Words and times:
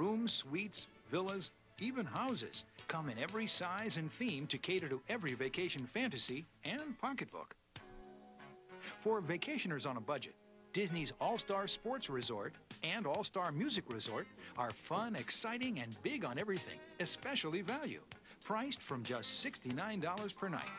Rooms, 0.00 0.32
suites, 0.32 0.86
villas, 1.10 1.50
even 1.78 2.06
houses 2.06 2.64
come 2.88 3.10
in 3.10 3.18
every 3.18 3.46
size 3.46 3.98
and 3.98 4.10
theme 4.10 4.46
to 4.46 4.56
cater 4.56 4.88
to 4.88 4.98
every 5.10 5.34
vacation 5.34 5.86
fantasy 5.92 6.46
and 6.64 6.98
pocketbook. 6.98 7.54
For 9.02 9.20
vacationers 9.20 9.86
on 9.86 9.98
a 9.98 10.00
budget, 10.00 10.34
Disney's 10.72 11.12
All 11.20 11.36
Star 11.36 11.68
Sports 11.68 12.08
Resort 12.08 12.54
and 12.82 13.06
All 13.06 13.24
Star 13.24 13.52
Music 13.52 13.84
Resort 13.92 14.26
are 14.56 14.70
fun, 14.70 15.16
exciting, 15.16 15.80
and 15.80 15.94
big 16.02 16.24
on 16.24 16.38
everything, 16.38 16.78
especially 17.00 17.60
value. 17.60 18.00
Priced 18.42 18.80
from 18.80 19.02
just 19.02 19.44
$69 19.44 20.34
per 20.34 20.48
night. 20.48 20.70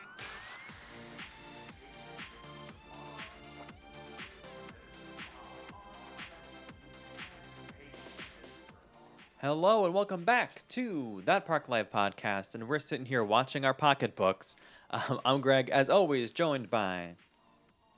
Hello 9.42 9.84
and 9.84 9.92
welcome 9.92 10.22
back 10.22 10.62
to 10.68 11.20
that 11.24 11.44
Park 11.46 11.68
Life 11.68 11.90
podcast, 11.92 12.54
and 12.54 12.68
we're 12.68 12.78
sitting 12.78 13.06
here 13.06 13.24
watching 13.24 13.64
our 13.64 13.74
pocketbooks. 13.74 14.54
Um, 14.90 15.20
I'm 15.24 15.40
Greg, 15.40 15.68
as 15.70 15.88
always, 15.90 16.30
joined 16.30 16.70
by. 16.70 17.14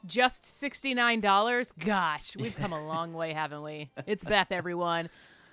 Just 0.06 0.45
$69? 0.45 1.72
Gosh, 1.84 2.36
we've 2.36 2.56
come 2.56 2.72
a 2.72 2.86
long 2.86 3.12
way, 3.12 3.33
haven't 3.34 3.62
we? 3.62 3.91
It's 4.06 4.24
Beth, 4.24 4.52
everyone. 4.52 5.10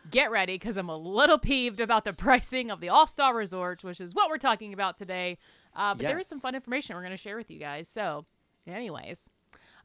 Get 0.09 0.31
ready 0.31 0.53
because 0.53 0.77
I'm 0.77 0.88
a 0.88 0.97
little 0.97 1.38
peeved 1.38 1.80
about 1.81 2.05
the 2.05 2.13
pricing 2.13 2.71
of 2.71 2.80
the 2.80 2.89
All 2.89 3.05
Star 3.08 3.35
Resort, 3.35 3.83
which 3.83 3.99
is 3.99 4.16
what 4.16 4.30
we're 4.30 4.38
talking 4.38 4.71
about 4.73 4.95
today. 4.95 5.38
Uh, 5.75 5.94
but 5.94 6.03
there 6.05 6.17
is 6.19 6.27
some 6.27 6.39
fun 6.39 6.55
information 6.55 6.95
we're 6.95 7.02
going 7.02 7.11
to 7.11 7.17
share 7.17 7.35
with 7.38 7.52
you 7.52 7.59
guys. 7.59 7.89
So, 7.89 8.25
anyways, 8.66 9.30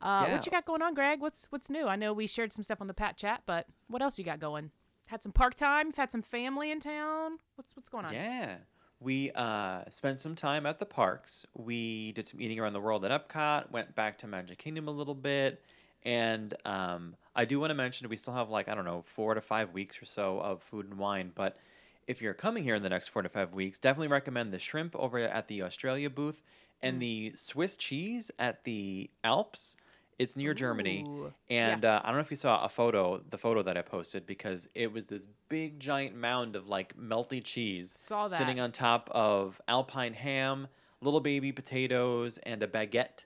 uh, 0.01 0.25
Yeah. 0.27 0.33
what 0.35 0.47
you 0.47 0.53
got 0.53 0.67
going 0.67 0.83
on, 0.83 0.95
Greg? 0.95 1.21
What's 1.21 1.47
what's 1.51 1.69
new? 1.69 1.87
I 1.89 1.97
know 1.97 2.13
we 2.13 2.29
shared 2.29 2.53
some 2.53 2.63
stuff 2.63 2.81
on 2.81 2.87
the 2.87 2.95
Pat 2.95 3.17
Chat, 3.17 3.43
but 3.45 3.67
what 3.89 4.03
else 4.03 4.19
you 4.19 4.25
got 4.25 4.39
going? 4.41 4.71
Had 5.07 5.23
some 5.23 5.33
park 5.33 5.55
time? 5.55 5.93
Had 5.93 6.11
some 6.11 6.23
family 6.23 6.71
in 6.71 6.81
town? 6.81 7.39
What's 7.55 7.77
what's 7.77 7.89
going 7.89 8.05
on? 8.07 8.13
Yeah. 8.13 8.57
We 8.99 9.31
uh, 9.33 9.83
spent 9.91 10.21
some 10.21 10.35
time 10.35 10.65
at 10.65 10.79
the 10.79 10.87
parks. 10.87 11.45
We 11.55 12.13
did 12.13 12.27
some 12.27 12.41
eating 12.41 12.59
around 12.59 12.73
the 12.73 12.81
world 12.81 13.05
at 13.05 13.11
Epcot, 13.11 13.71
went 13.71 13.95
back 13.95 14.19
to 14.19 14.27
Magic 14.27 14.59
Kingdom 14.59 14.89
a 14.89 14.91
little 14.91 15.15
bit. 15.15 15.63
And 16.03 16.55
um, 16.65 17.17
I 17.35 17.45
do 17.45 17.61
want 17.61 17.71
to 17.71 17.75
mention 17.75 18.09
we 18.09 18.17
still 18.17 18.33
have 18.33 18.49
like, 18.49 18.69
I 18.69 18.75
don't 18.75 18.85
know, 18.85 19.03
four 19.03 19.35
to 19.35 19.41
five 19.41 19.73
weeks 19.73 20.01
or 20.01 20.07
so 20.07 20.39
of 20.41 20.63
food 20.63 20.87
and 20.87 20.99
wine. 20.99 21.33
But 21.35 21.59
if 22.07 22.23
you're 22.23 22.35
coming 22.35 22.63
here 22.63 22.75
in 22.75 22.83
the 22.83 22.89
next 22.89 23.09
four 23.09 23.23
to 23.23 23.29
five 23.29 23.53
weeks, 23.53 23.79
definitely 23.79 24.09
recommend 24.09 24.53
the 24.53 24.59
shrimp 24.59 24.97
over 24.97 25.19
at 25.19 25.49
the 25.49 25.63
Australia 25.63 26.09
booth 26.09 26.43
and 26.81 27.01
the 27.03 27.33
Swiss 27.35 27.77
cheese 27.77 28.31
at 28.39 28.65
the 28.65 29.11
Alps. 29.25 29.77
It's 30.19 30.37
near 30.37 30.55
Germany. 30.55 31.05
And 31.49 31.85
Yeah. 31.85 31.97
uh, 31.97 32.01
I 32.03 32.09
don't 32.09 32.17
know 32.17 32.23
if 32.23 32.31
you 32.31 32.37
saw 32.37 32.65
a 32.65 32.69
photo, 32.69 33.23
the 33.31 33.39
photo 33.39 33.63
that 33.63 33.77
I 33.77 33.83
posted, 33.83 34.27
because 34.27 34.69
it 34.75 34.93
was 34.93 35.05
this 35.07 35.27
big 35.49 35.79
giant 35.79 36.17
mound 36.17 36.57
of 36.57 36.67
like 36.69 36.97
melty 36.97 37.43
cheese 37.43 37.95
Saw 37.97 38.27
sitting 38.27 38.59
on 38.59 38.73
top 38.73 39.09
of 39.13 39.61
alpine 39.69 40.15
ham, 40.15 40.69
little 41.01 41.21
baby 41.21 41.53
potatoes, 41.53 42.39
and 42.39 42.63
a 42.63 42.67
baguette, 42.67 43.25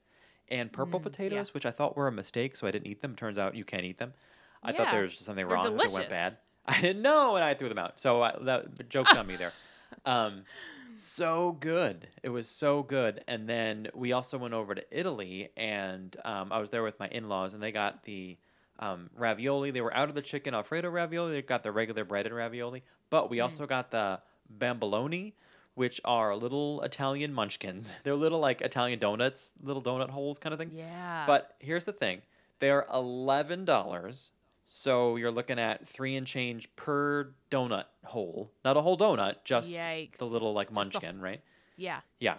and 0.48 0.72
purple 0.72 1.00
Mm, 1.00 1.04
potatoes, 1.04 1.54
which 1.54 1.64
I 1.64 1.70
thought 1.70 1.96
were 1.96 2.08
a 2.08 2.12
mistake, 2.12 2.56
so 2.56 2.66
I 2.66 2.70
didn't 2.70 2.88
eat 2.88 3.00
them. 3.00 3.14
Turns 3.16 3.38
out 3.38 3.54
you 3.54 3.64
can't 3.64 3.84
eat 3.84 3.98
them. 3.98 4.12
I 4.62 4.72
thought 4.72 4.90
there 4.90 5.02
was 5.02 5.14
something 5.14 5.36
they're 5.36 5.46
wrong. 5.46 5.64
They 5.78 5.94
went 5.94 6.10
bad. 6.10 6.36
I 6.66 6.80
didn't 6.80 7.02
know, 7.02 7.36
and 7.36 7.44
I 7.44 7.54
threw 7.54 7.68
them 7.70 7.78
out. 7.78 7.98
So 7.98 8.22
I, 8.22 8.36
that 8.42 8.76
the 8.76 8.84
joke's 8.84 9.16
on 9.16 9.26
me 9.26 9.36
there. 9.36 9.52
Um, 10.06 10.44
so 10.96 11.56
good. 11.60 12.08
It 12.22 12.28
was 12.30 12.48
so 12.48 12.82
good. 12.82 13.22
And 13.26 13.48
then 13.48 13.88
we 13.94 14.12
also 14.12 14.38
went 14.38 14.54
over 14.54 14.74
to 14.74 14.84
Italy, 14.90 15.50
and 15.56 16.16
um, 16.24 16.52
I 16.52 16.58
was 16.58 16.70
there 16.70 16.82
with 16.82 16.98
my 16.98 17.08
in 17.08 17.28
laws, 17.28 17.54
and 17.54 17.62
they 17.62 17.72
got 17.72 18.04
the 18.04 18.38
um, 18.78 19.10
ravioli. 19.16 19.70
They 19.70 19.80
were 19.80 19.94
out 19.94 20.08
of 20.08 20.14
the 20.14 20.22
chicken 20.22 20.54
Alfredo 20.54 20.88
ravioli. 20.90 21.32
They 21.32 21.42
got 21.42 21.62
the 21.62 21.72
regular 21.72 22.04
breaded 22.04 22.32
ravioli, 22.32 22.82
but 23.10 23.30
we 23.30 23.40
also 23.40 23.66
got 23.66 23.90
the 23.90 24.20
bamboloni, 24.58 25.34
which 25.74 26.00
are 26.04 26.34
little 26.34 26.80
Italian 26.82 27.32
munchkins. 27.32 27.92
They're 28.04 28.14
little 28.14 28.40
like 28.40 28.60
Italian 28.60 28.98
donuts, 28.98 29.52
little 29.62 29.82
donut 29.82 30.10
holes 30.10 30.38
kind 30.38 30.52
of 30.52 30.58
thing. 30.58 30.72
Yeah. 30.74 31.24
But 31.26 31.54
here's 31.58 31.84
the 31.84 31.92
thing: 31.92 32.22
they're 32.58 32.86
eleven 32.92 33.64
dollars. 33.64 34.30
So 34.72 35.16
you're 35.16 35.32
looking 35.32 35.58
at 35.58 35.88
three 35.88 36.14
and 36.14 36.24
change 36.24 36.68
per 36.76 37.34
donut 37.50 37.86
hole, 38.04 38.52
not 38.64 38.76
a 38.76 38.80
whole 38.80 38.96
donut, 38.96 39.38
just 39.44 39.68
the 40.20 40.24
little 40.24 40.52
like 40.52 40.72
munchkin, 40.72 41.20
right? 41.20 41.40
yeah. 41.76 42.02
Yeah. 42.20 42.36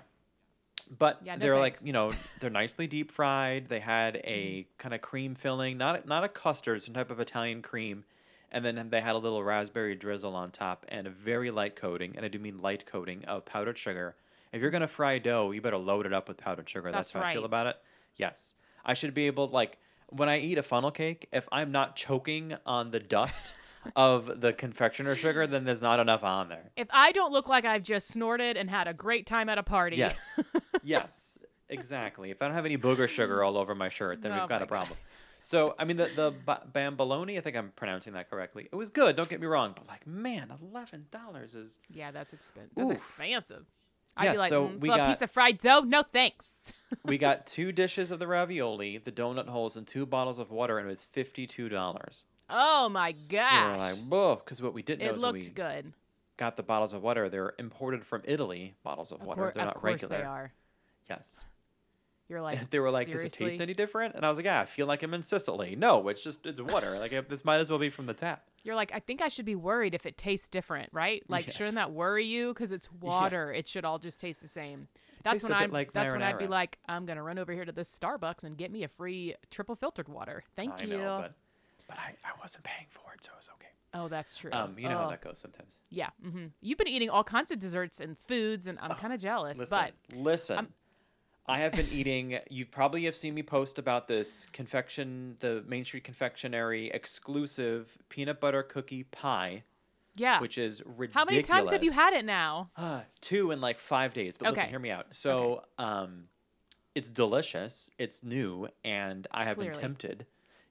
But 0.97 1.19
Yeah, 1.23 1.35
no 1.35 1.41
they're 1.41 1.57
like, 1.59 1.79
you 1.83 1.91
know, 1.91 2.13
they're 2.39 2.49
nicely 2.49 2.87
deep 2.87 3.11
fried. 3.11 3.67
They 3.67 3.81
had 3.81 4.15
a 4.23 4.65
kind 4.77 4.95
of 4.95 5.01
cream 5.01 5.35
filling, 5.35 5.77
not 5.77 6.07
not 6.07 6.23
a 6.23 6.29
custard, 6.29 6.81
some 6.81 6.93
type 6.93 7.11
of 7.11 7.19
Italian 7.19 7.61
cream, 7.61 8.05
and 8.49 8.63
then 8.63 8.89
they 8.89 9.01
had 9.01 9.15
a 9.15 9.17
little 9.17 9.43
raspberry 9.43 9.95
drizzle 9.95 10.33
on 10.33 10.51
top 10.51 10.85
and 10.87 11.07
a 11.07 11.09
very 11.09 11.51
light 11.51 11.75
coating, 11.75 12.13
and 12.15 12.23
I 12.23 12.29
do 12.29 12.39
mean 12.39 12.61
light 12.61 12.85
coating 12.85 13.25
of 13.25 13.43
powdered 13.43 13.77
sugar. 13.77 14.15
If 14.53 14.61
you're 14.61 14.71
gonna 14.71 14.87
fry 14.87 15.19
dough, 15.19 15.51
you 15.51 15.59
better 15.59 15.77
load 15.77 16.05
it 16.05 16.13
up 16.13 16.29
with 16.29 16.37
powdered 16.37 16.69
sugar. 16.69 16.93
That's, 16.93 17.11
That's 17.11 17.25
how 17.25 17.29
I 17.29 17.33
feel 17.33 17.43
about 17.43 17.67
it. 17.67 17.75
Yes, 18.15 18.53
I 18.85 18.93
should 18.93 19.13
be 19.13 19.27
able 19.27 19.49
like 19.49 19.77
when 20.11 20.29
I 20.29 20.39
eat 20.39 20.57
a 20.57 20.63
funnel 20.63 20.91
cake, 20.91 21.27
if 21.31 21.47
I'm 21.51 21.71
not 21.71 21.95
choking 21.95 22.55
on 22.65 22.91
the 22.91 22.99
dust 22.99 23.55
of 23.95 24.41
the 24.41 24.53
confectioner 24.53 25.15
sugar, 25.15 25.47
then 25.47 25.63
there's 25.65 25.81
not 25.81 25.99
enough 25.99 26.23
on 26.23 26.49
there. 26.49 26.69
If 26.75 26.87
I 26.91 27.11
don't 27.11 27.31
look 27.31 27.47
like 27.47 27.65
I've 27.65 27.83
just 27.83 28.07
snorted 28.09 28.57
and 28.57 28.69
had 28.69 28.87
a 28.87 28.93
great 28.93 29.25
time 29.25 29.49
at 29.49 29.57
a 29.57 29.63
party, 29.63 29.97
Yes. 29.97 30.39
yes. 30.83 31.37
Exactly. 31.69 32.31
If 32.31 32.41
I 32.41 32.45
don't 32.47 32.55
have 32.55 32.65
any 32.65 32.77
booger 32.77 33.07
sugar 33.07 33.43
all 33.45 33.57
over 33.57 33.73
my 33.73 33.89
shirt, 33.89 34.21
then 34.21 34.33
Oh 34.33 34.39
we've 34.41 34.49
got 34.49 34.61
a 34.61 34.67
problem. 34.67 34.97
So, 35.41 35.73
I 35.79 35.85
mean, 35.85 35.97
the 35.97 36.09
the 36.15 36.33
ba- 36.45 36.67
bamboloni, 36.71 37.37
I 37.37 37.41
think 37.41 37.55
I'm 37.55 37.71
pronouncing 37.75 38.13
that 38.13 38.29
correctly. 38.29 38.67
It 38.71 38.75
was 38.75 38.89
good. 38.89 39.15
Don't 39.15 39.29
get 39.29 39.39
me 39.41 39.47
wrong, 39.47 39.71
but 39.75 39.87
like, 39.87 40.05
man, 40.05 40.51
eleven 40.61 41.05
dollars 41.09 41.55
is 41.55 41.79
Yeah, 41.89 42.11
that's 42.11 42.33
expensive. 42.33 42.75
That's 42.75 42.89
Oof. 42.91 42.95
expensive. 42.97 43.65
I'd 44.17 44.25
Yeah, 44.25 44.31
be 44.33 44.37
like, 44.39 44.49
so 44.49 44.67
mm, 44.67 44.79
we 44.79 44.89
got, 44.89 44.99
a 44.99 45.05
piece 45.07 45.21
of 45.21 45.31
fried 45.31 45.57
dough? 45.57 45.81
No, 45.81 46.03
thanks. 46.03 46.73
we 47.05 47.17
got 47.17 47.45
two 47.47 47.71
dishes 47.71 48.11
of 48.11 48.19
the 48.19 48.27
ravioli, 48.27 48.97
the 48.97 49.11
donut 49.11 49.47
holes, 49.47 49.77
and 49.77 49.87
two 49.87 50.05
bottles 50.05 50.37
of 50.39 50.51
water, 50.51 50.77
and 50.77 50.87
it 50.87 50.91
was 50.91 51.05
fifty 51.05 51.47
two 51.47 51.69
dollars. 51.69 52.25
oh 52.49 52.89
my 52.89 53.09
We 53.09 53.13
were 53.37 53.39
gosh. 53.41 53.79
like, 53.79 53.95
whoa, 54.07 54.35
because 54.35 54.61
what 54.61 54.73
we 54.73 54.81
didn't 54.81 55.05
know 55.05 55.13
it 55.13 55.17
looked 55.17 55.43
we 55.43 55.49
good. 55.49 55.93
got 56.37 56.57
the 56.57 56.63
bottles 56.63 56.91
of 56.93 57.01
water. 57.01 57.29
They're 57.29 57.53
imported 57.57 58.05
from 58.05 58.21
Italy. 58.25 58.73
Bottles 58.83 59.11
of, 59.11 59.21
Of, 59.21 59.27
water. 59.27 59.41
cour- 59.43 59.51
They're 59.53 59.61
of 59.63 59.67
not 59.67 59.75
course 59.75 60.03
regular. 60.03 60.17
they 60.17 60.23
are. 60.23 60.51
Yes. 61.09 61.45
You're 62.31 62.41
like, 62.41 62.69
they 62.69 62.79
were 62.79 62.89
like, 62.91 63.11
"Does 63.11 63.25
it 63.25 63.33
taste 63.33 63.59
any 63.59 63.73
different?" 63.73 64.15
And 64.15 64.25
I 64.25 64.29
was 64.29 64.37
like, 64.37 64.45
"Yeah, 64.45 64.61
I 64.61 64.65
feel 64.65 64.87
like 64.87 65.03
I'm 65.03 65.13
in 65.13 65.21
Sicily." 65.21 65.75
No, 65.75 66.07
it's 66.07 66.23
just 66.23 66.45
it's 66.45 66.61
water. 66.61 66.97
like 66.97 67.27
this 67.27 67.43
might 67.43 67.57
as 67.57 67.69
well 67.69 67.77
be 67.77 67.89
from 67.89 68.05
the 68.05 68.13
tap. 68.13 68.45
You're 68.63 68.75
like, 68.75 68.93
I 68.93 68.99
think 68.99 69.21
I 69.21 69.27
should 69.27 69.43
be 69.45 69.55
worried 69.55 69.93
if 69.93 70.05
it 70.05 70.17
tastes 70.17 70.47
different, 70.47 70.87
right? 70.93 71.23
Like, 71.27 71.47
Yes. 71.47 71.55
shouldn't 71.57 71.75
that 71.75 71.91
worry 71.91 72.25
you? 72.25 72.53
Because 72.53 72.71
it's 72.71 72.89
water. 73.01 73.51
It 73.51 73.67
should 73.67 73.83
all 73.83 73.99
just 73.99 74.21
taste 74.21 74.41
the 74.41 74.47
same. 74.47 74.87
That's 75.23 75.43
when 75.43 75.51
I'm. 75.51 75.71
like 75.71 75.91
that's 75.91 76.13
when 76.13 76.21
I'd 76.23 76.37
be 76.39 76.47
like, 76.47 76.79
I'm 76.87 77.05
gonna 77.05 77.21
run 77.21 77.37
over 77.37 77.51
here 77.51 77.65
to 77.65 77.73
this 77.73 77.93
Starbucks 77.99 78.45
and 78.45 78.57
get 78.57 78.71
me 78.71 78.83
a 78.83 78.87
free 78.87 79.35
triple 79.49 79.75
filtered 79.75 80.07
water. 80.07 80.43
Thank 80.55 80.81
I 80.81 80.85
you. 80.85 80.97
know, 80.97 81.17
but 81.23 81.33
but 81.89 81.97
I, 81.97 82.15
I 82.23 82.31
wasn't 82.39 82.63
paying 82.63 82.87
for 82.89 83.13
it, 83.13 83.25
so 83.25 83.31
it 83.33 83.37
was 83.39 83.49
okay. 83.55 83.67
oh, 83.93 84.07
that's 84.07 84.37
true. 84.37 84.51
Um, 84.53 84.79
you 84.79 84.87
know 84.87 84.97
how 84.99 85.07
Oh, 85.07 85.09
that 85.09 85.21
goes 85.21 85.39
sometimes. 85.39 85.79
Yeah. 85.89 86.11
hmm 86.23 86.45
You've 86.61 86.77
been 86.77 86.87
eating 86.87 87.09
all 87.09 87.25
kinds 87.25 87.51
of 87.51 87.59
desserts 87.59 87.99
and 87.99 88.17
foods, 88.17 88.67
and 88.67 88.79
I'm 88.79 88.95
kind 88.95 89.11
of 89.11 89.19
jealous. 89.19 89.59
Listen, 89.59 89.77
but 89.77 90.17
listen. 90.17 90.67
I 91.47 91.59
have 91.59 91.73
been 91.73 91.87
eating. 91.91 92.37
You 92.49 92.65
probably 92.65 93.05
have 93.05 93.15
seen 93.15 93.33
me 93.33 93.43
post 93.43 93.79
about 93.79 94.07
this 94.07 94.47
confection, 94.53 95.37
the 95.39 95.63
Main 95.67 95.83
Street 95.85 96.03
Confectionery 96.03 96.89
exclusive 96.93 97.97
peanut 98.09 98.39
butter 98.39 98.63
cookie 98.63 99.03
pie, 99.03 99.63
yeah. 100.15 100.39
which 100.39 100.57
is 100.57 100.81
ridiculous. 100.85 101.13
How 101.13 101.25
many 101.25 101.41
times 101.41 101.69
have 101.71 101.83
you 101.83 101.91
had 101.91 102.13
it 102.13 102.25
now? 102.25 102.69
Uh, 102.77 103.01
two 103.21 103.51
in 103.51 103.59
like 103.59 103.79
five 103.79 104.13
days. 104.13 104.37
But 104.37 104.51
listen, 104.51 104.69
hear 104.69 104.79
me 104.79 104.91
out. 104.91 105.07
So, 105.11 105.63
um, 105.77 106.25
it's 106.93 107.09
delicious. 107.09 107.89
It's 107.97 108.21
new, 108.23 108.67
and 108.83 109.27
I 109.31 109.45
have 109.45 109.55
Clearly. 109.55 109.71
been 109.73 109.81
tempted. 109.81 110.25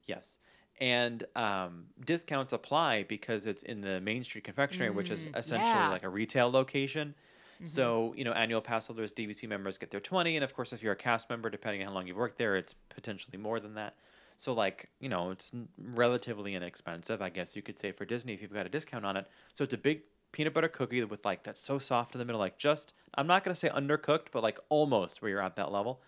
Yes, 0.05 0.39
and 0.79 1.23
um, 1.35 1.85
discounts 2.05 2.53
apply 2.53 3.03
because 3.03 3.45
it's 3.45 3.63
in 3.63 3.81
the 3.81 3.99
Main 4.01 4.23
Street 4.23 4.43
Confectionery, 4.43 4.89
which 4.89 5.09
is 5.09 5.25
Mm, 5.25 5.37
essentially 5.37 5.69
yeah. 5.69 5.89
like 5.89 6.03
a 6.03 6.09
retail 6.09 6.49
location. 6.51 7.15
Mm-hmm. 7.61 7.67
So, 7.67 8.13
you 8.17 8.23
know, 8.23 8.33
annual 8.33 8.61
pass 8.61 8.87
holders, 8.87 9.13
DVC 9.13 9.47
members 9.47 9.77
get 9.77 9.91
their 9.91 9.99
20. 9.99 10.35
And 10.35 10.43
of 10.43 10.53
course, 10.53 10.73
if 10.73 10.81
you're 10.81 10.93
a 10.93 10.97
cast 10.97 11.29
member, 11.29 11.49
depending 11.49 11.81
on 11.81 11.87
how 11.89 11.93
long 11.93 12.07
you've 12.07 12.17
worked 12.17 12.37
there, 12.37 12.55
it's 12.55 12.73
potentially 12.89 13.37
more 13.37 13.59
than 13.59 13.75
that. 13.75 13.95
So, 14.37 14.53
like, 14.53 14.89
you 14.99 15.07
know, 15.09 15.29
it's 15.31 15.51
relatively 15.77 16.55
inexpensive, 16.55 17.21
I 17.21 17.29
guess 17.29 17.55
you 17.55 17.61
could 17.61 17.77
say, 17.77 17.91
for 17.91 18.05
Disney 18.05 18.33
if 18.33 18.41
you've 18.41 18.53
got 18.53 18.65
a 18.65 18.69
discount 18.69 19.05
on 19.05 19.15
it. 19.17 19.27
So, 19.53 19.63
it's 19.63 19.73
a 19.73 19.77
big 19.77 20.01
peanut 20.31 20.53
butter 20.53 20.67
cookie 20.67 21.03
with, 21.03 21.23
like, 21.23 21.43
that's 21.43 21.61
so 21.61 21.77
soft 21.77 22.15
in 22.15 22.19
the 22.19 22.25
middle, 22.25 22.39
like, 22.39 22.57
just, 22.57 22.93
I'm 23.13 23.27
not 23.27 23.43
going 23.43 23.53
to 23.53 23.59
say 23.59 23.69
undercooked, 23.69 24.27
but 24.31 24.41
like 24.41 24.57
almost 24.69 25.21
where 25.21 25.29
you're 25.29 25.43
at 25.43 25.55
that 25.57 25.71
level. 25.71 26.01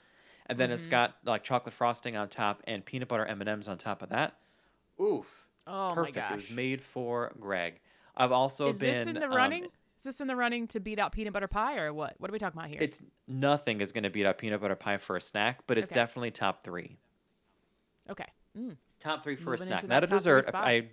And 0.47 0.57
then 0.59 0.69
Mm-hmm. 0.69 0.75
it's 0.79 0.87
got 0.87 1.15
like 1.25 1.43
chocolate 1.43 1.73
frosting 1.73 2.15
on 2.17 2.27
top 2.27 2.61
and 2.65 2.83
peanut 2.83 3.07
butter 3.07 3.25
M&Ms 3.25 3.67
on 3.67 3.77
top 3.77 4.01
of 4.01 4.09
that. 4.09 4.35
Oof. 4.99 5.25
It's 5.67 5.79
Oh 5.79 5.89
my 5.89 5.95
perfect. 5.95 6.17
It 6.31 6.35
was 6.35 6.51
made 6.51 6.81
for 6.81 7.33
Greg. 7.39 7.79
I've 8.15 8.31
also 8.31 8.69
Is 8.69 8.79
been 8.79 8.93
this 8.93 9.07
in 9.07 9.13
the 9.15 9.25
um, 9.25 9.33
running? 9.33 9.67
Is 10.03 10.17
this 10.17 10.19
in 10.19 10.27
the 10.27 10.35
running 10.35 10.67
to 10.67 10.81
beat 10.81 10.99
out 10.99 11.13
peanut 11.13 11.31
butter 11.31 11.47
pie 11.47 11.77
or 11.77 11.93
what? 11.93 12.15
What 12.17 12.29
are 12.29 12.33
we 12.33 12.37
talking 12.39 12.59
about 12.59 12.69
here? 12.69 12.79
It's 12.81 13.01
nothing 13.25 13.79
is 13.79 13.93
going 13.93 14.03
to 14.03 14.09
beat 14.09 14.25
out 14.25 14.37
peanut 14.37 14.59
butter 14.59 14.75
pie 14.75 14.97
for 14.97 15.15
a 15.15 15.21
snack, 15.21 15.61
but 15.65 15.77
it's 15.77 15.89
Okay. 15.89 15.95
definitely 16.01 16.31
top 16.31 16.61
three. 16.61 16.97
okay. 18.09 18.25
Mm. 18.57 18.75
Top 18.99 19.23
three 19.23 19.37
for 19.37 19.53
a 19.53 19.57
snack, 19.57 19.87
not 19.87 20.03
a 20.03 20.07
dessert. 20.07 20.49
I, 20.53 20.87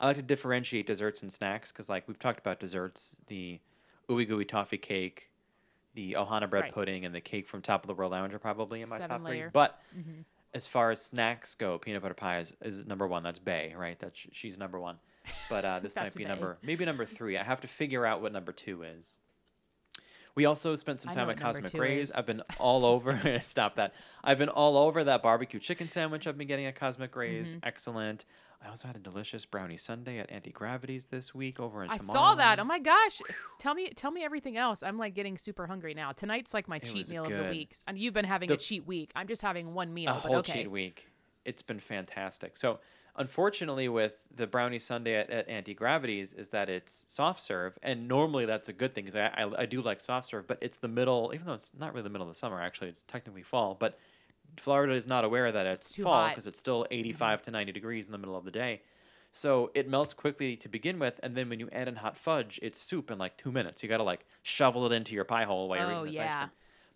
I 0.00 0.06
like 0.06 0.16
to 0.16 0.22
differentiate 0.22 0.88
desserts 0.88 1.22
and 1.22 1.32
snacks 1.32 1.70
because, 1.70 1.88
like 1.88 2.08
we've 2.08 2.18
talked 2.18 2.40
about 2.40 2.58
desserts, 2.58 3.20
the 3.28 3.60
ooey 4.10 4.26
gooey 4.26 4.44
toffee 4.44 4.76
cake, 4.76 5.30
the 5.94 6.14
Ohana 6.14 6.50
bread 6.50 6.64
Right. 6.64 6.72
pudding, 6.72 7.04
and 7.04 7.14
the 7.14 7.20
cake 7.20 7.46
from 7.46 7.62
Top 7.62 7.84
of 7.84 7.86
the 7.86 7.94
World 7.94 8.10
Lounge 8.10 8.34
are 8.34 8.40
probably 8.40 8.82
in 8.82 8.88
my 8.88 8.98
Seven 8.98 9.20
top 9.20 9.26
three. 9.28 9.44
But 9.52 9.80
Mm-hmm. 9.96 10.22
as 10.52 10.66
far 10.66 10.90
as 10.90 11.00
snacks 11.00 11.54
go, 11.54 11.78
peanut 11.78 12.02
butter 12.02 12.14
pie 12.14 12.40
is, 12.40 12.54
is 12.60 12.86
number 12.86 13.06
one. 13.06 13.22
That's 13.22 13.38
Bay, 13.38 13.72
right? 13.76 13.96
That's 14.00 14.18
she's 14.32 14.58
number 14.58 14.80
one. 14.80 14.98
But 15.48 15.64
uh, 15.64 15.78
this 15.82 15.94
might 15.96 16.14
be 16.14 16.24
number 16.24 16.58
maybe 16.62 16.84
number 16.84 17.04
three. 17.06 17.36
I 17.36 17.42
have 17.44 17.60
to 17.62 17.68
figure 17.68 18.04
out 18.06 18.22
what 18.22 18.32
number 18.32 18.52
two 18.52 18.82
is. 18.82 19.18
We 20.34 20.44
also 20.44 20.76
spent 20.76 21.00
some 21.00 21.12
time 21.14 21.30
at 21.30 21.40
Cosmic 21.40 21.72
Rays. 21.72 22.10
is. 22.10 22.14
I've 22.14 22.26
been 22.26 22.42
all 22.58 22.84
over. 22.94 23.40
Stop 23.42 23.76
that. 23.76 23.94
I've 24.22 24.36
been 24.38 24.50
all 24.50 24.76
over 24.76 25.02
that 25.04 25.22
barbecue 25.22 25.58
chicken 25.58 25.88
sandwich 25.88 26.26
I've 26.26 26.36
been 26.36 26.46
getting 26.46 26.66
at 26.66 26.76
Cosmic 26.78 27.16
Rays. 27.16 27.50
Mm-hmm. 27.54 27.60
Excellent. 27.62 28.26
I 28.62 28.68
also 28.68 28.86
had 28.86 28.96
a 28.96 29.00
delicious 29.00 29.44
brownie 29.46 29.76
sundae 29.76 30.18
at 30.18 30.30
Auntie 30.30 30.50
Gravity's 30.50 31.06
this 31.06 31.34
week 31.34 31.60
over 31.60 31.84
in 31.84 31.90
I 31.90 31.98
saw 31.98 32.34
that. 32.34 32.58
Oh 32.58 32.64
my 32.64 32.78
gosh! 32.78 33.20
Tell 33.58 33.74
me, 33.74 33.90
tell 33.90 34.10
me 34.10 34.24
everything 34.24 34.56
else. 34.56 34.82
I'm 34.82 34.98
like 34.98 35.14
getting 35.14 35.36
super 35.38 35.66
hungry 35.66 35.92
now. 35.94 36.12
Tonight's 36.12 36.52
like 36.54 36.66
my 36.66 36.76
It 36.76 36.84
cheat 36.84 37.08
meal 37.10 37.24
of 37.24 37.30
the 37.30 37.36
good. 37.36 37.50
week. 37.50 37.76
And 37.86 37.98
you've 37.98 38.14
been 38.14 38.24
having 38.24 38.48
The- 38.48 38.54
a 38.54 38.58
cheat 38.58 38.86
week. 38.86 39.10
I'm 39.14 39.28
just 39.28 39.42
having 39.42 39.72
one 39.74 39.92
meal. 39.92 40.10
a 40.10 40.14
whole 40.14 40.36
okay. 40.36 40.52
cheat 40.62 40.70
week. 40.70 41.06
It's 41.44 41.62
been 41.62 41.78
fantastic. 41.80 42.56
So, 42.56 42.80
unfortunately, 43.16 43.88
with 43.88 44.12
the 44.34 44.46
brownie 44.46 44.78
sundae 44.78 45.14
at, 45.14 45.30
at 45.30 45.48
Auntie 45.48 45.74
Gravity's, 45.74 46.32
is 46.32 46.50
that 46.50 46.68
it's 46.68 47.06
soft 47.08 47.40
serve, 47.40 47.78
and 47.82 48.08
normally 48.08 48.46
that's 48.46 48.68
a 48.68 48.72
good 48.72 48.94
thing 48.94 49.04
because 49.04 49.16
I, 49.16 49.44
I 49.44 49.62
I 49.62 49.66
do 49.66 49.82
like 49.82 50.00
soft 50.00 50.28
serve, 50.28 50.46
but 50.46 50.58
it's 50.60 50.78
the 50.78 50.88
middle, 50.88 51.32
even 51.34 51.46
though 51.46 51.54
it's 51.54 51.72
not 51.78 51.92
really 51.92 52.04
the 52.04 52.10
middle 52.10 52.26
of 52.26 52.32
the 52.32 52.38
summer. 52.38 52.60
Actually, 52.60 52.88
it's 52.88 53.02
technically 53.08 53.42
fall, 53.42 53.76
but 53.78 53.98
Florida 54.56 54.94
is 54.94 55.06
not 55.06 55.24
aware 55.24 55.50
that 55.52 55.66
it's, 55.66 55.90
too 55.90 56.04
fall 56.04 56.28
because 56.28 56.46
it's 56.46 56.58
still 56.58 56.84
mm-hmm. 56.84 56.94
85 56.94 57.42
to 57.42 57.50
90 57.50 57.72
degrees 57.72 58.06
in 58.06 58.12
the 58.12 58.18
middle 58.18 58.36
of 58.36 58.44
the 58.44 58.50
day. 58.50 58.82
So 59.32 59.70
it 59.74 59.88
melts 59.88 60.14
quickly 60.14 60.56
to 60.56 60.68
begin 60.68 60.98
with, 60.98 61.20
and 61.22 61.36
then 61.36 61.50
when 61.50 61.60
you 61.60 61.68
add 61.70 61.88
in 61.88 61.96
hot 61.96 62.16
fudge, 62.16 62.58
it's 62.62 62.80
soup 62.80 63.10
in 63.10 63.18
like 63.18 63.36
two 63.36 63.52
minutes. 63.52 63.82
You 63.82 63.88
got 63.88 63.98
to 63.98 64.02
like 64.02 64.24
shovel 64.42 64.86
it 64.86 64.92
into 64.92 65.14
your 65.14 65.24
pie 65.24 65.44
hole 65.44 65.68
while 65.68 65.78
you're 65.78 65.92
Oh, 65.92 66.06
eating 66.06 66.20
this 66.20 66.30
ice 66.30 66.34
cream. 66.34 66.50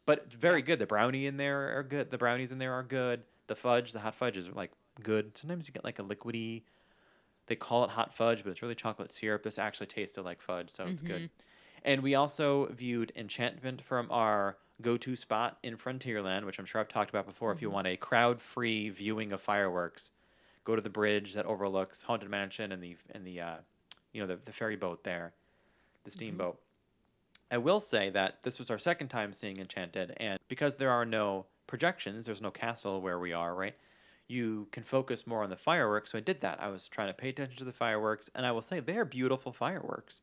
But 0.06 0.22
it's 0.26 0.36
very 0.36 0.62
good. 0.62 0.78
The 0.78 0.86
brownie 0.86 1.26
in 1.26 1.36
there 1.36 1.78
are 1.78 1.82
good. 1.82 2.10
The 2.10 2.18
brownies 2.18 2.50
in 2.50 2.58
there 2.58 2.72
are 2.72 2.82
good. 2.82 3.22
The 3.46 3.56
fudge, 3.56 3.92
the 3.92 4.00
hot 4.00 4.14
fudge 4.14 4.38
is 4.38 4.48
like 4.54 4.70
good. 5.02 5.36
Sometimes 5.36 5.68
you 5.68 5.74
get 5.74 5.84
like 5.84 5.98
a 5.98 6.02
liquidy. 6.02 6.62
They 7.46 7.56
call 7.56 7.84
it 7.84 7.90
hot 7.90 8.14
fudge, 8.14 8.44
but 8.44 8.50
it's 8.50 8.62
really 8.62 8.74
chocolate 8.74 9.10
syrup. 9.10 9.42
This 9.42 9.58
actually 9.58 9.88
tasted 9.88 10.22
like 10.22 10.40
fudge, 10.40 10.70
so 10.70 10.86
it's 10.86 11.02
good. 11.02 11.22
Mm-hmm. 11.22 11.26
And 11.84 12.02
we 12.02 12.14
also 12.14 12.66
viewed 12.66 13.12
Enchantment 13.16 13.82
from 13.82 14.08
our 14.10 14.56
go-to 14.80 15.16
spot 15.16 15.58
in 15.62 15.76
Frontierland, 15.76 16.44
which 16.44 16.58
I'm 16.58 16.64
sure 16.64 16.80
I've 16.80 16.88
talked 16.88 17.10
about 17.10 17.26
before. 17.26 17.52
If 17.52 17.60
you 17.60 17.68
mm-hmm. 17.68 17.74
want 17.74 17.86
a 17.88 17.96
crowd-free 17.96 18.90
viewing 18.90 19.32
of 19.32 19.40
fireworks, 19.40 20.12
go 20.64 20.76
to 20.76 20.82
the 20.82 20.90
bridge 20.90 21.34
that 21.34 21.46
overlooks 21.46 22.04
Haunted 22.04 22.30
Mansion 22.30 22.72
and 22.72 22.82
the 22.82 22.96
and 23.10 23.26
the 23.26 23.40
uh, 23.40 23.56
you 24.12 24.20
know 24.20 24.26
the, 24.26 24.38
the 24.44 24.52
ferry 24.52 24.76
boat 24.76 25.04
there, 25.04 25.32
the 26.04 26.10
mm-hmm. 26.10 26.18
steamboat. 26.18 26.60
I 27.50 27.58
will 27.58 27.80
say 27.80 28.10
that 28.10 28.44
this 28.44 28.58
was 28.60 28.70
our 28.70 28.78
second 28.78 29.08
time 29.08 29.32
seeing 29.32 29.58
Enchanted, 29.58 30.14
and 30.18 30.38
because 30.48 30.76
there 30.76 30.90
are 30.90 31.04
no 31.04 31.46
projections, 31.66 32.26
there's 32.26 32.40
no 32.40 32.50
castle 32.50 33.00
where 33.00 33.18
we 33.18 33.32
are, 33.32 33.54
right? 33.54 33.74
You 34.30 34.68
can 34.70 34.84
focus 34.84 35.26
more 35.26 35.42
on 35.42 35.50
the 35.50 35.56
fireworks. 35.56 36.12
So 36.12 36.18
I 36.18 36.20
did 36.20 36.40
that. 36.40 36.62
I 36.62 36.68
was 36.68 36.86
trying 36.86 37.08
to 37.08 37.14
pay 37.14 37.30
attention 37.30 37.56
to 37.58 37.64
the 37.64 37.72
fireworks, 37.72 38.30
and 38.34 38.46
I 38.46 38.52
will 38.52 38.62
say 38.62 38.78
they 38.78 38.96
are 38.96 39.04
beautiful 39.04 39.52
fireworks. 39.52 40.20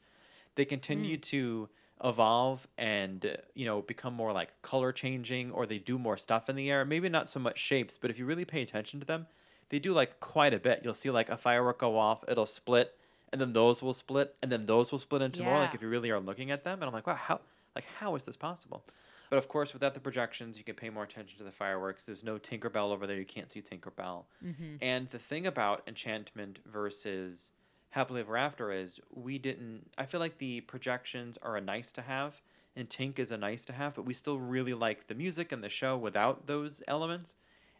They 0.56 0.65
continue 0.65 1.18
to 1.18 1.69
evolve 2.04 2.68
and 2.77 3.25
uh, 3.25 3.30
you 3.56 3.65
know 3.65 3.81
become 3.81 4.13
more 4.13 4.31
like 4.31 4.50
color 4.62 4.92
changing, 4.92 5.51
or 5.51 5.65
they 5.65 5.80
do 5.80 6.00
more 6.00 6.18
stuff 6.18 6.48
in 6.48 6.56
the 6.56 6.71
air. 6.71 6.86
Maybe 6.86 7.09
not 7.09 7.27
so 7.27 7.39
much 7.39 7.57
shapes, 7.59 7.98
but 8.00 8.09
if 8.09 8.18
you 8.18 8.25
really 8.25 8.45
pay 8.45 8.62
attention 8.62 9.00
to 9.01 9.06
them, 9.06 9.27
they 9.69 9.80
do 9.80 9.94
like 9.94 10.19
quite 10.19 10.54
a 10.54 10.59
bit. 10.59 10.81
You'll 10.83 10.94
see 10.94 11.09
like 11.09 11.30
a 11.30 11.38
firework 11.38 11.80
go 11.80 11.98
off, 11.98 12.24
it'll 12.27 12.45
split, 12.45 12.95
and 13.31 13.42
then 13.42 13.51
those 13.54 13.81
will 13.81 13.94
split, 13.94 14.36
and 14.42 14.51
then 14.51 14.65
those 14.68 14.92
will 14.92 15.00
split 15.00 15.21
into 15.21 15.44
more. 15.44 15.59
Like 15.59 15.75
if 15.75 15.81
you 15.81 15.89
really 15.89 16.12
are 16.12 16.19
looking 16.19 16.50
at 16.51 16.63
them, 16.63 16.75
and 16.81 16.86
I'm 16.86 16.94
like, 16.94 17.07
wow, 17.07 17.15
how 17.15 17.42
like 17.75 17.86
how 18.00 18.15
is 18.15 18.24
this 18.24 18.38
possible? 18.38 18.83
But 19.29 19.38
of 19.38 19.47
course, 19.47 19.74
without 19.74 19.94
the 19.94 20.00
projections, 20.00 20.57
you 20.57 20.63
can 20.63 20.75
pay 20.75 20.89
more 20.89 21.03
attention 21.03 21.38
to 21.38 21.44
the 21.44 21.51
fireworks. 21.51 22.06
There's 22.06 22.24
no 22.24 22.38
Tinkerbell 22.38 22.91
over 22.91 23.06
there. 23.06 23.18
You 23.18 23.25
can't 23.25 23.51
see 23.51 23.62
Tinkerbell. 23.62 24.24
Mm-hmm. 24.45 24.75
And 24.81 25.09
the 25.09 25.19
thing 25.19 25.45
about 25.45 25.83
Enchantment 25.88 26.59
versus 26.65 27.51
Happily 27.89 28.21
Ever 28.21 28.38
After 28.38 28.71
is 28.71 29.00
we 29.13 29.38
didn't. 29.38 29.91
I 29.97 30.06
feel 30.06 30.19
like 30.19 30.38
the 30.38 30.62
projections 30.62 31.38
are 31.41 31.57
a 31.57 31.62
nice 31.62 31.91
to 31.94 32.01
have, 32.01 32.41
and 32.75 32.89
Tink 32.89 33.19
is 33.19 33.31
a 33.31 33.38
nice 33.38 33.65
to 33.65 33.74
have, 33.74 33.95
but 33.95 34.06
we 34.06 34.13
still 34.13 34.39
really 34.39 34.74
like 34.74 35.07
the 35.07 35.15
music 35.15 35.51
and 35.51 35.63
the 35.63 35.69
show 35.69 35.97
without 35.97 36.47
those 36.47 36.81
elements. 36.88 37.35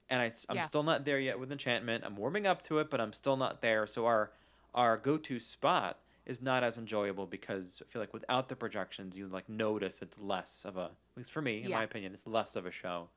And 0.10 0.22
I, 0.22 0.26
am 0.50 0.58
Yeah. 0.58 0.62
still 0.64 0.84
not 0.84 1.06
there 1.06 1.20
yet 1.20 1.40
with 1.40 1.52
Enchantment. 1.52 2.04
I'm 2.06 2.16
warming 2.16 2.48
up 2.48 2.62
to 2.64 2.80
it, 2.80 2.90
but 2.90 3.02
I'm 3.02 3.14
still 3.14 3.38
not 3.38 3.62
there. 3.62 3.86
So 3.88 4.06
our 4.06 4.32
our 4.74 4.98
go-to 4.98 5.40
spot 5.40 5.98
is 6.28 6.42
not 6.42 6.64
as 6.64 6.78
enjoyable 6.78 7.26
because 7.26 7.82
I 7.82 7.90
feel 7.92 8.02
like 8.02 8.14
without 8.14 8.50
the 8.50 8.56
projections, 8.56 9.18
you 9.18 9.28
like 9.28 9.48
notice 9.50 10.02
it's 10.02 10.20
less 10.20 10.64
of 10.66 10.78
a, 10.78 10.84
at 10.86 11.18
least 11.18 11.32
for 11.32 11.42
me, 11.42 11.64
in 11.64 11.70
Yeah. 11.72 11.78
my 11.78 11.84
opinion, 11.84 12.14
it's 12.14 12.28
less 12.28 12.56
of 12.56 12.66
a 12.68 12.72
show. 12.72 13.08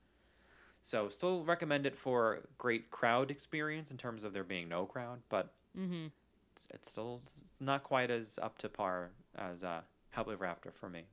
So 0.81 1.11
still 1.11 1.45
recommend 1.45 1.85
it 1.87 1.97
for 1.97 2.41
great 2.57 2.91
crowd 2.91 3.31
experience 3.31 3.91
in 3.91 3.99
terms 3.99 4.25
of 4.25 4.33
there 4.33 4.45
being 4.45 4.69
no 4.69 4.87
crowd, 4.87 5.21
but 5.29 5.53
Mm-hmm. 5.79 6.07
it's, 6.53 6.69
it's 6.73 6.91
still 6.91 7.21
not 7.61 7.83
quite 7.85 8.11
as 8.11 8.39
up 8.43 8.57
to 8.59 8.69
par 8.69 9.11
as 9.37 9.62
uh, 9.62 9.83
Ever 10.17 10.45
After 10.47 10.71
for 10.73 10.89
me. 10.89 11.05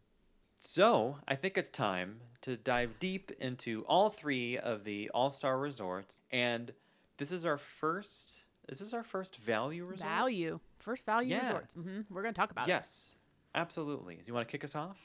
So 0.60 1.18
I 1.28 1.36
think 1.36 1.58
it's 1.58 1.70
time 1.70 2.22
to 2.42 2.58
dive 2.58 2.98
deep 3.00 3.32
into 3.40 3.84
all 3.88 4.10
three 4.10 4.58
of 4.58 4.84
the 4.84 5.10
All 5.14 5.30
Star 5.30 5.60
resorts, 5.60 6.22
and 6.32 6.72
this 7.18 7.32
is 7.32 7.46
our 7.46 7.58
first. 7.58 8.46
Is 8.70 8.80
this 8.80 8.94
our 8.94 9.04
first 9.04 9.38
value 9.38 9.86
resort? 9.86 10.08
Value. 10.10 10.60
First 10.80 11.06
value 11.06 11.32
Yeah. 11.36 11.40
resorts. 11.42 11.76
hmm 11.76 12.02
We're 12.10 12.22
gonna 12.24 12.34
talk 12.34 12.52
about 12.52 12.68
it. 12.68 12.72
Yes, 12.72 13.16
absolutely. 13.56 14.16
Do 14.16 14.24
you 14.26 14.34
want 14.34 14.48
to 14.48 14.52
kick 14.52 14.64
us 14.64 14.76
off? 14.76 14.98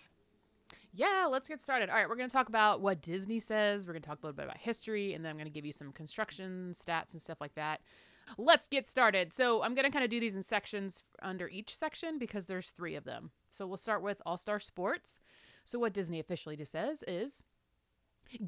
Yeah, 0.94 1.26
let's 1.30 1.48
get 1.48 1.60
started. 1.62 1.88
All 1.88 1.96
right, 1.96 2.06
we're 2.08 2.16
going 2.16 2.28
to 2.28 2.32
talk 2.32 2.50
about 2.50 2.82
what 2.82 3.00
Disney 3.00 3.38
says. 3.38 3.86
We're 3.86 3.94
going 3.94 4.02
to 4.02 4.08
talk 4.08 4.18
a 4.22 4.26
little 4.26 4.36
bit 4.36 4.44
about 4.44 4.58
history, 4.58 5.14
and 5.14 5.24
then 5.24 5.30
I'm 5.30 5.36
going 5.36 5.46
to 5.46 5.50
give 5.52 5.64
you 5.64 5.72
some 5.72 5.90
construction 5.90 6.72
stats 6.74 7.14
and 7.14 7.22
stuff 7.22 7.40
like 7.40 7.54
that. 7.54 7.80
Let's 8.36 8.66
get 8.66 8.86
started. 8.86 9.32
So 9.32 9.62
I'm 9.62 9.74
going 9.74 9.86
to 9.86 9.90
kind 9.90 10.04
of 10.04 10.10
do 10.10 10.20
these 10.20 10.36
in 10.36 10.42
sections 10.42 11.02
under 11.22 11.48
each 11.48 11.74
section 11.74 12.18
because 12.18 12.44
there's 12.44 12.70
three 12.72 12.94
of 12.94 13.04
them. 13.04 13.30
So 13.48 13.66
we'll 13.66 13.78
start 13.78 14.02
with 14.02 14.20
All 14.26 14.36
Star 14.36 14.60
Sports. 14.60 15.22
So 15.64 15.78
what 15.78 15.94
Disney 15.94 16.20
officially 16.20 16.56
just 16.56 16.72
says 16.72 17.02
is. 17.08 17.42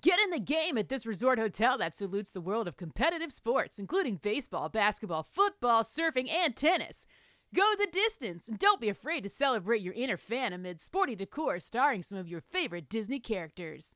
Get 0.00 0.18
in 0.20 0.30
the 0.30 0.40
game 0.40 0.78
at 0.78 0.88
this 0.88 1.04
resort 1.04 1.38
hotel 1.38 1.76
that 1.78 1.96
salutes 1.96 2.30
the 2.30 2.40
world 2.40 2.66
of 2.66 2.76
competitive 2.76 3.32
sports, 3.32 3.78
including 3.78 4.16
baseball, 4.16 4.68
basketball, 4.68 5.22
football, 5.22 5.82
surfing, 5.82 6.30
and 6.30 6.56
tennis. 6.56 7.06
Go 7.54 7.74
the 7.78 7.86
distance 7.86 8.48
and 8.48 8.58
don't 8.58 8.80
be 8.80 8.88
afraid 8.88 9.22
to 9.22 9.28
celebrate 9.28 9.80
your 9.82 9.94
inner 9.94 10.16
fan 10.16 10.52
amid 10.52 10.80
sporty 10.80 11.14
decor 11.14 11.60
starring 11.60 12.02
some 12.02 12.18
of 12.18 12.26
your 12.26 12.40
favorite 12.40 12.88
Disney 12.88 13.20
characters. 13.20 13.94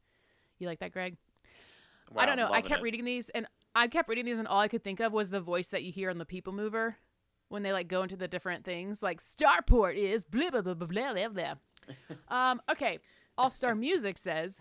You 0.59 0.69
like 0.69 0.79
that, 0.79 0.93
Greg? 0.93 1.17
I 2.17 2.27
don't 2.27 2.37
know. 2.37 2.53
I 2.53 2.61
kept 2.61 2.81
it. 2.81 2.85
reading 2.85 3.05
these 3.05 3.31
and 3.31 3.47
I 3.75 3.89
kept 3.89 4.09
reading 4.09 4.25
these 4.25 4.39
and 4.39 4.47
all 4.47 4.61
I 4.61 4.69
could 4.69 4.85
think 4.85 5.01
of 5.01 5.13
was 5.13 5.31
the 5.31 5.41
voice 5.41 5.69
that 5.69 5.83
you 5.83 5.93
hear 5.93 6.11
on 6.11 6.19
the 6.19 6.25
People 6.25 6.53
Mover 6.53 6.97
when 7.49 7.63
they 7.63 7.73
like 7.73 7.89
go 7.89 8.03
into 8.03 8.17
the 8.17 8.29
different 8.29 8.65
things. 8.65 9.03
Like 9.03 9.21
Starport 9.21 9.97
is 9.97 10.25
blah 10.25 10.51
blah 10.51 10.63
blah 10.63 10.75
blah 10.75 10.87
blah. 10.87 11.29
blah. 11.29 11.55
um, 12.29 12.61
okay. 12.71 12.99
All 13.37 13.51
Star 13.51 13.75
Music 13.75 14.19
says 14.19 14.61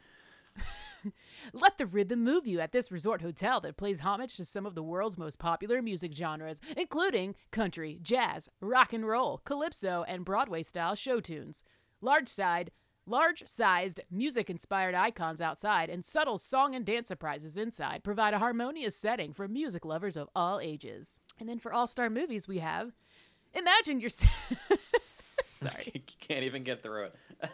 let 1.53 1.77
the 1.77 1.85
rhythm 1.85 2.23
move 2.23 2.45
you 2.47 2.59
at 2.59 2.71
this 2.71 2.91
resort 2.91 3.21
hotel 3.21 3.59
that 3.61 3.77
plays 3.77 4.01
homage 4.01 4.35
to 4.35 4.45
some 4.45 4.65
of 4.65 4.75
the 4.75 4.83
world's 4.83 5.17
most 5.17 5.39
popular 5.39 5.81
music 5.81 6.13
genres, 6.13 6.59
including 6.75 7.35
country, 7.51 7.99
jazz, 8.01 8.49
rock 8.61 8.93
and 8.93 9.07
roll, 9.07 9.41
calypso, 9.45 10.03
and 10.07 10.25
Broadway 10.25 10.63
style 10.63 10.95
show 10.95 11.19
tunes. 11.19 11.63
Large 12.01 12.27
side, 12.27 12.71
large-sized 13.05 14.01
music-inspired 14.11 14.93
icons 14.93 15.39
outside 15.41 15.89
and 15.89 16.03
subtle 16.03 16.37
song 16.37 16.75
and 16.75 16.85
dance 16.85 17.07
surprises 17.07 17.55
inside 17.55 18.03
provide 18.03 18.33
a 18.33 18.39
harmonious 18.39 18.95
setting 18.95 19.33
for 19.33 19.47
music 19.47 19.85
lovers 19.85 20.17
of 20.17 20.29
all 20.35 20.59
ages. 20.59 21.19
And 21.39 21.47
then 21.47 21.59
for 21.59 21.71
all-star 21.71 22.09
movies, 22.09 22.47
we 22.47 22.59
have 22.59 22.91
Imagine 23.53 23.99
yourself. 23.99 24.61
Sorry. 25.51 25.91
you 25.93 26.01
can't 26.19 26.43
even 26.43 26.63
get 26.63 26.83
through 26.83 27.05
it. 27.05 27.15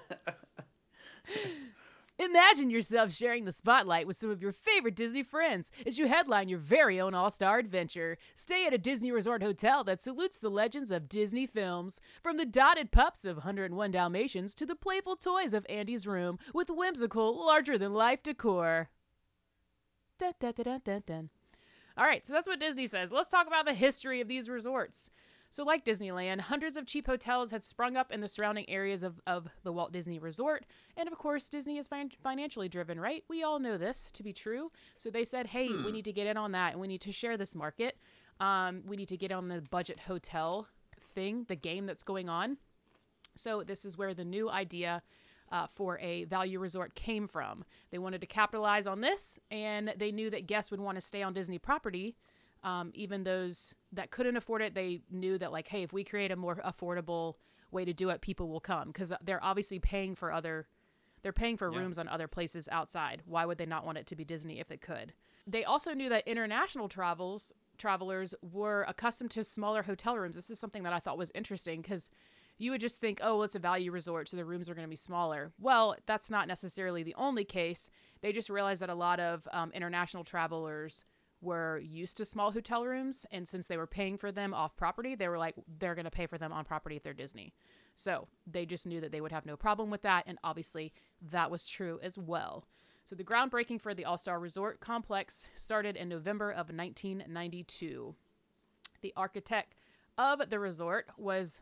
Imagine 2.19 2.69
yourself 2.69 3.11
sharing 3.11 3.45
the 3.45 3.51
spotlight 3.51 4.05
with 4.05 4.15
some 4.15 4.29
of 4.29 4.41
your 4.41 4.51
favorite 4.51 4.95
Disney 4.95 5.23
friends 5.23 5.71
as 5.83 5.97
you 5.97 6.07
headline 6.07 6.47
your 6.47 6.59
very 6.59 7.01
own 7.01 7.15
all 7.15 7.31
star 7.31 7.57
adventure. 7.57 8.17
Stay 8.35 8.67
at 8.67 8.73
a 8.73 8.77
Disney 8.77 9.11
resort 9.11 9.41
hotel 9.41 9.83
that 9.83 10.01
salutes 10.01 10.37
the 10.37 10.49
legends 10.49 10.91
of 10.91 11.09
Disney 11.09 11.47
films, 11.47 11.99
from 12.21 12.37
the 12.37 12.45
dotted 12.45 12.91
pups 12.91 13.25
of 13.25 13.37
101 13.37 13.89
Dalmatians 13.89 14.53
to 14.55 14.65
the 14.65 14.75
playful 14.75 15.15
toys 15.15 15.55
of 15.55 15.65
Andy's 15.67 16.05
room 16.05 16.37
with 16.53 16.69
whimsical, 16.69 17.35
larger 17.43 17.79
than 17.79 17.93
life 17.93 18.21
decor. 18.21 18.89
Dun, 20.19 20.33
dun, 20.39 21.01
dun. 21.05 21.29
All 21.97 22.05
right, 22.05 22.25
so 22.25 22.33
that's 22.33 22.47
what 22.47 22.59
Disney 22.59 22.85
says. 22.85 23.11
Let's 23.11 23.29
talk 23.29 23.47
about 23.47 23.65
the 23.65 23.73
history 23.73 24.21
of 24.21 24.27
these 24.27 24.49
resorts. 24.49 25.09
So, 25.53 25.63
like 25.63 25.85
Disneyland, 25.85 26.41
hundreds 26.41 26.77
of 26.77 26.87
cheap 26.87 27.05
hotels 27.05 27.51
had 27.51 27.63
sprung 27.63 27.95
up 27.95 28.11
in 28.11 28.21
the 28.21 28.27
surrounding 28.27 28.67
areas 28.67 29.03
of, 29.03 29.21
of 29.27 29.49
the 29.61 29.71
Walt 29.71 29.91
Disney 29.91 30.17
Resort. 30.17 30.65
And 30.97 31.07
of 31.07 31.15
course, 31.15 31.47
Disney 31.47 31.77
is 31.77 31.87
fin- 31.87 32.09
financially 32.23 32.67
driven, 32.67 32.99
right? 32.99 33.23
We 33.29 33.43
all 33.43 33.59
know 33.59 33.77
this 33.77 34.09
to 34.13 34.23
be 34.23 34.33
true. 34.33 34.71
So, 34.97 35.11
they 35.11 35.23
said, 35.23 35.45
hey, 35.45 35.67
we 35.67 35.91
need 35.91 36.05
to 36.05 36.11
get 36.11 36.25
in 36.25 36.37
on 36.37 36.53
that 36.53 36.71
and 36.71 36.81
we 36.81 36.87
need 36.87 37.01
to 37.01 37.11
share 37.11 37.37
this 37.37 37.53
market. 37.53 37.99
Um, 38.39 38.81
we 38.87 38.95
need 38.95 39.09
to 39.09 39.15
get 39.15 39.31
on 39.31 39.47
the 39.47 39.61
budget 39.61 39.99
hotel 39.99 40.69
thing, 41.13 41.45
the 41.47 41.55
game 41.55 41.85
that's 41.85 42.01
going 42.01 42.29
on. 42.29 42.57
So 43.35 43.61
this 43.61 43.85
is 43.85 43.95
where 43.95 44.15
the 44.15 44.25
new 44.25 44.49
idea 44.49 45.03
uh, 45.51 45.67
for 45.67 45.99
a 45.99 46.23
value 46.23 46.57
resort 46.57 46.95
came 46.95 47.27
from. 47.27 47.63
They 47.91 47.99
wanted 47.99 48.21
to 48.21 48.27
capitalize 48.27 48.87
on 48.87 49.01
this, 49.01 49.37
and 49.51 49.93
they 49.97 50.11
knew 50.11 50.31
that 50.31 50.47
guests 50.47 50.71
would 50.71 50.79
want 50.79 50.95
to 50.95 51.01
stay 51.01 51.21
on 51.21 51.33
Disney 51.33 51.59
property. 51.59 52.15
Um, 52.63 52.91
even 52.95 53.23
those 53.23 53.75
that 53.93 54.11
couldn't 54.11 54.37
afford 54.37 54.61
it, 54.61 54.73
they 54.73 55.01
knew 55.11 55.37
that 55.37 55.51
like, 55.51 55.67
hey, 55.67 55.83
if 55.83 55.93
we 55.93 56.03
create 56.03 56.31
a 56.31 56.35
more 56.35 56.55
affordable 56.65 57.35
way 57.71 57.85
to 57.85 57.93
do 57.93 58.09
it, 58.09 58.21
people 58.21 58.49
will 58.49 58.59
come 58.59 58.87
because 58.89 59.13
they're 59.23 59.43
obviously 59.43 59.79
paying 59.79 60.15
for 60.15 60.31
other, 60.31 60.67
they're 61.21 61.31
paying 61.33 61.57
for 61.57 61.71
Yeah. 61.71 61.79
rooms 61.79 61.97
on 61.97 62.07
other 62.07 62.27
places 62.27 62.67
outside. 62.71 63.21
Why 63.25 63.45
would 63.45 63.57
they 63.57 63.65
not 63.65 63.85
want 63.85 63.97
it 63.97 64.07
to 64.07 64.15
be 64.15 64.25
Disney 64.25 64.59
if 64.59 64.71
it 64.71 64.81
could? 64.81 65.13
They 65.47 65.63
also 65.63 65.93
knew 65.93 66.09
that 66.09 66.27
international 66.27 66.87
travels 66.89 67.51
travelers 67.77 68.35
were 68.43 68.85
accustomed 68.87 69.31
to 69.31 69.43
smaller 69.43 69.81
hotel 69.83 70.15
rooms. 70.17 70.35
This 70.35 70.51
is 70.51 70.59
something 70.59 70.83
that 70.83 70.93
I 70.93 70.99
thought 70.99 71.17
was 71.17 71.31
interesting 71.33 71.81
because 71.81 72.09
you 72.59 72.69
would 72.69 72.79
just 72.81 73.01
think, 73.01 73.19
oh, 73.23 73.35
well, 73.35 73.43
it's 73.43 73.55
a 73.55 73.59
value 73.59 73.91
resort, 73.91 74.27
so 74.29 74.37
the 74.37 74.45
rooms 74.45 74.69
are 74.69 74.75
going 74.75 74.85
to 74.85 74.89
be 74.89 74.95
smaller. 74.95 75.51
Well, 75.59 75.95
that's 76.05 76.29
not 76.29 76.47
necessarily 76.47 77.01
the 77.01 77.15
only 77.15 77.43
case. 77.43 77.89
They 78.21 78.31
just 78.31 78.49
realized 78.49 78.81
that 78.83 78.91
a 78.91 78.95
lot 78.95 79.19
of 79.19 79.47
um, 79.51 79.71
international 79.73 80.23
travelers 80.23 81.03
were 81.43 81.79
used 81.79 82.17
to 82.17 82.25
small 82.25 82.51
hotel 82.51 82.85
rooms, 82.85 83.25
and 83.31 83.47
since 83.47 83.67
they 83.67 83.77
were 83.77 83.87
paying 83.87 84.17
for 84.17 84.31
them 84.31 84.53
off 84.53 84.75
property, 84.75 85.15
they 85.15 85.27
were 85.27 85.37
like, 85.37 85.55
they're 85.79 85.95
going 85.95 86.05
to 86.05 86.11
pay 86.11 86.25
for 86.25 86.37
them 86.37 86.53
on 86.53 86.65
property 86.65 86.95
if 86.95 87.03
they're 87.03 87.13
Disney. 87.13 87.53
So 87.95 88.27
they 88.47 88.65
just 88.65 88.87
knew 88.87 89.01
that 89.01 89.11
they 89.11 89.21
would 89.21 89.31
have 89.31 89.45
no 89.45 89.57
problem 89.57 89.89
with 89.89 90.01
that, 90.03 90.23
and 90.25 90.39
obviously 90.43 90.93
that 91.21 91.51
was 91.51 91.67
true 91.67 91.99
as 92.01 92.17
well. 92.17 92.65
So 93.03 93.15
the 93.15 93.23
groundbreaking 93.23 93.81
for 93.81 93.93
the 93.93 94.05
All 94.05 94.17
Star 94.17 94.39
Resort 94.39 94.79
complex 94.79 95.47
started 95.55 95.97
in 95.97 96.09
November 96.09 96.49
of 96.49 96.69
1992. 96.69 98.15
The 99.01 99.13
architect 99.17 99.75
of 100.17 100.49
the 100.49 100.59
resort 100.59 101.07
was, 101.17 101.59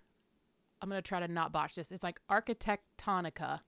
I'm 0.82 0.90
going 0.90 1.02
to 1.02 1.08
try 1.08 1.20
to 1.20 1.28
not 1.28 1.52
botch 1.52 1.76
this, 1.76 1.92
it's 1.92 2.04
like 2.04 2.20
Arquitectonica 2.30 3.62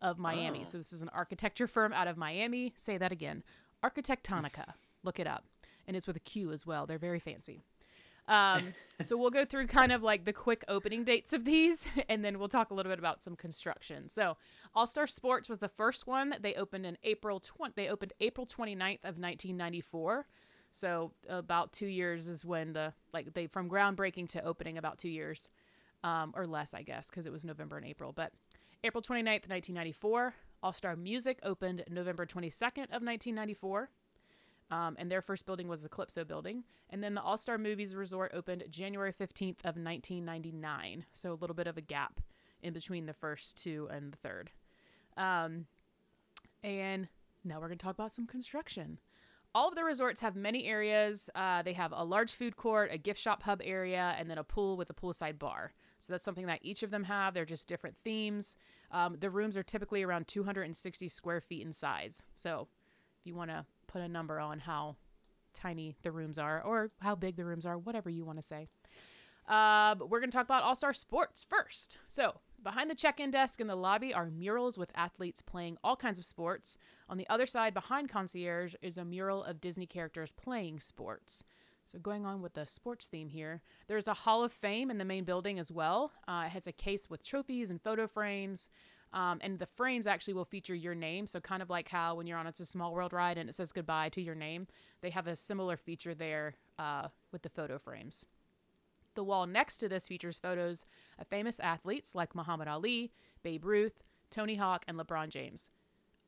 of 0.00 0.18
Miami. 0.18 0.60
Oh. 0.62 0.64
So 0.64 0.78
this 0.78 0.92
is 0.92 1.02
an 1.02 1.10
architecture 1.10 1.66
firm 1.66 1.92
out 1.92 2.08
of 2.08 2.16
Miami. 2.16 2.74
Say 2.76 2.98
that 2.98 3.12
again 3.12 3.44
Arquitectonica. 3.84 4.74
Look 5.02 5.18
it 5.18 5.26
up. 5.26 5.44
And 5.86 5.96
it's 5.96 6.06
with 6.06 6.16
a 6.16 6.20
Q 6.20 6.52
as 6.52 6.66
well. 6.66 6.86
They're 6.86 6.98
very 6.98 7.20
fancy. 7.20 7.62
Um, 8.28 8.74
so 9.00 9.16
we'll 9.16 9.30
go 9.30 9.44
through 9.44 9.66
kind 9.66 9.90
of 9.90 10.02
like 10.02 10.24
the 10.24 10.32
quick 10.32 10.64
opening 10.68 11.04
dates 11.04 11.32
of 11.32 11.44
these, 11.44 11.88
and 12.08 12.24
then 12.24 12.38
we'll 12.38 12.48
talk 12.48 12.70
a 12.70 12.74
little 12.74 12.90
bit 12.90 12.98
about 12.98 13.22
some 13.22 13.36
construction. 13.36 14.08
So 14.08 14.36
All 14.74 14.86
Star 14.86 15.06
Sports 15.06 15.48
was 15.48 15.58
the 15.58 15.68
first 15.68 16.06
one. 16.06 16.34
They 16.40 16.54
opened 16.54 16.86
in 16.86 16.98
April. 17.02 17.40
Tw- 17.40 17.74
they 17.74 17.88
opened 17.88 18.12
April 18.20 18.46
29th 18.46 19.04
of 19.04 19.18
1994. 19.18 20.26
So 20.70 21.12
about 21.28 21.72
two 21.72 21.86
years 21.86 22.28
is 22.28 22.44
when 22.44 22.74
the 22.74 22.92
like 23.12 23.32
they 23.32 23.46
from 23.46 23.70
groundbreaking 23.70 24.28
to 24.30 24.44
opening 24.44 24.76
about 24.76 24.98
two 24.98 25.08
years, 25.08 25.48
um, 26.04 26.34
or 26.36 26.46
less, 26.46 26.74
I 26.74 26.82
guess, 26.82 27.08
because 27.08 27.24
it 27.24 27.32
was 27.32 27.44
November 27.44 27.78
and 27.78 27.86
April. 27.86 28.12
But 28.12 28.32
April 28.84 29.02
29th, 29.02 29.48
1994. 29.48 30.34
All 30.62 30.72
Star 30.72 30.96
Music 30.96 31.38
opened 31.42 31.84
November 31.88 32.26
22nd 32.26 32.84
of 32.90 33.02
1994. 33.02 33.90
Um, 34.70 34.96
and 34.98 35.10
their 35.10 35.22
first 35.22 35.46
building 35.46 35.68
was 35.68 35.82
the 35.82 35.88
Calypso 35.88 36.24
building. 36.24 36.64
And 36.90 37.02
then 37.02 37.14
the 37.14 37.22
All 37.22 37.38
Star 37.38 37.58
Movies 37.58 37.94
Resort 37.94 38.32
opened 38.34 38.64
January 38.68 39.12
15th 39.12 39.60
of 39.60 39.76
1999. 39.76 41.06
So 41.12 41.32
a 41.32 41.34
little 41.34 41.54
bit 41.54 41.66
of 41.66 41.78
a 41.78 41.82
gap 41.82 42.20
in 42.62 42.72
between 42.72 43.06
the 43.06 43.14
first 43.14 43.62
two 43.62 43.88
and 43.90 44.12
the 44.12 44.16
third. 44.16 44.50
Um, 45.16 45.66
and 46.62 47.08
now 47.44 47.56
we're 47.60 47.68
going 47.68 47.78
to 47.78 47.84
talk 47.84 47.94
about 47.94 48.12
some 48.12 48.26
construction. 48.26 48.98
All 49.54 49.68
of 49.68 49.74
the 49.74 49.84
resorts 49.84 50.20
have 50.20 50.36
many 50.36 50.66
areas. 50.66 51.30
Uh, 51.34 51.62
they 51.62 51.72
have 51.72 51.92
a 51.92 52.04
large 52.04 52.32
food 52.32 52.56
court, 52.56 52.90
a 52.92 52.98
gift 52.98 53.20
shop 53.20 53.42
hub 53.42 53.62
area, 53.64 54.14
and 54.18 54.30
then 54.30 54.38
a 54.38 54.44
pool 54.44 54.76
with 54.76 54.90
a 54.90 54.94
poolside 54.94 55.38
bar. 55.38 55.72
So 56.00 56.12
that's 56.12 56.24
something 56.24 56.46
that 56.46 56.60
each 56.62 56.82
of 56.82 56.90
them 56.90 57.04
have. 57.04 57.34
They're 57.34 57.44
just 57.44 57.68
different 57.68 57.96
themes. 57.96 58.56
Um, 58.90 59.16
the 59.18 59.30
rooms 59.30 59.56
are 59.56 59.62
typically 59.62 60.02
around 60.02 60.28
260 60.28 61.08
square 61.08 61.40
feet 61.40 61.64
in 61.64 61.72
size. 61.72 62.24
So 62.34 62.68
if 63.18 63.26
you 63.26 63.34
want 63.34 63.50
to 63.50 63.64
put 63.88 64.02
a 64.02 64.08
number 64.08 64.38
on 64.38 64.60
how 64.60 64.96
tiny 65.52 65.96
the 66.02 66.12
rooms 66.12 66.38
are 66.38 66.62
or 66.62 66.90
how 67.00 67.14
big 67.14 67.36
the 67.36 67.44
rooms 67.44 67.66
are, 67.66 67.76
whatever 67.76 68.08
you 68.08 68.24
want 68.24 68.38
to 68.38 68.42
say. 68.42 68.68
Uh, 69.48 69.94
but 69.94 70.10
we're 70.10 70.20
going 70.20 70.30
to 70.30 70.36
talk 70.36 70.44
about 70.44 70.62
All 70.62 70.76
Star 70.76 70.92
Sports 70.92 71.44
first. 71.48 71.98
So, 72.06 72.40
behind 72.62 72.90
the 72.90 72.94
check 72.94 73.18
in 73.18 73.30
desk 73.30 73.60
in 73.60 73.66
the 73.66 73.76
lobby 73.76 74.12
are 74.12 74.26
murals 74.30 74.76
with 74.76 74.92
athletes 74.94 75.40
playing 75.40 75.78
all 75.82 75.96
kinds 75.96 76.18
of 76.18 76.26
sports. 76.26 76.76
On 77.08 77.16
the 77.16 77.28
other 77.30 77.46
side, 77.46 77.72
behind 77.72 78.10
Concierge, 78.10 78.74
is 78.82 78.98
a 78.98 79.06
mural 79.06 79.42
of 79.42 79.60
Disney 79.60 79.86
characters 79.86 80.32
playing 80.34 80.80
sports. 80.80 81.44
So, 81.86 81.98
going 81.98 82.26
on 82.26 82.42
with 82.42 82.52
the 82.52 82.66
sports 82.66 83.06
theme 83.06 83.30
here, 83.30 83.62
there's 83.86 84.06
a 84.06 84.12
Hall 84.12 84.44
of 84.44 84.52
Fame 84.52 84.90
in 84.90 84.98
the 84.98 85.04
main 85.06 85.24
building 85.24 85.58
as 85.58 85.72
well. 85.72 86.12
Uh, 86.28 86.44
it 86.44 86.50
has 86.50 86.66
a 86.66 86.72
case 86.72 87.08
with 87.08 87.24
trophies 87.24 87.70
and 87.70 87.80
photo 87.80 88.06
frames. 88.06 88.68
Um, 89.12 89.38
and 89.40 89.58
the 89.58 89.66
frames 89.66 90.06
actually 90.06 90.34
will 90.34 90.44
feature 90.44 90.74
your 90.74 90.94
name. 90.94 91.26
So, 91.26 91.40
kind 91.40 91.62
of 91.62 91.70
like 91.70 91.88
how 91.88 92.16
when 92.16 92.26
you're 92.26 92.38
on 92.38 92.46
It's 92.46 92.60
a 92.60 92.66
Small 92.66 92.92
World 92.92 93.12
ride 93.12 93.38
and 93.38 93.48
it 93.48 93.54
says 93.54 93.72
goodbye 93.72 94.10
to 94.10 94.20
your 94.20 94.34
name, 94.34 94.66
they 95.00 95.10
have 95.10 95.26
a 95.26 95.36
similar 95.36 95.76
feature 95.76 96.14
there 96.14 96.56
uh, 96.78 97.08
with 97.32 97.42
the 97.42 97.48
photo 97.48 97.78
frames. 97.78 98.26
The 99.14 99.24
wall 99.24 99.46
next 99.46 99.78
to 99.78 99.88
this 99.88 100.06
features 100.06 100.38
photos 100.38 100.84
of 101.18 101.26
famous 101.26 101.58
athletes 101.58 102.14
like 102.14 102.34
Muhammad 102.34 102.68
Ali, 102.68 103.10
Babe 103.42 103.64
Ruth, 103.64 104.04
Tony 104.30 104.56
Hawk, 104.56 104.84
and 104.86 104.98
LeBron 104.98 105.30
James. 105.30 105.70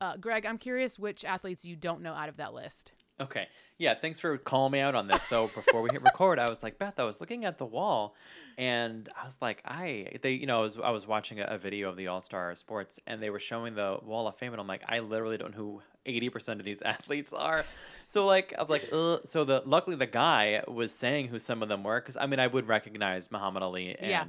Uh, 0.01 0.17
Greg, 0.17 0.45
I'm 0.45 0.57
curious 0.57 0.97
which 0.97 1.23
athletes 1.23 1.63
you 1.63 1.75
don't 1.75 2.01
know 2.01 2.13
out 2.13 2.29
of 2.29 2.37
that 2.37 2.53
list. 2.53 2.91
Okay. 3.19 3.47
Yeah, 3.77 3.95
thanks 3.95 4.19
for 4.19 4.37
calling 4.37 4.71
me 4.73 4.79
out 4.79 4.93
on 4.93 5.07
this. 5.07 5.23
So 5.23 5.47
before 5.55 5.81
we 5.81 5.89
hit 5.91 6.03
record, 6.03 6.37
I 6.37 6.47
was 6.49 6.61
like, 6.61 6.77
Beth, 6.77 6.99
I 6.99 7.03
was 7.03 7.19
looking 7.19 7.45
at 7.45 7.57
the 7.57 7.65
wall 7.65 8.15
and 8.57 9.09
I 9.19 9.23
was 9.25 9.37
like, 9.41 9.61
I 9.65 10.17
they 10.21 10.33
you 10.33 10.45
know, 10.45 10.59
I 10.59 10.61
was 10.61 10.77
I 10.79 10.89
was 10.91 11.07
watching 11.07 11.39
a, 11.39 11.45
a 11.45 11.57
video 11.57 11.89
of 11.89 11.97
the 11.97 12.07
All 12.07 12.21
Star 12.21 12.53
Sports 12.55 12.99
and 13.07 13.21
they 13.21 13.29
were 13.31 13.39
showing 13.39 13.73
the 13.75 13.97
Wall 14.03 14.27
of 14.27 14.35
Fame 14.37 14.51
and 14.53 14.61
I'm 14.61 14.67
like, 14.67 14.83
I 14.87 14.99
literally 14.99 15.37
don't 15.37 15.51
know 15.51 15.57
who 15.57 15.81
eighty 16.05 16.29
percent 16.29 16.59
of 16.59 16.65
these 16.65 16.81
athletes 16.83 17.33
are. 17.33 17.65
So 18.05 18.25
like 18.27 18.53
I 18.57 18.61
was 18.61 18.69
like, 18.69 18.87
Ugh. 18.91 19.21
so 19.25 19.43
the 19.43 19.63
luckily 19.65 19.95
the 19.95 20.05
guy 20.07 20.63
was 20.67 20.91
saying 20.91 21.29
who 21.29 21.39
some 21.39 21.63
of 21.63 21.69
them 21.69 21.83
were 21.83 21.99
because 21.99 22.17
I 22.17 22.27
mean 22.27 22.39
I 22.39 22.47
would 22.47 22.67
recognize 22.67 23.31
Muhammad 23.31 23.63
Ali 23.63 23.95
and 23.97 24.09
Yeah. 24.09 24.25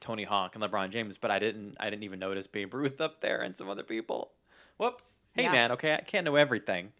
Tony 0.00 0.24
Hawk 0.24 0.54
and 0.54 0.64
LeBron 0.64 0.90
James, 0.90 1.18
but 1.18 1.30
I 1.30 1.38
didn't 1.38 1.76
I 1.78 1.90
didn't 1.90 2.04
even 2.04 2.18
notice 2.18 2.46
Babe 2.46 2.72
Ruth 2.72 3.00
up 3.02 3.20
there 3.20 3.42
and 3.42 3.54
some 3.56 3.68
other 3.68 3.82
people. 3.82 4.32
Whoops. 4.78 5.18
Hey 5.34 5.42
Yeah. 5.42 5.52
man, 5.52 5.72
okay, 5.72 5.92
I 5.94 6.00
can't 6.00 6.24
know 6.24 6.36
everything. 6.36 6.92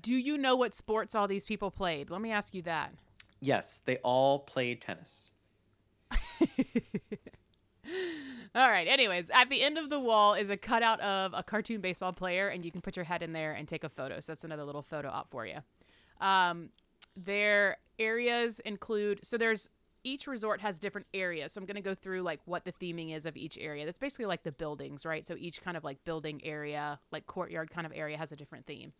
Do 0.00 0.14
you 0.14 0.38
know 0.38 0.56
what 0.56 0.74
sports 0.74 1.14
all 1.14 1.28
these 1.28 1.44
people 1.44 1.70
played? 1.70 2.10
Let 2.10 2.20
me 2.20 2.32
ask 2.32 2.54
you 2.54 2.62
that. 2.62 2.92
Yes, 3.40 3.82
they 3.84 3.98
all 3.98 4.38
played 4.40 4.80
tennis. 4.80 5.30
All 8.54 8.68
right. 8.68 8.86
Anyways, 8.86 9.30
at 9.30 9.48
the 9.48 9.62
end 9.62 9.78
of 9.78 9.88
the 9.88 9.98
wall 9.98 10.34
is 10.34 10.50
a 10.50 10.56
cutout 10.56 11.00
of 11.00 11.32
a 11.34 11.42
cartoon 11.42 11.80
baseball 11.80 12.12
player, 12.12 12.48
and 12.48 12.64
you 12.64 12.70
can 12.70 12.80
put 12.80 12.96
your 12.96 13.04
head 13.04 13.22
in 13.22 13.32
there 13.32 13.52
and 13.52 13.66
take 13.66 13.82
a 13.82 13.88
photo. 13.88 14.20
So 14.20 14.32
that's 14.32 14.44
another 14.44 14.64
little 14.64 14.82
photo 14.82 15.08
op 15.08 15.30
for 15.30 15.46
you. 15.46 15.58
Um, 16.20 16.68
their 17.16 17.78
areas 17.98 18.60
include 18.60 19.20
so 19.22 19.36
there's 19.36 19.68
each 20.04 20.26
resort 20.26 20.60
has 20.60 20.78
different 20.78 21.06
areas. 21.14 21.52
So 21.52 21.60
I'm 21.60 21.66
going 21.66 21.76
to 21.76 21.82
go 21.82 21.94
through 21.94 22.22
like 22.22 22.40
what 22.44 22.64
the 22.64 22.72
theming 22.72 23.14
is 23.14 23.24
of 23.24 23.36
each 23.36 23.56
area. 23.58 23.84
That's 23.84 23.98
basically 23.98 24.26
like 24.26 24.42
the 24.42 24.52
buildings, 24.52 25.06
right? 25.06 25.26
So 25.26 25.36
each 25.38 25.62
kind 25.62 25.76
of 25.76 25.84
like 25.84 26.04
building 26.04 26.40
area, 26.44 26.98
like 27.10 27.26
courtyard 27.26 27.70
kind 27.70 27.86
of 27.86 27.92
area, 27.94 28.18
has 28.18 28.32
a 28.32 28.36
different 28.36 28.66
theme. 28.66 28.92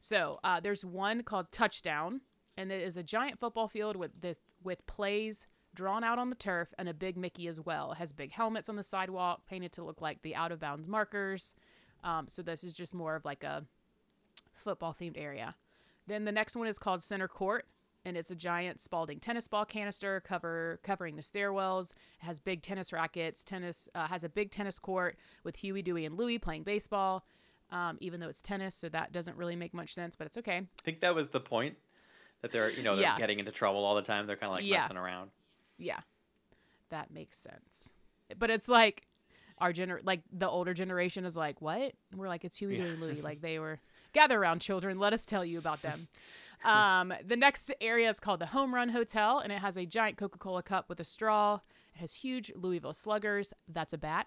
So 0.00 0.38
uh, 0.44 0.60
there's 0.60 0.84
one 0.84 1.22
called 1.22 1.50
Touchdown, 1.50 2.20
and 2.56 2.70
it 2.70 2.82
is 2.82 2.96
a 2.96 3.02
giant 3.02 3.38
football 3.38 3.68
field 3.68 3.96
with 3.96 4.20
the 4.20 4.36
with 4.62 4.86
plays 4.86 5.46
drawn 5.74 6.02
out 6.02 6.18
on 6.18 6.30
the 6.30 6.36
turf 6.36 6.74
and 6.78 6.88
a 6.88 6.94
big 6.94 7.16
Mickey 7.16 7.46
as 7.46 7.60
well. 7.60 7.92
It 7.92 7.98
has 7.98 8.12
big 8.12 8.32
helmets 8.32 8.68
on 8.68 8.76
the 8.76 8.82
sidewalk, 8.82 9.46
painted 9.46 9.72
to 9.72 9.84
look 9.84 10.00
like 10.00 10.22
the 10.22 10.34
out 10.34 10.50
of 10.50 10.58
bounds 10.58 10.88
markers. 10.88 11.54
Um, 12.02 12.26
so 12.28 12.42
this 12.42 12.64
is 12.64 12.72
just 12.72 12.94
more 12.94 13.14
of 13.14 13.24
like 13.24 13.44
a 13.44 13.64
football 14.54 14.96
themed 14.98 15.18
area. 15.18 15.54
Then 16.06 16.24
the 16.24 16.32
next 16.32 16.56
one 16.56 16.66
is 16.66 16.78
called 16.78 17.02
Center 17.02 17.28
Court, 17.28 17.66
and 18.04 18.16
it's 18.16 18.30
a 18.30 18.34
giant 18.34 18.80
Spalding 18.80 19.20
tennis 19.20 19.46
ball 19.46 19.64
canister 19.64 20.20
cover 20.20 20.80
covering 20.82 21.16
the 21.16 21.22
stairwells. 21.22 21.92
It 22.20 22.26
has 22.26 22.40
big 22.40 22.62
tennis 22.62 22.92
rackets. 22.92 23.44
Tennis 23.44 23.88
uh, 23.94 24.06
has 24.08 24.24
a 24.24 24.28
big 24.28 24.50
tennis 24.50 24.78
court 24.78 25.16
with 25.44 25.56
Huey, 25.56 25.82
Dewey, 25.82 26.04
and 26.04 26.16
Louie 26.16 26.38
playing 26.38 26.62
baseball. 26.62 27.24
Um, 27.70 27.98
even 28.00 28.20
though 28.20 28.28
it's 28.28 28.40
tennis, 28.40 28.74
so 28.74 28.88
that 28.88 29.12
doesn't 29.12 29.36
really 29.36 29.54
make 29.56 29.74
much 29.74 29.92
sense, 29.92 30.16
but 30.16 30.26
it's 30.26 30.38
okay. 30.38 30.56
I 30.56 30.82
think 30.82 31.00
that 31.00 31.14
was 31.14 31.28
the 31.28 31.40
point 31.40 31.76
that 32.40 32.50
they're 32.50 32.70
you 32.70 32.82
know 32.82 32.94
they're 32.96 33.02
Yeah. 33.04 33.18
getting 33.18 33.38
into 33.40 33.52
trouble 33.52 33.84
all 33.84 33.94
the 33.94 34.02
time. 34.02 34.26
They're 34.26 34.36
kind 34.36 34.50
of 34.50 34.56
like 34.56 34.64
Yeah. 34.64 34.78
messing 34.80 34.96
around. 34.96 35.30
Yeah, 35.76 36.00
that 36.90 37.10
makes 37.10 37.38
sense. 37.38 37.90
But 38.38 38.50
it's 38.50 38.68
like 38.68 39.06
our 39.58 39.72
gener 39.72 39.98
like 40.02 40.22
the 40.32 40.48
older 40.48 40.72
generation 40.72 41.24
is 41.26 41.36
like, 41.36 41.60
what? 41.60 41.92
And 42.10 42.18
we're 42.18 42.28
like, 42.28 42.44
it's 42.44 42.56
Huey, 42.56 42.78
Yeah. 42.78 42.84
And 42.84 43.00
Louie. 43.00 43.20
Like 43.20 43.40
they 43.42 43.58
were 43.58 43.80
gather 44.14 44.40
around, 44.40 44.60
children. 44.60 44.98
Let 44.98 45.12
us 45.12 45.24
tell 45.26 45.44
you 45.44 45.58
about 45.58 45.82
them. 45.82 46.08
um, 46.64 47.12
the 47.24 47.36
next 47.36 47.70
area 47.80 48.08
is 48.10 48.18
called 48.18 48.40
the 48.40 48.46
Home 48.46 48.74
Run 48.74 48.88
Hotel, 48.88 49.38
and 49.40 49.52
it 49.52 49.58
has 49.60 49.76
a 49.76 49.84
giant 49.86 50.16
Coca-Cola 50.16 50.62
cup 50.62 50.88
with 50.88 50.98
a 51.00 51.04
straw. 51.04 51.60
It 51.94 51.98
has 51.98 52.14
huge 52.14 52.50
Louisville 52.56 52.92
Sluggers. 52.94 53.52
That's 53.68 53.92
a 53.92 53.98
bat. 53.98 54.26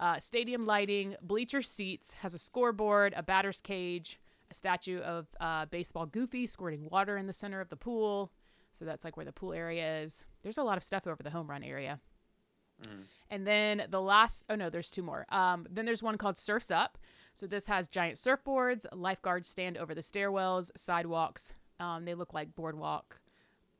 Uh, 0.00 0.18
stadium 0.18 0.64
lighting, 0.64 1.16
bleacher 1.20 1.62
seats, 1.62 2.14
has 2.14 2.34
a 2.34 2.38
scoreboard, 2.38 3.12
a 3.16 3.22
batter's 3.22 3.60
cage, 3.60 4.18
a 4.50 4.54
statue 4.54 5.00
of 5.00 5.26
uh, 5.40 5.66
baseball 5.66 6.06
Goofy 6.06 6.46
squirting 6.46 6.88
water 6.88 7.16
in 7.16 7.26
the 7.26 7.32
center 7.32 7.60
of 7.60 7.68
the 7.68 7.76
pool. 7.76 8.32
So 8.72 8.84
that's 8.84 9.04
like 9.04 9.16
where 9.16 9.26
the 9.26 9.32
pool 9.32 9.52
area 9.52 10.02
is. 10.02 10.24
there's 10.42 10.58
a 10.58 10.62
lot 10.62 10.76
of 10.76 10.84
stuff 10.84 11.06
over 11.06 11.22
the 11.22 11.30
home 11.30 11.50
run 11.50 11.64
area. 11.64 12.00
And 13.30 13.46
then 13.46 13.84
the 13.90 14.00
last, 14.00 14.44
oh 14.48 14.54
no, 14.54 14.70
there's 14.70 14.90
two 14.90 15.02
more. 15.02 15.26
Um, 15.30 15.66
then 15.68 15.84
there's 15.84 16.02
one 16.02 16.16
called 16.16 16.38
Surfs 16.38 16.70
Up. 16.70 16.96
So 17.34 17.46
this 17.46 17.66
has 17.66 17.88
giant 17.88 18.16
surfboards, 18.16 18.86
lifeguards 18.92 19.48
stand 19.48 19.76
over 19.76 19.94
the 19.94 20.00
stairwells, 20.00 20.70
sidewalks. 20.76 21.54
Um, 21.80 22.04
they 22.04 22.14
look 22.14 22.34
like 22.34 22.54
boardwalk. 22.54 23.20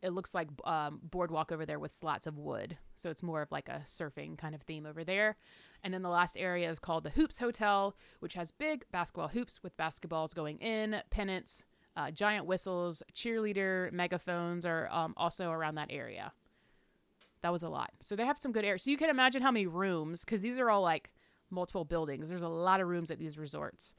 It 0.01 0.13
looks 0.13 0.35
like 0.35 0.49
um, 0.65 1.01
boardwalk 1.03 1.51
over 1.51 1.67
there 1.67 1.79
with 1.79 1.93
slats 1.93 2.27
of 2.27 2.39
wood. 2.39 2.79
So 2.95 3.11
it's 3.11 3.23
more 3.23 3.43
of 3.43 3.51
like 3.51 3.69
a 3.69 3.83
surfing 3.85 4.39
kind 4.39 4.55
of 4.55 4.63
theme 4.63 4.87
over 4.87 5.03
there. 5.03 5.37
And 5.83 5.93
then 5.93 6.03
the 6.03 6.09
last 6.09 6.37
area 6.39 6.71
is 6.71 6.79
called 6.79 7.05
the 7.05 7.11
Hoops 7.11 7.39
Hotel, 7.39 7.97
which 8.21 8.35
has 8.35 8.53
big 8.53 8.85
basketball 8.93 9.29
hoops 9.29 9.63
with 9.63 9.77
basketballs 9.77 10.35
going 10.35 10.59
in, 10.59 11.03
pennants, 11.11 11.65
uh, 11.97 12.13
giant 12.13 12.47
whistles, 12.47 13.03
cheerleader 13.13 13.91
megaphones 13.91 14.65
are 14.65 14.89
um, 14.93 15.15
also 15.17 15.51
around 15.51 15.75
that 15.75 15.89
area. 15.91 16.33
That 17.43 17.53
was 17.53 17.65
a 17.65 17.69
lot. 17.69 17.91
So 18.01 18.15
they 18.15 18.25
have 18.25 18.39
some 18.39 18.53
good 18.53 18.65
air. 18.65 18.79
So 18.79 18.91
you 18.91 18.97
can 18.97 19.11
imagine 19.11 19.43
how 19.43 19.51
many 19.51 19.67
rooms, 19.67 20.25
because 20.25 20.41
these 20.41 20.61
are 20.61 20.71
all 20.71 20.83
like 20.83 21.13
multiple 21.51 21.85
buildings. 21.85 22.29
There's 22.29 22.43
a 22.43 22.49
lot 22.49 22.81
of 22.81 22.87
rooms 22.87 23.11
at 23.11 23.19
these 23.19 23.37
resorts. 23.37 23.95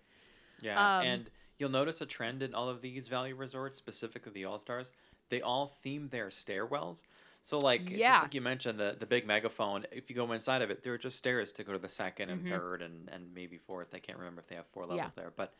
Yeah, 0.61 0.99
Um, 0.99 1.05
and 1.05 1.29
you'll 1.57 1.69
notice 1.69 2.01
a 2.01 2.05
trend 2.05 2.43
in 2.43 2.53
all 2.53 2.69
of 2.69 2.81
these 2.81 3.07
value 3.07 3.35
resorts, 3.35 3.77
specifically 3.77 4.31
the 4.33 4.45
All 4.45 4.59
Stars. 4.59 4.91
They 5.29 5.41
all 5.41 5.67
theme 5.81 6.09
their 6.09 6.27
stairwells. 6.29 7.03
So, 7.41 7.57
like, 7.57 7.89
Yeah. 7.89 8.11
just 8.13 8.23
like 8.23 8.33
you 8.33 8.41
mentioned, 8.41 8.79
the, 8.79 8.95
the 8.99 9.05
big 9.05 9.25
megaphone, 9.25 9.85
if 9.91 10.09
you 10.09 10.15
go 10.15 10.31
inside 10.33 10.61
of 10.61 10.69
it, 10.71 10.83
there 10.83 10.93
are 10.93 10.97
just 10.97 11.17
stairs 11.17 11.51
to 11.53 11.63
go 11.63 11.71
to 11.71 11.79
the 11.79 11.87
2nd 11.87 12.29
and 12.29 12.47
third 12.47 12.81
and, 12.81 13.07
and 13.11 13.33
maybe 13.33 13.57
fourth. 13.57 13.93
I 13.93 13.99
can't 13.99 14.17
remember 14.17 14.41
if 14.41 14.47
they 14.47 14.55
have 14.55 14.65
four 14.73 14.83
levels 14.85 15.11
Mm-hmm. 15.11 15.19
Yeah. 15.19 15.23
there. 15.23 15.33
But, 15.35 15.53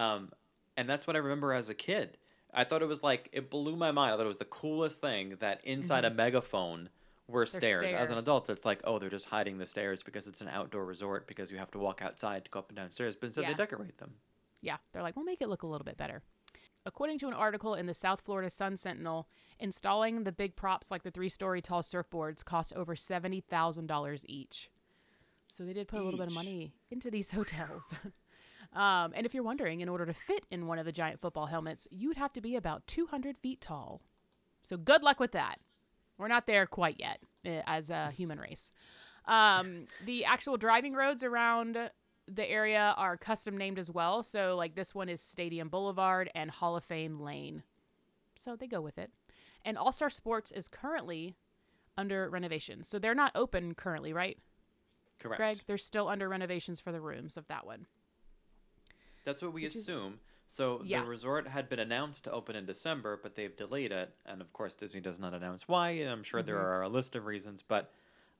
um, 0.00 0.32
and 0.76 0.88
that's 0.88 1.06
what 1.06 1.16
I 1.16 1.20
remember 1.20 1.52
as 1.54 1.68
a 1.68 1.74
kid. 1.74 2.18
I 2.52 2.64
thought 2.64 2.82
it 2.82 2.88
was 2.88 3.02
like, 3.02 3.28
it 3.32 3.50
blew 3.50 3.74
my 3.74 3.90
mind. 3.90 4.12
I 4.12 4.16
thought 4.16 4.24
it 4.24 4.28
was 4.28 4.36
the 4.36 4.44
coolest 4.44 5.00
thing 5.00 5.36
that 5.40 5.64
inside 5.64 6.04
a 6.04 6.10
megaphone 6.10 6.90
were 7.26 7.46
Mm-hmm. 7.46 7.56
Stairs. 7.56 7.84
As 7.84 8.10
an 8.10 8.18
adult, 8.18 8.50
it's 8.50 8.66
like, 8.66 8.80
oh, 8.84 8.98
they're 8.98 9.08
just 9.08 9.24
hiding 9.26 9.56
the 9.58 9.66
stairs 9.66 10.02
because 10.02 10.28
it's 10.28 10.42
an 10.42 10.48
outdoor 10.48 10.84
resort 10.84 11.26
because 11.26 11.50
you 11.50 11.56
have 11.56 11.70
to 11.70 11.78
walk 11.78 12.02
outside 12.02 12.44
to 12.44 12.50
go 12.50 12.58
up 12.58 12.68
and 12.68 12.76
down 12.76 12.90
stairs. 12.90 13.16
But 13.16 13.26
instead, 13.28 13.42
Yeah. 13.42 13.48
they 13.48 13.54
decorate 13.54 13.96
them. 13.98 14.12
Yeah, 14.60 14.76
they're 14.92 15.02
like, 15.02 15.16
we'll 15.16 15.24
make 15.24 15.40
it 15.40 15.48
look 15.48 15.62
a 15.62 15.66
little 15.66 15.84
bit 15.86 15.96
better. 15.96 16.22
According 16.86 17.18
to 17.20 17.28
an 17.28 17.34
article 17.34 17.74
in 17.74 17.86
the 17.86 17.94
South 17.94 18.22
Florida 18.24 18.50
Sun 18.50 18.76
Sentinel, 18.76 19.28
installing 19.58 20.24
the 20.24 20.32
big 20.32 20.54
props 20.54 20.90
like 20.90 21.02
the 21.02 21.10
three 21.10 21.30
story 21.30 21.62
tall 21.62 21.82
surfboards 21.82 22.44
cost 22.44 22.74
over 22.74 22.94
$70,000 22.94 24.24
each. 24.28 24.70
So 25.50 25.64
they 25.64 25.72
did 25.72 25.88
put 25.88 26.00
a 26.00 26.02
little 26.02 26.18
bit 26.18 26.28
of 26.28 26.34
money 26.34 26.74
into 26.90 27.10
these 27.10 27.30
hotels. 27.32 27.94
um, 28.74 29.12
and 29.14 29.24
if 29.24 29.32
you're 29.32 29.44
wondering, 29.44 29.80
in 29.80 29.88
order 29.88 30.04
to 30.04 30.12
fit 30.12 30.44
in 30.50 30.66
one 30.66 30.78
of 30.78 30.84
the 30.84 30.92
giant 30.92 31.20
football 31.20 31.46
helmets, 31.46 31.88
you'd 31.90 32.16
have 32.16 32.32
to 32.34 32.40
be 32.40 32.56
about 32.56 32.86
200 32.86 33.38
feet 33.38 33.60
tall. 33.60 34.02
So 34.62 34.76
good 34.76 35.02
luck 35.02 35.20
with 35.20 35.32
that. 35.32 35.60
We're 36.18 36.28
not 36.28 36.46
there 36.46 36.66
quite 36.66 36.96
yet 36.98 37.20
eh, 37.44 37.62
as 37.66 37.88
a 37.90 38.10
human 38.10 38.38
race. 38.38 38.72
Um, 39.26 39.86
the 40.04 40.24
actual 40.26 40.58
driving 40.58 40.92
roads 40.92 41.22
around 41.22 41.90
the 42.26 42.48
area 42.48 42.94
are 42.96 43.16
custom 43.16 43.56
named 43.56 43.78
as 43.78 43.90
well. 43.90 44.22
So, 44.22 44.56
like 44.56 44.74
this 44.74 44.94
one 44.94 45.08
is 45.08 45.20
Stadium 45.20 45.68
Boulevard 45.68 46.30
and 46.34 46.50
Hall 46.50 46.76
of 46.76 46.84
Fame 46.84 47.20
Lane. 47.20 47.62
So 48.42 48.56
they 48.56 48.66
go 48.66 48.80
with 48.80 48.98
it. 48.98 49.10
And 49.64 49.76
All 49.78 49.92
Star 49.92 50.10
Sports 50.10 50.50
is 50.50 50.68
currently 50.68 51.36
under 51.96 52.28
renovation. 52.28 52.82
So 52.82 52.98
they're 52.98 53.14
not 53.14 53.32
open 53.34 53.74
currently, 53.74 54.12
right, 54.12 54.38
Correct. 55.20 55.38
Greg? 55.38 55.58
They're 55.66 55.78
still 55.78 56.08
under 56.08 56.28
renovations 56.28 56.80
for 56.80 56.92
the 56.92 57.00
rooms 57.00 57.36
of 57.36 57.46
that 57.48 57.64
one. 57.64 57.86
That's 59.24 59.40
what 59.40 59.52
we 59.52 59.62
Which 59.62 59.74
is- 59.76 59.82
assume. 59.82 60.20
So 60.46 60.82
Yeah. 60.84 61.02
the 61.02 61.08
resort 61.08 61.48
had 61.48 61.70
been 61.70 61.78
announced 61.78 62.24
to 62.24 62.30
open 62.32 62.54
in 62.54 62.66
December, 62.66 63.16
but 63.16 63.34
they've 63.34 63.56
delayed 63.56 63.92
it, 63.92 64.14
and 64.26 64.42
of 64.42 64.52
course 64.52 64.74
Disney 64.74 65.00
does 65.00 65.18
not 65.18 65.32
announce 65.32 65.66
why. 65.66 65.90
And 65.90 66.10
I'm 66.10 66.22
sure 66.22 66.42
there 66.42 66.56
Mm-hmm. 66.56 66.64
are 66.66 66.82
a 66.82 66.88
list 66.90 67.16
of 67.16 67.24
reasons, 67.24 67.62
but 67.62 67.90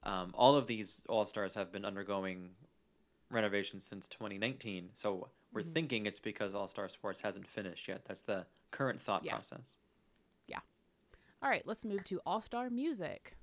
um, 0.03 0.33
all 0.35 0.55
of 0.55 0.67
these 0.67 1.03
All 1.09 1.25
Stars 1.25 1.55
have 1.55 1.73
been 1.73 1.87
undergoing 1.87 2.55
renovations 3.35 3.85
since 3.85 4.09
2019. 4.09 4.91
So 4.95 5.29
we're 5.53 5.61
Mm-hmm. 5.63 5.73
thinking 5.73 6.07
it's 6.07 6.19
because 6.21 6.55
All 6.55 6.67
Star 6.69 6.89
Sports 6.89 7.21
hasn't 7.21 7.47
finished 7.47 7.87
yet. 7.89 8.05
That's 8.07 8.23
the 8.23 8.47
current 8.71 9.01
thought 9.01 9.25
Yeah. 9.25 9.35
process. 9.35 9.77
Yeah. 10.47 10.61
All 11.43 11.49
right, 11.51 11.67
let's 11.67 11.85
move 11.85 12.05
to 12.05 12.21
All 12.25 12.41
Star 12.41 12.71
Music. 12.71 13.37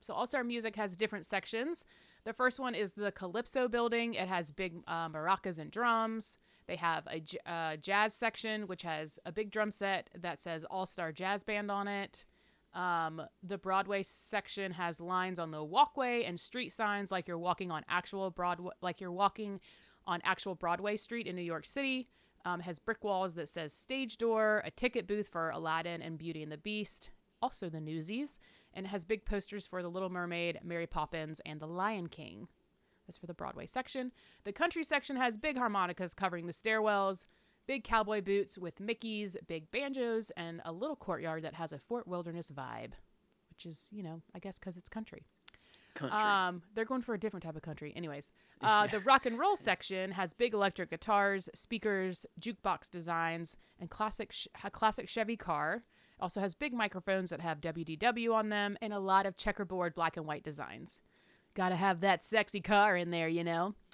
So, 0.00 0.12
All 0.12 0.26
Star 0.26 0.44
Music 0.44 0.76
has 0.76 0.96
different 0.96 1.24
sections. 1.24 1.86
The 2.24 2.32
first 2.34 2.60
one 2.60 2.74
is 2.74 2.92
the 2.92 3.10
Calypso 3.12 3.68
building. 3.68 4.14
It 4.14 4.28
has 4.28 4.52
big 4.52 4.82
uh, 4.86 5.08
maracas 5.08 5.58
and 5.58 5.70
drums. 5.70 6.36
They 6.66 6.76
have 6.76 7.06
a 7.06 7.20
j- 7.20 7.38
uh, 7.46 7.76
jazz 7.76 8.14
section, 8.14 8.66
which 8.66 8.82
has 8.82 9.18
a 9.24 9.32
big 9.32 9.50
drum 9.50 9.70
set 9.70 10.10
that 10.18 10.40
says 10.40 10.64
All 10.64 10.84
Star 10.86 11.10
Jazz 11.12 11.44
Band 11.44 11.70
on 11.70 11.88
it. 11.88 12.24
Um, 12.74 13.22
the 13.42 13.56
Broadway 13.56 14.02
section 14.02 14.72
has 14.72 15.00
lines 15.00 15.38
on 15.38 15.52
the 15.52 15.62
walkway 15.62 16.24
and 16.24 16.38
street 16.38 16.72
signs 16.72 17.12
like 17.12 17.28
you're 17.28 17.38
walking 17.38 17.70
on 17.70 17.84
actual 17.88 18.30
Broadway, 18.30 18.72
like 18.82 19.00
you're 19.00 19.12
walking 19.12 19.60
on 20.06 20.20
actual 20.24 20.54
Broadway 20.54 20.96
Street 20.96 21.26
in 21.26 21.36
New 21.36 21.42
York 21.42 21.66
City. 21.66 22.08
Um, 22.46 22.60
has 22.60 22.78
brick 22.78 23.02
walls 23.02 23.36
that 23.36 23.48
says 23.48 23.72
stage 23.72 24.18
door, 24.18 24.60
a 24.66 24.70
ticket 24.70 25.06
booth 25.06 25.28
for 25.28 25.48
Aladdin 25.48 26.02
and 26.02 26.18
Beauty 26.18 26.42
and 26.42 26.52
the 26.52 26.58
Beast, 26.58 27.10
also 27.40 27.70
the 27.70 27.80
Newsies, 27.80 28.38
and 28.74 28.86
has 28.86 29.06
big 29.06 29.24
posters 29.24 29.66
for 29.66 29.82
The 29.82 29.88
Little 29.88 30.10
Mermaid, 30.10 30.58
Mary 30.62 30.86
Poppins, 30.86 31.40
and 31.46 31.58
The 31.58 31.66
Lion 31.66 32.08
King. 32.08 32.48
That's 33.06 33.16
for 33.16 33.26
the 33.26 33.32
Broadway 33.32 33.64
section. 33.64 34.12
The 34.44 34.52
country 34.52 34.84
section 34.84 35.16
has 35.16 35.38
big 35.38 35.56
harmonicas 35.56 36.12
covering 36.12 36.46
the 36.46 36.52
stairwells, 36.52 37.24
big 37.66 37.84
cowboy 37.84 38.20
boots 38.20 38.58
with 38.58 38.78
Mickeys, 38.78 39.36
big 39.46 39.70
banjos, 39.70 40.30
and 40.36 40.60
a 40.64 40.72
little 40.72 40.96
courtyard 40.96 41.42
that 41.42 41.54
has 41.54 41.72
a 41.72 41.78
Fort 41.78 42.06
Wilderness 42.06 42.50
vibe, 42.50 42.92
which 43.50 43.66
is, 43.66 43.88
you 43.92 44.02
know, 44.02 44.22
I 44.34 44.38
guess 44.38 44.58
because 44.58 44.76
it's 44.76 44.88
country. 44.88 45.22
Country. 45.94 46.18
Um, 46.18 46.62
they're 46.74 46.84
going 46.84 47.02
for 47.02 47.14
a 47.14 47.18
different 47.18 47.44
type 47.44 47.54
of 47.54 47.62
country. 47.62 47.92
Anyways, 47.94 48.32
uh, 48.60 48.86
the 48.88 48.98
rock 49.00 49.26
and 49.26 49.38
roll 49.38 49.56
section 49.56 50.10
has 50.12 50.34
big 50.34 50.52
electric 50.52 50.90
guitars, 50.90 51.48
speakers, 51.54 52.26
jukebox 52.40 52.90
designs, 52.90 53.56
and 53.78 53.90
classic 53.90 54.32
sh- 54.32 54.48
a 54.64 54.70
classic 54.70 55.08
Chevy 55.08 55.36
car. 55.36 55.84
Also 56.20 56.40
has 56.40 56.54
big 56.54 56.72
microphones 56.72 57.30
that 57.30 57.40
have 57.40 57.60
WDW 57.60 58.34
on 58.34 58.48
them, 58.48 58.76
and 58.80 58.92
a 58.92 58.98
lot 58.98 59.26
of 59.26 59.36
checkerboard 59.36 59.94
black 59.94 60.16
and 60.16 60.26
white 60.26 60.42
designs. 60.42 61.00
Got 61.54 61.68
to 61.68 61.76
have 61.76 62.00
that 62.00 62.24
sexy 62.24 62.60
car 62.60 62.96
in 62.96 63.10
there, 63.10 63.28
you 63.28 63.44
know. 63.44 63.74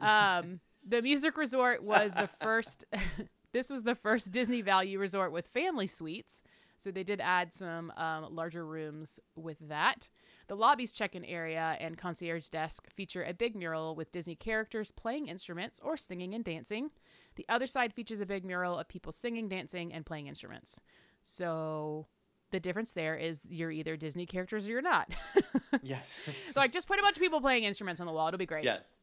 Um, 0.00 0.60
the 0.88 1.02
music 1.02 1.36
resort 1.36 1.82
was 1.82 2.14
the 2.14 2.28
first. 2.42 2.84
this 3.52 3.70
was 3.70 3.82
the 3.82 3.94
first 3.94 4.32
Disney 4.32 4.62
Value 4.62 4.98
resort 4.98 5.32
with 5.32 5.48
family 5.48 5.86
suites. 5.86 6.42
So 6.78 6.92
they 6.92 7.02
did 7.02 7.20
add 7.20 7.52
some 7.52 7.92
um, 7.96 8.34
larger 8.34 8.64
rooms 8.64 9.18
with 9.34 9.58
that. 9.68 10.08
The 10.46 10.54
lobby's 10.54 10.92
check-in 10.92 11.24
area 11.24 11.76
and 11.80 11.98
concierge 11.98 12.48
desk 12.48 12.88
feature 12.88 13.24
a 13.24 13.34
big 13.34 13.56
mural 13.56 13.96
with 13.96 14.12
Disney 14.12 14.36
characters 14.36 14.92
playing 14.92 15.26
instruments 15.26 15.80
or 15.82 15.96
singing 15.96 16.34
and 16.34 16.44
dancing. 16.44 16.90
The 17.34 17.44
other 17.48 17.66
side 17.66 17.92
features 17.92 18.20
a 18.20 18.26
big 18.26 18.44
mural 18.44 18.78
of 18.78 18.88
people 18.88 19.10
singing, 19.10 19.48
dancing, 19.48 19.92
and 19.92 20.06
playing 20.06 20.28
instruments. 20.28 20.80
So 21.20 22.06
the 22.50 22.60
difference 22.60 22.92
there 22.92 23.16
is 23.16 23.42
you're 23.48 23.72
either 23.72 23.96
Disney 23.96 24.24
characters 24.24 24.66
or 24.66 24.70
you're 24.70 24.80
not. 24.82 25.12
yes. 25.82 26.20
so 26.24 26.60
like 26.60 26.72
just 26.72 26.86
put 26.86 26.98
a 26.98 27.02
bunch 27.02 27.16
of 27.16 27.22
people 27.22 27.40
playing 27.40 27.64
instruments 27.64 28.00
on 28.00 28.06
the 28.06 28.12
wall. 28.12 28.28
It'll 28.28 28.38
be 28.38 28.46
great. 28.46 28.64
yes. 28.64 28.96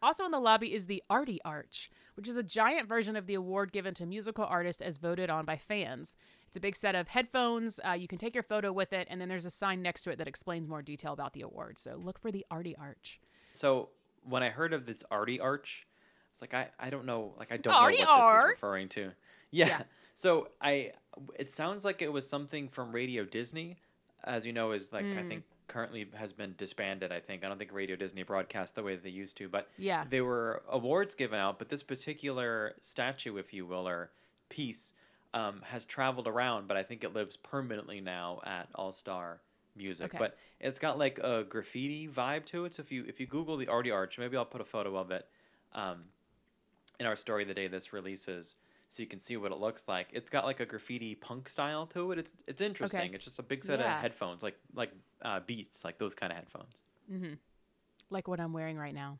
Also 0.00 0.24
in 0.24 0.30
the 0.30 0.38
lobby 0.40 0.72
is 0.74 0.86
the 0.86 1.02
Artie 1.10 1.40
Arch, 1.44 1.90
which 2.16 2.28
is 2.28 2.36
a 2.36 2.42
giant 2.42 2.88
version 2.88 3.16
of 3.16 3.26
the 3.26 3.34
award 3.34 3.72
given 3.72 3.94
to 3.94 4.06
musical 4.06 4.44
artists 4.44 4.80
as 4.80 4.98
voted 4.98 5.28
on 5.28 5.44
by 5.44 5.56
fans. 5.56 6.14
It's 6.46 6.56
a 6.56 6.60
big 6.60 6.76
set 6.76 6.94
of 6.94 7.08
headphones. 7.08 7.80
Uh, 7.86 7.92
you 7.92 8.06
can 8.08 8.18
take 8.18 8.34
your 8.34 8.42
photo 8.44 8.72
with 8.72 8.92
it, 8.92 9.06
and 9.10 9.20
then 9.20 9.28
there's 9.28 9.44
a 9.44 9.50
sign 9.50 9.82
next 9.82 10.04
to 10.04 10.10
it 10.10 10.16
that 10.18 10.28
explains 10.28 10.68
more 10.68 10.82
detail 10.82 11.12
about 11.12 11.32
the 11.32 11.42
award. 11.42 11.78
So 11.78 11.96
look 12.02 12.18
for 12.18 12.30
the 12.30 12.46
Artie 12.50 12.76
Arch. 12.76 13.20
So 13.52 13.90
when 14.22 14.42
I 14.42 14.50
heard 14.50 14.72
of 14.72 14.86
this 14.86 15.02
Artie 15.10 15.40
Arch, 15.40 15.86
it's 16.30 16.40
like 16.40 16.54
I, 16.54 16.68
I 16.78 16.90
don't 16.90 17.04
know 17.04 17.34
like 17.38 17.50
I 17.50 17.56
don't 17.56 17.74
Artie 17.74 17.98
know 17.98 18.04
what 18.06 18.32
this 18.32 18.44
is 18.44 18.50
referring 18.50 18.88
to. 18.90 19.10
Yeah. 19.50 19.66
Yeah. 19.68 19.82
So 20.12 20.48
I 20.60 20.92
it 21.38 21.50
sounds 21.50 21.82
like 21.82 22.02
it 22.02 22.12
was 22.12 22.28
something 22.28 22.68
from 22.68 22.92
Radio 22.92 23.24
Disney, 23.24 23.78
as 24.22 24.44
you 24.44 24.52
know, 24.52 24.72
is 24.72 24.92
like 24.92 25.06
I 25.06 25.22
Hmm. 25.22 25.28
think 25.28 25.44
currently 25.68 26.08
has 26.14 26.32
been 26.32 26.54
disbanded. 26.56 27.12
I 27.12 27.20
think 27.20 27.44
I 27.44 27.48
don't 27.48 27.58
think 27.58 27.72
Radio 27.72 27.94
Disney 27.96 28.22
broadcast 28.22 28.74
the 28.74 28.82
way 28.82 28.94
that 28.94 29.04
they 29.04 29.10
used 29.10 29.36
to, 29.36 29.48
but 29.48 29.68
Yeah. 29.76 30.04
there 30.08 30.24
were 30.24 30.62
awards 30.68 31.14
given 31.14 31.38
out. 31.38 31.58
But 31.58 31.68
this 31.68 31.82
particular 31.82 32.74
statue, 32.80 33.36
if 33.36 33.52
you 33.52 33.66
will, 33.66 33.86
or 33.86 34.10
piece, 34.48 34.92
um, 35.34 35.60
has 35.62 35.84
traveled 35.84 36.26
around. 36.26 36.66
But 36.66 36.76
I 36.76 36.82
think 36.82 37.04
it 37.04 37.12
lives 37.14 37.36
permanently 37.36 38.00
now 38.00 38.40
at 38.44 38.68
All 38.74 38.92
Star 38.92 39.40
Music. 39.76 40.06
Okay. 40.06 40.18
But 40.18 40.36
it's 40.58 40.78
got 40.78 40.98
like 40.98 41.18
a 41.20 41.44
graffiti 41.44 42.08
vibe 42.08 42.44
to 42.46 42.64
it. 42.64 42.74
So 42.74 42.82
if 42.82 42.90
you 42.90 43.04
if 43.06 43.20
you 43.20 43.26
Google 43.26 43.56
the 43.56 43.68
Artie 43.68 43.90
Arch, 43.92 44.18
maybe 44.18 44.36
I'll 44.36 44.44
put 44.46 44.60
a 44.60 44.64
photo 44.64 44.96
of 44.96 45.10
it 45.10 45.28
um, 45.74 46.04
in 46.98 47.06
our 47.06 47.14
story 47.14 47.44
the 47.44 47.54
day 47.54 47.68
this 47.68 47.92
releases, 47.92 48.56
so 48.88 49.02
you 49.02 49.06
can 49.08 49.18
see 49.18 49.36
what 49.36 49.52
it 49.52 49.58
looks 49.58 49.86
like. 49.88 50.08
It's 50.12 50.30
got 50.30 50.44
like 50.44 50.60
a 50.60 50.66
graffiti 50.66 51.14
punk 51.14 51.48
style 51.48 51.86
to 51.88 52.12
it. 52.12 52.18
It's 52.18 52.32
it's 52.46 52.60
interesting. 52.62 53.14
It's 53.14 53.24
just 53.24 53.38
a 53.38 53.42
big 53.42 53.64
set 53.64 53.80
Yeah. 53.80 53.96
of 53.96 54.00
headphones, 54.02 54.42
like 54.42 54.58
like 54.74 54.92
uh, 55.22 55.40
Beats, 55.46 55.84
like 55.84 55.98
those 55.98 56.14
kind 56.14 56.32
of 56.32 56.36
headphones. 56.38 56.82
Like 58.10 58.28
what 58.28 58.40
I'm 58.40 58.52
wearing 58.52 58.78
right 58.78 58.94
now. 58.94 59.18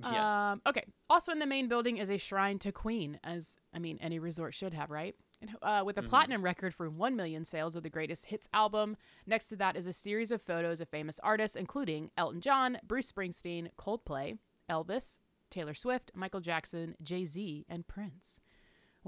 Yes. 0.00 0.30
Um, 0.30 0.62
okay. 0.64 0.84
Also 1.10 1.32
in 1.32 1.40
the 1.40 1.46
main 1.46 1.66
building 1.66 1.96
is 1.98 2.08
a 2.10 2.18
shrine 2.18 2.58
to 2.60 2.70
Queen, 2.70 3.18
as 3.24 3.56
I 3.74 3.80
mean 3.80 3.98
any 4.00 4.18
resort 4.20 4.54
should 4.54 4.72
have, 4.74 4.90
right? 4.90 5.16
And, 5.40 5.50
uh, 5.62 5.82
with 5.84 5.98
a 5.98 6.02
platinum 6.02 6.42
record 6.42 6.74
for 6.74 6.88
1 6.90 7.14
million 7.16 7.44
sales 7.44 7.76
of 7.76 7.82
the 7.84 7.90
greatest 7.90 8.26
hits 8.26 8.48
album. 8.52 8.96
Next 9.26 9.48
to 9.50 9.56
that 9.56 9.76
is 9.76 9.86
a 9.86 9.92
series 9.92 10.30
of 10.32 10.42
photos 10.42 10.80
of 10.80 10.88
famous 10.88 11.20
artists, 11.22 11.56
including 11.56 12.10
Elton 12.16 12.40
John, 12.40 12.78
Bruce 12.86 13.10
Springsteen, 13.10 13.70
Coldplay, 13.78 14.38
Elvis, 14.68 15.18
Taylor 15.50 15.74
Swift, 15.74 16.10
Michael 16.14 16.40
Jackson, 16.40 16.96
Jay 17.02 17.24
Z, 17.24 17.64
and 17.68 17.86
Prince. 17.86 18.40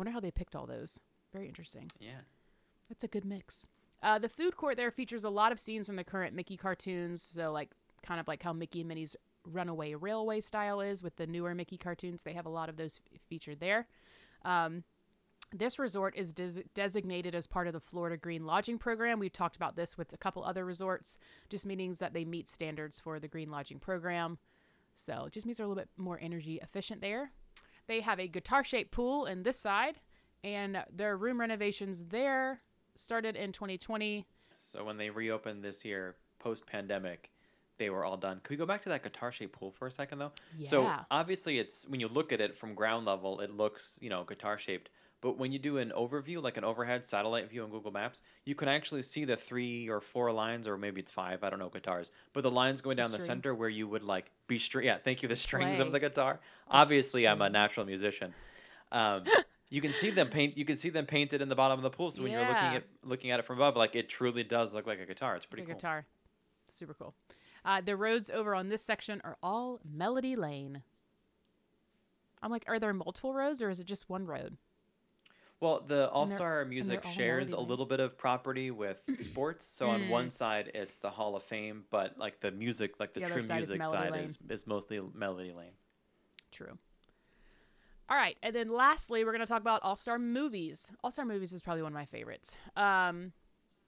Wonder 0.00 0.12
how 0.12 0.20
they 0.20 0.30
picked 0.30 0.56
all 0.56 0.64
those. 0.64 0.98
Very 1.30 1.46
interesting. 1.46 1.90
Yeah. 2.00 2.22
That's 2.88 3.04
a 3.04 3.06
good 3.06 3.26
mix. 3.26 3.66
Uh, 4.02 4.18
the 4.18 4.30
food 4.30 4.56
court 4.56 4.78
there 4.78 4.90
features 4.90 5.24
a 5.24 5.28
lot 5.28 5.52
of 5.52 5.60
scenes 5.60 5.86
from 5.88 5.96
the 5.96 6.04
current 6.04 6.34
Mickey 6.34 6.56
cartoons. 6.56 7.20
So, 7.20 7.52
like, 7.52 7.68
kind 8.02 8.18
of 8.18 8.26
like 8.26 8.42
how 8.42 8.54
Mickey 8.54 8.80
and 8.80 8.88
Minnie's 8.88 9.14
Runaway 9.44 9.94
Railway 9.94 10.40
style 10.40 10.80
is 10.80 11.02
with 11.02 11.16
the 11.16 11.26
newer 11.26 11.54
Mickey 11.54 11.76
cartoons. 11.76 12.22
They 12.22 12.32
have 12.32 12.46
a 12.46 12.48
lot 12.48 12.70
of 12.70 12.78
those 12.78 12.98
f- 13.12 13.20
featured 13.28 13.60
there. 13.60 13.88
Um, 14.42 14.84
this 15.52 15.78
resort 15.78 16.16
is 16.16 16.32
des- 16.32 16.62
designated 16.72 17.34
as 17.34 17.46
part 17.46 17.66
of 17.66 17.74
the 17.74 17.80
Florida 17.80 18.16
Green 18.16 18.46
Lodging 18.46 18.78
Program. 18.78 19.18
We've 19.18 19.30
talked 19.30 19.56
about 19.56 19.76
this 19.76 19.98
with 19.98 20.14
a 20.14 20.16
couple 20.16 20.42
other 20.42 20.64
resorts, 20.64 21.18
just 21.50 21.66
means 21.66 21.98
that 21.98 22.14
they 22.14 22.24
meet 22.24 22.48
standards 22.48 22.98
for 22.98 23.20
the 23.20 23.28
Green 23.28 23.50
Lodging 23.50 23.80
Program. 23.80 24.38
So 24.96 25.24
it 25.26 25.34
just 25.34 25.44
means 25.44 25.58
they're 25.58 25.66
a 25.66 25.68
little 25.68 25.82
bit 25.82 25.90
more 25.98 26.18
energy 26.22 26.58
efficient 26.62 27.02
there. 27.02 27.32
They 27.90 28.03
have 28.03 28.20
a 28.20 28.29
guitar 28.29 28.62
shaped 28.62 28.92
pool 28.92 29.26
in 29.26 29.42
this 29.42 29.59
side, 29.59 29.98
and 30.44 30.85
their 30.94 31.16
room 31.16 31.40
renovations 31.40 32.05
there 32.05 32.61
started 32.94 33.35
in 33.35 33.50
2020. 33.50 34.29
So 34.53 34.85
when 34.85 34.96
they 34.96 35.11
reopened 35.11 35.64
this 35.64 35.85
year, 35.85 36.14
post 36.38 36.68
pandemic, 36.68 37.33
they 37.79 37.90
were 37.90 38.05
all 38.05 38.16
done. 38.16 38.38
Could 38.44 38.50
we 38.50 38.57
go 38.59 38.64
back 38.64 38.83
to 38.83 38.90
that 38.90 39.03
guitar 39.03 39.33
shaped 39.33 39.55
pool 39.59 39.72
for 39.72 39.88
a 39.88 39.90
second 39.90 40.20
though? 40.20 40.31
Yeah. 40.57 40.68
So 40.68 40.88
obviously 41.11 41.59
it's 41.59 41.85
when 41.88 41.98
you 41.98 42.07
look 42.07 42.33
at 42.33 42.40
it 42.40 42.57
from 42.57 42.76
ground 42.76 43.07
level, 43.07 43.40
it 43.40 43.50
looks, 43.50 43.98
you 44.00 44.09
know, 44.09 44.22
guitar 44.22 44.57
shaped. 44.57 44.90
But 45.20 45.37
when 45.37 45.52
you 45.52 45.59
do 45.59 45.76
an 45.78 45.92
overview, 45.96 46.42
like 46.42 46.56
an 46.56 46.64
overhead 46.64 47.04
satellite 47.04 47.50
view 47.50 47.62
on 47.62 47.70
Google 47.70 47.90
Maps, 47.90 48.22
you 48.46 48.54
can 48.54 48.68
actually 48.68 49.02
see 49.02 49.24
the 49.26 49.37
three 49.37 49.88
or 49.88 50.00
four 50.00 50.33
lines, 50.33 50.66
or 50.66 50.78
maybe 50.78 51.00
it's 51.00 51.12
five, 51.12 51.44
I 51.44 51.50
don't 51.50 51.59
know 51.59 51.68
guitars, 51.68 52.11
but 52.33 52.42
the 52.42 52.50
lines 52.50 52.80
going 52.80 52.96
down 52.96 53.11
the, 53.11 53.20
center 53.20 53.54
where 53.54 53.68
you 53.68 53.87
would 53.87 54.02
like 54.02 54.30
be 54.46 54.59
string. 54.59 54.87
Yeah, 54.87 54.96
thank 54.96 55.22
you. 55.22 55.28
The 55.28 55.37
strings 55.37 55.78
of 55.78 55.92
the 55.92 56.00
guitar. 56.00 56.40
Obviously, 56.68 57.28
I'm 57.28 57.42
a 57.42 57.50
natural 57.50 57.85
musician. 57.85 58.33
Um, 58.90 59.24
you 59.68 59.83
can 59.83 59.92
see 59.92 60.11
them 60.11 60.28
paint. 60.28 60.56
You 60.56 60.64
can 60.64 60.78
see 60.78 60.88
them 60.88 61.04
painted 61.04 61.42
in 61.42 61.50
the 61.50 61.56
bottom 61.56 61.78
of 61.78 61.83
the 61.83 61.90
pool. 61.90 62.11
So 62.11 62.22
when 62.22 62.33
you're 62.33 62.40
looking 62.40 62.54
at 62.54 62.85
looking 63.04 63.30
at 63.30 63.40
it 63.40 63.44
from 63.44 63.56
above, 63.56 63.76
like 63.76 63.94
it 63.94 64.09
truly 64.09 64.42
does 64.42 64.72
look 64.72 64.87
like 64.87 65.00
a 65.00 65.06
guitar. 65.06 65.37
It's 65.37 65.44
pretty 65.44 65.62
the 65.62 65.72
cool. 65.72 65.76
guitar. 65.76 66.06
Super 66.68 66.94
cool. 66.94 67.14
Uh, 67.62 67.83
the 67.83 67.94
roads 67.94 68.30
over 68.30 68.54
on 68.54 68.70
this 68.70 68.83
section 68.83 69.20
are 69.22 69.37
all 69.42 69.80
Melody 69.85 70.35
Lane. 70.35 70.83
I'm 72.42 72.50
like, 72.50 72.64
are 72.66 72.78
there 72.78 72.94
multiple 72.94 73.35
roads 73.35 73.61
or 73.61 73.68
is 73.68 73.80
it 73.80 73.87
just 73.87 74.09
one 74.09 74.26
road? 74.26 74.56
Well, 75.60 75.84
the 75.86 76.08
All 76.10 76.26
Star 76.26 76.64
Music 76.64 77.04
shares 77.04 77.52
a 77.52 77.60
little 77.60 77.84
bit 77.84 78.00
of 78.00 78.16
property 78.16 78.70
with 78.70 79.02
sports. 79.16 79.66
So 79.66 79.90
on 79.90 80.00
Mm. 80.02 80.08
one 80.08 80.30
side, 80.30 80.70
it's 80.74 80.96
the 80.96 81.10
Hall 81.10 81.36
of 81.36 81.42
Fame, 81.42 81.84
but 81.90 82.16
like 82.18 82.40
the 82.40 82.50
music, 82.50 82.98
like 82.98 83.12
the, 83.12 83.20
The 83.20 83.26
true 83.26 83.42
side 83.42 83.56
music 83.56 83.78
Melody 83.78 83.98
side 84.04 84.12
Lane. 84.12 84.24
is, 84.24 84.38
is 84.48 84.66
mostly 84.66 85.00
Melody 85.14 85.52
Lane. 85.52 85.72
True. 86.50 86.78
All 88.08 88.16
right, 88.16 88.36
and 88.42 88.56
then 88.56 88.68
lastly, 88.72 89.24
we're 89.24 89.30
going 89.32 89.40
to 89.40 89.46
talk 89.46 89.60
about 89.60 89.82
All 89.84 89.94
Star 89.96 90.18
Movies. 90.18 90.90
All 91.04 91.10
Star 91.10 91.24
Movies 91.26 91.52
is 91.52 91.62
probably 91.62 91.82
one 91.82 91.92
of 91.92 91.94
my 91.94 92.06
favorites. 92.06 92.56
Um, 92.74 93.32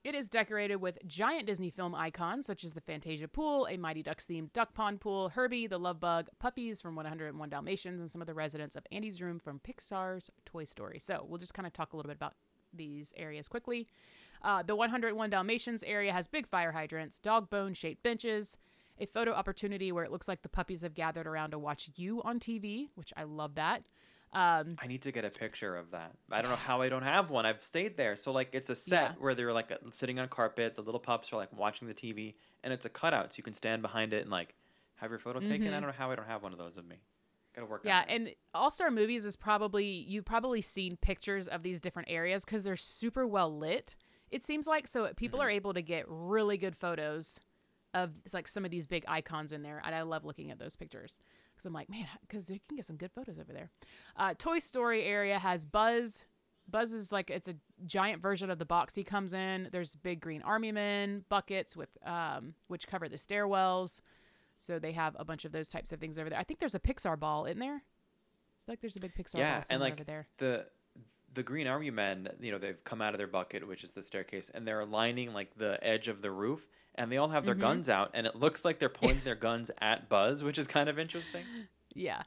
it 0.05 0.15
is 0.15 0.29
decorated 0.29 0.77
with 0.77 0.99
giant 1.07 1.47
Disney 1.47 1.71
film 1.71 1.95
icons 1.95 2.47
such 2.47 2.65
as 2.65 2.73
the 2.73 2.81
Fantasia 2.81 3.29
Pool, 3.29 3.69
a 3.71 3.77
Mighty 3.77 4.03
Ducks 4.03 4.27
themed 4.27 4.53
duck 4.53 4.75
pond 4.75 5.01
pool, 5.01 5.29
Herbie 5.29 5.69
the 5.69 5.79
Love 5.79 6.01
Bug, 6.01 6.29
puppies 6.39 6.81
from 6.81 6.97
101 6.97 7.49
Dalmatians, 7.49 8.01
and 8.01 8.11
some 8.11 8.21
of 8.21 8.27
the 8.27 8.35
residents 8.35 8.75
of 8.75 8.87
Andy's 8.91 9.23
Room 9.23 9.39
from 9.39 9.61
Pixar's 9.61 10.31
Toy 10.45 10.65
Story. 10.65 10.99
So 10.99 11.25
we'll 11.29 11.39
just 11.39 11.55
kind 11.55 11.67
of 11.67 11.73
talk 11.73 11.93
a 11.93 11.97
little 11.97 12.09
bit 12.09 12.17
about 12.17 12.35
these 12.73 13.15
areas 13.17 13.49
quickly. 13.49 13.87
Uh, 14.43 14.63
the 14.63 14.75
101 14.75 15.31
Dalmatians 15.31 15.85
area 15.85 16.13
has 16.13 16.27
big 16.27 16.49
fire 16.49 16.73
hydrants, 16.73 17.21
dog 17.21 17.49
bone 17.49 17.75
shaped 17.75 18.03
benches, 18.03 18.57
a 18.99 19.07
photo 19.07 19.33
opportunity 19.33 19.93
where 19.93 20.05
it 20.05 20.11
looks 20.11 20.27
like 20.29 20.43
the 20.43 20.49
puppies 20.49 20.83
have 20.83 20.95
gathered 20.95 21.27
around 21.27 21.53
to 21.53 21.59
watch 21.59 21.91
you 21.95 22.23
on 22.23 22.41
TV, 22.41 22.89
which 22.95 23.13
I 23.17 23.23
love 23.23 23.55
that. 23.55 23.85
Um, 24.35 24.77
I 24.81 24.87
need 24.87 25.03
to 25.03 25.13
get 25.13 25.25
a 25.27 25.31
picture 25.31 25.77
of 25.77 25.91
that. 25.91 26.13
I 26.31 26.41
don't 26.41 26.51
know 26.51 26.57
how 26.57 26.81
I 26.81 26.89
don't 26.89 27.03
have 27.03 27.29
one. 27.31 27.45
I've 27.45 27.63
stayed 27.63 27.97
there. 27.99 28.17
So 28.17 28.33
like 28.33 28.51
it's 28.53 28.71
a 28.71 28.75
set 28.75 29.11
Yeah. 29.11 29.13
where 29.19 29.35
they're 29.35 29.53
like 29.53 29.71
uh, 29.71 29.77
sitting 29.91 30.19
on 30.19 30.29
carpet. 30.29 30.75
The 30.75 30.83
little 30.83 31.01
pups 31.01 31.33
are 31.33 31.37
like 31.37 31.53
watching 31.57 31.87
the 31.89 31.95
TV, 31.95 32.35
and 32.65 32.73
it's 32.73 32.87
a 32.87 32.89
cutout, 32.89 33.33
so 33.33 33.37
you 33.39 33.45
can 33.45 33.53
stand 33.55 33.83
behind 33.83 34.13
it 34.15 34.23
and 34.23 34.31
like 34.31 34.55
have 34.97 35.11
your 35.11 35.19
photo 35.19 35.41
taken. 35.41 35.69
I 35.69 35.81
don't 35.81 35.83
know 35.89 35.95
how 35.97 36.11
I 36.11 36.15
don't 36.15 36.27
have 36.29 36.43
one 36.43 36.53
of 36.53 36.59
those 36.59 36.77
of 36.79 36.87
me. 36.87 36.97
Gotta 37.55 37.67
work. 37.67 37.81
Mm-hmm. 37.81 37.89
yeah, 37.89 38.05
and 38.09 38.31
All 38.55 38.71
Star 38.71 38.91
Movies 38.91 39.27
is 39.27 39.37
probably 39.37 39.85
you've 39.85 40.25
probably 40.25 40.63
seen 40.63 40.97
pictures 40.97 41.47
of 41.49 41.63
these 41.63 41.81
different 41.81 42.09
areas 42.11 42.45
because 42.47 42.65
they're 42.65 42.77
super 42.77 43.27
well 43.27 43.55
lit. 43.55 43.97
It 44.31 44.43
seems 44.43 44.67
like 44.67 44.89
so 44.89 45.13
people 45.15 45.43
are 45.43 45.51
able 45.51 45.75
to 45.75 45.83
get 45.83 46.07
really 46.09 46.57
good 46.57 46.75
photos 46.75 47.39
of 47.93 48.13
like 48.33 48.49
some 48.49 48.65
of 48.65 48.71
these 48.71 48.87
big 48.87 49.05
icons 49.07 49.53
in 49.53 49.63
there, 49.63 49.83
and 49.85 49.95
I 49.95 50.01
love 50.01 50.25
looking 50.25 50.51
at 50.51 50.59
those 50.59 50.75
pictures 50.77 51.19
because 51.63 51.69
I'm 51.69 51.75
like, 51.75 51.91
man, 51.91 52.07
because 52.23 52.51
you 52.51 52.59
can 52.67 52.77
get 52.77 52.85
some 52.85 52.97
good 52.97 53.13
photos 53.13 53.39
over 53.39 53.53
there. 53.53 53.71
Uh, 54.17 54.35
Toy 54.37 54.59
Story 54.59 55.05
area 55.05 55.39
has 55.39 55.65
Buzz. 55.65 56.27
Buzz 56.69 56.93
is 56.93 57.11
like 57.11 57.31
it's 57.31 57.49
a 57.49 57.57
giant 57.87 58.23
version 58.23 58.51
of 58.51 58.59
the 58.59 58.65
box 58.65 58.95
he 58.95 59.05
comes 59.05 59.33
in. 59.33 59.69
There's 59.73 59.97
big 59.97 60.21
green 60.21 60.43
army 60.43 60.73
men 60.73 61.25
buckets 61.29 61.77
with 61.77 61.91
um, 62.05 62.55
which 62.69 62.87
cover 62.87 63.09
the 63.09 63.17
stairwells. 63.17 64.01
So 64.57 64.79
they 64.79 64.93
have 64.93 65.17
a 65.19 65.25
bunch 65.25 65.45
of 65.45 65.53
those 65.53 65.69
types 65.69 65.93
of 65.93 65.99
things 65.99 66.19
over 66.19 66.31
there. 66.31 66.39
I 66.39 66.45
think 66.45 66.61
there's 66.61 66.75
a 66.75 66.81
Pixar 66.81 67.19
ball 67.19 67.47
in 67.47 67.59
there. 67.59 67.75
I 67.75 68.63
feel 68.65 68.73
like 68.73 68.81
there's 68.81 68.97
a 68.97 69.01
big 69.01 69.15
Pixar 69.15 69.39
yeah, 69.39 69.55
ball 69.55 69.65
and 69.71 69.81
like 69.81 69.95
over 69.95 70.05
there. 70.05 70.29
the 70.39 70.67
the 71.35 71.43
Green 71.43 71.67
Army 71.67 71.91
men, 71.91 72.29
you 72.41 72.53
know, 72.53 72.59
they've 72.59 72.83
come 72.85 73.01
out 73.03 73.15
of 73.15 73.19
their 73.19 73.27
bucket, 73.27 73.67
which 73.67 73.85
is 73.85 73.91
the 73.93 74.03
staircase, 74.03 74.51
and 74.53 74.67
they're 74.67 74.85
lining 74.85 75.33
like 75.33 75.57
the 75.57 75.79
edge 75.87 76.09
of 76.09 76.23
the 76.23 76.31
roof, 76.31 76.67
and 76.95 77.11
they 77.11 77.17
all 77.17 77.29
have 77.29 77.43
Mm-hmm. 77.45 77.47
their 77.47 77.55
guns 77.55 77.89
out, 77.89 78.11
and 78.15 78.27
it 78.27 78.37
looks 78.37 78.65
like 78.65 78.79
they're 78.79 78.89
pointing 78.89 79.23
their 79.25 79.35
guns 79.35 79.71
at 79.81 80.09
Buzz, 80.09 80.45
which 80.45 80.59
is 80.59 80.67
kind 80.67 80.89
of 80.89 80.99
interesting. 80.99 81.43
Yeah. 81.95 82.23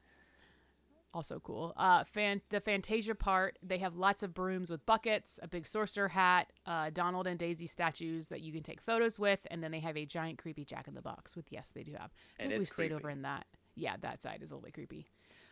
Also 1.14 1.40
cool. 1.40 1.72
Uh, 1.78 2.04
fan 2.04 2.42
the 2.50 2.60
Fantasia 2.60 3.16
part. 3.16 3.58
They 3.64 3.78
have 3.78 3.96
lots 3.96 4.22
of 4.22 4.34
brooms 4.34 4.70
with 4.70 4.86
buckets, 4.86 5.40
a 5.42 5.48
big 5.48 5.66
sorcerer 5.66 6.10
hat, 6.10 6.52
uh, 6.66 6.90
Donald 6.90 7.26
and 7.26 7.40
Daisy 7.40 7.68
statues 7.68 8.28
that 8.28 8.42
you 8.42 8.52
can 8.52 8.64
take 8.64 8.82
photos 8.82 9.18
with, 9.18 9.40
and 9.50 9.64
then 9.64 9.72
they 9.72 9.80
have 9.80 9.96
a 9.96 10.06
giant 10.06 10.40
creepy 10.40 10.66
Jack 10.66 10.90
in 10.90 10.94
the 10.94 11.02
Box. 11.02 11.34
With 11.38 11.54
yes, 11.54 11.72
they 11.72 11.84
do 11.84 11.94
have. 11.94 12.12
I 12.38 12.44
And 12.44 12.50
think 12.50 12.60
we've 12.60 12.62
it's 12.64 12.72
stayed 12.74 12.92
over 12.92 13.10
in 13.10 13.22
that. 13.22 13.46
Yeah, 13.76 13.96
that 14.02 14.22
side 14.24 14.40
is 14.42 14.52
a 14.52 14.56
little 14.56 14.66
bit 14.66 14.74
creepy. 14.74 15.06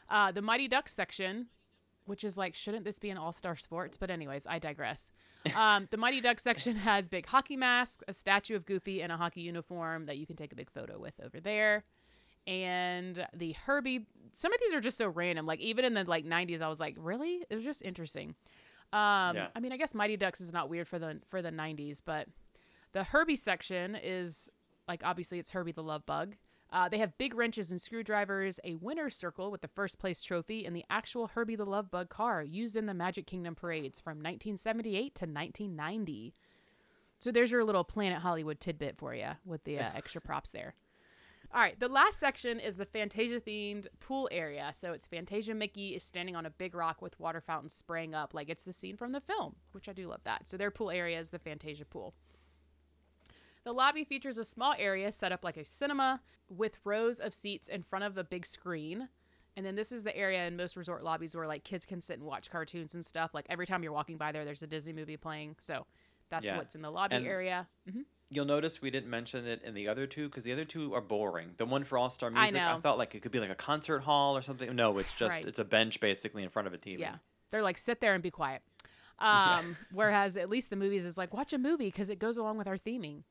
Uh, 0.09 0.33
the 0.33 0.41
Mighty 0.41 0.67
Ducks 0.67 0.93
section, 0.93 1.47
which 2.05 2.23
is 2.23 2.37
like, 2.37 2.55
shouldn't 2.55 2.83
this 2.85 2.99
be 2.99 3.09
an 3.09 3.17
All 3.17 3.31
Star 3.31 3.55
Sports? 3.55 3.97
But 3.97 4.09
anyways, 4.09 4.45
I 4.47 4.59
digress. 4.59 5.11
Um, 5.55 5.87
the 5.91 5.97
Mighty 5.97 6.21
Ducks 6.21 6.43
section 6.43 6.75
has 6.89 7.09
big 7.09 7.25
hockey 7.25 7.57
masks, 7.57 8.03
a 8.07 8.13
statue 8.13 8.55
of 8.55 8.65
Goofy, 8.65 9.01
and 9.01 9.11
a 9.11 9.17
hockey 9.17 9.41
uniform 9.41 10.05
that 10.05 10.17
you 10.17 10.25
can 10.25 10.35
take 10.35 10.51
a 10.51 10.55
big 10.55 10.69
photo 10.69 10.99
with 10.99 11.19
over 11.23 11.39
there 11.39 11.83
and 12.47 13.25
the 13.33 13.53
Herbie. 13.65 14.05
Some 14.33 14.53
of 14.53 14.59
these 14.59 14.73
are 14.73 14.81
just 14.81 14.97
so 14.97 15.07
random. 15.07 15.45
Like 15.45 15.59
even 15.59 15.85
in 15.85 15.93
the 15.93 16.03
like 16.03 16.25
'90s, 16.25 16.61
I 16.61 16.67
was 16.67 16.79
like, 16.79 16.95
really? 16.97 17.45
It 17.49 17.55
was 17.55 17.63
just 17.63 17.81
interesting. 17.83 18.35
Um, 18.91 19.35
Yeah. 19.35 19.47
I 19.55 19.59
mean, 19.59 19.71
I 19.71 19.77
guess 19.77 19.95
Mighty 19.95 20.17
Ducks 20.17 20.41
is 20.41 20.51
not 20.53 20.69
weird 20.69 20.87
for 20.87 20.99
the 20.99 21.19
for 21.27 21.41
the 21.41 21.51
'90s, 21.51 22.01
but 22.03 22.27
the 22.91 23.03
Herbie 23.03 23.35
section 23.35 23.95
is 23.95 24.49
like 24.87 25.01
obviously 25.05 25.39
it's 25.39 25.51
Herbie 25.51 25.71
the 25.71 25.83
Love 25.83 26.05
Bug. 26.05 26.35
Uh, 26.73 26.89
they 26.89 26.97
have 26.97 27.15
big 27.19 27.35
wrenches 27.35 27.69
and 27.69 27.79
screwdrivers, 27.79 28.59
a 28.63 28.73
winner's 28.73 29.15
circle 29.15 29.51
with 29.51 29.61
the 29.61 29.67
first 29.67 29.99
place 29.99 30.23
trophy, 30.23 30.65
and 30.65 30.75
the 30.75 30.83
actual 30.89 31.27
Herbie 31.27 31.55
the 31.55 31.65
Love 31.65 31.91
Bug 31.91 32.09
car 32.09 32.41
used 32.41 32.75
in 32.75 32.87
the 32.87 32.95
Magic 32.95 33.27
Kingdom 33.27 33.53
parades 33.53 33.99
from 33.99 34.17
1978 34.17 35.13
to 35.13 35.25
1990. 35.25 36.33
So 37.19 37.31
there's 37.31 37.51
your 37.51 37.63
little 37.63 37.83
Planet 37.83 38.23
Hollywood 38.23 38.59
tidbit 38.59 38.97
for 38.97 39.13
you 39.13 39.29
with 39.45 39.63
the 39.65 39.79
uh, 39.79 39.91
extra 39.95 40.19
props 40.25 40.49
there. 40.49 40.73
All 41.53 41.61
right, 41.61 41.79
the 41.79 41.87
last 41.87 42.19
section 42.19 42.59
is 42.59 42.77
the 42.77 42.85
Fantasia 42.85 43.39
themed 43.39 43.85
pool 43.99 44.27
area. 44.31 44.71
So 44.73 44.93
it's 44.93 45.05
Fantasia 45.05 45.53
Mickey 45.53 45.89
is 45.89 46.03
standing 46.03 46.35
on 46.35 46.47
a 46.47 46.49
big 46.49 46.73
rock 46.73 47.03
with 47.03 47.19
water 47.19 47.39
fountains 47.39 47.75
spraying 47.75 48.15
up 48.15 48.33
like 48.33 48.49
it's 48.49 48.63
the 48.63 48.73
scene 48.73 48.97
from 48.97 49.11
the 49.11 49.21
film, 49.21 49.57
which 49.73 49.87
I 49.87 49.93
do 49.93 50.07
love 50.07 50.23
that. 50.23 50.47
So 50.47 50.57
their 50.57 50.71
pool 50.71 50.89
area 50.89 51.19
is 51.19 51.29
the 51.29 51.37
Fantasia 51.37 51.85
pool. 51.85 52.15
The 53.65 53.71
lobby 53.73 54.03
features 54.03 54.37
a 54.37 54.43
small 54.43 54.73
area 54.77 55.11
set 55.11 55.31
up 55.31 55.43
like 55.43 55.57
a 55.57 55.63
cinema 55.65 56.21
with 56.49 56.77
rows 56.83 57.19
of 57.19 57.33
seats 57.33 57.67
in 57.67 57.81
front 57.83 58.03
of 58.05 58.17
a 58.17 58.23
big 58.23 58.45
screen. 58.45 59.09
And 59.55 59.65
then 59.65 59.75
this 59.75 59.91
is 59.91 60.03
the 60.03 60.15
area 60.17 60.45
in 60.45 60.57
most 60.57 60.75
resort 60.75 61.03
lobbies 61.03 61.35
where 61.35 61.47
like 61.47 61.63
kids 61.63 61.85
can 61.85 62.01
sit 62.01 62.17
and 62.17 62.25
watch 62.27 62.49
cartoons 62.49 62.93
and 62.95 63.05
stuff. 63.05 63.33
Like 63.33 63.45
every 63.49 63.65
time 63.65 63.83
you're 63.83 63.93
walking 63.93 64.17
by 64.17 64.31
there, 64.31 64.45
there's 64.45 64.63
a 64.63 64.67
Disney 64.67 64.93
movie 64.93 65.15
playing. 65.17 65.55
So 65.59 65.85
that's 66.29 66.49
Yeah. 66.49 66.57
what's 66.57 66.75
in 66.75 66.81
the 66.81 66.89
lobby 66.91 67.15
And- 67.17 67.25
area. 67.27 67.67
You'll 68.29 68.45
notice 68.45 68.81
we 68.81 68.89
didn't 68.89 69.11
mention 69.11 69.45
it 69.45 69.61
in 69.63 69.75
the 69.75 69.87
other 69.87 70.07
two 70.07 70.27
because 70.27 70.43
the 70.43 70.51
other 70.51 70.65
two 70.65 70.95
are 70.95 71.01
boring. 71.01 71.53
The 71.57 71.65
one 71.67 71.83
for 71.83 71.99
All 71.99 72.09
Star 72.09 72.31
Music, 72.31 72.55
I, 72.55 72.73
know. 72.73 72.81
felt 72.81 72.97
like 72.97 73.13
it 73.13 73.21
could 73.21 73.31
be 73.31 73.39
like 73.39 73.51
a 73.51 73.55
concert 73.55 73.99
hall 73.99 74.35
or 74.35 74.41
something. 74.41 74.75
No, 74.75 74.97
it's 74.97 75.13
just 75.13 75.37
Right. 75.37 75.45
it's 75.45 75.59
a 75.59 75.63
bench 75.63 75.99
basically 75.99 76.41
in 76.41 76.49
front 76.49 76.67
of 76.67 76.73
a 76.73 76.77
TV. 76.79 76.99
Yeah. 77.01 77.17
They're 77.51 77.61
like, 77.61 77.77
sit 77.77 78.01
there 78.01 78.13
and 78.15 78.23
be 78.23 78.31
quiet. 78.31 78.61
Um, 79.19 79.77
Whereas 79.91 80.35
at 80.35 80.49
least 80.49 80.71
the 80.71 80.75
movies 80.75 81.05
is 81.05 81.17
like, 81.19 81.33
watch 81.33 81.53
a 81.53 81.57
movie 81.59 81.85
because 81.85 82.09
it 82.09 82.17
goes 82.17 82.35
along 82.35 82.57
with 82.57 82.67
our 82.67 82.77
theming. 82.77 83.23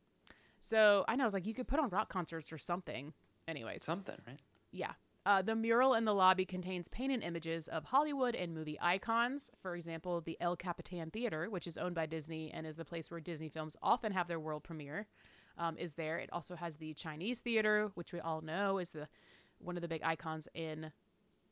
So 0.63 1.05
I 1.09 1.17
know, 1.17 1.25
I 1.25 1.27
was 1.27 1.35
like, 1.35 1.47
you 1.47 1.55
could 1.55 1.67
put 1.67 1.81
on 1.81 1.89
rock 1.89 2.09
concerts 2.09 2.53
or 2.53 2.59
something. 2.59 3.15
Anyways, 3.49 3.83
something, 3.83 4.15
right? 4.27 4.39
yeah. 4.71 4.93
Uh, 5.25 5.43
the 5.43 5.55
mural 5.55 5.95
in 5.95 6.05
the 6.05 6.15
lobby 6.15 6.45
contains 6.45 6.89
painted 6.89 7.23
images 7.23 7.69
of 7.69 7.85
Hollywood 7.85 8.35
and 8.35 8.55
movie 8.55 8.79
icons. 8.81 9.51
For 9.61 9.75
example, 9.77 10.21
the 10.21 10.37
El 10.41 10.57
Capitan 10.57 11.11
Theater, 11.11 11.49
which 11.51 11.67
is 11.67 11.79
owned 11.79 11.95
by 11.97 12.07
Disney 12.07 12.51
and 12.53 12.67
is 12.67 12.77
the 12.77 12.85
place 12.85 13.11
where 13.11 13.21
Disney 13.21 13.49
films 13.49 13.77
often 13.83 14.13
have 14.13 14.27
their 14.27 14.41
world 14.41 14.63
premiere, 14.63 15.07
um, 15.59 15.77
is 15.79 15.95
there. 15.95 16.19
It 16.19 16.29
also 16.33 16.57
has 16.57 16.77
the 16.77 16.95
Chinese 16.95 17.41
Theater, 17.41 17.91
which 17.95 18.13
we 18.13 18.21
all 18.21 18.41
know 18.41 18.79
is 18.79 18.93
the 18.93 19.09
one 19.59 19.77
of 19.77 19.83
the 19.83 19.89
big 19.89 20.03
icons 20.05 20.49
in 20.55 20.93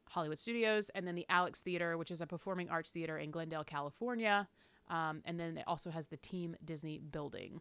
Hollywood 0.08 0.38
studios, 0.38 0.88
and 0.90 1.06
then 1.06 1.14
the 1.14 1.26
Alex 1.28 1.62
Theater, 1.62 1.96
which 1.96 2.10
is 2.10 2.20
a 2.20 2.26
performing 2.26 2.68
arts 2.68 2.90
theater 2.90 3.18
in 3.18 3.30
Glendale, 3.30 3.64
California. 3.64 4.48
Um, 4.88 5.22
and 5.24 5.38
then 5.38 5.56
it 5.58 5.64
also 5.68 5.90
has 5.90 6.08
the 6.08 6.16
Team 6.16 6.56
Disney 6.64 6.98
building. 6.98 7.60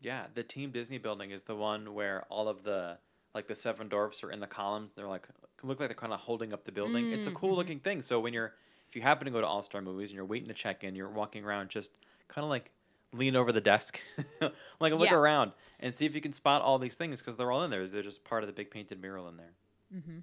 Yeah, 0.00 0.26
the 0.34 0.42
Team 0.42 0.70
Disney 0.70 0.98
building 0.98 1.30
is 1.30 1.42
the 1.42 1.56
one 1.56 1.94
where 1.94 2.24
all 2.28 2.48
of 2.48 2.62
the 2.62 2.98
like 3.34 3.46
the 3.46 3.54
seven 3.54 3.88
dwarfs 3.88 4.22
are 4.24 4.30
in 4.30 4.40
the 4.40 4.46
columns. 4.46 4.92
They're 4.94 5.08
like 5.08 5.28
look 5.62 5.80
like 5.80 5.88
they're 5.88 5.96
kind 5.96 6.12
of 6.12 6.20
holding 6.20 6.52
up 6.52 6.64
the 6.64 6.72
building. 6.72 7.12
It's 7.12 7.26
a 7.26 7.30
mm, 7.30 7.34
cool 7.34 7.50
mm-hmm. 7.50 7.58
looking 7.58 7.80
thing. 7.80 8.02
So 8.02 8.20
when 8.20 8.32
you're 8.32 8.54
if 8.88 8.96
you 8.96 9.02
happen 9.02 9.26
to 9.26 9.30
go 9.30 9.40
to 9.40 9.46
All 9.46 9.62
Star 9.62 9.82
Movies 9.82 10.10
and 10.10 10.16
you're 10.16 10.24
waiting 10.24 10.48
to 10.48 10.54
check 10.54 10.84
in, 10.84 10.94
you're 10.94 11.08
walking 11.08 11.44
around 11.44 11.68
just 11.68 11.90
kind 12.28 12.44
of 12.44 12.48
like 12.48 12.70
lean 13.12 13.36
over 13.36 13.52
the 13.52 13.60
desk, 13.60 14.00
like 14.80 14.92
look 14.92 15.10
Yeah. 15.10 15.14
around 15.14 15.52
and 15.80 15.94
see 15.94 16.06
if 16.06 16.14
you 16.14 16.20
can 16.20 16.32
spot 16.32 16.62
all 16.62 16.78
these 16.78 16.96
things 16.96 17.20
because 17.20 17.36
they're 17.36 17.50
all 17.50 17.62
in 17.64 17.70
there. 17.70 17.86
They're 17.86 18.02
just 18.02 18.24
part 18.24 18.42
of 18.42 18.46
the 18.46 18.52
big 18.52 18.70
painted 18.70 19.00
mural 19.00 19.28
in 19.28 19.36
there. 19.36 19.52
Mm-hmm. 19.94 20.18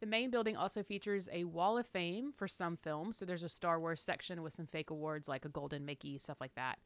The 0.00 0.06
main 0.06 0.30
building 0.30 0.56
also 0.56 0.82
features 0.82 1.28
a 1.32 1.44
wall 1.44 1.78
of 1.78 1.86
fame 1.86 2.32
for 2.36 2.48
some 2.48 2.76
films. 2.76 3.16
So 3.16 3.24
there's 3.24 3.44
a 3.44 3.48
Star 3.48 3.78
Wars 3.78 4.02
section 4.02 4.42
with 4.42 4.52
some 4.52 4.66
fake 4.66 4.90
awards 4.90 5.28
like 5.28 5.44
a 5.44 5.48
Golden 5.48 5.84
Mickey, 5.84 6.18
stuff 6.18 6.40
like 6.40 6.54
that. 6.56 6.78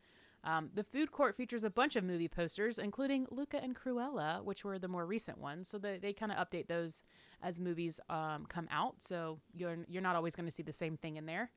Um, 0.46 0.70
the 0.72 0.84
food 0.84 1.10
court 1.10 1.34
features 1.34 1.64
a 1.64 1.70
bunch 1.70 1.96
of 1.96 2.04
movie 2.04 2.28
posters, 2.28 2.78
including 2.78 3.26
Luca 3.32 3.60
and 3.60 3.74
Cruella, 3.74 4.44
which 4.44 4.64
were 4.64 4.78
the 4.78 4.86
more 4.86 5.04
recent 5.04 5.38
ones. 5.38 5.66
So 5.68 5.76
they, 5.76 5.98
they 5.98 6.12
kind 6.12 6.30
of 6.30 6.38
update 6.38 6.68
those 6.68 7.02
as 7.42 7.60
movies 7.60 7.98
um, 8.08 8.46
come 8.48 8.68
out. 8.70 8.94
So 9.02 9.40
you're, 9.52 9.78
you're 9.88 10.02
not 10.02 10.14
always 10.14 10.36
going 10.36 10.46
to 10.46 10.52
see 10.52 10.62
the 10.62 10.72
same 10.72 10.96
thing 10.96 11.16
in 11.16 11.26
there. 11.26 11.50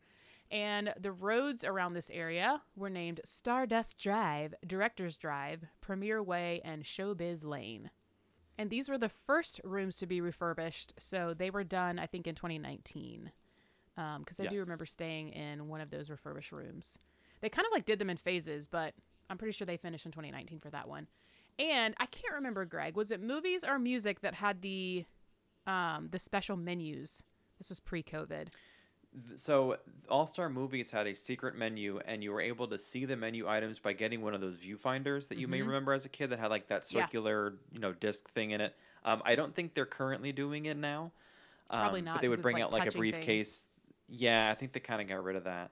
And 0.49 0.91
the 0.99 1.12
roads 1.12 1.63
around 1.63 1.93
this 1.93 2.10
area 2.10 2.63
were 2.75 2.89
named 2.89 3.21
Stardust 3.23 3.99
Drive, 3.99 4.56
Director's 4.65 5.17
Drive, 5.17 5.65
Premier 5.82 6.23
Way, 6.23 6.60
and 6.65 6.84
Showbiz 6.84 7.45
Lane. 7.45 7.91
And 8.58 8.71
these 8.71 8.89
were 8.89 8.97
the 8.97 9.12
first 9.28 9.62
rooms 9.63 9.97
to 9.97 10.08
be 10.08 10.19
refurbished. 10.19 10.93
So 10.97 11.36
they 11.38 11.52
were 11.52 11.63
done, 11.63 11.99
I 11.99 12.08
think, 12.08 12.25
in 12.25 12.34
2019. 12.34 13.32
Because 14.19 14.39
I 14.39 14.47
do 14.47 14.60
remember 14.60 14.86
staying 14.86 15.30
in 15.30 15.67
one 15.67 15.82
of 15.82 15.91
those 15.91 16.10
refurbished 16.10 16.52
rooms. 16.52 16.97
They 17.41 17.49
kind 17.49 17.65
of 17.65 17.71
like 17.71 17.86
did 17.86 17.99
them 17.99 18.10
in 18.10 18.17
phases, 18.17 18.67
but 18.67 18.93
I'm 19.30 19.38
pretty 19.38 19.54
sure 19.54 19.65
they 19.65 19.78
finished 19.78 20.06
in 20.06 20.12
2019 20.12 20.60
for 20.60 20.69
that 20.71 20.88
one. 20.88 21.08
And 21.58 21.93
I 21.99 22.06
can't 22.06 22.34
remember, 22.36 22.65
Greg, 22.65 22.95
was 22.95 23.12
it 23.12 23.21
movies 23.21 23.63
or 23.63 23.80
music 23.80 24.21
that 24.21 24.36
had 24.36 24.62
the 24.62 25.06
um, 25.67 26.10
the 26.12 26.19
special 26.19 26.56
menus? 26.56 27.21
This 27.58 27.69
was 27.69 27.80
pre-COVID. 27.80 28.47
So 29.36 29.78
All 30.08 30.25
Star 30.28 30.49
Movies 30.49 30.91
had 30.91 31.08
a 31.08 31.15
secret 31.15 31.56
menu, 31.58 31.99
and 32.06 32.23
you 32.23 32.32
were 32.32 32.41
able 32.41 32.67
to 32.67 32.78
see 32.78 33.06
the 33.06 33.15
menu 33.17 33.47
items 33.49 33.80
by 33.80 33.93
getting 33.93 34.21
one 34.21 34.34
of 34.36 34.41
those 34.41 34.56
viewfinders 34.56 35.28
that 35.30 35.38
you 35.39 35.47
may 35.47 35.62
remember 35.63 35.93
as 35.93 36.06
a 36.06 36.10
kid 36.10 36.30
that 36.30 36.39
had 36.39 36.47
like 36.52 36.67
that 36.67 36.84
Mm-hmm. 36.84 36.97
Yeah. 36.97 37.06
circular, 37.06 37.54
you 37.71 37.80
know, 37.80 37.91
disc 37.91 38.30
thing 38.32 38.52
in 38.52 38.62
it. 38.62 38.75
Um, 39.04 39.21
I 39.25 39.36
don't 39.36 39.54
think 39.56 39.73
they're 39.73 39.86
currently 39.88 40.32
doing 40.32 40.65
it 40.65 40.78
now. 40.78 41.12
Um, 41.71 41.80
Probably 41.82 42.02
not, 42.02 42.15
But 42.15 42.21
they 42.21 42.30
would 42.30 42.41
bring 42.41 42.56
like, 42.56 42.63
out 42.63 42.73
like 42.73 42.82
a 42.84 42.86
touching 42.86 43.02
things. 43.02 43.15
briefcase. 43.15 43.67
Yeah, 44.08 44.49
I 44.52 44.56
think 44.56 44.71
they 44.73 44.80
kind 44.80 45.02
of 45.02 45.08
got 45.08 45.23
rid 45.23 45.36
of 45.36 45.43
that. 45.45 45.71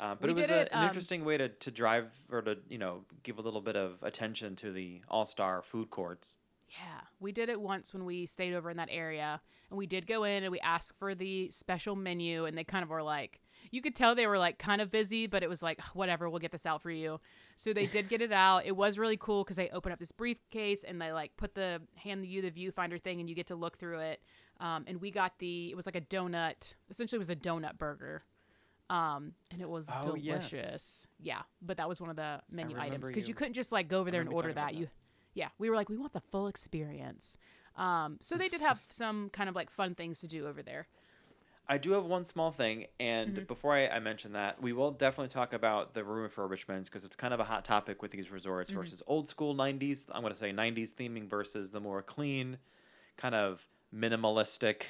Uh, 0.00 0.14
but 0.14 0.28
We 0.28 0.34
it 0.34 0.36
was 0.36 0.50
a, 0.50 0.60
it, 0.60 0.68
an 0.72 0.80
um, 0.80 0.86
interesting 0.86 1.24
way 1.24 1.36
to, 1.38 1.48
to 1.48 1.70
drive 1.70 2.06
or 2.30 2.42
to 2.42 2.58
you 2.68 2.78
know 2.78 3.04
give 3.22 3.38
a 3.38 3.42
little 3.42 3.60
bit 3.60 3.76
of 3.76 4.02
attention 4.02 4.56
to 4.56 4.72
the 4.72 5.02
All 5.08 5.24
Star 5.24 5.62
food 5.62 5.90
courts. 5.90 6.36
Yeah, 6.68 7.00
we 7.18 7.32
did 7.32 7.48
it 7.48 7.60
once 7.60 7.94
when 7.94 8.04
we 8.04 8.26
stayed 8.26 8.54
over 8.54 8.70
in 8.70 8.76
that 8.76 8.90
area, 8.90 9.40
and 9.70 9.78
we 9.78 9.86
did 9.86 10.06
go 10.06 10.24
in 10.24 10.42
and 10.42 10.52
we 10.52 10.60
asked 10.60 10.98
for 10.98 11.14
the 11.14 11.50
special 11.50 11.96
menu, 11.96 12.44
and 12.44 12.56
they 12.56 12.64
kind 12.64 12.82
of 12.82 12.90
were 12.90 13.02
like, 13.02 13.40
you 13.70 13.80
could 13.80 13.96
tell 13.96 14.14
they 14.14 14.26
were 14.26 14.38
like 14.38 14.58
kind 14.58 14.80
of 14.80 14.90
busy, 14.90 15.26
but 15.26 15.42
it 15.42 15.48
was 15.48 15.62
like 15.62 15.82
whatever, 15.94 16.28
we'll 16.28 16.38
get 16.38 16.52
this 16.52 16.66
out 16.66 16.82
for 16.82 16.90
you. 16.90 17.20
So 17.56 17.72
they 17.72 17.86
did 17.86 18.08
get 18.08 18.20
it 18.20 18.32
out. 18.32 18.66
It 18.66 18.76
was 18.76 18.98
really 18.98 19.16
cool 19.16 19.44
because 19.44 19.56
they 19.56 19.68
open 19.70 19.92
up 19.92 19.98
this 19.98 20.12
briefcase 20.12 20.84
and 20.84 21.00
they 21.00 21.10
like 21.10 21.36
put 21.36 21.54
the 21.54 21.80
hand 21.96 22.24
you 22.26 22.42
the 22.42 22.50
viewfinder 22.50 23.02
thing, 23.02 23.20
and 23.20 23.28
you 23.28 23.34
get 23.34 23.46
to 23.48 23.56
look 23.56 23.78
through 23.78 24.00
it. 24.00 24.22
Um, 24.60 24.84
and 24.86 25.00
we 25.00 25.10
got 25.10 25.38
the 25.38 25.70
it 25.70 25.76
was 25.76 25.86
like 25.86 25.96
a 25.96 26.00
donut, 26.00 26.74
essentially 26.90 27.16
it 27.16 27.20
was 27.20 27.30
a 27.30 27.36
donut 27.36 27.78
burger. 27.78 28.24
Um, 28.90 29.32
and 29.50 29.60
it 29.60 29.68
was 29.68 29.90
Oh, 30.02 30.14
yes. 30.14 30.50
delicious. 30.50 31.08
Yeah, 31.20 31.42
but 31.60 31.76
that 31.76 31.88
was 31.88 32.00
one 32.00 32.08
of 32.10 32.16
the 32.16 32.40
menu 32.50 32.76
items 32.78 33.08
because 33.08 33.24
you 33.24 33.28
you- 33.28 33.34
couldn't 33.34 33.54
just 33.54 33.70
like 33.72 33.88
go 33.88 34.00
over 34.00 34.10
there 34.10 34.20
and 34.22 34.30
order 34.30 34.52
that. 34.54 34.74
You 34.74 34.88
yeah, 35.34 35.48
we 35.58 35.68
were 35.70 35.76
like, 35.76 35.88
we 35.88 35.96
want 35.98 36.12
the 36.12 36.20
full 36.32 36.48
experience. 36.48 37.36
Um, 37.76 38.16
so 38.20 38.36
they 38.36 38.48
did 38.48 38.60
have 38.60 38.80
some 38.88 39.28
kind 39.30 39.48
of 39.48 39.54
like 39.54 39.70
fun 39.70 39.94
things 39.94 40.20
to 40.20 40.26
do 40.26 40.46
over 40.48 40.62
there. 40.62 40.88
I 41.70 41.76
do 41.76 41.92
have 41.92 42.06
one 42.06 42.24
small 42.24 42.50
thing, 42.50 42.86
and 42.98 43.34
Mm-hmm. 43.34 43.44
before 43.44 43.74
I, 43.74 43.88
I 43.88 43.98
mention 43.98 44.32
that, 44.32 44.62
we 44.62 44.72
will 44.72 44.90
definitely 44.90 45.28
talk 45.28 45.52
about 45.52 45.92
the 45.92 46.02
room 46.02 46.26
refurbishments 46.28 46.84
because 46.86 47.04
it's 47.04 47.14
kind 47.14 47.34
of 47.34 47.40
a 47.40 47.44
hot 47.44 47.66
topic 47.66 48.00
with 48.00 48.10
these 48.10 48.30
resorts 48.30 48.70
Mm-hmm. 48.70 48.80
versus 48.80 49.02
old 49.06 49.28
school 49.28 49.54
90s. 49.54 50.06
I'm 50.10 50.22
going 50.22 50.32
to 50.32 50.38
say 50.38 50.50
90s 50.50 50.94
theming 50.94 51.28
versus 51.28 51.70
the 51.70 51.78
more 51.80 52.00
clean, 52.00 52.56
kind 53.18 53.34
of 53.34 53.66
minimalistic 53.94 54.84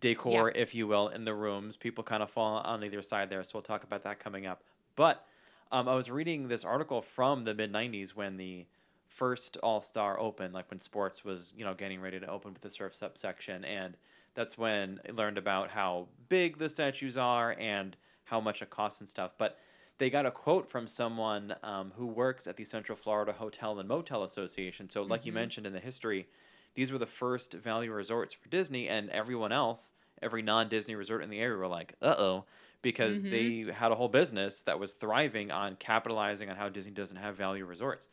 decor, 0.00 0.50
if 0.50 0.74
you 0.74 0.86
will, 0.86 1.08
in 1.08 1.24
the 1.24 1.34
rooms. 1.34 1.76
People 1.76 2.02
kind 2.04 2.22
of 2.22 2.30
fall 2.30 2.58
on 2.58 2.82
either 2.82 3.02
side 3.02 3.30
there, 3.30 3.44
so 3.44 3.52
we'll 3.54 3.62
talk 3.62 3.84
about 3.84 4.02
that 4.04 4.18
coming 4.18 4.46
up. 4.46 4.62
But 4.96 5.24
um, 5.70 5.88
I 5.88 5.94
was 5.94 6.10
reading 6.10 6.48
this 6.48 6.64
article 6.64 7.02
from 7.02 7.44
the 7.44 7.54
mid 7.54 7.72
90s 7.72 8.10
when 8.10 8.36
the 8.36 8.66
first 9.06 9.56
All 9.58 9.80
Star 9.80 10.18
Open, 10.18 10.52
like 10.52 10.70
when 10.70 10.80
sports 10.80 11.24
was, 11.24 11.52
you 11.56 11.64
know, 11.64 11.74
getting 11.74 12.00
ready 12.00 12.18
to 12.18 12.28
open 12.28 12.52
with 12.52 12.62
the 12.62 12.70
surf 12.70 13.02
Up 13.02 13.18
section. 13.18 13.64
And 13.64 13.96
that's 14.34 14.56
when 14.56 15.00
I 15.08 15.12
learned 15.12 15.38
about 15.38 15.70
how 15.70 16.08
big 16.28 16.58
the 16.58 16.68
statues 16.68 17.16
are 17.16 17.54
and 17.58 17.96
how 18.24 18.40
much 18.40 18.62
it 18.62 18.70
costs 18.70 19.00
and 19.00 19.08
stuff. 19.08 19.32
But 19.36 19.58
they 19.98 20.08
got 20.08 20.24
a 20.24 20.30
quote 20.30 20.68
from 20.68 20.86
someone 20.86 21.54
um, 21.62 21.92
who 21.96 22.06
works 22.06 22.46
at 22.46 22.56
the 22.56 22.64
Central 22.64 22.96
Florida 22.96 23.32
Hotel 23.32 23.78
and 23.78 23.88
Motel 23.88 24.22
Association. 24.22 24.88
So, 24.88 25.02
like 25.02 25.26
you 25.26 25.32
mentioned 25.32 25.66
in 25.66 25.74
the 25.74 25.80
history, 25.80 26.26
these 26.74 26.92
were 26.92 26.98
the 26.98 27.06
first 27.06 27.52
value 27.52 27.92
resorts 27.92 28.34
for 28.34 28.48
Disney, 28.48 28.88
and 28.88 29.10
everyone 29.10 29.52
else, 29.52 29.92
every 30.22 30.42
non 30.42 30.68
Disney 30.68 30.94
resort 30.94 31.22
in 31.22 31.30
the 31.30 31.40
area, 31.40 31.56
were 31.56 31.66
like, 31.66 31.94
uh 32.00 32.14
oh, 32.18 32.44
because 32.82 33.22
they 33.22 33.66
had 33.74 33.92
a 33.92 33.94
whole 33.94 34.08
business 34.08 34.62
that 34.62 34.78
was 34.78 34.92
thriving 34.92 35.50
on 35.50 35.76
capitalizing 35.76 36.48
on 36.48 36.56
how 36.56 36.68
Disney 36.68 36.92
doesn't 36.92 37.18
have 37.18 37.36
value 37.36 37.64
resorts. 37.64 38.08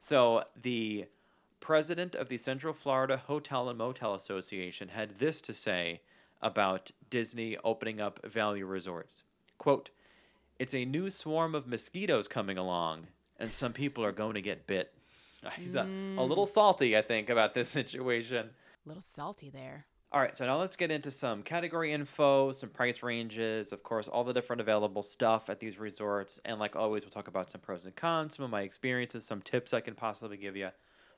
So, 0.00 0.44
the 0.60 1.06
president 1.60 2.14
of 2.14 2.28
the 2.28 2.38
Central 2.38 2.72
Florida 2.72 3.16
Hotel 3.16 3.68
and 3.68 3.78
Motel 3.78 4.14
Association 4.14 4.88
had 4.88 5.18
this 5.18 5.40
to 5.42 5.52
say 5.52 6.00
about 6.40 6.92
Disney 7.10 7.56
opening 7.64 8.00
up 8.00 8.24
value 8.24 8.66
resorts. 8.66 9.24
Quote, 9.58 9.90
it's 10.58 10.74
a 10.74 10.84
new 10.84 11.10
swarm 11.10 11.54
of 11.54 11.66
mosquitoes 11.66 12.28
coming 12.28 12.58
along, 12.58 13.08
and 13.38 13.52
some 13.52 13.72
people 13.72 14.04
are 14.04 14.12
going 14.12 14.34
to 14.34 14.42
get 14.42 14.66
bit. 14.66 14.92
He's 15.56 15.74
a, 15.74 15.82
a 15.82 16.24
little 16.24 16.46
mm. 16.46 16.48
salty, 16.48 16.96
I 16.96 17.02
think, 17.02 17.30
about 17.30 17.54
this 17.54 17.68
situation. 17.80 18.50
A 18.84 18.88
little 18.88 19.02
salty 19.02 19.50
there. 19.50 19.86
All 20.10 20.22
right, 20.22 20.34
so 20.34 20.46
now 20.46 20.58
let's 20.58 20.76
get 20.76 20.90
into 20.90 21.10
some 21.10 21.42
category 21.42 21.92
info, 21.92 22.50
some 22.52 22.70
price 22.70 23.02
ranges, 23.02 23.72
of 23.72 23.82
course, 23.82 24.08
all 24.08 24.24
the 24.24 24.32
different 24.32 24.62
available 24.62 25.02
stuff 25.02 25.50
at 25.50 25.60
these 25.60 25.78
resorts. 25.78 26.40
And 26.46 26.58
like 26.58 26.74
always, 26.74 27.04
we'll 27.04 27.10
talk 27.10 27.28
about 27.28 27.50
some 27.50 27.60
pros 27.60 27.84
and 27.84 27.94
cons, 27.94 28.36
some 28.36 28.44
of 28.46 28.50
my 28.50 28.62
experiences, 28.62 29.26
some 29.26 29.42
tips 29.42 29.74
I 29.74 29.82
can 29.82 29.94
possibly 29.94 30.38
give 30.38 30.56
you. 30.56 30.70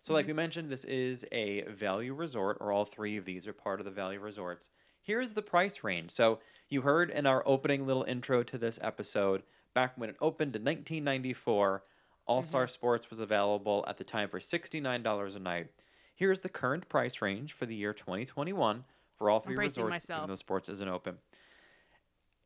So, 0.02 0.12
like 0.12 0.24
mm-hmm. 0.24 0.30
we 0.30 0.34
mentioned, 0.34 0.70
this 0.70 0.82
is 0.84 1.24
a 1.30 1.62
value 1.68 2.14
resort, 2.14 2.56
or 2.60 2.72
all 2.72 2.84
three 2.84 3.16
of 3.16 3.24
these 3.24 3.46
are 3.46 3.52
part 3.52 3.78
of 3.80 3.84
the 3.84 3.92
value 3.92 4.18
resorts. 4.18 4.70
Here's 5.00 5.34
the 5.34 5.42
price 5.42 5.84
range. 5.84 6.10
So, 6.10 6.40
you 6.68 6.82
heard 6.82 7.10
in 7.10 7.26
our 7.26 7.46
opening 7.46 7.86
little 7.86 8.02
intro 8.02 8.42
to 8.42 8.58
this 8.58 8.80
episode, 8.82 9.44
back 9.72 9.92
when 9.96 10.10
it 10.10 10.16
opened 10.20 10.56
in 10.56 10.64
1994, 10.64 11.84
All 12.30 12.42
Star 12.42 12.68
Sports 12.68 13.10
was 13.10 13.18
available 13.18 13.84
at 13.88 13.98
the 13.98 14.04
time 14.04 14.28
for 14.28 14.38
$69 14.38 15.34
a 15.36 15.38
night. 15.40 15.66
Here's 16.14 16.40
the 16.40 16.48
current 16.48 16.88
price 16.88 17.20
range 17.20 17.52
for 17.52 17.66
the 17.66 17.74
year 17.74 17.92
2021 17.92 18.84
for 19.18 19.28
all 19.30 19.40
three 19.40 19.56
bracing 19.56 19.84
resorts, 19.84 20.04
myself. 20.04 20.20
even 20.20 20.28
though 20.30 20.34
sports 20.36 20.68
isn't 20.68 20.88
open. 20.88 21.18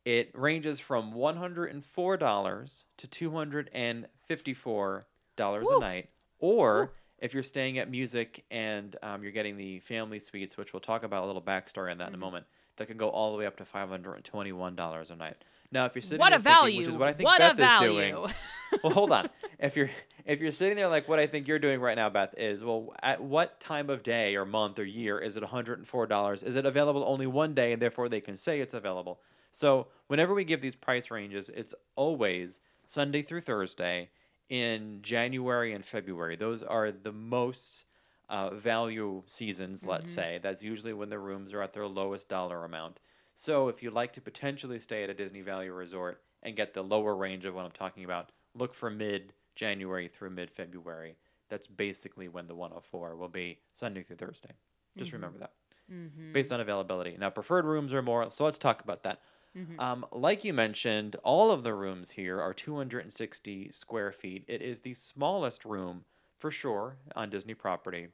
It 0.03 0.31
ranges 0.33 0.79
from 0.79 1.13
$104 1.13 2.83
to 2.97 3.07
$254 3.07 5.03
a 5.37 5.63
Woo. 5.63 5.79
night. 5.79 6.09
Or 6.39 6.91
if 7.19 7.33
you're 7.33 7.43
staying 7.43 7.77
at 7.79 7.89
music 7.89 8.43
and 8.51 8.95
um, 9.01 9.23
you're 9.23 9.31
getting 9.31 9.57
the 9.57 9.79
family 9.79 10.19
suites, 10.19 10.57
which 10.57 10.73
we'll 10.73 10.79
talk 10.79 11.03
about 11.03 11.23
a 11.23 11.27
little 11.27 11.41
backstory 11.41 11.91
on 11.91 11.97
that 11.99 12.05
Mm-hmm. 12.05 12.15
in 12.15 12.21
a 12.21 12.25
moment, 12.25 12.45
that 12.77 12.87
can 12.87 12.97
go 12.97 13.09
all 13.09 13.31
the 13.31 13.37
way 13.37 13.45
up 13.45 13.55
to 13.57 13.63
$521 13.63 15.11
a 15.11 15.15
night. 15.15 15.35
Now, 15.75 15.85
if 15.85 15.93
you're 15.93 16.01
sitting 16.01 16.19
What 16.19 16.31
there 16.31 16.39
a 16.39 16.41
thinking, 16.41 16.53
value! 16.61 16.79
which 16.79 16.87
is 16.87 16.97
what 16.97 17.09
I 17.09 17.13
think 17.13 17.27
what 17.27 17.39
Beth 17.39 17.59
is 17.83 17.87
doing, 17.87 18.15
well, 18.83 18.93
hold 18.93 19.11
on. 19.11 19.29
If 19.59 19.75
you're 19.75 19.89
if 20.25 20.39
you're 20.41 20.51
sitting 20.51 20.75
there 20.75 20.87
like 20.87 21.07
what 21.07 21.19
I 21.19 21.27
think 21.27 21.47
you're 21.47 21.59
doing 21.59 21.79
right 21.79 21.95
now, 21.95 22.09
Beth, 22.09 22.33
is 22.37 22.63
well, 22.63 22.93
at 23.03 23.21
what 23.21 23.59
time 23.59 23.89
of 23.89 24.01
day 24.01 24.35
or 24.35 24.45
month 24.45 24.79
or 24.79 24.83
year 24.85 25.19
is 25.19 25.37
it 25.37 25.43
$104? 25.43 26.43
Is 26.43 26.55
it 26.55 26.65
available 26.65 27.03
only 27.05 27.27
one 27.27 27.53
day 27.53 27.71
and 27.73 27.81
therefore 27.81 28.09
they 28.09 28.21
can 28.21 28.35
say 28.35 28.59
it's 28.61 28.73
available? 28.73 29.19
So 29.51 29.87
whenever 30.07 30.33
we 30.33 30.43
give 30.43 30.61
these 30.61 30.75
price 30.75 31.11
ranges, 31.11 31.49
it's 31.53 31.73
always 31.95 32.59
Sunday 32.85 33.21
through 33.21 33.41
Thursday 33.41 34.09
in 34.49 34.99
January 35.01 35.73
and 35.73 35.85
February. 35.85 36.35
Those 36.35 36.63
are 36.63 36.91
the 36.91 37.11
most 37.11 37.85
uh, 38.29 38.49
value 38.51 39.21
seasons, 39.27 39.85
let's 39.85 40.09
Mm-hmm. 40.09 40.15
say, 40.15 40.39
that's 40.41 40.63
usually 40.63 40.93
when 40.93 41.09
the 41.09 41.19
rooms 41.19 41.53
are 41.53 41.61
at 41.61 41.73
their 41.73 41.85
lowest 41.87 42.27
dollar 42.29 42.63
amount. 42.65 42.99
So 43.35 43.67
if 43.67 43.83
you'd 43.83 43.93
like 43.93 44.13
to 44.13 44.21
potentially 44.21 44.79
stay 44.79 45.03
at 45.03 45.09
a 45.09 45.13
Disney 45.13 45.41
Value 45.41 45.73
Resort 45.73 46.21
and 46.41 46.55
get 46.55 46.73
the 46.73 46.81
lower 46.81 47.15
range 47.15 47.45
of 47.45 47.53
what 47.53 47.65
I'm 47.65 47.71
talking 47.71 48.05
about, 48.05 48.31
look 48.55 48.73
for 48.73 48.89
mid 48.89 49.33
January 49.55 50.07
through 50.07 50.29
mid 50.29 50.49
February. 50.49 51.17
That's 51.49 51.67
basically 51.67 52.29
when 52.29 52.47
the 52.47 52.55
104 52.55 53.17
will 53.17 53.27
be 53.27 53.59
Sunday 53.73 54.03
through 54.03 54.15
Thursday. 54.15 54.53
Just 54.97 55.09
mm-hmm. 55.09 55.17
remember 55.17 55.39
that. 55.39 55.51
Mm-hmm. 55.91 56.31
Based 56.31 56.51
on 56.51 56.61
availability. 56.61 57.17
Now, 57.19 57.29
preferred 57.29 57.65
rooms 57.65 57.93
are 57.93 58.01
more, 58.01 58.27
so 58.31 58.45
let's 58.45 58.57
talk 58.57 58.81
about 58.81 59.03
that. 59.03 59.19
Mm-hmm. 59.55 59.79
Um, 59.79 60.05
like 60.11 60.43
you 60.43 60.53
mentioned, 60.53 61.17
all 61.23 61.51
of 61.51 61.63
the 61.63 61.73
rooms 61.73 62.11
here 62.11 62.41
are 62.41 62.53
260 62.53 63.69
square 63.71 64.11
feet. 64.11 64.45
It 64.47 64.61
is 64.61 64.79
the 64.79 64.93
smallest 64.93 65.65
room 65.65 66.05
for 66.39 66.51
sure 66.51 66.97
on 67.15 67.29
Disney 67.29 67.53
property. 67.53 68.07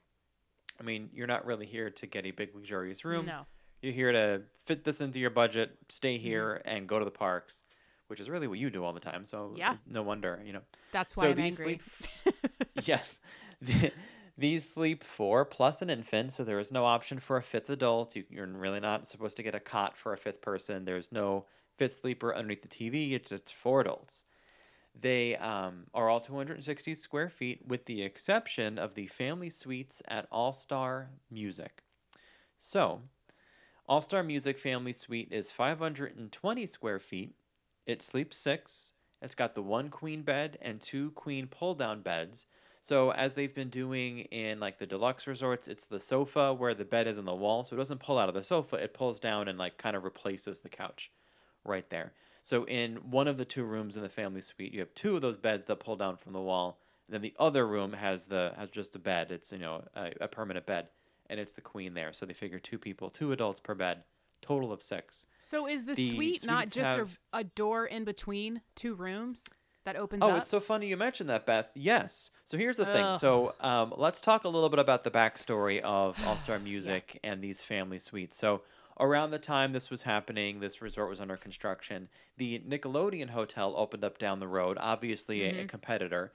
I 0.79 0.84
mean, 0.84 1.10
you're 1.13 1.27
not 1.27 1.45
really 1.45 1.67
here 1.67 1.91
to 1.91 2.07
get 2.07 2.25
a 2.25 2.31
big 2.31 2.55
luxurious 2.55 3.05
room. 3.05 3.27
No. 3.27 3.45
You're 3.81 3.93
here 3.93 4.11
to 4.11 4.41
fit 4.65 4.83
this 4.83 5.01
into 5.01 5.19
your 5.19 5.29
budget, 5.31 5.77
stay 5.89 6.17
here, 6.17 6.61
and 6.65 6.87
go 6.87 6.99
to 6.99 7.05
the 7.05 7.11
parks, 7.11 7.63
which 8.07 8.19
is 8.19 8.29
really 8.29 8.47
what 8.47 8.59
you 8.59 8.69
do 8.69 8.83
all 8.83 8.93
the 8.93 8.99
time. 8.99 9.25
So 9.25 9.55
Yeah. 9.57 9.75
no 9.87 10.03
wonder, 10.03 10.41
you 10.45 10.53
know. 10.53 10.61
That's 10.91 11.15
why 11.15 11.23
So 11.23 11.29
I'm 11.31 11.35
these 11.35 11.59
angry. 11.59 11.81
yes. 12.85 13.19
These 14.37 14.67
sleep 14.67 15.03
four 15.03 15.45
plus 15.45 15.81
an 15.83 15.89
infant, 15.89 16.31
so 16.31 16.43
there 16.43 16.57
is 16.57 16.71
no 16.71 16.85
option 16.85 17.19
for 17.19 17.37
a 17.37 17.43
fifth 17.43 17.69
adult. 17.69 18.15
You, 18.15 18.23
you're 18.29 18.47
really 18.47 18.79
not 18.79 19.05
supposed 19.05 19.37
to 19.37 19.43
get 19.43 19.53
a 19.53 19.59
cot 19.59 19.97
for 19.97 20.13
a 20.13 20.17
fifth 20.17 20.41
person. 20.41 20.85
There's 20.85 21.11
no 21.11 21.45
fifth 21.77 21.93
sleeper 21.97 22.33
underneath 22.33 22.63
the 22.63 22.67
TV. 22.67 23.11
It's 23.11 23.29
just 23.29 23.53
four 23.53 23.81
adults. 23.81 24.23
They 24.99 25.35
um, 25.35 25.85
are 25.93 26.09
all 26.09 26.19
260 26.21 26.93
square 26.95 27.29
feet, 27.29 27.67
with 27.67 27.85
the 27.85 28.01
exception 28.01 28.79
of 28.79 28.95
the 28.95 29.07
family 29.07 29.49
suites 29.49 30.01
at 30.07 30.27
All 30.31 30.53
Star 30.53 31.11
Music. 31.29 31.83
So, 32.57 33.01
All 33.91 33.99
Star 33.99 34.23
Music 34.23 34.58
Family 34.58 34.93
Suite 34.93 35.34
is 35.34 35.51
520 35.51 36.65
square 36.65 36.97
feet. 36.97 37.36
It 37.86 38.01
sleeps 38.01 38.38
six. 38.38 38.93
It's 39.21 39.36
got 39.36 39.54
the 39.54 39.62
one 39.62 39.89
queen 39.89 40.21
bed 40.21 40.58
and 40.62 40.80
two 40.80 41.12
queen 41.12 41.47
pull 41.47 41.75
down 41.75 42.01
beds. 42.01 42.45
So, 42.80 43.12
as 43.12 43.34
they've 43.34 43.54
been 43.54 43.67
doing 43.67 44.19
in 44.19 44.62
like 44.62 44.80
the 44.80 44.86
deluxe 44.86 45.27
resorts, 45.27 45.67
it's 45.67 45.88
the 45.88 45.99
sofa 45.99 46.54
where 46.54 46.73
the 46.73 46.86
bed 46.86 47.06
is 47.06 47.17
in 47.17 47.25
the 47.25 47.36
wall. 47.36 47.65
So, 47.65 47.75
it 47.75 47.80
doesn't 47.80 47.99
pull 47.99 48.17
out 48.17 48.30
of 48.30 48.34
the 48.34 48.43
sofa, 48.43 48.77
it 48.77 48.93
pulls 48.93 49.19
down 49.19 49.49
and 49.49 49.60
like 49.60 49.77
kind 49.77 49.97
of 49.97 50.06
replaces 50.06 50.62
the 50.62 50.69
couch 50.69 51.12
right 51.65 51.89
there. 51.89 52.13
So, 52.43 52.63
in 52.67 52.95
one 52.95 53.27
of 53.27 53.36
the 53.36 53.43
two 53.43 53.65
rooms 53.65 53.97
in 53.97 54.04
the 54.04 54.08
family 54.08 54.39
suite, 54.39 54.73
you 54.73 54.80
have 54.80 54.95
two 54.95 55.17
of 55.17 55.21
those 55.21 55.36
beds 55.36 55.65
that 55.65 55.82
pull 55.82 55.97
down 55.97 56.15
from 56.15 56.32
the 56.32 56.39
wall. 56.39 56.80
And 57.08 57.13
then 57.15 57.21
the 57.21 57.36
other 57.38 57.67
room 57.67 57.91
has 57.91 58.27
the 58.27 58.54
has 58.58 58.69
just 58.69 58.95
a 58.95 58.99
bed. 58.99 59.32
It's 59.32 59.51
you 59.51 59.60
know 59.60 59.84
a, 59.93 60.13
a 60.21 60.27
permanent 60.30 60.65
bed, 60.65 60.88
and 61.31 61.39
it's 61.39 61.53
the 61.53 61.61
queen 61.61 61.95
there. 61.95 62.13
So 62.13 62.25
they 62.27 62.33
figure 62.33 62.59
two 62.59 62.77
people, 62.77 63.09
two 63.09 63.31
adults 63.31 63.59
per 63.59 63.73
bed, 63.73 64.03
total 64.41 64.71
of 64.71 64.81
six. 64.83 65.25
So 65.39 65.67
is 65.67 65.85
the, 65.85 65.93
The 65.95 66.09
suite 66.09 66.45
not 66.45 66.69
just 66.69 66.97
have- 66.97 67.19
a, 67.33 67.39
a 67.39 67.43
door 67.45 67.85
in 67.87 68.03
between 68.03 68.61
two 68.75 68.93
rooms 68.93 69.45
that 69.85 69.95
opens 69.95 70.21
Oh, 70.23 70.31
up? 70.31 70.37
it's 70.41 70.47
so 70.49 70.59
funny 70.59 70.87
you 70.89 70.97
mentioned 70.97 71.29
that, 71.29 71.45
Beth. 71.47 71.69
Yes. 71.73 72.29
So 72.45 72.55
here's 72.57 72.77
the 72.77 72.85
thing. 72.85 73.17
So 73.17 73.55
um, 73.61 73.93
let's 73.97 74.21
talk 74.21 74.43
a 74.43 74.49
little 74.49 74.69
bit 74.69 74.77
about 74.77 75.03
the 75.03 75.09
backstory 75.09 75.79
of 75.81 76.15
All 76.27 76.37
Star 76.37 76.59
Music 76.59 77.19
and 77.23 77.41
these 77.41 77.63
family 77.63 77.97
suites. 77.97 78.37
So 78.37 78.61
around 78.99 79.31
the 79.31 79.39
time 79.39 79.71
this 79.71 79.89
was 79.89 80.03
happening, 80.03 80.59
this 80.59 80.81
resort 80.83 81.09
was 81.09 81.19
under 81.21 81.37
construction. 81.37 82.09
The 82.37 82.59
Nickelodeon 82.67 83.31
Hotel 83.31 83.73
opened 83.75 84.03
up 84.03 84.19
down 84.19 84.39
the 84.39 84.47
road, 84.47 84.77
obviously 84.79 85.43
a, 85.45 85.61
a 85.61 85.65
competitor, 85.65 86.33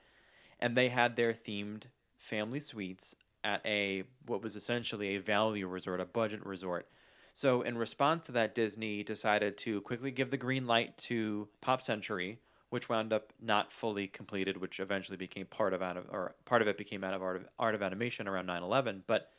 and 0.59 0.75
they 0.75 0.89
had 0.89 1.15
their 1.15 1.33
themed 1.33 1.83
family 2.17 2.59
suites 2.59 3.15
at 3.47 3.61
a 3.65 4.03
what 4.25 4.43
was 4.43 4.57
essentially 4.57 5.15
a 5.15 5.21
value 5.21 5.67
resort, 5.67 6.01
a 6.01 6.05
budget 6.05 6.45
resort. 6.45 6.87
So 7.33 7.61
in 7.61 7.77
response 7.77 8.25
to 8.25 8.33
that, 8.33 8.53
Disney 8.53 9.03
decided 9.03 9.57
to 9.59 9.79
quickly 9.81 10.11
give 10.11 10.31
the 10.31 10.37
green 10.37 10.67
light 10.67 10.97
to 11.09 11.47
Pop 11.61 11.81
Century, 11.81 12.39
which 12.71 12.89
wound 12.89 13.13
up 13.13 13.31
not 13.41 13.71
fully 13.71 14.07
completed, 14.07 14.57
which 14.57 14.81
eventually 14.81 15.17
became 15.17 15.45
part 15.45 15.73
of 15.73 15.81
out 15.81 15.95
of 15.95 16.07
or 16.11 16.35
part 16.43 16.61
of 16.61 16.67
it 16.67 16.77
became 16.77 17.05
out 17.05 17.13
of 17.13 17.23
art 17.23 17.37
of, 17.37 17.45
art 17.57 17.73
of 17.73 17.81
animation 17.81 18.27
around 18.27 18.47
9/11. 18.47 19.03
But 19.07 19.31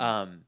um, 0.00 0.40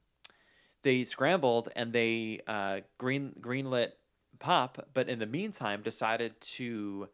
they 0.82 1.04
scrambled 1.04 1.68
and 1.76 1.92
they 1.92 2.40
uh, 2.48 2.80
green 2.98 3.32
greenlit 3.40 3.92
Pop, 4.40 4.88
but 4.92 5.08
in 5.08 5.20
the 5.20 5.26
meantime 5.26 5.82
decided 5.82 6.40
to 6.40 7.08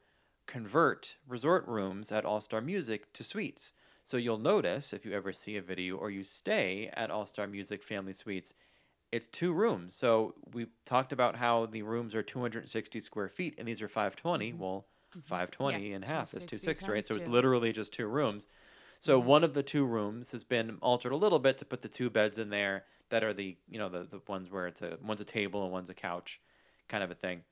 convert 0.47 1.17
resort 1.29 1.67
rooms 1.67 2.11
at 2.11 2.25
All 2.25 2.41
Star 2.41 2.63
Music 2.63 3.13
to 3.15 3.23
suites. 3.23 3.73
So 4.05 4.19
you'll 4.19 4.39
notice 4.39 4.93
if 4.93 5.07
you 5.07 5.13
ever 5.13 5.33
see 5.33 5.57
a 5.57 5.63
video 5.63 5.97
or 5.97 6.11
you 6.11 6.25
stay 6.25 6.91
at 6.93 7.11
All 7.11 7.27
Star 7.27 7.47
Music 7.47 7.83
Family 7.83 8.13
Suites, 8.13 8.53
it's 9.11 9.27
two 9.27 9.53
rooms. 9.53 9.97
So 9.97 10.35
we 10.53 10.67
talked 10.85 11.13
about 11.13 11.37
how 11.37 11.67
the 11.67 11.83
rooms 11.83 12.15
are 12.15 12.23
260 12.23 13.01
square 13.01 13.29
feet 13.29 13.55
and 13.59 13.67
these 13.67 13.81
are 13.81 13.89
520. 13.89 14.53
Mm-hmm. 14.53 14.63
Well, 14.63 14.87
mm-hmm. 15.11 15.21
520 15.21 15.89
Yeah, 15.89 15.97
in 15.97 16.03
half 16.03 16.35
is 16.35 16.45
260 16.45 16.87
260, 16.87 16.93
right? 16.93 17.07
So 17.07 17.15
it's 17.15 17.25
two. 17.25 17.31
literally 17.31 17.73
just 17.73 17.95
two 17.95 18.07
rooms. 18.07 18.47
So 18.99 19.19
mm-hmm. 19.19 19.29
one 19.29 19.45
of 19.45 19.55
the 19.55 19.63
two 19.63 19.87
rooms 19.87 20.33
has 20.33 20.45
been 20.45 20.77
altered 20.83 21.13
a 21.13 21.17
little 21.17 21.39
bit 21.39 21.57
to 21.59 21.65
put 21.65 21.81
the 21.81 21.89
two 21.89 22.11
beds 22.11 22.39
in 22.39 22.51
there 22.51 22.85
that 23.09 23.25
are 23.25 23.33
the 23.33 23.57
you 23.69 23.79
know 23.79 23.89
the, 23.89 24.07
the 24.11 24.21
ones 24.29 24.51
where 24.51 24.67
it's 24.67 24.83
a 24.83 24.99
one's 25.03 25.21
a 25.21 25.25
table 25.25 25.63
and 25.63 25.73
one's 25.73 25.91
a 25.91 25.95
couch, 25.95 26.41
kind 26.89 27.03
of 27.03 27.11
a 27.11 27.15
thing. 27.15 27.43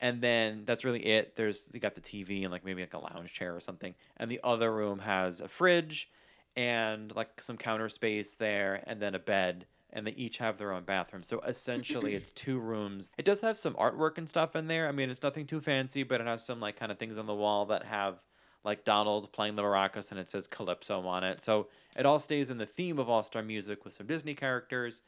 And 0.00 0.20
then 0.20 0.64
that's 0.66 0.84
really 0.84 1.06
it. 1.06 1.36
There's 1.36 1.68
you 1.72 1.80
got 1.80 1.94
the 1.94 2.00
TV 2.00 2.42
and 2.42 2.52
like 2.52 2.64
maybe 2.64 2.82
like 2.82 2.94
a 2.94 2.98
lounge 2.98 3.32
chair 3.32 3.54
or 3.56 3.60
something. 3.60 3.94
And 4.16 4.30
the 4.30 4.40
other 4.44 4.72
room 4.72 5.00
has 5.00 5.40
a 5.40 5.48
fridge 5.48 6.10
and 6.54 7.14
like 7.14 7.40
some 7.40 7.56
counter 7.56 7.88
space 7.88 8.34
there 8.34 8.82
and 8.86 9.00
then 9.00 9.14
a 9.14 9.18
bed 9.18 9.66
and 9.92 10.06
they 10.06 10.12
each 10.12 10.38
have 10.38 10.58
their 10.58 10.72
own 10.72 10.84
bathroom. 10.84 11.22
So 11.22 11.40
essentially 11.40 12.14
it's 12.14 12.30
two 12.34 12.58
rooms. 12.58 13.12
It 13.16 13.24
does 13.24 13.40
have 13.40 13.58
some 13.58 13.74
artwork 13.74 14.18
and 14.18 14.28
stuff 14.28 14.54
in 14.54 14.66
there. 14.66 14.88
I 14.88 14.92
mean, 14.92 15.10
it's 15.10 15.22
nothing 15.22 15.46
too 15.46 15.60
fancy, 15.60 16.02
but 16.02 16.20
it 16.20 16.26
has 16.26 16.44
some 16.44 16.60
like 16.60 16.78
kind 16.78 16.92
of 16.92 16.98
things 16.98 17.16
on 17.16 17.26
the 17.26 17.34
wall 17.34 17.66
that 17.66 17.84
have 17.84 18.20
like 18.64 18.84
Donald 18.84 19.32
playing 19.32 19.54
the 19.54 19.62
maracas 19.62 20.10
and 20.10 20.18
it 20.20 20.28
says 20.28 20.46
Calypso 20.46 21.06
on 21.06 21.24
it. 21.24 21.40
So 21.40 21.68
it 21.96 22.04
all 22.04 22.18
stays 22.18 22.50
in 22.50 22.58
the 22.58 22.66
theme 22.66 22.98
of 22.98 23.08
All 23.08 23.22
Star 23.22 23.42
Music 23.42 23.84
with 23.84 23.94
some 23.94 24.06
Disney 24.06 24.34
characters. 24.34 25.02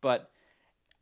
But 0.00 0.30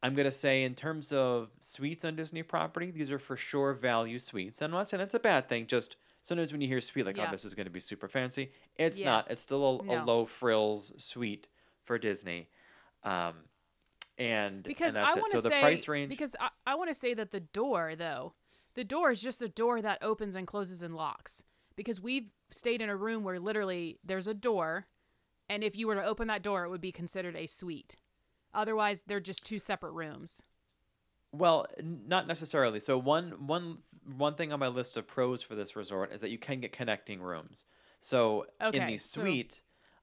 I'm 0.03 0.15
going 0.15 0.27
to 0.27 0.31
say, 0.31 0.63
in 0.63 0.75
terms 0.75 1.13
of 1.13 1.51
suites 1.59 2.05
on 2.05 2.15
Disney 2.17 2.43
property, 2.43 2.91
these 2.91 3.11
are 3.11 3.19
for 3.19 3.37
sure 3.37 3.73
value 3.73 4.19
suites. 4.19 4.61
And 4.63 4.73
I'm 4.73 4.79
not 4.79 4.89
saying 4.89 5.01
that's 5.01 5.15
a 5.15 5.19
bad 5.19 5.49
thing, 5.49 5.67
just 5.67 5.97
sometimes 6.23 6.53
when 6.53 6.61
you 6.61 6.69
hear 6.69 6.81
suite, 6.81 7.07
like, 7.07 7.17
Yeah. 7.17 7.27
oh, 7.29 7.33
this 7.33 7.45
is 7.45 7.55
going 7.55 7.67
to 7.67 7.71
be 7.71 7.81
super 7.81 8.09
fancy, 8.09 8.51
it's 8.77 8.99
Yeah. 9.01 9.07
not. 9.07 9.31
It's 9.31 9.43
still 9.43 9.83
a, 9.89 9.97
a 9.97 10.05
low 10.05 10.25
frills 10.25 10.93
suite 10.99 11.49
for 11.83 11.99
Disney. 11.99 12.49
Um, 13.03 13.35
and, 14.19 14.63
because 14.63 14.95
and 14.95 15.05
that's 15.05 15.15
I 15.15 15.19
it. 15.19 15.21
want 15.21 15.33
So 15.33 15.39
to 15.39 15.43
the 15.43 15.49
say 15.49 15.61
price 15.61 15.89
range. 15.89 16.09
because 16.09 16.37
I, 16.39 16.51
I 16.67 16.75
want 16.75 16.91
to 16.91 16.95
say 16.95 17.15
that 17.15 17.31
the 17.31 17.41
door 17.41 17.95
though, 17.97 18.35
the 18.75 18.85
door 18.85 19.11
is 19.11 19.21
just 19.21 19.43
a 19.43 19.49
door 19.49 19.83
that 19.83 19.99
opens 20.03 20.35
and 20.35 20.47
closes 20.47 20.83
and 20.83 20.95
locks. 20.95 21.43
Because 21.77 22.01
we've 22.01 22.31
stayed 22.51 22.83
in 22.83 22.89
a 22.89 22.97
room 22.97 23.23
where 23.23 23.39
literally 23.39 23.99
there's 24.05 24.27
a 24.27 24.35
door, 24.35 24.87
and 25.49 25.63
if 25.63 25.77
you 25.77 25.87
were 25.87 25.95
to 25.95 26.05
open 26.05 26.27
that 26.29 26.43
door, 26.43 26.65
it 26.65 26.71
would 26.71 26.81
be 26.81 26.91
considered 26.93 27.37
a 27.37 27.47
suite. 27.47 27.97
Otherwise, 28.63 29.05
they're 29.07 29.21
just 29.21 29.45
two 29.45 29.61
separate 29.61 29.93
rooms. 29.93 30.43
Well, 31.31 31.67
not 31.81 32.27
necessarily. 32.27 32.81
So 32.81 32.99
one 32.99 33.47
one 33.47 33.79
one 34.17 34.35
thing 34.35 34.53
on 34.53 34.59
my 34.59 34.67
list 34.69 34.97
of 34.97 35.07
pros 35.07 35.43
for 35.43 35.55
this 35.55 35.77
resort 35.77 36.13
is 36.13 36.21
that 36.23 36.31
you 36.31 36.39
can 36.39 36.59
get 36.61 36.73
connecting 36.73 37.21
rooms. 37.23 37.65
So 38.01 38.47
in 38.61 38.67
Okay, 38.69 38.87
the 38.87 38.97
so- 38.97 39.21
suite, 39.21 39.61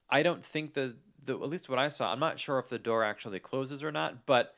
I 0.08 0.22
don't 0.22 0.42
think 0.42 0.72
the 0.72 0.96
the 1.22 1.34
at 1.34 1.50
least 1.50 1.68
what 1.68 1.78
I 1.78 1.88
saw, 1.88 2.10
I'm 2.12 2.20
not 2.20 2.40
sure 2.40 2.58
if 2.58 2.68
the 2.70 2.78
door 2.78 3.04
actually 3.04 3.40
closes 3.40 3.82
or 3.82 3.92
not, 3.92 4.24
but 4.24 4.54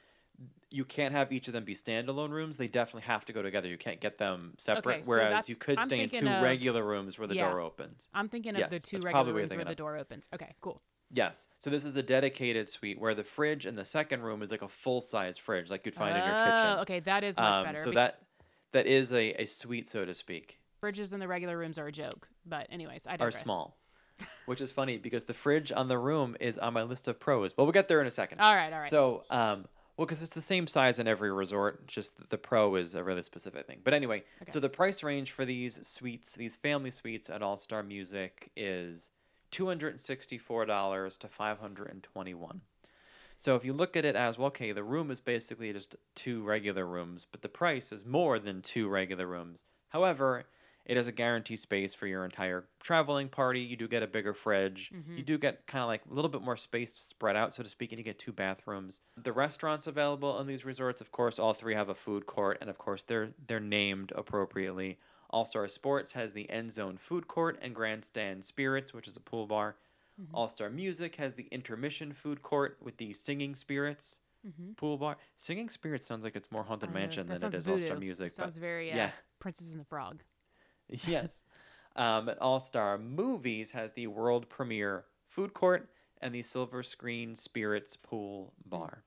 you 0.70 0.84
can't 0.84 1.14
have 1.14 1.32
each 1.32 1.48
of 1.48 1.54
them 1.54 1.64
be 1.64 1.74
standalone 1.74 2.30
rooms. 2.30 2.58
They 2.58 2.68
definitely 2.68 3.06
have 3.08 3.24
to 3.24 3.32
go 3.32 3.42
together. 3.42 3.66
You 3.68 3.78
can't 3.78 4.00
get 4.00 4.18
them 4.18 4.52
separate. 4.58 4.96
Okay, 4.96 5.02
so 5.02 5.08
whereas 5.10 5.48
you 5.48 5.56
could 5.56 5.78
I'm 5.78 5.86
stay 5.86 6.00
in 6.02 6.10
two 6.10 6.28
of- 6.28 6.42
regular 6.42 6.84
rooms 6.84 7.18
where 7.18 7.26
the 7.26 7.34
Yeah. 7.36 7.48
door 7.48 7.60
opens. 7.60 8.06
I'm 8.14 8.28
thinking 8.28 8.54
of 8.54 8.70
the 8.70 8.78
two 8.78 8.98
regular 8.98 9.10
probably 9.10 9.32
what 9.32 9.38
you're 9.38 9.42
rooms 9.48 9.54
where 9.56 9.64
the 9.64 9.70
of. 9.70 9.76
door 9.76 9.96
opens. 9.96 10.28
Okay, 10.34 10.54
cool. 10.60 10.82
Yes. 11.12 11.48
So 11.60 11.70
this 11.70 11.84
is 11.84 11.96
a 11.96 12.02
dedicated 12.02 12.68
suite 12.68 13.00
where 13.00 13.14
the 13.14 13.24
fridge 13.24 13.64
in 13.66 13.74
the 13.76 13.84
second 13.84 14.22
room 14.22 14.42
is 14.42 14.50
like 14.50 14.62
a 14.62 14.68
full 14.68 15.00
size 15.00 15.38
fridge, 15.38 15.70
like 15.70 15.86
you'd 15.86 15.94
find 15.94 16.10
in 16.16 16.22
your 16.22 16.32
kitchen. 16.32 16.76
Oh, 16.76 16.80
okay, 16.82 17.00
that 17.00 17.24
is 17.24 17.36
much 17.38 17.58
Um, 17.58 17.64
better. 17.64 17.78
So 17.82 17.90
that 17.92 18.20
that 18.72 18.86
is 18.86 19.12
a, 19.12 19.32
a 19.42 19.46
suite, 19.46 19.88
so 19.88 20.04
to 20.04 20.12
speak. 20.12 20.58
fridges 20.82 21.12
in 21.14 21.20
the 21.20 21.28
regular 21.28 21.56
rooms 21.56 21.78
are 21.78 21.86
a 21.86 21.92
joke. 21.92 22.28
But 22.44 22.66
anyways, 22.70 23.06
I 23.06 23.16
are 23.18 23.30
small, 23.30 23.78
which 24.46 24.60
is 24.60 24.70
funny 24.72 24.98
because 24.98 25.24
the 25.24 25.34
fridge 25.34 25.72
on 25.72 25.88
the 25.88 25.96
room 25.98 26.36
is 26.40 26.58
on 26.58 26.74
my 26.74 26.82
list 26.82 27.08
of 27.08 27.18
pros. 27.18 27.52
But 27.54 27.64
we'll 27.64 27.72
get 27.72 27.88
there 27.88 28.00
in 28.02 28.06
a 28.06 28.10
second. 28.10 28.40
All 28.40 28.54
right, 28.54 28.72
all 28.72 28.80
right. 28.80 28.90
So, 28.90 29.24
um, 29.30 29.64
well, 29.96 30.06
because 30.06 30.22
it's 30.22 30.34
the 30.34 30.42
same 30.42 30.66
size 30.66 30.98
in 30.98 31.08
every 31.08 31.32
resort, 31.32 31.86
just 31.86 32.28
the 32.28 32.36
pro 32.38 32.74
is 32.76 32.94
a 32.94 33.02
really 33.02 33.22
specific 33.22 33.66
thing. 33.66 33.80
But 33.82 33.94
anyway, 33.94 34.24
so 34.48 34.60
the 34.60 34.68
price 34.68 35.02
range 35.02 35.32
for 35.32 35.44
these 35.46 35.84
suites, 35.88 36.34
these 36.36 36.56
family 36.56 36.90
suites 36.90 37.30
at 37.30 37.42
All 37.42 37.56
Star 37.56 37.82
Music, 37.82 38.50
is 38.54 39.10
two 39.50 39.66
hundred 39.66 39.90
and 39.90 40.00
sixty-four 40.00 40.66
dollars 40.66 41.16
to 41.18 41.28
five 41.28 41.58
hundred 41.58 41.90
and 41.90 42.02
twenty-one. 42.02 42.60
So 43.36 43.54
if 43.54 43.64
you 43.64 43.72
look 43.72 43.96
at 43.96 44.04
it 44.04 44.16
as 44.16 44.36
well, 44.36 44.48
okay, 44.48 44.72
the 44.72 44.82
room 44.82 45.10
is 45.10 45.20
basically 45.20 45.72
just 45.72 45.94
two 46.14 46.42
regular 46.42 46.84
rooms, 46.84 47.26
but 47.30 47.42
the 47.42 47.48
price 47.48 47.92
is 47.92 48.04
more 48.04 48.38
than 48.38 48.62
two 48.62 48.88
regular 48.88 49.26
rooms. 49.26 49.64
However, 49.90 50.44
It 50.88 50.96
has 50.96 51.06
a 51.06 51.12
guaranteed 51.12 51.58
space 51.58 51.94
for 51.94 52.06
your 52.06 52.24
entire 52.24 52.64
traveling 52.80 53.28
party. 53.28 53.60
You 53.60 53.76
do 53.76 53.86
get 53.86 54.02
a 54.02 54.06
bigger 54.06 54.32
fridge. 54.32 54.90
Mm-hmm. 54.94 55.18
You 55.18 55.22
do 55.22 55.36
get 55.36 55.66
kind 55.66 55.82
of 55.82 55.88
like 55.88 56.00
a 56.10 56.14
little 56.14 56.30
bit 56.30 56.40
more 56.40 56.56
space 56.56 56.92
to 56.92 57.02
spread 57.02 57.36
out, 57.36 57.54
so 57.54 57.62
to 57.62 57.68
speak, 57.68 57.92
and 57.92 57.98
you 57.98 58.04
get 58.04 58.18
two 58.18 58.32
bathrooms. 58.32 59.00
The 59.22 59.34
restaurants 59.34 59.86
available 59.86 60.32
on 60.32 60.46
these 60.46 60.64
resorts, 60.64 61.02
of 61.02 61.12
course, 61.12 61.38
all 61.38 61.52
three 61.52 61.74
have 61.74 61.90
a 61.90 61.94
food 61.94 62.24
court, 62.24 62.56
and 62.62 62.70
of 62.70 62.78
course, 62.78 63.02
they're 63.02 63.32
they're 63.46 63.60
named 63.60 64.12
appropriately. 64.16 64.96
All 65.30 65.44
Star 65.44 65.68
Sports 65.68 66.12
has 66.12 66.32
the 66.32 66.48
End 66.50 66.70
Zone 66.72 66.96
Food 66.96 67.28
Court 67.28 67.58
and 67.60 67.74
Grandstand 67.74 68.44
Spirits, 68.44 68.92
which 68.94 69.06
is 69.08 69.16
a 69.16 69.20
pool 69.20 69.46
bar. 69.46 69.76
All 70.34 70.48
Star 70.48 70.68
Music 70.68 71.16
has 71.16 71.34
the 71.34 71.46
Intermission 71.52 72.12
Food 72.12 72.42
Court 72.42 72.76
with 72.82 72.96
the 72.96 73.12
Singing 73.12 73.54
Spirits 73.54 74.18
pool 74.76 74.96
bar. 74.96 75.16
Singing 75.36 75.68
Spirits 75.68 76.06
sounds 76.06 76.24
like 76.24 76.34
it's 76.34 76.50
more 76.50 76.64
Haunted 76.64 76.90
Uh, 76.90 76.92
Mansion 76.92 77.28
that 77.28 77.40
than 77.40 77.50
it 77.52 77.62
sounds 77.62 77.68
All 77.68 77.78
Star. 77.78 77.96
Music. 77.98 78.32
Sounds 78.32 78.56
but 78.56 78.60
very 78.60 78.90
uh, 78.92 78.96
yeah. 78.96 79.10
Princess 79.38 79.70
and 79.72 79.80
the 79.80 79.84
Frog. 79.84 80.22
yes. 81.06 81.44
Um, 81.94 82.30
All 82.40 82.58
Star 82.58 82.98
Movies 82.98 83.72
has 83.72 83.92
the 83.92 84.06
world 84.08 84.48
premiere 84.48 85.04
food 85.28 85.54
court 85.54 85.88
and 86.20 86.34
the 86.34 86.42
Silver 86.42 86.82
Screen 86.82 87.34
Spirits 87.34 87.96
Pool 87.96 88.52
Bar. 88.66 89.04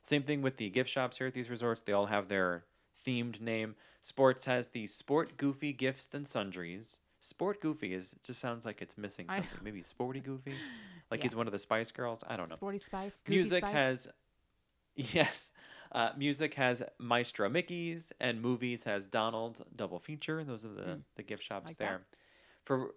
Same 0.00 0.22
thing 0.22 0.42
with 0.42 0.58
the 0.58 0.68
gift 0.70 0.90
shops 0.90 1.18
here 1.18 1.26
at 1.28 1.34
these 1.34 1.50
resorts. 1.50 1.80
They 1.82 1.92
all 1.92 2.06
have 2.06 2.28
their 2.28 2.64
themed 3.06 3.40
name. 3.40 3.74
Sports 4.00 4.44
has 4.46 4.68
the 4.68 4.86
Sport 4.86 5.36
Goofy 5.36 5.72
Gifts 5.72 6.08
and 6.12 6.26
Sundries. 6.26 6.98
Sport 7.20 7.60
Goofy 7.60 7.94
is 7.94 8.16
just 8.24 8.40
sounds 8.40 8.66
like 8.66 8.82
it's 8.82 8.98
missing 8.98 9.26
something. 9.28 9.46
Maybe 9.62 9.80
Sporty 9.82 10.20
Goofy, 10.20 10.54
like 11.10 11.20
Yeah. 11.20 11.24
he's 11.24 11.36
one 11.36 11.46
of 11.46 11.52
the 11.52 11.58
Spice 11.58 11.92
Girls. 11.92 12.24
I 12.26 12.36
don't 12.36 12.48
know. 12.48 12.56
Sporty 12.56 12.80
Spice. 12.84 13.12
Goofy 13.24 13.36
Music 13.36 13.64
Spice. 13.64 13.72
has, 13.74 14.08
yes, 14.96 15.50
uh, 15.92 16.10
music 16.16 16.54
has 16.54 16.82
Maestro 16.98 17.48
Mickey's, 17.48 18.12
and 18.20 18.40
movies 18.42 18.84
has 18.84 19.06
Donald's 19.06 19.62
double 19.76 19.98
feature. 20.00 20.42
Those 20.42 20.64
are 20.64 20.68
the 20.72 21.00
the 21.16 21.22
gift 21.22 21.42
shops. 21.44 21.68
Like 21.68 21.76
that. 21.78 21.84
there. 21.84 22.00
For 22.64 22.94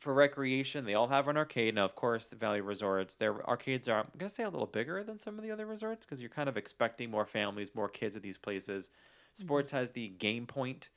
for 0.00 0.14
recreation, 0.14 0.84
they 0.84 0.94
all 0.94 1.08
have 1.08 1.26
an 1.28 1.36
arcade. 1.36 1.74
Now, 1.74 1.84
of 1.84 1.96
course, 1.96 2.28
the 2.28 2.36
Value 2.36 2.62
Resorts, 2.62 3.16
their 3.16 3.46
arcades 3.46 3.88
are 3.88 3.98
I'm 4.00 4.06
gonna 4.16 4.30
say 4.30 4.44
a 4.44 4.48
little 4.48 4.66
bigger 4.66 5.02
than 5.02 5.18
some 5.18 5.36
of 5.36 5.44
the 5.44 5.50
other 5.50 5.66
resorts 5.66 6.06
because 6.06 6.20
you're 6.20 6.30
kind 6.30 6.48
of 6.48 6.56
expecting 6.56 7.10
more 7.10 7.26
families, 7.26 7.74
more 7.74 7.88
kids 7.88 8.16
at 8.16 8.22
these 8.22 8.38
places. 8.38 8.88
Mm-hmm. 9.38 9.46
Sports 9.46 9.70
has 9.70 9.92
the 9.92 10.08
Game 10.08 10.46
Point. 10.46 10.90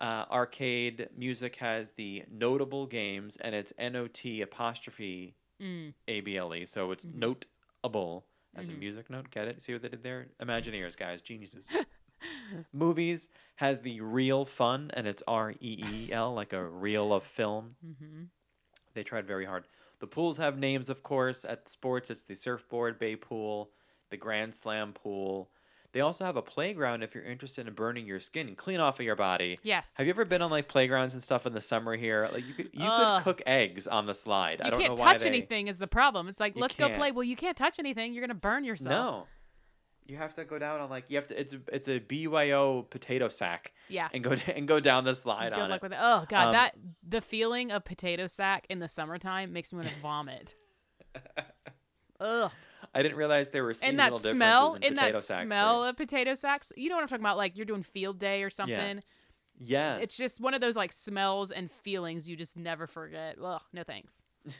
Uh, 0.00 0.24
arcade 0.30 1.08
music 1.16 1.56
has 1.56 1.92
the 1.92 2.24
notable 2.30 2.86
games 2.86 3.36
and 3.40 3.54
it's 3.54 3.72
N 3.78 3.94
O 3.96 4.06
T 4.08 4.40
apostrophe 4.42 5.34
Mm. 5.62 5.94
A 6.08 6.20
B 6.22 6.36
L 6.36 6.52
E. 6.54 6.64
So 6.64 6.90
it's 6.90 7.04
notable 7.04 8.26
as 8.56 8.68
a 8.68 8.72
music 8.72 9.08
note. 9.08 9.30
Get 9.30 9.46
it? 9.46 9.62
See 9.62 9.72
what 9.72 9.82
they 9.82 9.88
did 9.88 10.02
there? 10.02 10.26
Imagineers, 10.42 10.96
guys, 10.96 11.20
geniuses. 11.20 11.68
Movies 12.72 13.28
has 13.56 13.80
the 13.80 14.00
real 14.00 14.44
fun 14.44 14.90
and 14.94 15.06
it's 15.06 15.22
R 15.28 15.52
E 15.60 15.84
E 15.88 16.12
L, 16.12 16.34
like 16.34 16.52
a 16.52 16.64
reel 16.64 17.12
of 17.12 17.22
film. 17.22 17.76
Mm-hmm. 17.86 18.24
They 18.94 19.02
tried 19.04 19.26
very 19.26 19.44
hard. 19.46 19.66
The 20.00 20.06
pools 20.08 20.38
have 20.38 20.58
names, 20.58 20.88
of 20.88 21.02
course. 21.04 21.44
At 21.44 21.68
sports, 21.68 22.10
it's 22.10 22.24
the 22.24 22.34
Surfboard 22.34 22.98
Bay 22.98 23.14
Pool, 23.16 23.70
the 24.10 24.16
Grand 24.16 24.54
Slam 24.54 24.92
Pool. 24.92 25.48
They 25.92 26.00
also 26.00 26.24
have 26.24 26.36
a 26.36 26.42
playground 26.42 27.02
if 27.02 27.14
you're 27.14 27.24
interested 27.24 27.68
in 27.68 27.74
burning 27.74 28.06
your 28.06 28.18
skin 28.18 28.48
and 28.48 28.56
clean 28.56 28.80
off 28.80 28.98
of 28.98 29.04
your 29.04 29.14
body. 29.16 29.58
Yes. 29.62 29.94
Have 29.98 30.06
you 30.06 30.10
ever 30.12 30.24
been 30.24 30.40
on 30.40 30.50
like 30.50 30.66
playgrounds 30.66 31.12
and 31.12 31.22
stuff 31.22 31.46
in 31.46 31.52
the 31.52 31.60
summer 31.60 31.96
here? 31.96 32.28
Like 32.32 32.46
you 32.46 32.54
could 32.54 32.70
you 32.72 32.86
Ugh. 32.88 33.22
could 33.22 33.24
cook 33.24 33.42
eggs 33.46 33.86
on 33.86 34.06
the 34.06 34.14
slide. 34.14 34.60
You 34.60 34.64
I 34.66 34.70
don't 34.70 34.80
can't 34.80 34.96
know 34.96 35.02
why 35.04 35.12
touch 35.12 35.22
they... 35.22 35.28
anything 35.28 35.68
is 35.68 35.76
the 35.78 35.86
problem. 35.86 36.28
It's 36.28 36.40
like 36.40 36.56
You 36.56 36.62
let's 36.62 36.76
go 36.76 36.86
can't. 36.86 36.98
play. 36.98 37.12
Well, 37.12 37.24
you 37.24 37.36
can't 37.36 37.56
touch 37.56 37.78
anything. 37.78 38.14
You're 38.14 38.22
gonna 38.22 38.34
burn 38.34 38.64
yourself. 38.64 38.90
No. 38.90 39.26
You 40.06 40.16
have 40.16 40.34
to 40.34 40.44
go 40.44 40.58
down 40.58 40.80
on 40.80 40.88
like 40.90 41.04
you 41.08 41.16
have 41.16 41.26
to. 41.28 41.38
It's 41.38 41.52
a, 41.52 41.60
it's 41.70 41.88
a 41.88 41.98
BYO 41.98 42.82
potato 42.82 43.28
sack 43.28 43.72
Yeah. 43.88 44.08
and 44.12 44.24
go 44.24 44.34
and 44.54 44.66
go 44.66 44.80
down 44.80 45.04
the 45.04 45.14
slide 45.14 45.52
Good 45.52 45.60
on 45.62 45.68
luck 45.70 45.76
it. 45.76 45.82
with 45.82 45.92
it. 45.92 45.98
Oh 46.00 46.24
god, 46.28 46.46
Um, 46.48 46.52
that 46.54 46.74
the 47.06 47.20
feeling 47.20 47.70
of 47.70 47.84
potato 47.84 48.26
sack 48.26 48.66
in 48.70 48.78
the 48.78 48.88
summertime 48.88 49.52
makes 49.52 49.72
me 49.72 49.76
want 49.78 49.88
to 49.90 49.94
vomit. 50.00 50.54
Ugh. 52.20 52.50
I 52.94 53.02
didn't 53.02 53.16
realize 53.16 53.50
there 53.50 53.62
were 53.62 53.70
And 53.70 53.76
seasonal 53.78 53.96
that 53.96 54.04
differences 54.10 54.30
smell, 54.32 54.74
in 54.74 54.80
potato 54.94 55.12
that 55.12 55.22
sacks. 55.22 55.42
smell 55.46 55.82
you. 55.84 55.88
of 55.90 55.96
potato 55.96 56.34
sacks. 56.34 56.72
You 56.76 56.88
know 56.88 56.96
what 56.96 57.02
I'm 57.02 57.08
talking 57.08 57.24
about? 57.24 57.36
Like 57.36 57.56
you're 57.56 57.66
doing 57.66 57.82
field 57.82 58.18
day 58.18 58.42
or 58.42 58.50
something. 58.50 59.02
Yes. 59.58 60.00
It's 60.02 60.16
just 60.16 60.40
one 60.40 60.54
of 60.54 60.60
those 60.60 60.76
like 60.76 60.92
smells 60.92 61.50
and 61.50 61.70
feelings 61.70 62.28
you 62.28 62.36
just 62.36 62.56
never 62.56 62.86
forget. 62.86 63.36
Ugh, 63.42 63.60
no 63.72 63.82
thanks. 63.84 64.22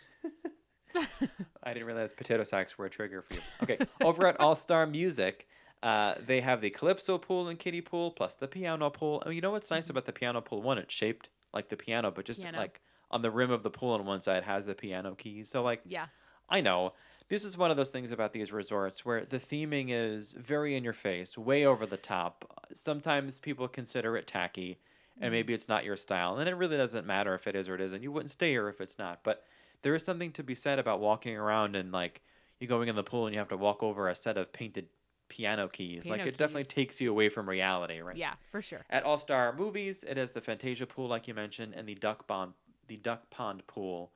I 1.62 1.72
didn't 1.72 1.86
realize 1.86 2.12
potato 2.12 2.42
sacks 2.42 2.76
were 2.76 2.86
a 2.86 2.90
trigger 2.90 3.22
for 3.22 3.34
you. 3.34 3.40
Okay, 3.62 3.78
over 4.02 4.26
at 4.26 4.38
All 4.38 4.54
Star 4.54 4.86
Music, 4.86 5.46
uh, 5.82 6.14
they 6.24 6.40
have 6.42 6.60
the 6.60 6.68
Calypso 6.70 7.16
pool 7.18 7.48
and 7.48 7.58
kiddie 7.58 7.80
pool, 7.80 8.10
plus 8.10 8.34
the 8.34 8.46
piano 8.46 8.90
pool. 8.90 9.22
And 9.24 9.34
you 9.34 9.40
know 9.40 9.50
what's 9.52 9.70
nice 9.70 9.88
about 9.88 10.04
the 10.04 10.12
piano 10.12 10.40
pool? 10.42 10.60
One, 10.62 10.76
it's 10.78 10.92
shaped 10.92 11.30
like 11.54 11.68
the 11.70 11.76
piano, 11.76 12.10
but 12.10 12.24
just 12.26 12.42
Piano. 12.42 12.58
like 12.58 12.80
on 13.10 13.22
the 13.22 13.30
rim 13.30 13.50
of 13.50 13.62
the 13.62 13.70
pool 13.70 13.92
on 13.92 14.04
one 14.04 14.20
side 14.20 14.42
has 14.44 14.66
the 14.66 14.74
piano 14.74 15.14
keys. 15.14 15.48
So 15.48 15.62
like, 15.62 15.80
Yeah. 15.86 16.06
I 16.48 16.60
know 16.60 16.92
this 17.28 17.44
is 17.44 17.56
one 17.56 17.70
of 17.70 17.76
those 17.76 17.90
things 17.90 18.12
about 18.12 18.32
these 18.32 18.52
resorts 18.52 19.04
where 19.04 19.24
the 19.24 19.38
theming 19.38 19.86
is 19.88 20.32
very 20.32 20.76
in 20.76 20.84
your 20.84 20.92
face, 20.92 21.38
way 21.38 21.64
over 21.64 21.86
the 21.86 21.96
top. 21.96 22.66
Sometimes 22.72 23.38
people 23.38 23.68
consider 23.68 24.16
it 24.16 24.26
tacky, 24.26 24.78
and 25.20 25.32
maybe 25.32 25.54
it's 25.54 25.68
not 25.68 25.84
your 25.84 25.96
style, 25.96 26.38
and 26.38 26.48
it 26.48 26.54
really 26.54 26.76
doesn't 26.76 27.06
matter 27.06 27.34
if 27.34 27.46
it 27.46 27.54
is 27.54 27.68
or 27.68 27.74
it 27.74 27.80
isn't. 27.80 28.02
You 28.02 28.12
wouldn't 28.12 28.30
stay 28.30 28.50
here 28.50 28.68
if 28.68 28.80
it's 28.80 28.98
not, 28.98 29.20
but 29.22 29.44
there 29.82 29.94
is 29.94 30.04
something 30.04 30.32
to 30.32 30.42
be 30.42 30.54
said 30.54 30.78
about 30.78 31.00
walking 31.00 31.36
around 31.36 31.76
and 31.76 31.92
like 31.92 32.22
you 32.60 32.68
going 32.68 32.88
in 32.88 32.96
the 32.96 33.02
pool 33.02 33.26
and 33.26 33.34
you 33.34 33.38
have 33.38 33.48
to 33.48 33.56
walk 33.56 33.82
over 33.82 34.08
a 34.08 34.14
set 34.14 34.36
of 34.36 34.52
painted 34.52 34.86
piano 35.28 35.66
keys. 35.66 36.04
like 36.04 36.18
Piano 36.18 36.28
it 36.28 36.36
definitely 36.36 36.64
takes 36.64 37.00
you 37.00 37.10
away 37.10 37.28
from 37.28 37.48
reality, 37.48 38.00
right? 38.00 38.16
Yeah, 38.16 38.34
for 38.50 38.62
sure. 38.62 38.82
At 38.90 39.02
All 39.02 39.16
Star 39.16 39.52
Movies, 39.52 40.04
it 40.06 40.16
has 40.16 40.32
the 40.32 40.40
Fantasia 40.40 40.86
pool, 40.86 41.08
like 41.08 41.26
you 41.26 41.34
mentioned, 41.34 41.74
and 41.74 41.88
the 41.88 41.94
Duck 41.94 42.26
Pond, 42.26 42.52
the 42.86 42.96
Duck 42.96 43.30
Pond 43.30 43.66
pool, 43.66 44.12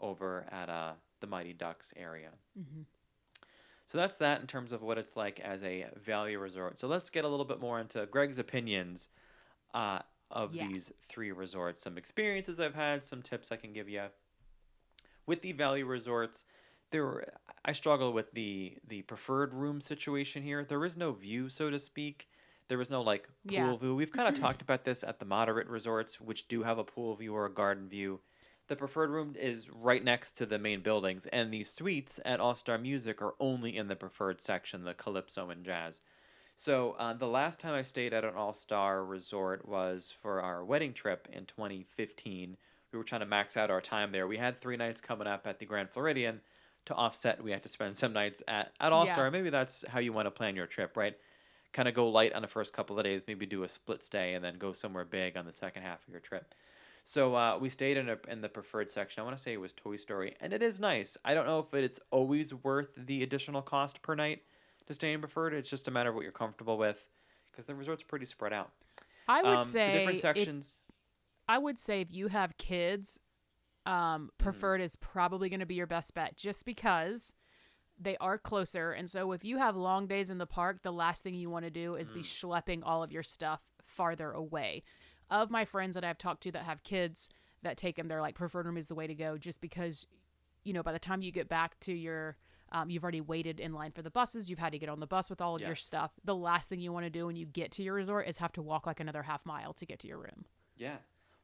over 0.00 0.46
at 0.52 0.68
uh, 0.68 0.92
the 1.20 1.26
Mighty 1.26 1.52
Ducks 1.52 1.92
area. 1.96 2.30
Mm-hmm. 2.58 2.82
So 3.86 3.98
that's 3.98 4.16
that 4.16 4.40
in 4.40 4.46
terms 4.46 4.72
of 4.72 4.82
what 4.82 4.98
it's 4.98 5.16
like 5.16 5.40
as 5.40 5.62
a 5.64 5.86
value 6.00 6.38
resort. 6.38 6.78
So 6.78 6.86
let's 6.86 7.10
get 7.10 7.24
a 7.24 7.28
little 7.28 7.44
bit 7.44 7.60
more 7.60 7.80
into 7.80 8.06
Greg's 8.06 8.38
opinions 8.38 9.08
uh, 9.74 10.00
of 10.30 10.54
Yeah. 10.54 10.68
these 10.68 10.92
three 11.08 11.32
resorts, 11.32 11.82
some 11.82 11.98
experiences 11.98 12.60
I've 12.60 12.76
had, 12.76 13.02
some 13.02 13.20
tips 13.20 13.50
I 13.50 13.56
can 13.56 13.72
give 13.72 13.88
you. 13.88 14.04
With 15.26 15.42
the 15.42 15.52
value 15.52 15.86
resorts, 15.86 16.44
there 16.92 17.04
were, 17.04 17.24
I 17.64 17.72
struggle 17.72 18.12
with 18.12 18.32
the 18.32 18.76
the 18.86 19.02
preferred 19.02 19.54
room 19.54 19.80
situation 19.80 20.42
here. 20.42 20.64
There 20.64 20.84
is 20.84 20.96
no 20.96 21.12
view, 21.12 21.48
so 21.48 21.70
to 21.70 21.78
speak. 21.78 22.28
There 22.68 22.80
is 22.80 22.90
no 22.90 23.02
like 23.02 23.24
pool 23.46 23.52
Yeah. 23.54 23.76
view. 23.76 23.94
We've 23.96 24.12
kind 24.12 24.28
of 24.28 24.40
talked 24.40 24.62
about 24.62 24.84
this 24.84 25.02
at 25.02 25.18
the 25.18 25.24
moderate 25.24 25.66
resorts, 25.68 26.20
which 26.20 26.46
do 26.48 26.62
have 26.62 26.78
a 26.78 26.84
pool 26.84 27.14
view 27.16 27.34
or 27.34 27.46
a 27.46 27.52
garden 27.52 27.88
view. 27.88 28.20
The 28.70 28.76
preferred 28.76 29.10
room 29.10 29.34
is 29.36 29.68
right 29.68 30.02
next 30.02 30.36
to 30.36 30.46
the 30.46 30.56
main 30.56 30.80
buildings, 30.80 31.26
and 31.26 31.52
the 31.52 31.64
suites 31.64 32.20
at 32.24 32.38
All 32.38 32.54
Star 32.54 32.78
Music 32.78 33.20
are 33.20 33.34
only 33.40 33.76
in 33.76 33.88
the 33.88 33.96
preferred 33.96 34.40
section, 34.40 34.84
the 34.84 34.94
Calypso 34.94 35.50
and 35.50 35.64
Jazz. 35.64 36.02
So 36.54 36.94
uh, 36.96 37.14
the 37.14 37.26
last 37.26 37.58
time 37.58 37.74
I 37.74 37.82
stayed 37.82 38.14
at 38.14 38.24
an 38.24 38.36
All 38.36 38.54
Star 38.54 39.04
resort 39.04 39.66
was 39.66 40.14
for 40.22 40.40
our 40.40 40.64
wedding 40.64 40.92
trip 40.92 41.26
in 41.32 41.46
2015. 41.46 42.56
We 42.92 42.96
were 42.96 43.02
trying 43.02 43.22
to 43.22 43.26
max 43.26 43.56
out 43.56 43.72
our 43.72 43.80
time 43.80 44.12
there. 44.12 44.28
We 44.28 44.36
had 44.36 44.60
three 44.60 44.76
nights 44.76 45.00
coming 45.00 45.26
up 45.26 45.48
at 45.48 45.58
the 45.58 45.66
Grand 45.66 45.90
Floridian. 45.90 46.40
To 46.84 46.94
offset, 46.94 47.42
we 47.42 47.50
had 47.50 47.64
to 47.64 47.68
spend 47.68 47.96
some 47.96 48.12
nights 48.12 48.40
at, 48.46 48.72
at 48.78 48.92
All 48.92 49.04
Star. 49.04 49.24
Yeah. 49.24 49.30
Maybe 49.30 49.50
that's 49.50 49.84
how 49.88 49.98
you 49.98 50.12
want 50.12 50.26
to 50.26 50.30
plan 50.30 50.54
your 50.54 50.68
trip, 50.68 50.96
right? 50.96 51.16
Kind 51.72 51.88
of 51.88 51.94
go 51.94 52.08
light 52.08 52.34
on 52.34 52.42
the 52.42 52.46
first 52.46 52.72
couple 52.72 52.96
of 53.00 53.04
days, 53.04 53.24
maybe 53.26 53.46
do 53.46 53.64
a 53.64 53.68
split 53.68 54.04
stay, 54.04 54.34
and 54.34 54.44
then 54.44 54.58
go 54.58 54.72
somewhere 54.72 55.04
big 55.04 55.36
on 55.36 55.44
the 55.44 55.52
second 55.52 55.82
half 55.82 56.06
of 56.06 56.12
your 56.12 56.20
trip. 56.20 56.54
So 57.10 57.34
uh, 57.34 57.58
we 57.60 57.70
stayed 57.70 57.96
in 57.96 58.08
a, 58.08 58.18
in 58.28 58.40
the 58.40 58.48
preferred 58.48 58.88
section. 58.88 59.20
I 59.20 59.24
want 59.24 59.36
to 59.36 59.42
say 59.42 59.52
it 59.52 59.60
was 59.60 59.72
Toy 59.72 59.96
Story, 59.96 60.36
and 60.40 60.52
it 60.52 60.62
is 60.62 60.78
nice. 60.78 61.16
I 61.24 61.34
don't 61.34 61.44
know 61.44 61.58
if 61.58 61.74
it's 61.74 61.98
always 62.12 62.54
worth 62.54 62.90
the 62.96 63.24
additional 63.24 63.62
cost 63.62 64.00
per 64.00 64.14
night 64.14 64.42
to 64.86 64.94
stay 64.94 65.12
in 65.12 65.18
preferred. 65.18 65.52
It's 65.52 65.68
just 65.68 65.88
a 65.88 65.90
matter 65.90 66.10
of 66.10 66.14
what 66.14 66.22
you're 66.22 66.30
comfortable 66.30 66.78
with, 66.78 67.04
because 67.50 67.66
the 67.66 67.74
resort's 67.74 68.04
pretty 68.04 68.26
spread 68.26 68.52
out. 68.52 68.70
I 69.26 69.42
would 69.42 69.56
Um, 69.56 69.62
say 69.64 69.86
the 69.86 69.98
different 69.98 70.18
it- 70.18 70.20
sections. 70.20 70.76
I 71.48 71.58
would 71.58 71.80
say 71.80 72.00
if 72.00 72.12
you 72.12 72.28
have 72.28 72.56
kids, 72.58 73.18
um, 73.86 73.92
Mm-hmm. 74.28 74.44
preferred 74.44 74.80
is 74.80 74.94
probably 74.94 75.48
going 75.48 75.58
to 75.58 75.66
be 75.66 75.74
your 75.74 75.88
best 75.88 76.14
bet 76.14 76.36
just 76.36 76.64
because 76.64 77.34
they 77.98 78.16
are 78.18 78.38
closer. 78.38 78.92
And 78.92 79.10
so 79.10 79.32
if 79.32 79.44
you 79.44 79.56
have 79.58 79.74
long 79.74 80.06
days 80.06 80.30
in 80.30 80.38
the 80.38 80.46
park, 80.46 80.82
the 80.84 80.92
last 80.92 81.24
thing 81.24 81.34
you 81.34 81.50
want 81.50 81.64
to 81.64 81.70
do 81.72 81.96
is 81.96 82.12
be 82.12 82.20
Mm. 82.20 82.22
schlepping 82.22 82.82
all 82.84 83.02
of 83.02 83.10
your 83.10 83.24
stuff 83.24 83.62
farther 83.82 84.30
away. 84.30 84.84
Of 85.30 85.50
my 85.50 85.64
friends 85.64 85.94
that 85.94 86.04
I've 86.04 86.18
talked 86.18 86.42
to 86.44 86.52
that 86.52 86.64
have 86.64 86.82
kids 86.82 87.30
that 87.62 87.76
take 87.76 87.96
them, 87.96 88.08
they're 88.08 88.20
like 88.20 88.34
preferred 88.34 88.66
room 88.66 88.76
is 88.76 88.88
the 88.88 88.94
way 88.94 89.06
to 89.06 89.14
go 89.14 89.38
just 89.38 89.60
because, 89.60 90.06
you 90.64 90.72
know, 90.72 90.82
by 90.82 90.92
the 90.92 90.98
time 90.98 91.22
you 91.22 91.30
get 91.30 91.48
back 91.48 91.78
to 91.80 91.92
your 91.92 92.36
um, 92.72 92.90
you've 92.90 93.02
already 93.02 93.20
waited 93.20 93.58
in 93.58 93.72
line 93.72 93.90
for 93.90 94.02
the 94.02 94.10
buses. 94.10 94.48
You've 94.48 94.58
had 94.58 94.72
to 94.72 94.78
get 94.78 94.88
on 94.88 95.00
the 95.00 95.06
bus 95.06 95.28
with 95.28 95.40
all 95.40 95.56
of 95.56 95.60
your 95.60 95.74
stuff. 95.74 96.12
The 96.24 96.36
last 96.36 96.68
thing 96.68 96.80
you 96.80 96.92
want 96.92 97.04
to 97.04 97.10
do 97.10 97.26
when 97.26 97.36
you 97.36 97.46
get 97.46 97.72
to 97.72 97.82
your 97.82 97.94
resort 97.94 98.28
is 98.28 98.38
have 98.38 98.52
to 98.52 98.62
walk 98.62 98.86
like 98.86 99.00
another 99.00 99.22
half 99.22 99.44
mile 99.44 99.72
to 99.74 99.86
get 99.86 99.98
to 100.00 100.08
your 100.08 100.18
room. 100.18 100.44
Yeah. 100.76 100.96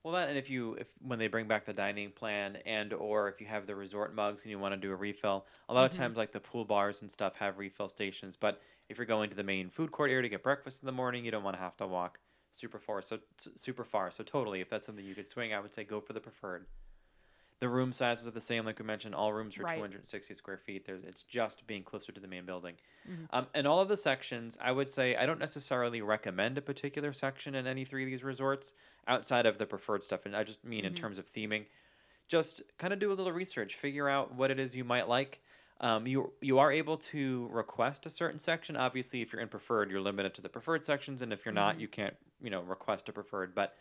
Well, 0.05 0.15
that 0.15 0.29
and 0.29 0.39
if 0.39 0.49
you 0.49 0.75
if 0.75 0.87
when 1.01 1.19
they 1.19 1.27
bring 1.27 1.49
back 1.49 1.67
the 1.67 1.73
dining 1.73 2.13
plan 2.13 2.59
and 2.65 2.93
or 2.93 3.29
if 3.29 3.41
you 3.41 3.47
have 3.49 3.67
the 3.67 3.75
resort 3.75 4.15
mugs 4.15 4.45
and 4.45 4.53
you 4.53 4.59
want 4.59 4.73
to 4.73 4.81
do 4.81 4.93
a 4.93 4.95
refill, 4.95 5.47
a 5.69 5.75
lot 5.75 5.85
of 5.85 5.91
times 5.91 6.17
like 6.17 6.31
the 6.31 6.39
pool 6.39 6.65
bars 6.65 7.03
and 7.03 7.11
stuff 7.11 7.35
have 7.35 7.59
refill 7.59 7.89
stations. 7.89 8.37
But 8.37 8.61
if 8.89 8.99
you're 8.99 9.07
going 9.07 9.31
to 9.31 9.37
the 9.37 9.43
main 9.43 9.69
food 9.69 9.91
court 9.91 10.11
area 10.11 10.23
to 10.23 10.29
get 10.29 10.45
breakfast 10.45 10.81
in 10.81 10.87
the 10.87 10.93
morning, 10.93 11.25
you 11.25 11.33
don't 11.33 11.43
want 11.43 11.57
to 11.57 11.61
have 11.61 11.77
to 11.79 11.89
walk 11.89 12.21
super 12.57 12.79
far. 12.79 13.03
So 13.03 13.19
super 13.57 13.85
far. 13.85 14.11
So 14.11 14.25
totally, 14.25 14.61
if 14.61 14.71
that's 14.71 14.87
something 14.87 15.05
you 15.05 15.15
could 15.15 15.29
swing, 15.29 15.53
I 15.55 15.61
would 15.61 15.75
say 15.75 15.85
go 15.85 16.01
for 16.01 16.13
the 16.13 16.21
preferred. 16.21 16.67
The 17.59 17.69
room 17.71 17.93
sizes 17.93 18.27
are 18.27 18.33
the 18.33 18.41
same, 18.41 18.67
like 18.67 18.79
we 18.79 18.85
mentioned. 18.85 19.15
All 19.15 19.33
rooms 19.33 19.57
are 19.57 19.63
Right. 19.63 19.77
260 19.77 20.35
square 20.35 20.59
feet. 20.59 20.85
There's, 20.87 21.03
it's 21.05 21.23
just 21.23 21.67
being 21.67 21.83
closer 21.85 22.13
to 22.13 22.21
the 22.21 22.29
main 22.29 22.45
building. 22.45 22.75
Mm-hmm. 23.11 23.25
Um, 23.35 23.47
and 23.55 23.67
all 23.67 23.81
of 23.81 23.89
the 23.89 23.97
sections, 23.97 24.59
I 24.61 24.73
would 24.73 24.91
say 24.91 25.17
I 25.17 25.25
don't 25.25 25.39
necessarily 25.39 26.03
recommend 26.03 26.59
a 26.59 26.61
particular 26.63 27.15
section 27.15 27.55
in 27.55 27.67
any 27.67 27.87
three 27.87 28.05
of 28.05 28.11
these 28.11 28.23
resorts 28.23 28.75
outside 29.09 29.47
of 29.47 29.57
the 29.57 29.65
preferred 29.65 30.03
stuff. 30.03 30.27
And 30.27 30.37
I 30.37 30.45
just 30.45 30.65
mean 30.65 30.85
in 30.85 30.93
Mm-hmm. 30.93 31.01
terms 31.03 31.19
of 31.19 31.33
theming. 31.33 31.65
Just 32.29 32.61
kind 32.77 32.93
of 32.93 32.99
do 32.99 33.11
a 33.11 33.15
little 33.15 33.33
research, 33.33 33.77
figure 33.77 34.09
out 34.09 34.35
what 34.35 34.51
it 34.51 34.59
is 34.59 34.77
you 34.77 34.85
might 34.85 35.09
like. 35.09 35.41
Um, 35.81 36.07
you 36.07 36.33
you 36.41 36.59
are 36.59 36.73
able 36.73 36.97
to 36.97 37.49
request 37.53 38.07
a 38.07 38.11
certain 38.11 38.39
section. 38.39 38.77
Obviously, 38.77 39.21
if 39.21 39.33
you're 39.33 39.43
in 39.43 39.49
preferred, 39.49 39.91
you're 39.91 40.01
limited 40.01 40.35
to 40.35 40.43
the 40.43 40.49
preferred 40.49 40.87
sections, 40.87 41.21
and 41.21 41.33
if 41.33 41.45
you're 41.45 41.53
not, 41.53 41.79
you 41.79 41.89
can't 41.89 42.17
you 42.41 42.51
know 42.51 42.63
request 42.63 43.09
a 43.09 43.13
preferred. 43.13 43.55
But 43.55 43.75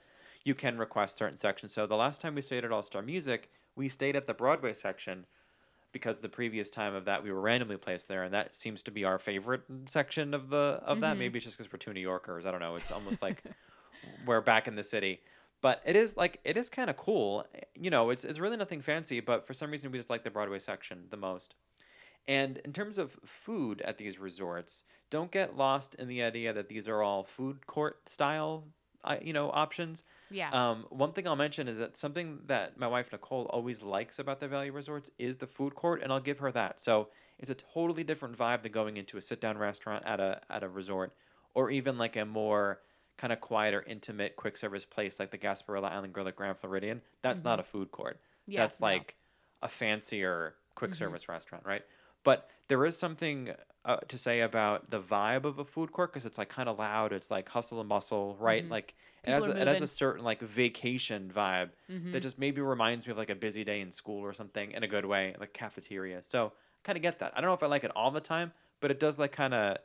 you 0.43 0.55
can 0.55 0.77
request 0.77 1.17
certain 1.17 1.37
sections. 1.37 1.73
So 1.73 1.87
the 1.87 1.95
last 1.95 2.21
time 2.21 2.35
we 2.35 2.41
stayed 2.41 2.65
at 2.65 2.71
All 2.71 2.83
Star 2.83 3.01
Music, 3.01 3.49
we 3.75 3.87
stayed 3.87 4.15
at 4.15 4.27
the 4.27 4.33
Broadway 4.33 4.73
section 4.73 5.25
because 5.91 6.19
the 6.19 6.27
previous 6.27 6.69
time 6.69 6.93
of 6.93 7.05
that 7.05 7.23
we 7.23 7.31
were 7.31 7.39
randomly 7.39 7.77
placed 7.77 8.09
there, 8.09 8.23
and 8.23 8.33
that 8.33 8.53
seems 8.53 8.83
to 8.83 8.91
be 8.91 9.05
our 9.05 9.17
favorite 9.17 9.61
section 9.87 10.33
of 10.33 10.49
the 10.49 10.81
of 10.85 10.99
that. 10.99 11.17
Maybe 11.17 11.37
it's 11.37 11.45
just 11.45 11.57
because 11.57 11.71
we're 11.71 11.77
two 11.77 11.93
New 11.93 12.01
Yorkers. 12.01 12.45
I 12.45 12.51
don't 12.51 12.59
know. 12.59 12.75
It's 12.75 12.91
almost 12.91 13.21
like 13.21 13.41
we're 14.25 14.41
back 14.41 14.67
in 14.67 14.75
the 14.75 14.83
city. 14.83 15.21
But 15.61 15.81
it 15.85 15.95
is 15.95 16.17
like 16.17 16.41
it 16.43 16.57
is 16.57 16.69
kind 16.69 16.89
of 16.89 16.97
cool. 16.97 17.47
You 17.73 17.89
know, 17.89 18.09
it's 18.09 18.25
it's 18.25 18.39
really 18.39 18.57
nothing 18.57 18.81
fancy, 18.81 19.21
but 19.21 19.47
for 19.47 19.53
some 19.53 19.71
reason 19.71 19.89
we 19.91 19.97
just 19.97 20.09
like 20.09 20.25
the 20.25 20.29
Broadway 20.29 20.59
section 20.59 21.05
the 21.09 21.17
most. 21.17 21.55
And 22.27 22.57
in 22.59 22.73
terms 22.73 22.97
of 22.97 23.17
food 23.25 23.81
at 23.81 23.97
these 23.97 24.19
resorts, 24.19 24.83
don't 25.09 25.31
get 25.31 25.55
lost 25.55 25.95
in 25.95 26.07
the 26.07 26.23
idea 26.23 26.53
that 26.53 26.69
these 26.69 26.87
are 26.87 27.01
all 27.03 27.23
food 27.23 27.67
court 27.67 28.09
style, 28.09 28.63
uh, 29.03 29.17
you 29.21 29.31
know, 29.33 29.51
options. 29.51 30.03
Yeah. 30.31 30.49
Um, 30.51 30.85
one 30.89 31.11
thing 31.13 31.27
I'll 31.27 31.35
mention 31.35 31.67
is 31.67 31.77
that 31.77 31.95
something 31.97 32.39
that 32.47 32.79
my 32.79 32.87
wife 32.87 33.11
Nicole 33.11 33.45
always 33.51 33.83
likes 33.83 34.17
about 34.17 34.39
the 34.39 34.47
Value 34.47 34.71
Resorts 34.71 35.11
is 35.19 35.37
the 35.37 35.45
food 35.45 35.75
court, 35.75 36.01
and 36.01 36.11
I'll 36.11 36.19
give 36.19 36.39
her 36.39 36.51
that. 36.53 36.79
So 36.79 37.09
it's 37.37 37.51
a 37.51 37.55
totally 37.55 38.03
different 38.03 38.35
vibe 38.37 38.63
than 38.63 38.71
going 38.71 38.97
into 38.97 39.17
a 39.17 39.21
sit 39.21 39.39
down 39.39 39.57
restaurant 39.59 40.03
at 40.05 40.19
a 40.19 40.41
at 40.49 40.63
a 40.63 40.67
resort, 40.69 41.13
or 41.53 41.69
even 41.69 41.99
like 41.99 42.15
a 42.15 42.25
more 42.25 42.79
kind 43.17 43.31
of 43.31 43.39
quieter, 43.39 43.83
intimate, 43.87 44.35
quick 44.35 44.57
service 44.57 44.83
place 44.83 45.19
like 45.19 45.29
the 45.31 45.37
Gasparilla 45.37 45.91
Island 45.91 46.11
Grill 46.11 46.27
at 46.27 46.35
Grand 46.35 46.57
Floridian. 46.57 47.01
That's 47.21 47.43
not 47.43 47.59
a 47.59 47.63
food 47.63 47.91
court. 47.91 48.15
Mm-hmm. 48.17 48.51
Yeah, 48.53 48.61
That's 48.61 48.81
no. 48.81 48.87
like 48.87 49.15
a 49.61 49.67
fancier 49.69 50.55
quick 50.73 50.91
Mm-hmm. 50.91 50.97
service 50.97 51.29
restaurant, 51.29 51.65
right? 51.65 51.83
But 52.25 52.49
there 52.67 52.83
is 52.83 52.97
something 52.97 53.51
uh, 53.85 53.97
to 54.07 54.17
say 54.17 54.41
about 54.41 54.89
the 54.89 54.99
vibe 54.99 55.45
of 55.45 55.59
a 55.59 55.63
food 55.63 55.93
court 55.93 56.11
because 56.11 56.25
it's 56.25 56.37
like 56.37 56.49
kind 56.49 56.67
of 56.67 56.77
loud. 56.79 57.13
It's 57.13 57.31
like 57.31 57.47
hustle 57.47 57.79
and 57.79 57.87
bustle, 57.87 58.35
right? 58.39 58.67
Like 58.67 58.95
it 59.23 59.29
has, 59.29 59.43
Mm-hmm. 59.45 59.57
A, 59.57 59.61
it 59.61 59.67
has 59.67 59.81
a 59.81 59.87
certain 59.87 60.23
like 60.25 60.41
vacation 60.41 61.31
vibe 61.33 61.69
that 62.11 62.19
just 62.21 62.37
maybe 62.37 62.61
reminds 62.61 63.07
me 63.07 63.11
of 63.11 63.17
like 63.17 63.29
a 63.29 63.35
busy 63.35 63.63
day 63.63 63.79
in 63.79 63.91
school 63.91 64.19
or 64.21 64.33
something 64.33 64.71
in 64.71 64.83
a 64.83 64.87
good 64.87 65.05
way, 65.05 65.35
like 65.39 65.53
cafeteria. 65.53 66.21
So 66.23 66.51
kind 66.83 66.97
of 66.97 67.01
get 67.01 67.19
that. 67.19 67.31
I 67.35 67.41
don't 67.41 67.49
know 67.49 67.53
if 67.53 67.63
I 67.63 67.67
like 67.67 67.83
it 67.83 67.91
all 67.95 68.11
the 68.11 68.19
time, 68.21 68.51
but 68.81 68.91
it 68.91 68.99
does 68.99 69.17
like 69.17 69.31
kind 69.31 69.53
of, 69.53 69.77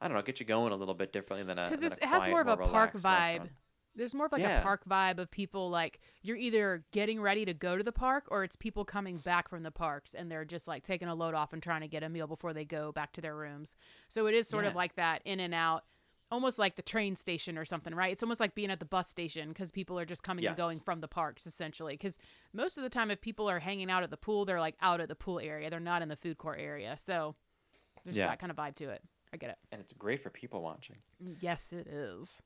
I 0.00 0.08
don't 0.08 0.16
know, 0.16 0.22
get 0.22 0.38
you 0.40 0.46
going 0.46 0.72
a 0.72 0.76
little 0.76 0.94
bit 0.94 1.12
differently 1.12 1.46
than 1.46 1.58
a 1.58 1.68
because 1.70 1.82
it 1.82 2.04
has 2.04 2.26
more 2.26 2.42
of 2.42 2.48
a 2.48 2.56
park 2.56 2.92
vibe. 2.94 3.04
restaurant. 3.04 3.50
There's 3.96 4.14
more 4.14 4.26
of 4.26 4.32
like 4.32 4.42
Yeah. 4.42 4.60
a 4.60 4.62
park 4.62 4.82
vibe 4.88 5.18
of 5.18 5.30
people 5.30 5.70
like 5.70 6.00
you're 6.22 6.36
either 6.36 6.84
getting 6.92 7.20
ready 7.20 7.44
to 7.46 7.54
go 7.54 7.76
to 7.76 7.82
the 7.82 7.92
park 7.92 8.24
or 8.30 8.44
it's 8.44 8.54
people 8.54 8.84
coming 8.84 9.16
back 9.16 9.48
from 9.48 9.62
the 9.62 9.70
parks 9.70 10.14
and 10.14 10.30
they're 10.30 10.44
just 10.44 10.68
like 10.68 10.82
taking 10.84 11.08
a 11.08 11.14
load 11.14 11.34
off 11.34 11.52
and 11.52 11.62
trying 11.62 11.80
to 11.80 11.88
get 11.88 12.02
a 12.02 12.08
meal 12.08 12.26
before 12.26 12.52
they 12.52 12.64
go 12.64 12.92
back 12.92 13.12
to 13.12 13.20
their 13.20 13.34
rooms. 13.34 13.74
So 14.08 14.26
it 14.26 14.34
is 14.34 14.46
sort 14.46 14.64
of 14.66 14.74
like 14.74 14.96
that 14.96 15.22
in 15.24 15.40
and 15.40 15.54
out, 15.54 15.84
almost 16.30 16.58
like 16.58 16.76
the 16.76 16.82
train 16.82 17.16
station 17.16 17.56
or 17.56 17.64
something, 17.64 17.94
right? 17.94 18.12
It's 18.12 18.22
almost 18.22 18.40
like 18.40 18.54
being 18.54 18.70
at 18.70 18.80
the 18.80 18.84
bus 18.84 19.08
station 19.08 19.48
because 19.48 19.72
people 19.72 19.98
are 19.98 20.04
just 20.04 20.22
coming 20.22 20.44
and 20.44 20.56
going 20.56 20.80
from 20.80 21.00
the 21.00 21.08
parks 21.08 21.46
essentially. 21.46 21.94
Because 21.94 22.18
most 22.52 22.76
of 22.76 22.82
the 22.84 22.90
time, 22.90 23.10
if 23.10 23.20
people 23.20 23.48
are 23.48 23.60
hanging 23.60 23.90
out 23.90 24.02
at 24.02 24.10
the 24.10 24.16
pool, 24.16 24.44
they're 24.44 24.60
like 24.60 24.76
out 24.82 25.00
at 25.00 25.08
the 25.08 25.14
pool 25.14 25.40
area. 25.40 25.70
They're 25.70 25.80
not 25.80 26.02
in 26.02 26.08
the 26.08 26.16
food 26.16 26.36
court 26.36 26.58
area. 26.60 26.96
So 26.98 27.34
there's 28.04 28.18
Yeah. 28.18 28.26
that 28.28 28.38
kind 28.40 28.50
of 28.50 28.56
vibe 28.58 28.74
to 28.76 28.90
it. 28.90 29.02
I 29.32 29.36
get 29.38 29.50
it. 29.50 29.58
And 29.72 29.80
it's 29.80 29.92
great 29.92 30.22
for 30.22 30.30
people 30.30 30.62
watching. 30.62 30.96
Yes, 31.40 31.72
it 31.72 31.86
is. 31.86 32.42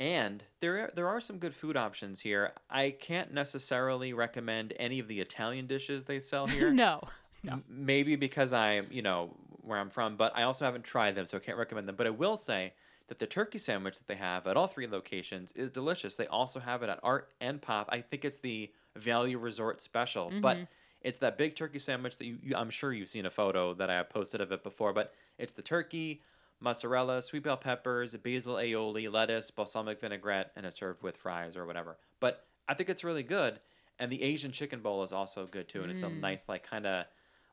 And 0.00 0.42
there 0.60 0.84
are, 0.84 0.90
there 0.94 1.08
are 1.08 1.20
some 1.20 1.36
good 1.36 1.54
food 1.54 1.76
options 1.76 2.20
here. 2.22 2.52
I 2.70 2.90
can't 2.98 3.34
necessarily 3.34 4.14
recommend 4.14 4.72
any 4.78 4.98
of 4.98 5.08
the 5.08 5.20
Italian 5.20 5.66
dishes 5.66 6.04
they 6.04 6.18
sell 6.18 6.46
here. 6.48 6.72
no. 6.72 7.02
No. 7.42 7.62
Maybe 7.68 8.16
because 8.16 8.52
I'm, 8.52 8.86
you 8.90 9.02
know, 9.02 9.30
where 9.62 9.78
I'm 9.78 9.90
from, 9.90 10.16
but 10.16 10.36
I 10.36 10.42
also 10.42 10.64
haven't 10.64 10.84
tried 10.84 11.14
them, 11.14 11.26
so 11.26 11.36
I 11.36 11.40
can't 11.40 11.56
recommend 11.56 11.86
them. 11.88 11.96
But 11.96 12.06
I 12.06 12.10
will 12.10 12.36
say 12.36 12.72
that 13.08 13.18
the 13.18 13.26
turkey 13.26 13.58
sandwich 13.58 13.98
that 13.98 14.06
they 14.08 14.14
have 14.14 14.46
at 14.46 14.56
all 14.56 14.66
three 14.66 14.86
locations 14.86 15.52
is 15.52 15.70
delicious. 15.70 16.16
They 16.16 16.26
also 16.26 16.60
have 16.60 16.82
it 16.82 16.88
at 16.88 16.98
Art 17.02 17.30
and 17.40 17.60
Pop. 17.60 17.88
I 17.90 18.00
think 18.00 18.24
it's 18.24 18.40
the 18.40 18.70
Value 18.96 19.38
Resort 19.38 19.80
Special, 19.80 20.30
but 20.40 20.56
mm-hmm. 20.56 20.64
it's 21.02 21.18
that 21.20 21.38
big 21.38 21.56
turkey 21.56 21.78
sandwich 21.78 22.18
that 22.18 22.26
you, 22.26 22.38
you, 22.42 22.56
I'm 22.56 22.70
sure 22.70 22.92
you've 22.92 23.08
seen 23.08 23.26
a 23.26 23.30
photo 23.30 23.74
that 23.74 23.90
I 23.90 23.94
have 23.94 24.10
posted 24.10 24.40
of 24.40 24.52
it 24.52 24.62
before. 24.62 24.92
But 24.92 25.14
it's 25.38 25.52
the 25.52 25.62
turkey, 25.62 26.20
mozzarella, 26.60 27.22
sweet 27.22 27.42
bell 27.42 27.56
peppers, 27.56 28.14
basil 28.16 28.54
aioli, 28.56 29.10
lettuce, 29.10 29.50
balsamic 29.50 30.00
vinaigrette, 30.00 30.52
and 30.56 30.66
it's 30.66 30.78
served 30.78 31.02
with 31.02 31.16
fries 31.16 31.56
or 31.56 31.66
whatever. 31.66 31.96
But 32.20 32.46
I 32.68 32.74
think 32.74 32.88
it's 32.88 33.02
really 33.02 33.22
good. 33.22 33.58
And 33.98 34.10
the 34.10 34.22
Asian 34.22 34.52
chicken 34.52 34.80
bowl 34.80 35.02
is 35.02 35.12
also 35.12 35.46
good 35.46 35.68
too, 35.68 35.82
and 35.82 35.90
it's 35.90 36.02
a 36.02 36.06
mm. 36.06 36.20
nice 36.20 36.48
like 36.48 36.68
kind 36.68 36.86
of 36.86 37.06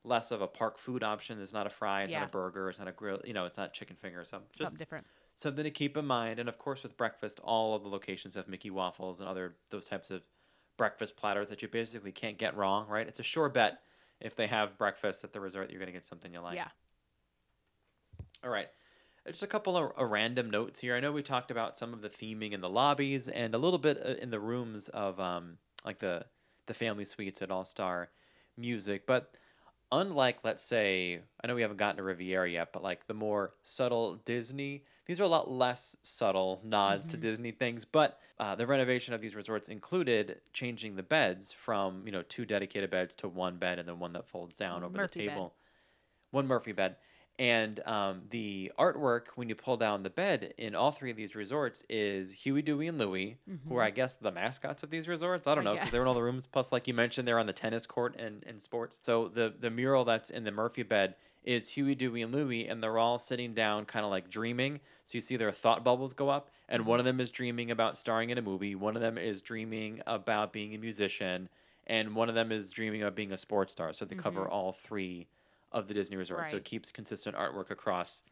less 0.03 0.31
of 0.31 0.41
a 0.41 0.47
park 0.47 0.77
food 0.77 1.03
option. 1.03 1.41
It's 1.41 1.53
not 1.53 1.67
a 1.67 1.69
fry, 1.69 2.03
it's 2.03 2.13
Yeah. 2.13 2.19
not 2.19 2.29
a 2.29 2.31
burger, 2.31 2.69
it's 2.69 2.79
not 2.79 2.87
a 2.87 2.93
grill, 2.93 3.21
you 3.25 3.33
know, 3.33 3.45
it's 3.45 3.57
not 3.57 3.73
chicken 3.73 3.95
finger. 3.95 4.23
So 4.23 4.41
just 4.51 4.59
Something 4.59 4.77
different. 4.77 5.07
something 5.35 5.63
to 5.63 5.71
keep 5.71 5.97
in 5.97 6.05
mind. 6.05 6.39
And 6.39 6.47
of 6.47 6.57
course, 6.57 6.83
with 6.83 6.95
breakfast, 6.95 7.39
all 7.43 7.75
of 7.75 7.83
the 7.83 7.89
locations 7.89 8.35
have 8.35 8.47
Mickey 8.47 8.69
waffles 8.69 9.19
and 9.19 9.27
other 9.27 9.55
those 9.69 9.85
types 9.85 10.11
of 10.11 10.21
breakfast 10.77 11.17
platters 11.17 11.49
that 11.49 11.61
you 11.61 11.67
basically 11.67 12.11
can't 12.11 12.37
get 12.37 12.55
wrong, 12.55 12.87
right? 12.87 13.07
It's 13.07 13.19
a 13.19 13.23
sure 13.23 13.49
bet 13.49 13.81
if 14.21 14.35
they 14.35 14.47
have 14.47 14.77
breakfast 14.77 15.23
at 15.23 15.33
the 15.33 15.39
resort, 15.39 15.69
you're 15.69 15.79
going 15.79 15.87
to 15.87 15.93
get 15.93 16.05
something 16.05 16.33
you 16.33 16.39
like. 16.39 16.55
yeah. 16.55 16.69
All 18.43 18.49
right. 18.49 18.67
Just 19.27 19.43
a 19.43 19.47
couple 19.47 19.77
of 19.77 19.91
uh, 19.99 20.05
random 20.05 20.49
notes 20.49 20.79
here. 20.79 20.95
I 20.95 20.99
know 20.99 21.11
we 21.11 21.21
talked 21.21 21.51
about 21.51 21.75
some 21.75 21.93
of 21.93 22.01
the 22.01 22.09
theming 22.09 22.53
in 22.53 22.61
the 22.61 22.69
lobbies 22.69 23.27
and 23.27 23.53
a 23.53 23.57
little 23.57 23.79
bit 23.79 24.01
uh, 24.03 24.13
in 24.21 24.29
the 24.29 24.39
rooms 24.39 24.87
of 24.89 25.19
um, 25.19 25.57
like 25.85 25.99
the 25.99 26.25
the 26.65 26.73
family 26.73 27.05
suites 27.05 27.41
at 27.41 27.51
All 27.51 27.65
Star 27.65 28.09
Music, 28.57 29.05
but 29.05 29.33
unlike 29.91 30.39
let's 30.43 30.63
say 30.63 31.19
I 31.43 31.47
know 31.47 31.55
we 31.55 31.61
haven't 31.61 31.77
gotten 31.77 31.97
to 31.97 32.03
Riviera 32.03 32.49
yet, 32.49 32.69
but 32.71 32.83
like 32.83 33.07
the 33.07 33.13
more 33.13 33.53
subtle 33.63 34.15
Disney, 34.25 34.83
these 35.05 35.19
are 35.19 35.23
a 35.23 35.29
lot 35.29 35.49
less 35.49 35.95
subtle 36.03 36.61
nods 36.63 37.05
to 37.05 37.17
Disney 37.17 37.51
things. 37.51 37.85
But 37.85 38.19
uh, 38.39 38.55
the 38.55 38.67
renovation 38.67 39.13
of 39.13 39.21
these 39.21 39.35
resorts 39.35 39.69
included 39.69 40.41
changing 40.53 40.95
the 40.95 41.03
beds 41.03 41.51
from 41.51 42.03
you 42.05 42.11
know 42.11 42.23
two 42.23 42.45
dedicated 42.45 42.89
beds 42.89 43.15
to 43.15 43.27
one 43.27 43.57
bed 43.57 43.79
and 43.79 43.87
then 43.87 43.99
one 43.99 44.13
that 44.13 44.27
folds 44.27 44.55
down 44.55 44.83
over 44.83 44.97
Murphy 44.97 45.19
the 45.19 45.25
bed. 45.27 45.33
table 45.33 45.53
one 46.31 46.47
Murphy 46.47 46.71
bed. 46.71 46.95
And 47.39 47.79
um, 47.85 48.21
the 48.31 48.71
artwork, 48.79 49.25
when 49.35 49.47
you 49.47 49.53
pull 49.53 49.77
down 49.77 50.01
the 50.01 50.09
bed 50.09 50.55
in 50.57 50.73
all 50.73 50.91
three 50.91 51.11
of 51.11 51.17
these 51.17 51.35
resorts, 51.35 51.83
is 51.87 52.31
Huey, 52.31 52.63
Dewey, 52.63 52.87
and 52.87 52.97
Louie, 52.97 53.37
who 53.69 53.75
are, 53.77 53.83
I 53.83 53.91
guess, 53.91 54.15
the 54.15 54.31
mascots 54.31 54.81
of 54.81 54.89
these 54.89 55.07
resorts. 55.07 55.45
I 55.45 55.53
don't 55.53 55.63
Mm-hmm. 55.63 55.73
Know, 55.75 55.75
because 55.75 55.91
they're 55.91 56.01
in 56.01 56.07
all 56.07 56.15
the 56.15 56.23
rooms. 56.23 56.47
Plus, 56.51 56.71
like 56.71 56.87
you 56.87 56.95
mentioned, 56.95 57.27
they're 57.27 57.37
on 57.37 57.45
the 57.45 57.53
tennis 57.53 57.85
court 57.85 58.15
and, 58.17 58.43
and 58.47 58.59
sports. 58.59 58.97
So 59.03 59.27
the, 59.27 59.53
the 59.59 59.69
mural 59.69 60.03
that's 60.03 60.31
in 60.31 60.45
the 60.45 60.51
Murphy 60.51 60.81
bed 60.81 61.13
is 61.43 61.69
Huey, 61.69 61.93
Dewey, 61.93 62.23
and 62.23 62.33
Louie, 62.33 62.65
and 62.67 62.81
they're 62.81 62.97
all 62.97 63.19
sitting 63.19 63.53
down, 63.53 63.85
kind 63.85 64.03
of 64.03 64.09
like 64.09 64.29
dreaming. 64.31 64.79
So 65.05 65.17
you 65.19 65.21
see 65.21 65.37
their 65.37 65.51
thought 65.51 65.83
bubbles 65.83 66.13
go 66.13 66.29
up, 66.29 66.49
and 66.67 66.85
one 66.87 66.97
of 66.99 67.05
them 67.05 67.19
is 67.21 67.29
dreaming 67.29 67.69
about 67.69 67.97
starring 67.99 68.31
in 68.31 68.37
a 68.37 68.41
movie, 68.41 68.73
one 68.75 68.95
of 68.95 69.01
them 69.03 69.17
is 69.17 69.41
dreaming 69.41 70.01
about 70.07 70.51
being 70.51 70.73
a 70.73 70.77
musician, 70.79 71.47
and 71.85 72.15
one 72.15 72.27
of 72.29 72.35
them 72.35 72.51
is 72.51 72.69
dreaming 72.71 73.03
of 73.03 73.15
being 73.15 73.31
a 73.31 73.37
sports 73.37 73.71
star. 73.71 73.93
So 73.93 74.03
they 74.05 74.15
cover 74.15 74.45
all 74.49 74.73
three 74.73 75.27
of 75.71 75.87
the 75.87 75.93
Disney 75.93 76.15
resorts. 76.17 76.51
So 76.51 76.57
it 76.57 76.65
keeps 76.65 76.91
consistent 76.91 77.35
artwork 77.35 77.71
across 77.71 78.23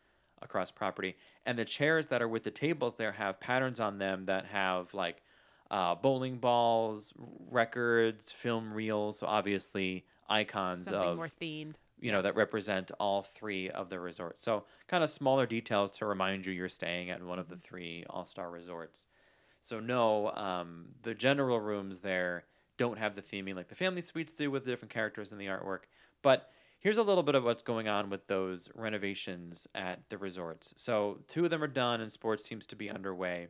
across 0.42 0.70
property. 0.70 1.16
And 1.46 1.58
the 1.58 1.66
chairs 1.66 2.08
that 2.08 2.22
are 2.22 2.28
with 2.28 2.44
the 2.44 2.52
tables 2.52 2.96
there 2.96 3.14
have 3.14 3.40
patterns 3.40 3.80
on 3.80 3.98
them 3.98 4.26
that 4.26 4.46
have 4.46 4.94
like 4.94 5.22
uh, 5.72 5.96
bowling 5.96 6.38
balls, 6.38 7.14
records, 7.50 8.32
film 8.32 8.74
reels. 8.74 9.20
So 9.20 9.28
obviously 9.28 10.06
icons 10.30 10.84
Something 10.84 11.10
of 11.10 11.18
more 11.18 11.28
themed. 11.28 11.76
you 12.00 12.12
know 12.12 12.22
that 12.22 12.36
represent 12.36 12.92
all 13.00 13.22
three 13.24 13.70
of 13.70 13.90
the 13.90 14.00
resorts. 14.00 14.42
So 14.42 14.66
kind 14.88 15.04
of 15.04 15.10
smaller 15.10 15.46
details 15.46 15.92
to 15.98 16.06
remind 16.06 16.46
you 16.46 16.54
you're 16.54 16.70
staying 16.70 17.10
at 17.10 17.24
one 17.24 17.40
of 17.40 17.50
the 17.50 17.58
three 17.58 18.06
all 18.10 18.26
star 18.26 18.50
resorts. 18.50 19.06
So 19.62 19.80
no, 19.80 20.32
um, 20.32 20.90
the 21.02 21.16
general 21.16 21.60
rooms 21.60 22.00
there 22.00 22.44
don't 22.78 23.00
have 23.00 23.16
the 23.16 23.22
theming 23.22 23.56
like 23.56 23.70
the 23.70 23.76
family 23.76 24.02
suites 24.02 24.34
do 24.34 24.52
with 24.52 24.66
the 24.66 24.72
different 24.72 24.94
characters 24.94 25.32
in 25.32 25.38
the 25.38 25.48
artwork. 25.48 25.82
But 26.22 26.50
here's 26.86 27.00
a 27.00 27.04
little 27.04 27.24
bit 27.24 27.34
of 27.34 27.44
what's 27.44 27.64
going 27.64 27.88
on 27.88 28.12
with 28.12 28.28
those 28.28 28.70
renovations 28.76 29.68
at 29.74 30.08
the 30.10 30.20
resorts. 30.20 30.72
So 30.78 31.18
two 31.28 31.44
of 31.44 31.50
them 31.50 31.64
are 31.64 31.68
done, 31.68 32.00
and 32.00 32.12
sports 32.12 32.46
seems 32.46 32.68
to 32.68 32.76
be 32.76 32.92
underway. 32.92 33.48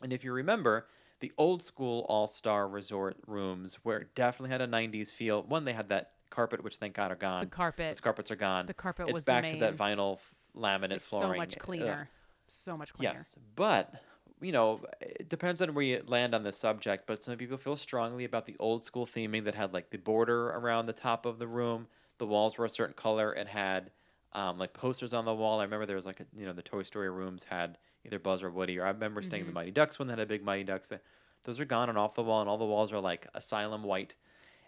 And 0.00 0.12
if 0.12 0.22
you 0.22 0.32
remember, 0.32 0.86
the 1.18 1.32
old 1.36 1.64
school 1.64 2.06
All 2.08 2.28
Star 2.28 2.68
Resort 2.68 3.16
rooms, 3.26 3.80
where 3.82 3.98
it 3.98 4.14
definitely 4.14 4.50
had 4.50 4.60
a 4.60 4.68
'90s 4.68 5.08
feel. 5.12 5.42
One, 5.42 5.64
they 5.64 5.72
had 5.72 5.88
that 5.88 6.12
carpet, 6.30 6.62
which 6.62 6.76
thank 6.76 6.94
God 6.94 7.10
are 7.10 7.16
gone. 7.16 7.40
The 7.42 7.50
carpet. 7.50 7.92
Those 7.92 7.98
carpets 8.00 8.30
are 8.30 8.36
gone. 8.36 8.66
The 8.66 8.74
carpet 8.74 9.08
It's 9.08 9.14
was 9.14 9.24
back 9.24 9.48
to 9.48 9.56
that 9.56 9.76
vinyl 9.76 10.20
laminate 10.56 10.92
It's 10.92 11.08
so 11.08 11.18
flooring. 11.18 11.38
much 11.38 11.56
Ugh. 11.56 11.60
cleaner. 11.60 12.08
So 12.46 12.76
much 12.76 12.94
cleaner. 12.94 13.14
Yes, 13.14 13.34
but 13.56 13.94
you 14.40 14.52
know, 14.52 14.80
it 15.00 15.28
depends 15.28 15.60
on 15.60 15.74
where 15.74 15.84
you 15.84 16.04
land 16.06 16.36
on 16.36 16.44
this 16.44 16.56
subject, 16.56 17.08
but 17.08 17.24
some 17.24 17.36
people 17.36 17.56
feel 17.56 17.74
strongly 17.74 18.24
about 18.24 18.46
the 18.46 18.54
old 18.60 18.84
school 18.84 19.06
theming 19.06 19.42
that 19.44 19.56
had 19.56 19.74
like 19.74 19.90
the 19.90 19.98
border 19.98 20.50
around 20.50 20.86
the 20.86 20.92
top 20.92 21.26
of 21.26 21.40
the 21.40 21.48
room. 21.48 21.88
The 22.18 22.26
walls 22.26 22.56
were 22.58 22.64
a 22.64 22.70
certain 22.70 22.94
color. 22.94 23.32
It 23.32 23.48
had 23.48 23.90
um, 24.32 24.58
like 24.58 24.72
posters 24.72 25.12
on 25.12 25.24
the 25.24 25.34
wall. 25.34 25.60
I 25.60 25.64
remember 25.64 25.86
there 25.86 25.96
was 25.96 26.06
like 26.06 26.20
a, 26.20 26.26
you 26.36 26.46
know 26.46 26.52
the 26.52 26.62
Toy 26.62 26.82
Story 26.82 27.10
rooms 27.10 27.44
had 27.44 27.78
either 28.04 28.18
Buzz 28.18 28.42
or 28.42 28.50
Woody, 28.50 28.78
or 28.78 28.84
I 28.84 28.90
remember 28.90 29.22
staying 29.22 29.42
in 29.42 29.46
the 29.46 29.52
Mighty 29.52 29.70
Ducks 29.70 29.98
one 29.98 30.08
that 30.08 30.18
had 30.18 30.26
a 30.26 30.28
big 30.28 30.44
Mighty 30.44 30.64
Ducks. 30.64 30.92
Those 31.44 31.60
are 31.60 31.64
gone 31.64 31.88
and 31.88 31.98
off 31.98 32.14
the 32.14 32.22
wall, 32.22 32.40
and 32.40 32.48
all 32.48 32.58
the 32.58 32.64
walls 32.64 32.92
are 32.92 33.00
like 33.00 33.26
asylum 33.34 33.82
white. 33.82 34.14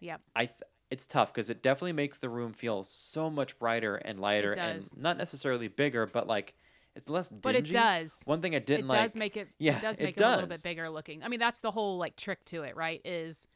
Yep. 0.01 0.20
I 0.34 0.47
th- 0.47 0.57
it's 0.90 1.07
tough 1.07 1.32
because 1.32 1.51
it 1.51 1.62
definitely 1.62 1.94
makes 1.94 2.18
the 2.18 2.28
room 2.28 2.53
feel 2.53 2.84
so 2.84 3.28
much 3.28 3.59
brighter 3.59 3.97
and 3.97 4.20
lighter, 4.20 4.53
and 4.53 4.80
does. 4.80 4.97
not 4.97 5.16
necessarily 5.16 5.68
bigger, 5.68 6.07
but 6.07 6.26
like 6.26 6.55
it's 6.94 7.09
less 7.09 7.28
dingy. 7.28 7.40
But 7.42 7.57
it 7.57 7.70
does. 7.70 8.22
One 8.24 8.40
thing 8.40 8.55
I 8.55 8.61
didn't 8.61 8.86
it 8.86 8.88
like. 8.88 9.03
does 9.03 9.16
make 9.16 9.36
it 9.36 9.49
yeah, 9.59 9.78
it 9.78 9.82
does 9.82 9.99
it 9.99 10.05
make 10.05 10.16
it, 10.20 10.22
a 10.22 10.30
little 10.30 10.47
bit 10.47 10.62
bigger 10.62 10.88
looking. 10.88 11.22
I 11.22 11.28
mean, 11.28 11.40
that's 11.40 11.61
the 11.61 11.70
whole 11.70 11.99
like 11.99 12.16
trick 12.16 12.44
to 12.47 12.62
it, 12.62 12.76
right? 12.76 13.01
Is 13.05 13.49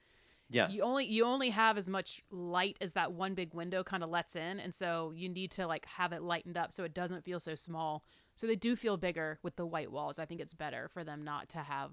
Yes. 0.51 0.72
you 0.72 0.82
only 0.82 1.05
you 1.07 1.24
only 1.24 1.51
have 1.51 1.78
as 1.78 1.88
much 1.88 2.22
light 2.30 2.76
as 2.80 2.92
that 2.94 3.12
one 3.12 3.34
big 3.34 3.55
window 3.55 3.82
kind 3.84 4.03
of 4.03 4.11
lets 4.11 4.34
in, 4.36 4.59
and 4.61 4.74
so 4.74 5.12
you 5.14 5.28
need 5.28 5.51
to 5.53 5.66
like 5.66 5.86
have 5.86 6.12
it 6.12 6.22
lightened 6.22 6.57
up 6.57 6.72
so 6.72 6.84
it 6.84 6.92
doesn't 6.92 7.22
feel 7.24 7.38
so 7.40 7.55
small. 7.55 8.05
So 8.34 8.46
they 8.46 8.57
do 8.57 8.74
feel 8.76 8.96
bigger 8.96 9.38
with 9.42 9.57
the 9.57 9.66
white 9.66 9.90
walls. 9.92 10.18
I 10.18 10.24
think 10.26 10.40
it's 10.40 10.55
better 10.55 10.88
for 10.88 11.05
them 11.05 11.22
not 11.22 11.48
to 11.51 11.59
have. 11.59 11.92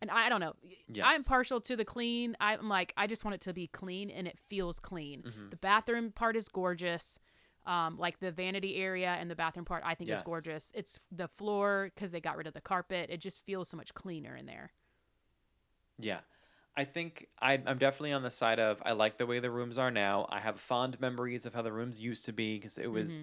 And 0.00 0.10
I 0.10 0.28
don't 0.28 0.40
know. 0.40 0.54
I'm 1.02 1.24
partial 1.24 1.60
to 1.62 1.74
the 1.76 1.84
clean. 1.84 2.36
I'm 2.40 2.68
like 2.68 2.94
I 2.96 3.06
just 3.08 3.24
want 3.24 3.34
it 3.34 3.40
to 3.42 3.52
be 3.52 3.66
clean 3.66 4.10
and 4.10 4.26
it 4.28 4.38
feels 4.48 4.78
clean. 4.80 5.22
Mm-hmm. 5.22 5.50
The 5.50 5.56
bathroom 5.56 6.12
part 6.12 6.36
is 6.36 6.48
gorgeous. 6.48 7.18
Um, 7.66 7.98
like 7.98 8.18
the 8.20 8.30
vanity 8.32 8.76
area 8.76 9.10
and 9.20 9.30
the 9.30 9.34
bathroom 9.36 9.66
part, 9.66 9.82
I 9.84 9.94
think 9.94 10.08
Yes. 10.08 10.18
is 10.18 10.22
gorgeous. 10.22 10.72
It's 10.74 11.00
the 11.12 11.28
floor 11.28 11.90
because 11.94 12.12
they 12.12 12.20
got 12.20 12.38
rid 12.38 12.46
of 12.46 12.54
the 12.54 12.62
carpet. 12.62 13.10
It 13.10 13.20
just 13.20 13.44
feels 13.44 13.68
so 13.68 13.76
much 13.76 13.92
cleaner 13.92 14.34
in 14.36 14.46
there. 14.46 14.70
Yeah. 15.98 16.20
I 16.78 16.84
think 16.84 17.26
I, 17.40 17.54
I'm 17.54 17.78
definitely 17.78 18.12
on 18.12 18.22
the 18.22 18.30
side 18.30 18.60
of 18.60 18.80
I 18.86 18.92
like 18.92 19.18
the 19.18 19.26
way 19.26 19.40
the 19.40 19.50
rooms 19.50 19.78
are 19.78 19.90
now. 19.90 20.28
I 20.30 20.38
have 20.38 20.60
fond 20.60 21.00
memories 21.00 21.44
of 21.44 21.52
how 21.52 21.62
the 21.62 21.72
rooms 21.72 21.98
used 21.98 22.24
to 22.26 22.32
be 22.32 22.56
because 22.56 22.78
it 22.78 22.86
was 22.92 23.18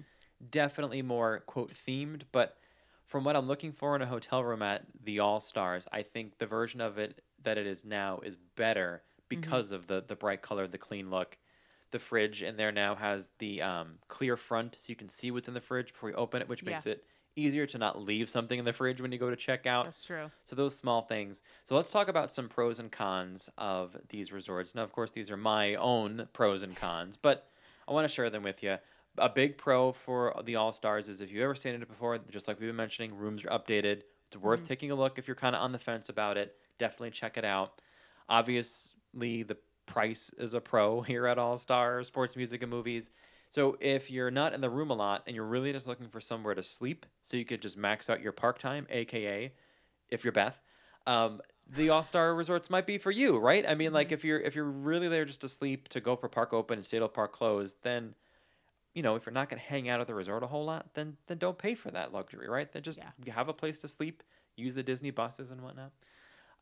definitely 0.50 1.00
more, 1.00 1.42
quote, 1.46 1.72
themed. 1.72 2.24
But 2.32 2.58
from 3.06 3.24
what 3.24 3.34
I'm 3.34 3.46
looking 3.48 3.72
for 3.72 3.96
in 3.96 4.02
a 4.02 4.06
hotel 4.06 4.44
room 4.44 4.60
at 4.60 4.84
the 5.02 5.20
All 5.20 5.40
Stars, 5.40 5.88
I 5.90 6.02
think 6.02 6.36
the 6.36 6.44
version 6.44 6.82
of 6.82 6.98
it 6.98 7.22
that 7.44 7.56
it 7.56 7.66
is 7.66 7.82
now 7.82 8.20
is 8.22 8.36
better 8.56 9.02
because 9.30 9.72
of 9.72 9.86
the, 9.86 10.04
the 10.06 10.16
bright 10.16 10.42
color, 10.42 10.68
the 10.68 10.76
clean 10.76 11.10
look. 11.10 11.38
The 11.92 11.98
fridge 11.98 12.42
in 12.42 12.58
there 12.58 12.72
now 12.72 12.94
has 12.94 13.30
the 13.38 13.62
um, 13.62 14.00
clear 14.06 14.36
front 14.36 14.76
so 14.78 14.90
you 14.90 14.96
can 14.96 15.08
see 15.08 15.30
what's 15.30 15.48
in 15.48 15.54
the 15.54 15.62
fridge 15.62 15.94
before 15.94 16.10
you 16.10 16.16
open 16.16 16.42
it, 16.42 16.48
which 16.48 16.62
Yeah. 16.62 16.72
makes 16.72 16.84
it 16.84 17.06
easier 17.36 17.66
to 17.66 17.78
not 17.78 18.00
leave 18.00 18.28
something 18.28 18.58
in 18.58 18.64
the 18.64 18.72
fridge 18.72 19.00
when 19.00 19.12
you 19.12 19.18
go 19.18 19.30
to 19.30 19.36
check 19.36 19.66
out. 19.66 19.84
That's 19.84 20.04
true. 20.04 20.30
So 20.44 20.56
those 20.56 20.76
small 20.76 21.02
things. 21.02 21.42
So 21.64 21.76
let's 21.76 21.90
talk 21.90 22.08
about 22.08 22.32
some 22.32 22.48
pros 22.48 22.80
and 22.80 22.90
cons 22.90 23.48
of 23.58 23.96
these 24.08 24.32
resorts. 24.32 24.74
Now, 24.74 24.82
of 24.82 24.92
course, 24.92 25.12
these 25.12 25.30
are 25.30 25.36
my 25.36 25.74
own 25.74 26.28
pros 26.32 26.62
and 26.62 26.74
cons, 26.74 27.16
but 27.16 27.48
I 27.86 27.92
want 27.92 28.08
to 28.08 28.12
share 28.12 28.30
them 28.30 28.42
with 28.42 28.62
you. 28.62 28.78
A 29.18 29.28
big 29.28 29.56
pro 29.56 29.92
for 29.92 30.34
the 30.44 30.56
All 30.56 30.72
Stars 30.72 31.08
is 31.08 31.20
if 31.20 31.30
you 31.30 31.42
ever 31.42 31.54
stayed 31.54 31.74
in 31.74 31.82
it 31.82 31.88
before, 31.88 32.18
just 32.30 32.48
like 32.48 32.58
we've 32.58 32.68
been 32.68 32.76
mentioning, 32.76 33.16
rooms 33.16 33.44
are 33.44 33.48
updated. 33.48 34.02
It's 34.26 34.36
worth 34.36 34.60
mm-hmm. 34.60 34.68
taking 34.68 34.90
a 34.90 34.94
look 34.94 35.18
if 35.18 35.28
you're 35.28 35.36
kind 35.36 35.54
of 35.54 35.62
on 35.62 35.72
the 35.72 35.78
fence 35.78 36.08
about 36.08 36.36
it. 36.36 36.56
Definitely 36.78 37.10
check 37.10 37.36
it 37.36 37.44
out. 37.44 37.80
Obviously, 38.28 39.42
the 39.42 39.56
price 39.86 40.30
is 40.36 40.52
a 40.52 40.60
pro 40.60 41.00
here 41.02 41.26
at 41.26 41.38
All 41.38 41.56
Stars 41.56 42.08
Sports, 42.08 42.36
Music, 42.36 42.62
and 42.62 42.70
Movies. 42.70 43.10
So 43.56 43.78
if 43.80 44.10
you're 44.10 44.30
not 44.30 44.52
in 44.52 44.60
the 44.60 44.68
room 44.68 44.90
a 44.90 44.94
lot 44.94 45.22
and 45.26 45.34
you're 45.34 45.46
really 45.46 45.72
just 45.72 45.86
looking 45.86 46.08
for 46.08 46.20
somewhere 46.20 46.54
to 46.54 46.62
sleep, 46.62 47.06
so 47.22 47.38
you 47.38 47.46
could 47.46 47.62
just 47.62 47.74
max 47.74 48.10
out 48.10 48.20
your 48.20 48.32
park 48.32 48.58
time, 48.58 48.86
aka 48.90 49.50
if 50.10 50.24
you're 50.24 50.32
Beth, 50.32 50.60
um, 51.06 51.40
the 51.66 51.88
All 51.88 52.02
Star 52.02 52.34
Resorts 52.34 52.68
might 52.68 52.86
be 52.86 52.98
for 52.98 53.10
you, 53.10 53.38
right? 53.38 53.66
I 53.66 53.74
mean, 53.74 53.94
like 53.94 54.12
if 54.12 54.24
you're 54.24 54.38
if 54.38 54.54
you're 54.54 54.66
really 54.66 55.08
there 55.08 55.24
just 55.24 55.40
to 55.40 55.48
sleep, 55.48 55.88
to 55.88 56.02
go 56.02 56.16
for 56.16 56.28
park 56.28 56.52
open 56.52 56.76
and 56.76 56.84
stay 56.84 56.98
till 56.98 57.08
park 57.08 57.32
closed, 57.32 57.78
then 57.80 58.14
you 58.92 59.02
know 59.02 59.16
if 59.16 59.24
you're 59.24 59.32
not 59.32 59.48
gonna 59.48 59.62
hang 59.62 59.88
out 59.88 60.02
at 60.02 60.06
the 60.06 60.14
resort 60.14 60.42
a 60.42 60.48
whole 60.48 60.66
lot, 60.66 60.92
then 60.92 61.16
then 61.26 61.38
don't 61.38 61.56
pay 61.56 61.74
for 61.74 61.90
that 61.90 62.12
luxury, 62.12 62.50
right? 62.50 62.70
Then 62.70 62.82
just 62.82 62.98
Yeah. 62.98 63.32
have 63.32 63.48
a 63.48 63.54
place 63.54 63.78
to 63.78 63.88
sleep, 63.88 64.22
use 64.54 64.74
the 64.74 64.82
Disney 64.82 65.12
buses 65.12 65.50
and 65.50 65.62
whatnot. 65.62 65.92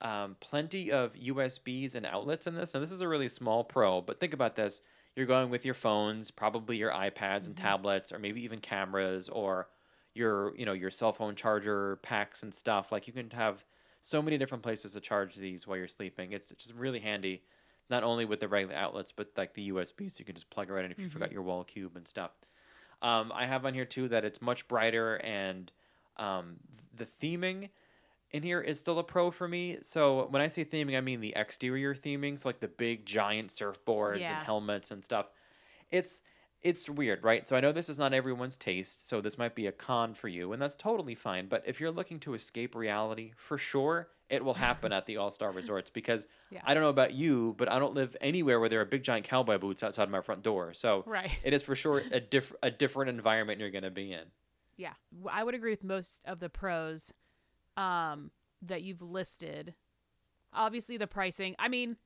Um, 0.00 0.36
plenty 0.38 0.92
of 0.92 1.16
USBs 1.16 1.96
and 1.96 2.06
outlets 2.06 2.46
in 2.46 2.54
this. 2.54 2.72
Now 2.72 2.78
this 2.78 2.92
is 2.92 3.00
a 3.00 3.08
really 3.08 3.28
small 3.28 3.64
pro, 3.64 4.00
but 4.00 4.20
think 4.20 4.32
about 4.32 4.54
this: 4.54 4.80
you're 5.16 5.26
going 5.26 5.50
with 5.50 5.64
your 5.64 5.74
phones, 5.74 6.30
probably 6.30 6.76
your 6.76 6.90
iPads 6.90 7.46
and 7.46 7.56
tablets, 7.56 8.12
or 8.12 8.18
maybe 8.18 8.42
even 8.42 8.60
cameras, 8.60 9.28
or 9.28 9.68
your 10.14 10.56
you 10.56 10.66
know 10.66 10.72
your 10.72 10.90
cell 10.90 11.12
phone 11.12 11.34
charger 11.34 11.96
packs 11.96 12.42
and 12.42 12.54
stuff. 12.54 12.90
Like 12.92 13.06
you 13.06 13.12
can 13.12 13.30
have 13.30 13.64
so 14.00 14.20
many 14.20 14.38
different 14.38 14.62
places 14.62 14.92
to 14.92 15.00
charge 15.00 15.36
these 15.36 15.66
while 15.66 15.78
you're 15.78 15.88
sleeping. 15.88 16.32
It's 16.32 16.50
just 16.50 16.74
really 16.74 17.00
handy, 17.00 17.42
not 17.88 18.02
only 18.02 18.24
with 18.24 18.40
the 18.40 18.48
regular 18.48 18.74
outlets, 18.74 19.12
but 19.12 19.30
like 19.36 19.54
the 19.54 19.70
USB, 19.70 20.10
so 20.10 20.16
you 20.18 20.24
can 20.24 20.34
just 20.34 20.50
plug 20.50 20.68
it 20.68 20.72
right 20.72 20.84
in 20.84 20.90
if 20.90 20.98
you 20.98 21.08
forgot 21.08 21.32
your 21.32 21.42
wall 21.42 21.64
cube 21.64 21.96
and 21.96 22.06
stuff. 22.06 22.32
Um, 23.02 23.32
I 23.34 23.46
have 23.46 23.64
on 23.66 23.74
here 23.74 23.84
too 23.84 24.08
that 24.08 24.24
it's 24.24 24.40
much 24.40 24.66
brighter 24.68 25.16
and 25.16 25.70
um, 26.16 26.56
the 26.96 27.06
theming 27.06 27.68
in 28.34 28.42
here 28.42 28.60
is 28.60 28.80
still 28.80 28.98
a 28.98 29.04
pro 29.04 29.30
for 29.30 29.46
me. 29.48 29.78
So 29.82 30.26
when 30.28 30.42
I 30.42 30.48
say 30.48 30.64
theming, 30.64 30.96
I 30.98 31.00
mean 31.00 31.20
the 31.20 31.32
exterior 31.36 31.94
theming, 31.94 32.38
so 32.38 32.48
like 32.48 32.60
the 32.60 32.68
big 32.68 33.06
giant 33.06 33.50
surfboards 33.50 34.18
Yeah. 34.20 34.36
and 34.36 34.44
helmets 34.44 34.90
and 34.90 35.04
stuff. 35.04 35.26
It's 35.90 36.20
it's 36.62 36.88
weird, 36.88 37.22
right? 37.22 37.46
So 37.46 37.56
I 37.56 37.60
know 37.60 37.72
this 37.72 37.90
is 37.90 37.98
not 37.98 38.14
everyone's 38.14 38.56
taste, 38.56 39.06
so 39.06 39.20
this 39.20 39.36
might 39.36 39.54
be 39.54 39.66
a 39.66 39.72
con 39.72 40.14
for 40.14 40.28
you, 40.28 40.52
and 40.54 40.60
that's 40.62 40.74
totally 40.74 41.14
fine. 41.14 41.46
But 41.46 41.62
if 41.66 41.78
you're 41.78 41.90
looking 41.90 42.18
to 42.20 42.32
escape 42.32 42.74
reality, 42.74 43.32
for 43.36 43.58
sure, 43.58 44.08
it 44.30 44.42
will 44.42 44.54
happen 44.54 44.90
at 44.90 45.04
the 45.04 45.16
All 45.18 45.30
Star 45.30 45.52
Resorts 45.52 45.90
because 45.90 46.26
Yeah. 46.50 46.62
I 46.64 46.72
don't 46.74 46.82
know 46.82 46.88
about 46.88 47.12
you, 47.12 47.54
but 47.58 47.70
I 47.70 47.78
don't 47.78 47.92
live 47.94 48.16
anywhere 48.20 48.58
where 48.60 48.70
there 48.70 48.80
are 48.80 48.86
big 48.86 49.02
giant 49.04 49.26
cowboy 49.26 49.58
boots 49.58 49.82
outside 49.82 50.08
my 50.10 50.22
front 50.22 50.42
door. 50.42 50.72
So 50.72 51.04
Right. 51.06 51.30
it 51.44 51.52
is 51.52 51.62
for 51.62 51.76
sure 51.76 52.02
a 52.10 52.18
diff- 52.34 52.54
a 52.62 52.70
different 52.70 53.10
environment 53.10 53.60
you're 53.60 53.70
going 53.70 53.84
to 53.84 53.90
be 53.90 54.10
in. 54.12 54.24
Yeah, 54.78 54.94
I 55.30 55.44
would 55.44 55.54
agree 55.54 55.70
with 55.70 55.84
most 55.84 56.24
of 56.24 56.40
the 56.40 56.48
pros 56.48 57.12
um, 57.76 58.30
that 58.62 58.82
you've 58.82 59.02
listed. 59.02 59.74
Obviously, 60.52 60.96
the 60.96 61.06
pricing. 61.06 61.54
I 61.58 61.68
mean, 61.68 61.96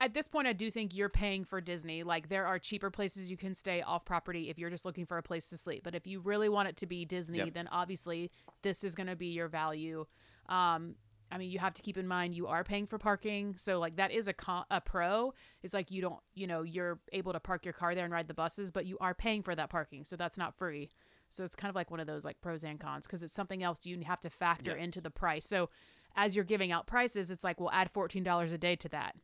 at 0.00 0.14
this 0.14 0.28
point, 0.28 0.46
I 0.46 0.52
do 0.52 0.70
think 0.70 0.94
you're 0.94 1.08
paying 1.08 1.44
for 1.44 1.60
Disney. 1.60 2.02
Like, 2.02 2.28
there 2.28 2.46
are 2.46 2.58
cheaper 2.58 2.90
places 2.90 3.30
you 3.30 3.36
can 3.36 3.54
stay 3.54 3.82
off 3.82 4.04
property 4.04 4.50
if 4.50 4.58
you're 4.58 4.70
just 4.70 4.84
looking 4.84 5.06
for 5.06 5.18
a 5.18 5.22
place 5.22 5.48
to 5.50 5.56
sleep. 5.56 5.82
But 5.84 5.94
if 5.94 6.06
you 6.06 6.20
really 6.20 6.48
want 6.48 6.68
it 6.68 6.76
to 6.78 6.86
be 6.86 7.04
Disney, 7.04 7.38
Yep. 7.38 7.54
then 7.54 7.68
obviously 7.68 8.30
this 8.62 8.84
is 8.84 8.94
going 8.94 9.06
to 9.08 9.16
be 9.16 9.28
your 9.28 9.48
value. 9.48 10.06
Um, 10.48 10.96
I 11.30 11.38
mean, 11.38 11.50
you 11.50 11.58
have 11.58 11.74
to 11.74 11.82
keep 11.82 11.98
in 11.98 12.06
mind 12.06 12.36
you 12.36 12.46
are 12.46 12.62
paying 12.62 12.86
for 12.86 12.98
parking, 12.98 13.56
so 13.56 13.80
like 13.80 13.96
that 13.96 14.12
is 14.12 14.28
a 14.28 14.32
con- 14.32 14.64
a 14.70 14.80
pro. 14.80 15.34
It's 15.62 15.74
like 15.74 15.90
you 15.90 16.00
don't, 16.00 16.20
you 16.34 16.46
know, 16.46 16.62
you're 16.62 17.00
able 17.12 17.32
to 17.32 17.40
park 17.40 17.64
your 17.64 17.74
car 17.74 17.96
there 17.96 18.04
and 18.04 18.12
ride 18.12 18.28
the 18.28 18.34
buses, 18.34 18.70
but 18.70 18.86
you 18.86 18.96
are 19.00 19.12
paying 19.12 19.42
for 19.42 19.52
that 19.56 19.68
parking, 19.68 20.04
so 20.04 20.14
that's 20.14 20.38
not 20.38 20.56
free. 20.56 20.88
So 21.36 21.44
it's 21.44 21.54
kind 21.54 21.68
of 21.68 21.76
like 21.76 21.90
one 21.90 22.00
of 22.00 22.06
those 22.06 22.24
like 22.24 22.40
pros 22.40 22.64
and 22.64 22.80
cons 22.80 23.06
because 23.06 23.22
it's 23.22 23.32
something 23.32 23.62
else 23.62 23.78
you 23.84 24.00
have 24.06 24.20
to 24.20 24.30
factor 24.30 24.72
Yes. 24.72 24.84
into 24.84 25.00
the 25.00 25.10
price. 25.10 25.46
So 25.46 25.68
as 26.16 26.34
you're 26.34 26.44
giving 26.44 26.72
out 26.72 26.86
prices, 26.86 27.30
it's 27.30 27.44
like 27.44 27.60
we'll 27.60 27.70
add 27.70 27.90
fourteen 27.90 28.22
dollars 28.24 28.52
a 28.52 28.58
day 28.58 28.74
to 28.76 28.88
that. 28.88 29.14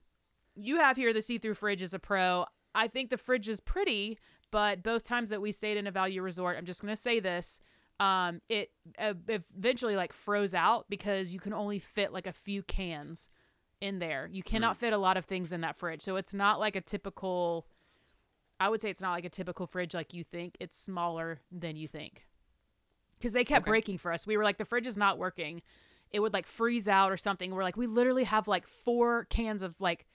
You 0.54 0.76
have 0.76 0.96
here 0.96 1.12
the 1.12 1.22
see-through 1.22 1.54
fridge 1.54 1.80
is 1.82 1.94
a 1.94 1.98
pro. 1.98 2.44
I 2.74 2.86
think 2.88 3.10
the 3.10 3.16
fridge 3.18 3.48
is 3.48 3.60
pretty, 3.60 4.18
but 4.50 4.82
both 4.82 5.02
times 5.02 5.30
that 5.30 5.40
we 5.40 5.52
stayed 5.52 5.76
in 5.78 5.86
a 5.86 5.90
value 5.90 6.22
resort, 6.22 6.56
I'm 6.58 6.66
just 6.66 6.80
gonna 6.82 6.96
say 6.96 7.20
this, 7.20 7.60
um, 8.00 8.40
it 8.48 8.70
uh, 8.98 9.14
eventually 9.28 9.96
like 9.96 10.12
froze 10.12 10.52
out 10.54 10.86
because 10.90 11.32
you 11.32 11.40
can 11.40 11.52
only 11.54 11.78
fit 11.78 12.12
like 12.12 12.26
a 12.26 12.32
few 12.32 12.62
cans 12.62 13.28
in 13.80 13.98
there. 13.98 14.28
You 14.30 14.42
cannot 14.42 14.76
fit 14.76 14.92
a 14.92 14.98
lot 14.98 15.16
of 15.16 15.24
things 15.24 15.52
in 15.52 15.62
that 15.62 15.76
fridge, 15.76 16.02
so 16.02 16.16
it's 16.16 16.34
not 16.34 16.60
like 16.60 16.76
a 16.76 16.80
typical. 16.80 17.66
I 18.60 18.68
would 18.68 18.80
say 18.80 18.90
it's 18.90 19.00
not 19.00 19.12
like 19.12 19.24
a 19.24 19.28
typical 19.30 19.66
fridge 19.66 19.94
like 19.94 20.14
you 20.14 20.22
think. 20.24 20.56
It's 20.60 20.76
smaller 20.78 21.40
than 21.50 21.76
you 21.76 21.88
think. 21.88 22.26
Because 23.18 23.32
they 23.32 23.44
kept 23.44 23.64
Okay. 23.64 23.70
breaking 23.70 23.98
for 23.98 24.12
us. 24.12 24.26
We 24.26 24.36
were 24.36 24.44
like, 24.44 24.58
the 24.58 24.64
fridge 24.64 24.86
is 24.86 24.96
not 24.96 25.18
working. 25.18 25.62
It 26.10 26.20
would 26.20 26.32
like 26.32 26.46
freeze 26.46 26.88
out 26.88 27.10
or 27.10 27.16
something. 27.16 27.54
We're 27.54 27.62
like, 27.62 27.76
we 27.76 27.86
literally 27.86 28.24
have 28.24 28.46
like 28.48 28.66
four 28.66 29.24
cans 29.30 29.62
of 29.62 29.74
like 29.80 30.06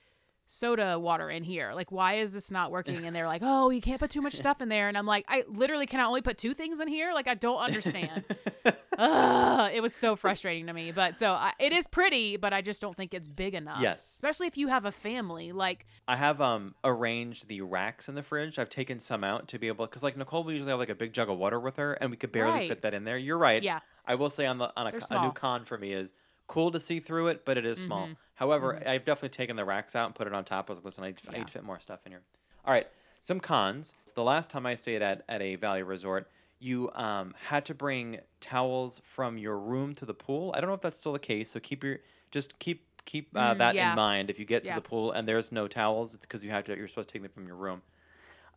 soda 0.46 0.98
water 0.98 1.28
in 1.30 1.42
here. 1.44 1.72
Like, 1.74 1.90
why 1.92 2.14
is 2.18 2.32
this 2.32 2.50
not 2.50 2.70
working? 2.70 3.04
And 3.04 3.14
they're 3.16 3.26
like, 3.26 3.42
oh, 3.44 3.70
you 3.70 3.80
can't 3.80 3.98
put 4.00 4.10
too 4.10 4.22
much 4.22 4.34
stuff 4.34 4.60
in 4.62 4.68
there. 4.68 4.88
And 4.88 4.96
I'm 4.96 5.06
like, 5.06 5.24
I 5.28 5.44
literally 5.48 5.86
can 5.86 6.00
I 6.00 6.04
only 6.04 6.22
put 6.22 6.38
two 6.38 6.54
things 6.54 6.80
in 6.80 6.88
here? 6.88 7.12
Like, 7.12 7.28
I 7.28 7.34
don't 7.34 7.58
understand. 7.60 8.24
Ugh, 8.98 9.70
it 9.72 9.80
was 9.80 9.94
so 9.94 10.16
frustrating 10.16 10.66
to 10.66 10.72
me. 10.72 10.90
But 10.92 11.18
so 11.18 11.32
I, 11.32 11.52
it 11.58 11.72
is 11.72 11.86
pretty, 11.86 12.36
but 12.36 12.52
I 12.52 12.60
just 12.60 12.80
don't 12.80 12.96
think 12.96 13.14
it's 13.14 13.28
big 13.28 13.54
enough. 13.54 13.80
Yes. 13.80 14.04
Especially 14.16 14.46
if 14.48 14.56
you 14.58 14.68
have 14.68 14.84
a 14.84 14.92
family. 14.92 15.52
Like, 15.52 15.86
I 16.08 16.16
have 16.16 16.40
um 16.40 16.74
arranged 16.84 17.48
the 17.48 17.60
racks 17.60 18.08
in 18.08 18.14
the 18.16 18.22
fridge. 18.22 18.58
I've 18.58 18.70
taken 18.70 18.98
some 18.98 19.22
out 19.24 19.48
to 19.48 19.58
be 19.58 19.68
able 19.68 19.86
because 19.86 20.02
like 20.02 20.16
Nicole 20.16 20.42
will 20.44 20.52
usually 20.52 20.70
have 20.70 20.78
like 20.80 20.88
a 20.88 20.94
big 20.94 21.12
jug 21.12 21.30
of 21.30 21.38
water 21.38 21.60
with 21.60 21.76
her, 21.76 21.94
and 21.94 22.10
we 22.10 22.16
could 22.16 22.32
barely 22.32 22.50
Right. 22.52 22.68
fit 22.68 22.82
that 22.82 22.92
in 22.94 23.04
there. 23.04 23.16
You're 23.18 23.38
right. 23.38 23.62
Yeah. 23.62 23.80
I 24.06 24.16
will 24.16 24.30
say 24.30 24.46
on 24.46 24.58
the 24.58 24.72
on 24.76 24.88
a, 24.88 24.92
a 25.10 25.22
new 25.22 25.32
con 25.32 25.64
for 25.64 25.78
me 25.78 25.92
is 25.92 26.12
cool 26.48 26.70
to 26.72 26.80
see 26.80 26.98
through 26.98 27.28
it, 27.28 27.44
but 27.44 27.56
it 27.58 27.66
is 27.66 27.78
small. 27.78 28.08
However, 28.34 28.80
I've 28.86 29.04
definitely 29.04 29.28
taken 29.30 29.56
the 29.56 29.64
racks 29.64 29.94
out 29.94 30.06
and 30.06 30.14
put 30.14 30.26
it 30.26 30.32
on 30.32 30.44
top. 30.44 30.70
I 30.70 30.72
was 30.72 30.78
like, 30.78 30.84
listen, 30.86 31.04
I, 31.04 31.08
I 31.08 31.12
Yeah. 31.32 31.38
need 31.38 31.46
to 31.48 31.52
fit 31.52 31.62
more 31.64 31.78
stuff 31.78 32.00
in 32.06 32.12
here. 32.12 32.22
All 32.64 32.72
right, 32.72 32.86
some 33.20 33.38
cons. 33.38 33.94
The 34.14 34.22
last 34.22 34.48
time 34.50 34.64
I 34.64 34.74
stayed 34.74 35.02
at 35.02 35.24
at 35.28 35.42
a 35.42 35.56
value 35.56 35.84
resort, 35.84 36.30
you 36.60 36.90
um, 36.94 37.34
had 37.48 37.64
to 37.66 37.74
bring 37.74 38.18
towels 38.40 39.00
from 39.04 39.38
your 39.38 39.58
room 39.58 39.94
to 39.96 40.04
the 40.06 40.14
pool. 40.14 40.52
I 40.54 40.60
don't 40.60 40.68
know 40.68 40.74
if 40.74 40.80
that's 40.80 40.98
still 40.98 41.12
the 41.12 41.18
case, 41.18 41.50
so 41.50 41.60
keep 41.60 41.84
your 41.84 41.98
just 42.30 42.58
keep 42.58 42.84
keep 43.04 43.28
uh, 43.36 43.54
Mm, 43.54 43.58
that 43.58 43.74
yeah. 43.74 43.90
in 43.90 43.96
mind. 43.96 44.30
If 44.30 44.38
you 44.38 44.44
get 44.44 44.64
to 44.64 44.68
the 44.74 44.80
pool 44.82 45.12
and 45.12 45.26
there's 45.28 45.50
no 45.52 45.68
towels, 45.68 46.14
it's 46.14 46.26
because 46.26 46.44
you 46.44 46.50
have 46.50 46.64
to. 46.64 46.76
You're 46.76 46.88
supposed 46.88 47.08
to 47.08 47.12
take 47.12 47.22
them 47.22 47.30
from 47.32 47.46
your 47.46 47.56
room. 47.56 47.82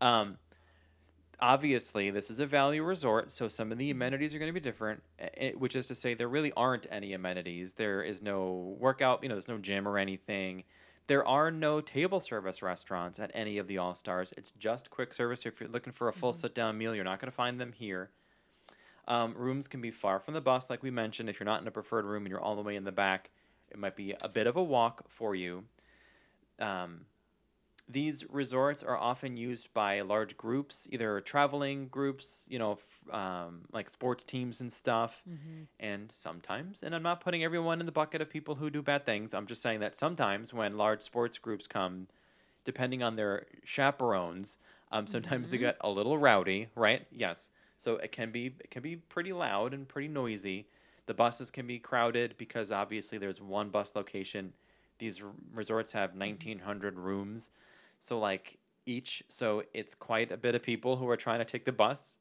Um, 0.01 0.37
obviously, 1.39 2.09
this 2.09 2.29
is 2.29 2.39
a 2.39 2.45
value 2.45 2.83
resort, 2.83 3.31
so 3.31 3.47
some 3.47 3.71
of 3.71 3.77
the 3.77 3.89
amenities 3.91 4.33
are 4.33 4.39
going 4.39 4.49
to 4.49 4.53
be 4.53 4.59
different. 4.59 5.03
eh, 5.19 5.51
which 5.53 5.75
is 5.75 5.85
to 5.87 5.95
say, 5.95 6.13
there 6.13 6.27
really 6.27 6.51
aren't 6.53 6.87
any 6.91 7.13
amenities. 7.13 7.73
There 7.73 8.01
is 8.03 8.21
no 8.21 8.75
workout. 8.79 9.23
You 9.23 9.29
know, 9.29 9.35
there's 9.35 9.47
no 9.47 9.57
gym 9.57 9.87
or 9.87 9.97
anything. 9.97 10.63
There 11.11 11.27
are 11.27 11.51
no 11.51 11.81
table 11.81 12.21
service 12.21 12.61
restaurants 12.61 13.19
at 13.19 13.31
any 13.33 13.57
of 13.57 13.67
the 13.67 13.77
All 13.77 13.95
Stars. 13.95 14.33
It's 14.37 14.51
just 14.51 14.89
quick 14.89 15.13
service. 15.13 15.45
If 15.45 15.59
you're 15.59 15.67
looking 15.67 15.91
for 15.91 16.07
a 16.07 16.13
full 16.13 16.31
sit 16.31 16.55
down 16.55 16.77
meal, 16.77 16.95
you're 16.95 17.03
not 17.03 17.19
going 17.19 17.29
to 17.29 17.35
find 17.35 17.59
them 17.59 17.73
here. 17.73 18.11
Um, 19.09 19.33
rooms 19.35 19.67
can 19.67 19.81
be 19.81 19.91
far 19.91 20.21
from 20.21 20.35
the 20.35 20.39
bus, 20.39 20.69
like 20.69 20.81
we 20.81 20.89
mentioned. 20.89 21.29
If 21.29 21.37
you're 21.37 21.45
not 21.45 21.61
in 21.61 21.67
a 21.67 21.71
preferred 21.71 22.05
room 22.05 22.23
and 22.23 22.29
you're 22.29 22.39
all 22.39 22.55
the 22.55 22.61
way 22.61 22.77
in 22.77 22.85
the 22.85 22.93
back, 22.93 23.29
it 23.69 23.77
might 23.77 23.97
be 23.97 24.15
a 24.21 24.29
bit 24.29 24.47
of 24.47 24.55
a 24.55 24.63
walk 24.63 25.03
for 25.09 25.35
you. 25.35 25.65
Um, 26.59 27.01
these 27.89 28.23
resorts 28.29 28.83
are 28.83 28.97
often 28.97 29.35
used 29.35 29.73
by 29.73 30.01
large 30.01 30.37
groups, 30.37 30.87
either 30.91 31.19
traveling 31.21 31.87
groups, 31.87 32.45
you 32.49 32.57
know, 32.57 32.79
um, 33.11 33.61
like 33.73 33.89
sports 33.89 34.23
teams 34.23 34.61
and 34.61 34.71
stuff, 34.71 35.21
and 35.79 36.11
sometimes, 36.11 36.83
and 36.83 36.95
I'm 36.95 37.03
not 37.03 37.19
putting 37.21 37.43
everyone 37.43 37.79
in 37.79 37.85
the 37.85 37.91
bucket 37.91 38.21
of 38.21 38.29
people 38.29 38.55
who 38.55 38.69
do 38.69 38.81
bad 38.81 39.05
things. 39.05 39.33
I'm 39.33 39.47
just 39.47 39.61
saying 39.61 39.81
that 39.81 39.95
sometimes 39.95 40.53
when 40.53 40.77
large 40.77 41.01
sports 41.01 41.37
groups 41.37 41.67
come, 41.67 42.07
depending 42.63 43.03
on 43.03 43.15
their 43.15 43.47
chaperones, 43.65 44.57
um, 44.91 45.07
sometimes 45.07 45.49
they 45.49 45.57
get 45.57 45.77
a 45.81 45.89
little 45.89 46.17
rowdy, 46.17 46.69
right? 46.75 47.05
Yes. 47.11 47.49
So 47.77 47.95
it 47.95 48.11
can 48.11 48.31
be 48.31 48.53
it 48.59 48.69
can 48.69 48.83
be 48.83 48.97
pretty 48.97 49.33
loud 49.33 49.73
and 49.73 49.87
pretty 49.87 50.07
noisy. 50.07 50.67
The 51.07 51.13
buses 51.15 51.49
can 51.49 51.65
be 51.65 51.79
crowded 51.79 52.35
because 52.37 52.71
obviously 52.71 53.17
there's 53.17 53.41
one 53.41 53.69
bus 53.69 53.95
location. 53.95 54.53
These 54.99 55.21
r- 55.21 55.29
resorts 55.53 55.91
have 55.93 56.15
1900 56.15 56.99
rooms. 56.99 57.49
So 58.01 58.17
like 58.17 58.57
each 58.87 59.23
so 59.29 59.63
it's 59.75 59.93
quite 59.93 60.31
a 60.31 60.37
bit 60.37 60.55
of 60.55 60.63
people 60.63 60.97
who 60.97 61.07
are 61.07 61.15
trying 61.15 61.37
to 61.37 61.45
take 61.45 61.65
the 61.65 61.71
bus. 61.71 62.17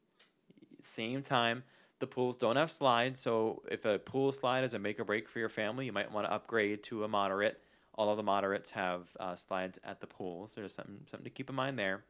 Same 0.79 1.23
time, 1.23 1.63
the 1.99 2.05
pools 2.05 2.37
don't 2.37 2.55
have 2.55 2.69
slides, 2.69 3.19
so 3.19 3.63
if 3.69 3.83
a 3.83 3.97
pool 3.97 4.31
slide 4.31 4.63
is 4.63 4.75
a 4.75 4.79
make 4.79 4.99
or 4.99 5.03
break 5.03 5.27
for 5.27 5.39
your 5.39 5.49
family, 5.49 5.87
you 5.87 5.91
might 5.91 6.11
want 6.11 6.27
to 6.27 6.33
upgrade 6.33 6.83
to 6.83 7.03
a 7.03 7.07
moderate. 7.07 7.59
All 7.95 8.11
of 8.11 8.17
the 8.17 8.23
moderates 8.23 8.71
have 8.71 9.07
uh, 9.19 9.35
slides 9.35 9.79
at 9.83 10.01
the 10.01 10.07
pools. 10.07 10.53
There's 10.53 10.75
something 10.75 10.99
something 11.09 11.23
to 11.23 11.31
keep 11.31 11.49
in 11.49 11.55
mind 11.55 11.79
there. 11.79 12.03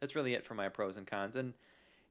That's 0.00 0.14
really 0.14 0.34
it 0.34 0.44
for 0.44 0.52
my 0.52 0.68
pros 0.68 0.98
and 0.98 1.06
cons. 1.06 1.36
And 1.36 1.54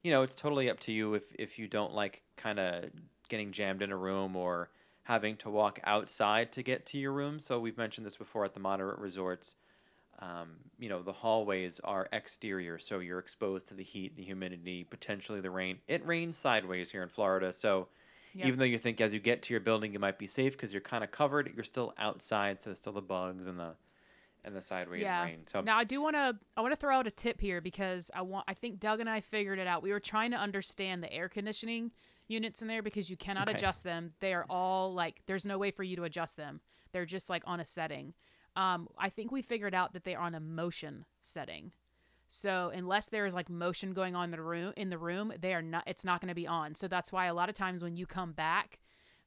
you 0.02 0.10
know, 0.10 0.22
it's 0.22 0.34
totally 0.34 0.68
up 0.68 0.80
to 0.80 0.92
you 0.92 1.14
if 1.14 1.22
if 1.38 1.56
you 1.56 1.68
don't 1.68 1.94
like 1.94 2.22
kind 2.36 2.58
of 2.58 2.86
getting 3.28 3.52
jammed 3.52 3.80
in 3.80 3.92
a 3.92 3.96
room 3.96 4.34
or 4.34 4.70
having 5.04 5.36
to 5.36 5.50
walk 5.50 5.78
outside 5.84 6.50
to 6.52 6.64
get 6.64 6.84
to 6.86 6.98
your 6.98 7.12
room. 7.12 7.38
So 7.38 7.60
we've 7.60 7.78
mentioned 7.78 8.04
this 8.04 8.16
before 8.16 8.44
at 8.44 8.54
the 8.54 8.60
moderate 8.60 8.98
resorts. 8.98 9.54
Um, 10.22 10.50
you 10.78 10.88
know, 10.88 11.02
the 11.02 11.12
hallways 11.12 11.80
are 11.82 12.08
exterior, 12.12 12.78
so 12.78 13.00
you're 13.00 13.18
exposed 13.18 13.66
to 13.68 13.74
the 13.74 13.82
heat, 13.82 14.16
the 14.16 14.22
humidity, 14.22 14.84
potentially 14.84 15.40
the 15.40 15.50
rain. 15.50 15.78
It 15.88 16.06
rains 16.06 16.36
sideways 16.36 16.92
here 16.92 17.02
in 17.02 17.08
Florida, 17.08 17.52
so 17.52 17.88
Yep. 18.34 18.46
even 18.46 18.58
though 18.60 18.64
you 18.64 18.78
think 18.78 19.00
as 19.00 19.12
you 19.12 19.18
get 19.18 19.42
to 19.42 19.52
your 19.52 19.60
building 19.60 19.92
you 19.92 19.98
might 19.98 20.18
be 20.18 20.28
safe 20.28 20.52
because 20.52 20.72
you're 20.72 20.80
kind 20.80 21.02
of 21.02 21.10
covered, 21.10 21.52
you're 21.54 21.64
still 21.64 21.92
outside, 21.98 22.62
so 22.62 22.70
there's 22.70 22.78
still 22.78 22.92
the 22.92 23.02
bugs 23.02 23.46
and 23.46 23.58
the 23.58 23.74
and 24.44 24.56
the 24.56 24.60
sideways 24.60 25.02
yeah. 25.02 25.24
rain. 25.24 25.40
So 25.46 25.60
now 25.62 25.76
I 25.76 25.84
do 25.84 26.00
want 26.00 26.16
to 26.16 26.36
I 26.56 26.60
want 26.60 26.72
to 26.72 26.76
throw 26.76 26.96
out 26.96 27.06
a 27.06 27.10
tip 27.10 27.40
here 27.40 27.60
because 27.60 28.10
I 28.14 28.22
want 28.22 28.44
I 28.48 28.54
think 28.54 28.78
Doug 28.78 29.00
and 29.00 29.10
I 29.10 29.20
figured 29.20 29.58
it 29.58 29.66
out. 29.66 29.82
We 29.82 29.90
were 29.92 30.00
trying 30.00 30.30
to 30.30 30.36
understand 30.36 31.02
the 31.02 31.12
air 31.12 31.28
conditioning 31.28 31.90
units 32.28 32.62
in 32.62 32.68
there 32.68 32.82
because 32.82 33.10
you 33.10 33.16
cannot 33.16 33.48
Okay. 33.48 33.56
adjust 33.58 33.84
them. 33.84 34.12
They 34.20 34.34
are 34.34 34.46
all 34.48 34.94
like 34.94 35.22
there's 35.26 35.46
no 35.46 35.58
way 35.58 35.70
for 35.70 35.82
you 35.82 35.96
to 35.96 36.04
adjust 36.04 36.36
them. 36.36 36.60
They're 36.92 37.06
just 37.06 37.28
like 37.28 37.42
on 37.46 37.60
a 37.60 37.64
setting. 37.64 38.14
Um, 38.54 38.88
I 38.98 39.08
think 39.08 39.32
we 39.32 39.42
figured 39.42 39.74
out 39.74 39.92
that 39.94 40.04
they 40.04 40.14
are 40.14 40.22
on 40.24 40.34
a 40.34 40.40
motion 40.40 41.04
setting. 41.20 41.72
So 42.28 42.70
unless 42.74 43.08
there 43.08 43.26
is 43.26 43.34
like 43.34 43.50
motion 43.50 43.92
going 43.92 44.14
on 44.16 44.24
in 44.24 44.30
the 44.30 44.40
room 44.42 44.72
in 44.76 44.88
the 44.90 44.98
room, 44.98 45.32
they 45.38 45.52
are 45.54 45.62
not 45.62 45.84
it's 45.86 46.04
not 46.04 46.20
going 46.20 46.28
to 46.28 46.34
be 46.34 46.46
on. 46.46 46.74
So 46.74 46.88
that's 46.88 47.12
why 47.12 47.26
a 47.26 47.34
lot 47.34 47.48
of 47.48 47.54
times 47.54 47.82
when 47.82 47.96
you 47.96 48.06
come 48.06 48.32
back, 48.32 48.78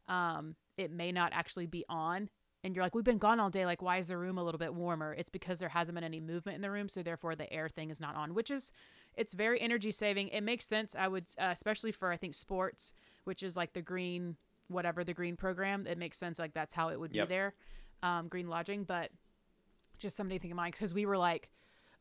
um, 0.07 0.55
it 0.77 0.91
may 0.91 1.11
not 1.11 1.31
actually 1.33 1.67
be 1.67 1.85
on. 1.89 2.29
And 2.63 2.75
you're 2.75 2.83
like, 2.83 2.95
we've 2.95 3.03
been 3.03 3.19
gone 3.19 3.39
all 3.39 3.51
day. 3.51 3.63
Like, 3.67 3.83
why 3.83 3.97
is 3.97 4.07
the 4.07 4.17
room 4.17 4.39
a 4.39 4.43
little 4.43 4.57
bit 4.57 4.73
warmer? 4.73 5.13
It's 5.13 5.29
because 5.29 5.59
there 5.59 5.69
hasn't 5.69 5.93
been 5.93 6.03
any 6.03 6.19
movement 6.19 6.55
in 6.55 6.61
the 6.63 6.71
room, 6.71 6.89
so 6.89 7.03
therefore 7.03 7.35
the 7.35 7.51
air 7.53 7.69
thing 7.69 7.91
is 7.91 8.01
not 8.01 8.15
on, 8.15 8.33
which 8.33 8.49
is 8.49 8.71
it's 9.15 9.35
very 9.35 9.61
energy 9.61 9.91
saving. 9.91 10.29
It 10.29 10.41
makes 10.41 10.65
sense. 10.65 10.95
I 10.97 11.07
would, 11.07 11.25
uh, 11.39 11.49
especially 11.51 11.91
for 11.91 12.11
I 12.11 12.17
think 12.17 12.33
sports, 12.33 12.91
which 13.23 13.43
is 13.43 13.55
like 13.55 13.73
the 13.73 13.83
green 13.83 14.35
whatever 14.67 15.03
the 15.03 15.13
green 15.13 15.35
program. 15.35 15.85
It 15.85 15.99
makes 15.99 16.17
sense. 16.17 16.39
Like 16.39 16.55
that's 16.55 16.73
how 16.73 16.89
it 16.89 16.99
would 16.99 17.13
Yep. 17.13 17.27
be 17.27 17.35
there, 17.35 17.53
um, 18.03 18.27
green 18.27 18.47
lodging. 18.47 18.83
But 18.83 19.11
just 19.97 20.15
something 20.15 20.37
to 20.37 20.41
think 20.41 20.51
of 20.51 20.57
mind 20.57 20.73
because 20.73 20.93
we 20.93 21.05
were 21.05 21.17
like, 21.17 21.49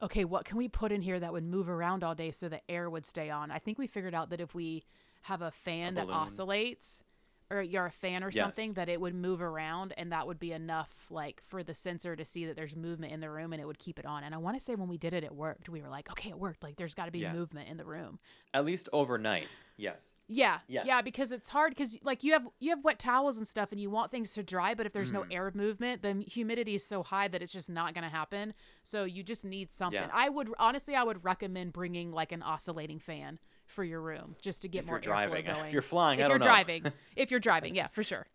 okay, 0.02 0.24
what 0.24 0.44
can 0.44 0.58
we 0.58 0.68
put 0.68 0.92
in 0.92 1.00
here 1.02 1.18
that 1.20 1.32
would 1.32 1.44
move 1.44 1.68
around 1.68 2.04
all 2.04 2.14
day 2.14 2.30
so 2.30 2.48
the 2.48 2.60
air 2.70 2.90
would 2.90 3.06
stay 3.06 3.30
on? 3.30 3.50
I 3.50 3.58
think 3.58 3.78
we 3.78 3.86
figured 3.86 4.14
out 4.14 4.30
that 4.30 4.40
if 4.40 4.54
we 4.54 4.84
have 5.22 5.42
a 5.42 5.50
fan 5.50 5.94
that 5.94 6.06
balloon. 6.06 6.18
oscillates 6.18 7.02
or 7.50 7.60
you're 7.62 7.86
a 7.86 7.90
fan 7.90 8.24
or 8.24 8.30
Yes. 8.30 8.36
something 8.42 8.72
that 8.74 8.88
it 8.88 9.00
would 9.00 9.14
move 9.14 9.42
around 9.42 9.92
and 9.96 10.10
that 10.12 10.26
would 10.26 10.38
be 10.38 10.52
enough 10.52 11.06
like 11.10 11.40
for 11.42 11.62
the 11.62 11.74
sensor 11.74 12.16
to 12.16 12.24
see 12.24 12.46
that 12.46 12.56
there's 12.56 12.74
movement 12.74 13.12
in 13.12 13.20
the 13.20 13.30
room 13.30 13.52
and 13.52 13.60
it 13.60 13.66
would 13.66 13.78
keep 13.78 13.98
it 13.98 14.06
on. 14.06 14.24
And 14.24 14.34
I 14.34 14.38
want 14.38 14.56
to 14.58 14.64
say 14.64 14.74
when 14.74 14.88
we 14.88 14.96
did 14.98 15.12
it 15.12 15.24
it 15.24 15.34
worked. 15.34 15.68
We 15.68 15.82
were 15.82 15.88
like, 15.90 16.10
okay, 16.10 16.30
it 16.30 16.38
worked. 16.38 16.62
Like 16.62 16.76
there's 16.76 16.94
got 16.94 17.04
to 17.06 17.10
be 17.12 17.20
Yeah. 17.20 17.32
movement 17.32 17.68
in 17.68 17.76
the 17.76 17.84
room. 17.84 18.18
at 18.54 18.64
least 18.64 18.88
overnight, 18.92 19.48
yes. 19.76 20.14
Yeah, 20.28 20.60
Yes. 20.68 20.86
yeah, 20.86 21.02
because 21.02 21.32
it's 21.32 21.48
hard 21.48 21.72
because 21.72 21.98
like 22.02 22.22
you 22.22 22.32
have 22.32 22.46
you 22.60 22.70
have 22.70 22.84
wet 22.84 22.98
towels 23.00 23.36
and 23.36 23.46
stuff, 23.48 23.72
and 23.72 23.80
you 23.80 23.90
want 23.90 24.10
things 24.12 24.32
to 24.34 24.42
dry, 24.44 24.74
but 24.74 24.86
if 24.86 24.92
there's 24.92 25.10
Mm. 25.10 25.14
no 25.14 25.24
air 25.30 25.50
movement, 25.54 26.02
the 26.02 26.24
humidity 26.26 26.74
is 26.76 26.86
so 26.86 27.02
high 27.02 27.26
that 27.28 27.42
it's 27.42 27.52
just 27.52 27.68
not 27.68 27.94
going 27.94 28.04
to 28.04 28.08
happen. 28.10 28.54
So 28.84 29.02
you 29.04 29.22
just 29.24 29.44
need 29.44 29.72
something. 29.72 30.00
Yeah. 30.00 30.08
I 30.12 30.28
would 30.28 30.50
honestly, 30.58 30.94
I 30.94 31.02
would 31.02 31.24
recommend 31.24 31.72
bringing 31.72 32.12
like 32.12 32.30
an 32.32 32.42
oscillating 32.42 33.00
fan 33.00 33.38
for 33.66 33.84
your 33.84 34.00
room 34.00 34.36
just 34.40 34.62
to 34.62 34.68
get 34.68 34.80
If 34.80 34.86
more 34.86 34.96
you're 34.96 35.00
driving, 35.02 35.44
airflow 35.44 35.54
going. 35.54 35.66
if 35.66 35.72
you're 35.72 35.82
flying, 35.82 36.18
if 36.18 36.24
I 36.24 36.28
you're 36.28 36.38
don't 36.38 36.46
know. 36.46 36.52
driving, 36.52 36.84
if 37.16 37.30
you're 37.30 37.40
driving, 37.40 37.74
yeah, 37.74 37.88
for 37.88 38.02
sure. 38.04 38.26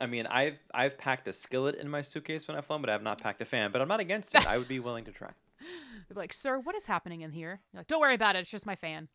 I 0.00 0.06
mean, 0.06 0.26
I've 0.26 0.58
I've 0.72 0.96
packed 0.96 1.26
a 1.28 1.32
skillet 1.32 1.74
in 1.74 1.88
my 1.88 2.00
suitcase 2.02 2.46
when 2.46 2.56
I've 2.56 2.64
flown, 2.66 2.80
but 2.80 2.88
I 2.88 2.92
have 2.92 3.02
not 3.02 3.20
packed 3.20 3.42
a 3.42 3.44
fan. 3.44 3.72
But 3.72 3.82
I'm 3.82 3.88
not 3.88 4.00
against 4.00 4.34
it. 4.34 4.46
I 4.46 4.56
would 4.58 4.68
be 4.68 4.78
willing 4.88 5.04
to 5.06 5.12
try. 5.12 5.30
Like, 6.14 6.32
sir, 6.32 6.58
what 6.58 6.76
is 6.76 6.86
happening 6.86 7.22
in 7.22 7.32
here? 7.32 7.60
You're 7.72 7.80
like, 7.80 7.88
don't 7.88 8.00
worry 8.00 8.14
about 8.14 8.36
it. 8.36 8.40
It's 8.40 8.50
just 8.50 8.64
my 8.66 8.76
fan. 8.76 9.08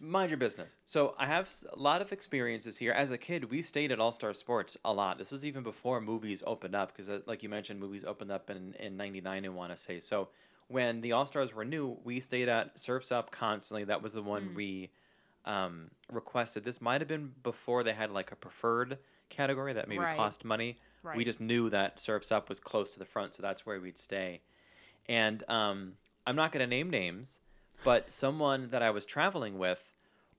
Mind 0.00 0.30
your 0.30 0.36
business. 0.36 0.76
So 0.84 1.14
I 1.18 1.26
have 1.26 1.50
a 1.72 1.78
lot 1.78 2.02
of 2.02 2.12
experiences 2.12 2.76
here. 2.76 2.92
As 2.92 3.12
a 3.12 3.18
kid, 3.18 3.50
we 3.50 3.62
stayed 3.62 3.92
at 3.92 4.00
All 4.00 4.12
Star 4.12 4.32
Sports 4.32 4.76
a 4.84 4.92
lot. 4.92 5.16
This 5.18 5.30
was 5.32 5.44
even 5.44 5.62
before 5.62 6.00
movies 6.00 6.42
opened 6.46 6.74
up, 6.74 6.92
because 6.92 7.08
uh, 7.08 7.20
like 7.26 7.42
you 7.42 7.48
mentioned, 7.48 7.80
movies 7.80 8.04
opened 8.04 8.30
up 8.30 8.50
in 8.50 8.74
in 8.78 8.96
'99. 8.96 9.44
I 9.44 9.48
want 9.48 9.72
to 9.72 9.76
say 9.76 10.00
so. 10.00 10.28
When 10.68 11.00
the 11.00 11.12
All 11.12 11.26
Stars 11.26 11.54
were 11.54 11.64
new, 11.64 11.98
we 12.04 12.18
stayed 12.20 12.48
at 12.48 12.78
Surfs 12.78 13.12
Up 13.12 13.30
constantly. 13.30 13.84
That 13.84 14.02
was 14.02 14.12
the 14.14 14.22
one 14.22 14.54
we 14.54 14.90
um, 15.44 15.90
requested. 16.12 16.64
This 16.64 16.80
might 16.80 17.00
have 17.00 17.06
been 17.08 17.32
before 17.42 17.84
they 17.84 17.92
had 17.92 18.10
like 18.10 18.32
a 18.32 18.36
preferred 18.36 18.98
category 19.28 19.72
that 19.74 19.88
maybe 19.88 20.00
Right. 20.00 20.16
cost 20.16 20.44
money. 20.44 20.78
We 21.16 21.24
just 21.24 21.40
knew 21.40 21.70
that 21.70 22.00
Surfs 22.00 22.32
Up 22.32 22.48
was 22.48 22.58
close 22.58 22.90
to 22.90 22.98
the 22.98 23.04
front, 23.04 23.34
so 23.34 23.42
that's 23.42 23.64
where 23.64 23.80
we'd 23.80 23.96
stay. 23.98 24.40
And 25.08 25.48
um, 25.48 25.92
I'm 26.26 26.34
not 26.34 26.50
going 26.50 26.64
to 26.64 26.66
name 26.66 26.90
names, 26.90 27.40
but 27.84 28.10
someone 28.12 28.70
that 28.70 28.82
I 28.82 28.90
was 28.90 29.06
traveling 29.06 29.56
with 29.58 29.80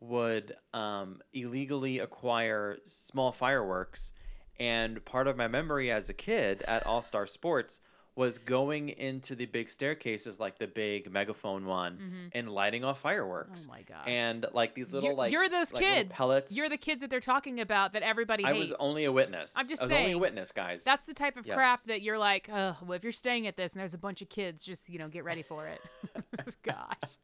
would 0.01 0.55
um, 0.73 1.21
illegally 1.33 1.99
acquire 1.99 2.77
small 2.83 3.31
fireworks. 3.31 4.11
And 4.59 5.05
part 5.05 5.27
of 5.27 5.37
my 5.37 5.47
memory 5.47 5.89
as 5.89 6.09
a 6.09 6.13
kid 6.13 6.63
at 6.63 6.85
All 6.85 7.01
Star 7.01 7.27
Sports 7.27 7.79
was 8.17 8.39
going 8.39 8.89
into 8.89 9.35
the 9.35 9.45
big 9.45 9.69
staircases, 9.69 10.39
like 10.39 10.57
the 10.57 10.67
big 10.67 11.11
megaphone 11.11 11.65
one, 11.65 12.29
and 12.33 12.49
lighting 12.49 12.83
off 12.83 12.99
fireworks. 12.99 13.61
Mm-hmm. 13.61 13.69
Oh 13.71 13.73
my 13.75 13.81
gosh. 13.83 14.03
And 14.07 14.45
like 14.53 14.73
these 14.73 14.91
little 14.91 15.09
you're, 15.09 15.15
like 15.17 15.31
you're 15.31 15.47
those 15.49 15.71
like, 15.71 15.83
kids. 15.83 16.15
pellets. 16.15 16.51
You're 16.51 16.67
the 16.67 16.77
kids 16.77 17.01
that 17.01 17.09
they're 17.09 17.19
talking 17.19 17.59
about 17.59 17.93
that 17.93 18.01
everybody 18.03 18.43
I 18.43 18.53
hates. 18.53 18.71
was 18.71 18.73
only 18.79 19.05
a 19.05 19.11
witness. 19.11 19.53
I'm 19.55 19.67
just 19.69 19.83
I 19.83 19.85
was 19.85 19.91
only 19.91 20.03
a 20.03 20.07
saying, 20.07 20.19
witness, 20.19 20.51
guys. 20.51 20.83
That's 20.83 21.05
the 21.05 21.13
type 21.13 21.37
of 21.37 21.45
Yes. 21.45 21.55
crap 21.55 21.83
that 21.85 22.01
you're 22.01 22.17
like, 22.17 22.47
well, 22.51 22.75
if 22.93 23.03
you're 23.03 23.11
staying 23.13 23.45
at 23.47 23.55
this 23.55 23.73
and 23.73 23.79
there's 23.79 23.93
a 23.93 23.97
bunch 23.99 24.21
of 24.23 24.29
kids, 24.29 24.65
just 24.65 24.89
you 24.89 24.97
know, 24.99 25.07
get 25.07 25.23
ready 25.23 25.43
for 25.43 25.67
it. 25.67 25.79
Gosh. 26.63 27.17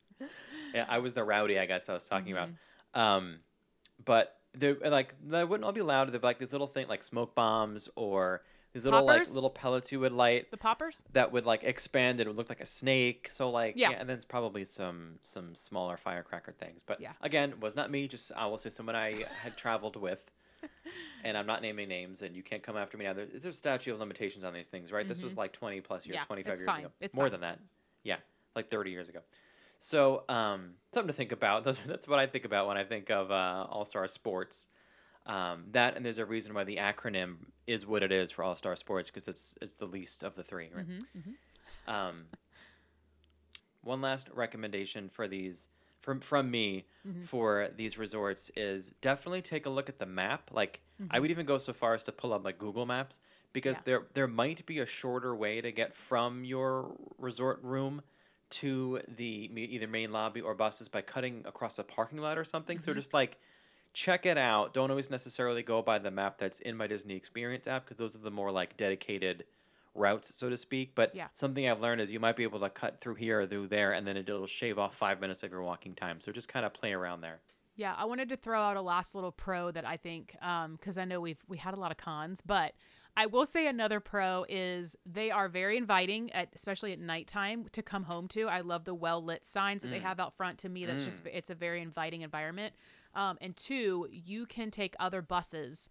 Yeah, 0.74 0.86
I 0.88 1.00
was 1.00 1.14
the 1.14 1.24
rowdy, 1.24 1.58
I 1.60 1.66
guess 1.66 1.90
I 1.90 1.94
was 1.94 2.06
talking 2.06 2.36
Mm-hmm. 2.36 2.52
about. 2.94 3.02
Um, 3.18 3.40
but 4.06 4.38
they 4.56 4.74
like 4.74 5.16
they 5.26 5.44
wouldn't 5.44 5.66
all 5.66 5.72
be 5.72 5.82
loud. 5.82 6.08
They'd 6.12 6.22
be 6.22 6.28
like 6.28 6.38
these 6.40 6.52
little 6.52 6.68
thing 6.68 6.88
like 6.88 7.04
smoke 7.04 7.34
bombs 7.34 7.90
or 7.96 8.44
these 8.74 8.86
little 8.86 9.06
Poppers? 9.06 9.30
like 9.30 9.36
little 9.36 9.50
pellets 9.50 9.92
you 9.92 10.00
would 10.00 10.12
light 10.14 10.50
The 10.52 10.58
poppers? 10.58 11.04
that 11.14 11.32
would 11.32 11.46
like 11.46 11.64
expand. 11.64 12.20
And 12.20 12.28
it 12.28 12.30
would 12.30 12.38
look 12.38 12.50
like 12.50 12.60
a 12.62 12.66
snake. 12.66 13.30
So 13.32 13.50
like 13.50 13.76
Yeah. 13.78 13.92
and 13.92 14.10
then 14.10 14.16
it's 14.16 14.26
probably 14.26 14.66
some 14.66 15.20
some 15.22 15.56
smaller 15.56 15.96
firecracker 15.98 16.52
things. 16.54 16.82
But 16.86 17.00
Yeah. 17.00 17.14
again, 17.22 17.60
was 17.60 17.76
not 17.76 17.90
me. 17.92 18.08
Just 18.08 18.32
I 18.36 18.46
will 18.48 18.58
say 18.58 18.70
someone 18.70 18.96
I 18.96 19.26
had 19.42 19.56
traveled 19.58 19.96
with. 19.96 20.30
And 21.26 21.38
I'm 21.38 21.46
not 21.46 21.62
naming 21.62 21.88
names, 21.88 22.22
and 22.22 22.36
you 22.36 22.44
can't 22.44 22.62
come 22.62 22.76
after 22.76 22.98
me 22.98 23.06
now. 23.06 23.14
There, 23.14 23.26
there's 23.26 23.46
a 23.46 23.54
statute 23.54 23.94
of 23.94 24.00
limitations 24.00 24.44
on 24.44 24.54
these 24.54 24.68
things, 24.68 24.92
right? 24.92 25.08
This 25.08 25.24
was 25.24 25.38
like 25.38 25.54
20 25.54 25.80
plus 25.80 26.06
years, 26.06 26.18
Mm-hmm. 26.18 26.22
Yeah, 26.24 26.26
25 26.26 26.52
it's 26.52 26.62
years 26.62 26.66
fine. 26.70 26.80
ago. 26.82 26.92
It's 27.00 27.16
More 27.16 27.26
fine. 27.26 27.32
than 27.32 27.42
that. 27.42 27.60
Yeah, 28.04 28.18
like 28.58 28.70
30 28.70 28.92
years 28.92 29.08
ago. 29.08 29.20
So, 29.80 30.26
um, 30.28 30.74
something 30.94 31.08
to 31.08 31.14
think 31.14 31.32
about. 31.32 31.64
That's, 31.64 31.78
that's 31.88 32.08
what 32.10 32.20
I 32.20 32.28
think 32.28 32.44
about 32.44 32.68
when 32.68 32.76
I 32.78 32.84
think 32.84 33.10
of 33.10 33.32
uh, 33.32 33.68
All 33.70 33.86
Star 33.86 34.06
Sports. 34.08 34.68
Um, 35.26 35.66
that 35.72 35.96
and 35.96 36.06
there's 36.06 36.18
a 36.18 36.26
reason 36.26 36.54
why 36.54 36.66
the 36.66 36.78
acronym 36.78 37.36
is 37.66 37.86
what 37.86 38.04
it 38.04 38.12
is 38.12 38.32
for 38.32 38.44
All 38.44 38.56
Star 38.58 38.76
Sports 38.76 39.10
because 39.10 39.28
it's 39.28 39.56
it's 39.62 39.76
the 39.76 39.86
least 39.86 40.24
of 40.24 40.36
the 40.36 40.44
three, 40.44 40.70
right? 40.76 40.86
Mm-hmm, 40.86 41.92
Um, 41.94 42.26
one 43.82 44.02
last 44.02 44.30
recommendation 44.34 45.10
for 45.10 45.28
these 45.28 45.68
from 46.02 46.20
from 46.20 46.50
me 46.52 46.86
Mm-hmm. 47.08 47.24
for 47.24 47.68
these 47.76 47.98
resorts 47.98 48.50
is 48.56 48.92
definitely 49.02 49.42
take 49.42 49.66
a 49.66 49.70
look 49.70 49.90
at 49.90 50.00
the 50.00 50.06
map. 50.06 50.50
Like 50.54 50.80
I 51.12 51.18
Mm-hmm. 51.18 51.22
would 51.22 51.32
even 51.32 51.46
go 51.46 51.58
so 51.58 51.74
far 51.74 51.94
as 51.94 52.04
to 52.04 52.12
pull 52.14 52.32
up 52.34 52.46
like 52.46 52.58
Google 52.58 52.86
Maps 52.86 53.20
because 53.52 53.78
Yeah. 53.78 53.82
there 53.86 54.04
there 54.14 54.28
might 54.28 54.66
be 54.66 54.80
a 54.80 54.86
shorter 54.86 55.36
way 55.36 55.60
to 55.62 55.72
get 55.72 55.94
from 55.96 56.44
your 56.46 56.96
resort 57.18 57.60
room 57.64 58.02
to 58.52 59.02
the 59.18 59.50
either 59.56 59.88
main 59.88 60.12
lobby 60.12 60.40
or 60.40 60.54
buses 60.54 60.88
by 60.88 61.02
cutting 61.02 61.44
across 61.46 61.78
a 61.80 61.84
parking 61.84 62.20
lot 62.20 62.38
or 62.38 62.44
something. 62.46 62.78
Mm-hmm. 62.78 62.84
So 62.86 62.94
just 62.94 63.14
like 63.14 63.38
check 63.94 64.26
it 64.26 64.38
out. 64.38 64.74
Don't 64.74 64.90
always 64.90 65.10
necessarily 65.10 65.64
go 65.64 65.82
by 65.82 66.00
the 66.00 66.12
map 66.12 66.38
that's 66.38 66.60
in 66.60 66.76
my 66.76 66.88
Disney 66.88 67.16
Experience 67.16 67.68
app 67.68 67.86
because 67.86 67.98
those 67.98 68.16
are 68.16 68.20
the 68.20 68.32
more 68.32 68.52
like 68.52 68.76
dedicated 68.76 69.46
routes, 69.96 70.36
so 70.36 70.50
to 70.50 70.58
speak. 70.58 70.96
But 70.96 71.14
Yeah. 71.14 71.28
something 71.34 71.70
I've 71.70 71.80
learned 71.80 72.02
is 72.02 72.12
you 72.12 72.20
might 72.20 72.36
be 72.36 72.44
able 72.44 72.60
to 72.62 72.70
cut 72.70 73.00
through 73.00 73.16
here 73.16 73.42
or 73.42 73.48
through 73.48 73.68
there, 73.68 73.92
and 73.92 74.08
then 74.08 74.18
it'll 74.18 74.48
shave 74.48 74.80
off 74.80 74.96
five 74.96 75.22
minutes 75.22 75.44
of 75.44 75.52
your 75.52 75.62
walking 75.62 75.94
time. 75.94 76.20
So 76.20 76.32
just 76.32 76.48
kind 76.48 76.66
of 76.66 76.74
play 76.74 76.94
around 76.94 77.22
there. 77.22 77.42
Yeah, 77.76 77.94
I 77.98 78.06
wanted 78.06 78.30
to 78.30 78.38
throw 78.38 78.62
out 78.62 78.78
a 78.78 78.82
last 78.82 79.16
little 79.16 79.32
pro 79.32 79.72
that 79.72 79.86
I 79.86 79.98
think, 79.98 80.36
um, 80.42 80.76
because 80.76 80.98
I 80.98 81.06
know 81.06 81.20
we've 81.22 81.44
we 81.48 81.58
had 81.58 81.74
a 81.74 81.80
lot 81.80 81.92
of 81.92 81.98
cons, 81.98 82.42
but 82.42 82.74
I 83.16 83.28
will 83.28 83.46
say 83.46 83.68
another 83.68 84.00
pro 84.00 84.46
is 84.50 84.96
they 85.06 85.30
are 85.30 85.48
very 85.48 85.78
inviting, 85.78 86.32
at, 86.34 86.50
especially 86.56 86.94
at 86.94 87.00
nighttime, 87.00 87.66
to 87.72 87.84
come 87.84 88.04
home 88.04 88.28
to. 88.30 88.48
I 88.48 88.62
love 88.62 88.86
the 88.86 88.96
well 88.96 89.24
lit 89.24 89.46
signs 89.46 89.84
that 89.84 89.90
they 89.90 90.00
mm. 90.00 90.04
have 90.04 90.20
out 90.20 90.36
front. 90.36 90.60
To 90.60 90.70
me, 90.70 90.86
that's 90.86 91.06
just 91.06 91.24
mm. 91.24 91.32
it's 91.34 91.50
a 91.50 91.56
very 91.56 91.82
inviting 91.82 92.22
environment. 92.22 92.74
Um, 93.16 93.38
and 93.42 93.56
two, 93.56 94.08
you 94.12 94.46
can 94.46 94.72
take 94.72 94.96
other 95.00 95.22
buses 95.22 95.90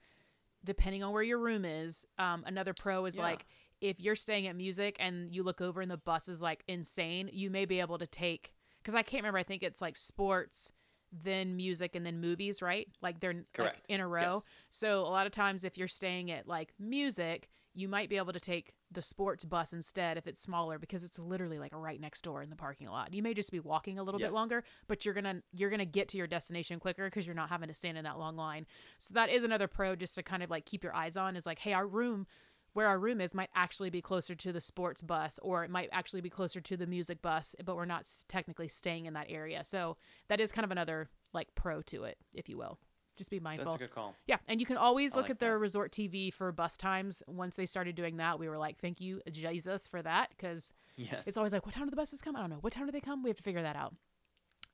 depending 0.65 1.03
on 1.03 1.13
where 1.13 1.23
your 1.23 1.39
room 1.39 1.65
is. 1.65 2.07
Um, 2.19 2.45
another 2.47 2.73
pro 2.73 3.05
is 3.07 3.17
Yeah. 3.17 3.23
like 3.23 3.47
if 3.81 3.99
you're 4.01 4.15
staying 4.17 4.47
at 4.47 4.55
music 4.55 4.97
and 5.01 5.35
you 5.35 5.43
look 5.43 5.61
over 5.61 5.81
and 5.81 5.91
the 5.91 5.97
bus 5.97 6.29
is 6.29 6.41
like 6.41 6.63
insane, 6.69 7.29
you 7.33 7.51
may 7.51 7.65
be 7.65 7.81
able 7.81 7.99
to 7.99 8.07
take 8.07 8.55
because 8.79 8.95
I 8.95 9.03
can't 9.03 9.23
remember. 9.23 9.39
I 9.39 9.43
think 9.45 9.63
it's 9.63 9.81
like 9.81 9.97
sports, 9.97 10.73
then 11.13 11.57
music, 11.57 11.95
and 11.97 12.05
then 12.07 12.21
movies, 12.21 12.63
right? 12.63 12.89
Like 13.01 13.19
they're 13.21 13.33
like, 13.35 13.53
Correct. 13.53 13.87
in 13.89 14.01
a 14.01 14.07
row. 14.09 14.35
Yes. 14.35 14.43
So 14.71 15.01
a 15.03 15.11
lot 15.11 15.27
of 15.27 15.33
times, 15.33 15.63
if 15.65 15.77
you're 15.77 15.89
staying 15.89 16.31
at 16.31 16.47
like 16.49 16.73
music, 16.79 17.49
you 17.75 17.89
might 17.89 18.09
be 18.09 18.17
able 18.17 18.33
to 18.33 18.41
take 18.41 18.73
the 18.95 19.03
sports 19.03 19.45
bus 19.45 19.73
instead 19.73 20.17
if 20.17 20.27
it's 20.27 20.41
smaller 20.41 20.79
because 20.79 21.05
it's 21.05 21.19
literally 21.19 21.59
like 21.59 21.73
right 21.75 22.01
next 22.01 22.23
door 22.23 22.43
in 22.43 22.51
the 22.51 22.57
parking 22.57 22.89
lot. 22.89 23.15
You 23.15 23.23
may 23.23 23.35
just 23.35 23.51
be 23.51 23.61
walking 23.61 23.99
a 23.99 24.03
little 24.03 24.21
bit 24.21 24.33
longer, 24.33 24.65
but 24.89 25.05
you're 25.05 25.15
gonna 25.15 25.43
you're 25.53 25.71
gonna 25.71 25.85
get 25.85 26.09
to 26.09 26.17
your 26.17 26.27
destination 26.27 26.79
quicker 26.79 27.07
because 27.07 27.27
you're 27.27 27.35
not 27.35 27.49
having 27.49 27.69
to 27.69 27.75
stand 27.75 27.99
in 27.99 28.05
that 28.05 28.19
long 28.19 28.37
line. 28.37 28.67
So 28.99 29.15
that 29.15 29.31
is 29.31 29.45
another 29.45 29.69
pro 29.69 29.97
just 29.97 30.15
to 30.17 30.23
kind 30.23 30.43
of 30.43 30.51
like 30.51 30.67
keep 30.67 30.85
your 30.85 30.95
eyes 30.95 31.17
on 31.17 31.37
is 31.37 31.47
like, 31.47 31.59
hey, 31.59 31.73
our 31.73 31.87
room 31.87 32.27
where 32.75 32.89
our 32.89 32.99
room 32.99 33.21
is 33.21 33.35
might 33.35 33.51
actually 33.55 33.91
be 33.91 34.01
closer 34.01 34.35
to 34.35 34.53
the 34.53 34.61
sports 34.61 35.03
bus 35.03 35.39
or 35.43 35.65
it 35.65 35.71
might 35.71 35.91
actually 35.93 36.21
be 36.23 36.31
closer 36.31 36.61
to 36.61 36.77
the 36.77 36.87
music 36.87 37.21
bus, 37.21 37.55
but 37.65 37.77
we're 37.77 37.85
not 37.85 38.09
technically 38.29 38.69
staying 38.69 39.07
in 39.07 39.15
that 39.15 39.27
area. 39.29 39.65
So 39.65 39.97
that 40.29 40.41
is 40.41 40.53
kind 40.53 40.65
of 40.65 40.71
another 40.71 41.11
like 41.33 41.55
pro 41.55 41.83
to 41.83 42.05
it, 42.05 42.19
if 42.33 42.49
you 42.49 42.57
will. 42.57 42.79
Just 43.17 43.31
be 43.31 43.41
mindful. 43.41 43.73
That's 43.73 43.77
a 43.83 43.87
good 43.87 43.95
call. 43.95 44.15
Yeah, 44.27 44.39
and 44.49 44.59
you 44.59 44.67
can 44.67 44.77
always 44.79 45.13
I 45.13 45.17
look 45.17 45.25
like 45.25 45.31
at 45.33 45.39
their 45.39 45.53
that. 45.53 45.59
resort 45.59 45.93
TV 45.93 46.33
for 46.33 46.51
bus 46.53 46.77
times. 46.77 47.23
Once 47.27 47.57
they 47.57 47.67
started 47.67 47.95
doing 47.95 48.17
that, 48.17 48.39
we 48.39 48.49
were 48.49 48.57
like, 48.59 48.79
"Thank 48.79 49.01
you, 49.01 49.21
Jesus, 49.31 49.87
for 49.87 50.01
that," 50.03 50.31
because 50.31 50.73
Yes. 50.97 51.27
it's 51.27 51.37
always 51.37 51.53
like, 51.53 51.67
"What 51.67 51.75
time 51.75 51.85
do 51.85 51.91
the 51.91 51.97
buses 51.97 52.23
come?" 52.23 52.37
I 52.37 52.41
don't 52.41 52.51
know. 52.51 52.57
What 52.61 52.73
time 52.73 52.87
do 52.87 52.93
they 52.93 53.01
come? 53.01 53.23
We 53.23 53.29
have 53.31 53.37
to 53.37 53.43
figure 53.43 53.63
that 53.63 53.77
out. 53.77 53.95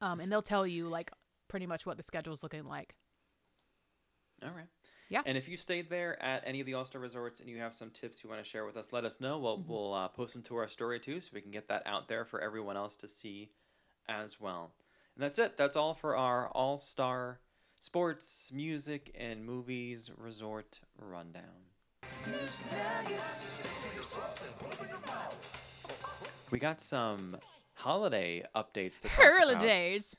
Um, 0.01 0.20
and 0.20 0.30
they'll 0.30 0.43
tell 0.43 0.66
you 0.66 0.89
like 0.89 1.11
pretty 1.49 1.66
much 1.66 1.84
what 1.84 1.97
the 1.97 2.03
schedule's 2.05 2.43
looking 2.45 2.64
like. 2.64 2.95
All 4.45 4.51
right. 4.53 4.66
Yeah. 5.09 5.22
And 5.24 5.39
if 5.39 5.49
you 5.49 5.57
stayed 5.57 5.89
there 5.91 6.22
at 6.22 6.43
any 6.47 6.61
of 6.61 6.66
the 6.66 6.74
All 6.74 6.84
Star 6.84 7.01
resorts 7.01 7.41
and 7.41 7.49
you 7.49 7.59
have 7.59 7.74
some 7.74 7.91
tips 7.91 8.22
you 8.22 8.28
want 8.30 8.43
to 8.45 8.49
share 8.49 8.64
with 8.66 8.76
us, 8.76 8.93
let 8.93 9.05
us 9.05 9.20
know. 9.20 9.39
We'll 9.39 9.59
Mm-hmm. 9.59 9.72
we'll 9.72 9.95
uh, 9.95 10.09
post 10.09 10.34
them 10.34 10.43
to 10.45 10.57
our 10.57 10.68
story 10.68 11.01
too, 11.01 11.20
so 11.20 11.30
we 11.32 11.41
can 11.41 11.51
get 11.51 11.68
that 11.68 11.82
out 11.86 12.09
there 12.09 12.24
for 12.24 12.41
everyone 12.41 12.76
else 12.76 12.95
to 12.97 13.09
see 13.09 13.51
as 14.09 14.39
well. 14.39 14.72
And 15.16 15.24
that's 15.24 15.39
it. 15.39 15.57
That's 15.57 15.74
all 15.76 15.95
for 15.95 16.14
our 16.16 16.49
All 16.51 16.76
Star 16.76 17.41
sports, 17.81 18.51
music, 18.55 19.14
and 19.18 19.45
movies 19.45 20.11
resort 20.16 20.81
rundown. 20.99 21.45
We 26.51 26.59
got 26.59 26.81
some 26.81 27.37
holiday 27.74 28.45
updates 28.55 29.01
to. 29.03 29.09
Holidays. 29.09 30.16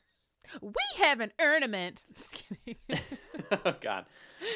We 0.60 0.72
have 0.98 1.20
an 1.20 1.32
ornament. 1.40 2.00
Just 2.12 2.42
kidding. 2.66 2.76
oh 3.64 3.74
God! 3.80 4.06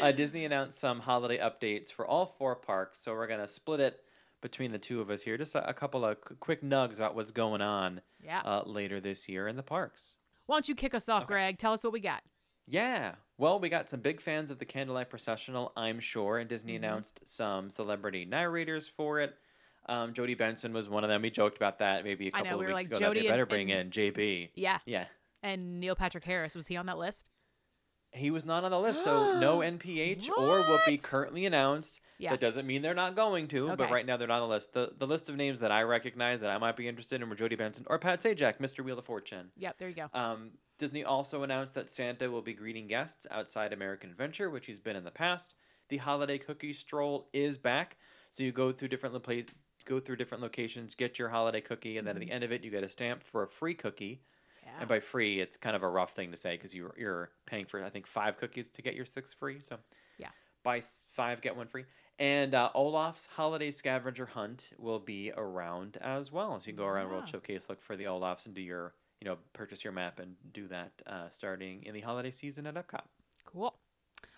Uh, 0.01 0.13
Disney 0.13 0.45
announced 0.45 0.79
some 0.81 1.01
holiday 1.01 1.39
updates 1.39 1.93
for 1.93 2.07
all 2.07 2.35
four 2.39 2.57
parks, 2.57 2.99
so 2.99 3.13
we're 3.13 3.27
gonna 3.27 3.49
split 3.49 3.81
it 3.81 4.01
between 4.41 4.73
the 4.73 4.79
two 4.79 5.01
of 5.01 5.11
us 5.11 5.23
here. 5.23 5.37
Just 5.37 5.55
a, 5.55 5.69
a 5.69 5.75
couple 5.75 6.05
of 6.05 6.21
qu- 6.21 6.37
quick 6.37 6.63
nugs 6.63 6.97
about 6.97 7.15
what's 7.15 7.31
going 7.31 7.61
on 7.61 8.01
yeah. 8.23 8.41
uh, 8.45 8.63
later 8.67 9.01
this 9.01 9.29
year 9.29 9.47
in 9.47 9.57
the 9.57 9.63
parks. 9.63 10.15
Why 10.47 10.57
don't 10.57 10.69
you 10.69 10.75
kick 10.75 10.95
us 10.95 11.09
off, 11.09 11.23
okay. 11.23 11.29
Greg? 11.29 11.59
Tell 11.59 11.73
us 11.73 11.83
what 11.83 11.93
we 11.93 12.01
got. 12.01 12.23
Yeah, 12.67 13.15
well, 13.37 13.59
we 13.61 13.69
got 13.69 13.91
some 13.91 14.01
big 14.01 14.21
fans 14.21 14.51
of 14.51 14.59
the 14.59 14.65
Candlelight 14.65 15.11
Processional, 15.11 15.73
I'm 15.77 16.01
sure, 16.01 16.39
and 16.39 16.49
Disney 16.49 16.75
Mm-hmm. 16.75 16.85
announced 16.85 17.21
some 17.25 17.69
celebrity 17.71 18.25
narrators 18.25 18.89
for 18.89 19.21
it. 19.21 19.35
Um, 19.87 20.15
Jodi 20.15 20.35
Benson 20.35 20.73
was 20.73 20.89
one 20.89 21.05
of 21.05 21.11
them. 21.11 21.21
We 21.23 21.31
joked 21.31 21.57
about 21.59 21.81
that 21.81 22.05
maybe 22.05 22.29
a 22.29 22.31
couple 22.31 22.47
know, 22.47 22.53
of 22.55 22.61
we 22.61 22.67
weeks 22.67 22.75
like, 22.75 22.87
ago. 22.87 22.95
that 22.95 23.01
Jodi 23.01 23.21
they 23.23 23.29
better 23.29 23.43
and- 23.43 23.49
bring 23.51 23.69
in 23.69 23.91
JB. 23.91 24.51
Yeah. 24.55 24.79
Yeah. 24.87 25.05
And 25.43 25.79
Neil 25.79 25.95
Patrick 25.95 26.25
Harris 26.25 26.55
was 26.55 26.67
he 26.69 26.77
on 26.77 26.87
that 26.87 26.97
list? 26.97 27.29
He 28.13 28.31
was 28.31 28.47
not 28.47 28.65
on 28.65 28.71
the 28.71 28.79
list, 28.81 29.05
so 29.05 29.39
no 29.41 29.59
NPH 29.59 30.31
or 30.31 30.63
Whoopi 30.63 30.93
What? 30.93 31.03
currently 31.03 31.45
announced. 31.45 32.01
Yeah. 32.17 32.31
That 32.31 32.41
doesn't 32.41 32.67
mean 32.67 32.81
they're 32.81 32.95
not 32.95 33.15
going 33.17 33.49
to, 33.49 33.75
but 33.77 33.91
right 33.91 34.07
now 34.07 34.17
they're 34.17 34.29
not 34.29 34.41
on 34.41 34.49
the 34.49 34.55
list. 34.55 34.73
The, 34.73 34.93
the 34.97 35.07
list 35.07 35.29
of 35.29 35.37
names 35.37 35.61
that 35.61 35.73
I 35.73 35.83
recognize 35.83 36.41
that 36.41 36.51
I 36.51 36.57
might 36.57 36.77
be 36.77 36.89
interested 36.89 37.21
in 37.21 37.29
were 37.29 37.35
Jodi 37.35 37.57
Benson 37.57 37.85
or 37.89 37.99
Pat 37.99 38.23
Sajak, 38.23 38.59
Mr. 38.61 38.83
Wheel 38.85 38.99
of 38.99 39.05
Fortune. 39.05 39.51
Yep. 39.59 39.79
There 39.79 39.89
you 39.91 39.97
go. 39.97 40.09
Um, 40.19 40.53
Disney 40.85 41.03
also 41.03 41.45
announced 41.45 41.73
that 41.73 41.89
Santa 41.89 42.31
will 42.31 42.43
be 42.43 42.53
greeting 42.53 42.87
guests 42.87 43.27
outside 43.31 43.73
American 43.73 44.11
Adventure, 44.11 44.51
which 44.51 44.67
he's 44.67 44.79
been 44.79 44.97
in 44.97 45.05
the 45.05 45.11
past. 45.11 45.55
The 45.89 45.97
holiday 45.97 46.37
cookie 46.37 46.75
stroll 46.75 47.31
is 47.33 47.57
back, 47.57 47.97
so 48.31 48.43
you 48.43 48.53
go 48.53 48.71
through 48.71 48.89
different 48.89 49.23
places, 49.23 49.55
go 49.87 49.99
through 49.99 50.17
different 50.17 50.43
locations, 50.43 50.95
get 50.95 51.19
your 51.19 51.31
holiday 51.31 51.63
cookie, 51.63 51.97
and 51.97 52.07
then 52.07 52.17
at 52.17 52.21
the 52.21 52.31
end 52.31 52.45
of 52.45 52.53
it, 52.53 52.63
you 52.63 52.71
get 52.71 52.85
a 52.85 52.89
stamp 52.91 53.25
for 53.25 53.45
a 53.45 53.49
free 53.49 53.73
cookie. 53.73 54.21
Yeah. 54.63 54.73
And 54.81 54.87
by 54.87 55.01
free, 55.01 55.41
it's 55.41 55.57
kind 55.57 55.75
of 55.75 55.83
a 55.83 55.89
rough 55.89 56.15
thing 56.15 56.31
to 56.33 56.37
say 56.37 56.55
because 56.55 56.75
you're 56.75 56.95
you're 56.99 57.31
paying 57.47 57.65
for 57.65 57.83
I 57.83 57.89
think 57.89 58.07
five 58.07 58.37
cookies 58.37 58.69
to 58.69 58.83
get 58.83 58.95
your 58.95 59.07
six 59.07 59.33
free. 59.33 59.63
So 59.63 59.79
Yeah. 60.19 60.29
buy 60.65 60.83
five 61.13 61.41
get 61.41 61.57
one 61.57 61.67
free. 61.67 61.87
And 62.19 62.55
uh, 62.55 62.69
Olaf's 62.75 63.27
holiday 63.27 63.71
scavenger 63.71 64.27
hunt 64.27 64.73
will 64.79 65.01
be 65.01 65.33
around 65.35 65.97
as 66.03 66.31
well, 66.31 66.61
so 66.61 66.67
you 66.67 66.75
can 66.75 66.85
go 66.85 66.91
around 66.91 67.09
World 67.09 67.27
Showcase, 67.27 67.71
look 67.71 67.81
for 67.81 67.97
the 67.97 68.05
Olafs, 68.05 68.45
and 68.45 68.55
do 68.55 68.61
your 68.61 68.93
you 69.25 69.31
know 69.31 69.39
purchase 69.55 69.83
your 69.83 69.93
map 69.93 70.19
and 70.19 70.37
do 70.53 70.69
that 70.69 70.93
uh, 71.07 71.31
starting 71.31 71.83
in 71.85 71.95
the 71.95 72.03
holiday 72.03 72.31
season 72.31 72.67
at 72.67 72.75
Epcot. 72.75 73.05
Cool. 73.47 73.75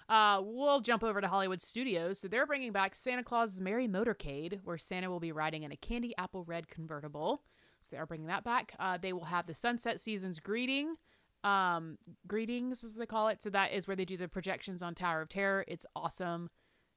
Uh, 0.08 0.40
we'll 0.44 0.78
jump 0.80 1.02
over 1.02 1.20
to 1.20 1.26
Hollywood 1.26 1.60
Studios. 1.60 2.20
So 2.20 2.28
they're 2.28 2.46
bringing 2.46 2.70
back 2.70 2.94
Santa 2.94 3.24
Claus's 3.24 3.60
Merry 3.60 3.88
Motorcade, 3.88 4.60
where 4.62 4.78
Santa 4.78 5.10
will 5.10 5.18
be 5.18 5.32
riding 5.32 5.64
in 5.64 5.72
a 5.72 5.76
candy 5.76 6.14
apple 6.16 6.44
red 6.44 6.68
convertible. 6.68 7.42
So 7.80 7.88
they 7.90 7.98
are 7.98 8.06
bringing 8.06 8.28
that 8.28 8.44
back. 8.44 8.74
Uh, 8.78 8.96
they 8.96 9.12
will 9.12 9.24
have 9.24 9.48
the 9.48 9.54
Sunset 9.54 10.00
Seasons 10.00 10.38
greeting, 10.38 10.94
um, 11.42 11.98
greetings 12.28 12.84
as 12.84 12.94
they 12.94 13.06
call 13.06 13.26
it. 13.26 13.42
So 13.42 13.50
that 13.50 13.72
is 13.72 13.88
where 13.88 13.96
they 13.96 14.04
do 14.04 14.16
the 14.16 14.28
projections 14.28 14.84
on 14.84 14.94
Tower 14.94 15.20
of 15.20 15.28
Terror. 15.28 15.64
It's 15.66 15.86
awesome. 15.96 16.48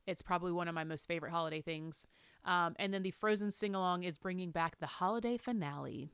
It's 0.06 0.22
probably 0.22 0.52
one 0.52 0.68
of 0.68 0.76
my 0.76 0.84
most 0.84 1.08
favorite 1.08 1.32
holiday 1.32 1.62
things. 1.62 2.06
Um, 2.46 2.76
and 2.78 2.94
then 2.94 3.02
the 3.02 3.12
Frozen 3.12 3.50
sing 3.50 3.74
along 3.74 4.04
is 4.04 4.20
bringing 4.20 4.52
back 4.52 4.78
the 4.78 4.86
holiday 4.86 5.38
finale. 5.38 6.14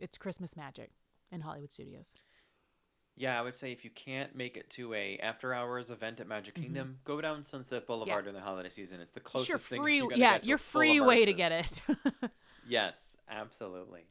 It's 0.00 0.18
Christmas 0.18 0.56
magic 0.56 0.90
in 1.32 1.40
Hollywood 1.40 1.72
Studios. 1.72 2.14
Yeah, 3.16 3.38
I 3.38 3.42
would 3.42 3.54
say 3.54 3.72
if 3.72 3.84
you 3.84 3.90
can't 3.90 4.34
make 4.34 4.56
it 4.56 4.70
to 4.70 4.94
a 4.94 5.18
after 5.18 5.52
hours 5.52 5.90
event 5.90 6.20
at 6.20 6.26
Magic 6.26 6.54
Kingdom, 6.54 6.98
go 7.04 7.20
down 7.20 7.42
Sunset 7.42 7.86
Boulevard 7.86 8.24
during 8.24 8.34
the 8.34 8.42
holiday 8.42 8.70
season. 8.70 9.00
It's 9.00 9.12
the 9.12 9.20
It's 9.20 9.30
closest 9.30 9.48
your 9.50 9.58
thing. 9.58 9.82
free, 9.82 9.96
you're 9.98 10.12
yeah, 10.12 10.32
get 10.34 10.42
to 10.42 10.48
your 10.48 10.58
free 10.58 11.00
way 11.00 11.24
to 11.24 11.32
get 11.32 11.52
it. 11.52 11.82
Yes, 12.68 13.16
absolutely. 13.28 14.06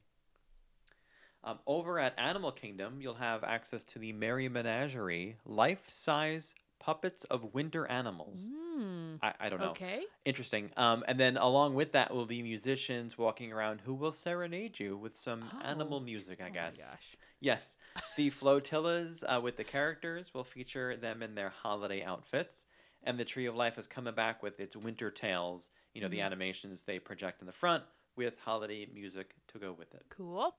Um, 1.43 1.59
over 1.65 1.97
at 1.99 2.13
Animal 2.19 2.51
Kingdom, 2.51 2.97
you'll 2.99 3.13
have 3.15 3.45
access 3.45 3.81
to 3.85 3.99
the 3.99 4.11
Merry 4.11 4.49
Menagerie 4.49 5.37
life-size 5.45 6.53
puppets 6.81 7.23
of 7.25 7.53
winter 7.53 7.85
animals. 7.85 8.49
Hmm. 8.51 9.15
I, 9.21 9.33
I 9.39 9.49
don't 9.49 9.59
know. 9.59 9.69
Okay. 9.71 10.01
Interesting. 10.25 10.71
Um, 10.77 11.03
and 11.07 11.19
then 11.19 11.37
along 11.37 11.75
with 11.75 11.91
that 11.93 12.13
will 12.13 12.25
be 12.25 12.41
musicians 12.41 13.17
walking 13.17 13.51
around 13.53 13.81
who 13.81 13.93
will 13.93 14.11
serenade 14.11 14.79
you 14.79 14.97
with 14.97 15.15
some 15.15 15.43
animal 15.63 15.97
Oh. 15.99 16.03
music, 16.03 16.39
I 16.43 16.49
Oh 16.49 16.53
guess. 16.53 16.83
gosh. 16.85 17.15
Yes. 17.39 17.77
The 18.17 18.29
flotillas 18.29 19.23
uh, 19.27 19.39
with 19.41 19.55
the 19.57 19.63
characters 19.63 20.33
will 20.33 20.43
feature 20.43 20.97
them 20.97 21.23
in 21.23 21.35
their 21.35 21.49
holiday 21.49 22.03
outfits. 22.03 22.65
And 23.03 23.17
the 23.19 23.25
Tree 23.25 23.45
of 23.47 23.55
Life 23.55 23.77
is 23.77 23.87
coming 23.87 24.13
back 24.13 24.43
with 24.43 24.59
its 24.59 24.75
winter 24.75 25.09
tales, 25.09 25.69
you 25.93 26.01
know, 26.01 26.09
the 26.09 26.19
Mhm. 26.19 26.25
animations 26.25 26.83
they 26.83 26.99
project 26.99 27.41
in 27.41 27.47
the 27.47 27.53
front 27.53 27.83
with 28.15 28.37
holiday 28.39 28.85
music 28.93 29.33
to 29.47 29.59
go 29.59 29.71
with 29.71 29.93
it. 29.95 30.05
Cool. 30.09 30.53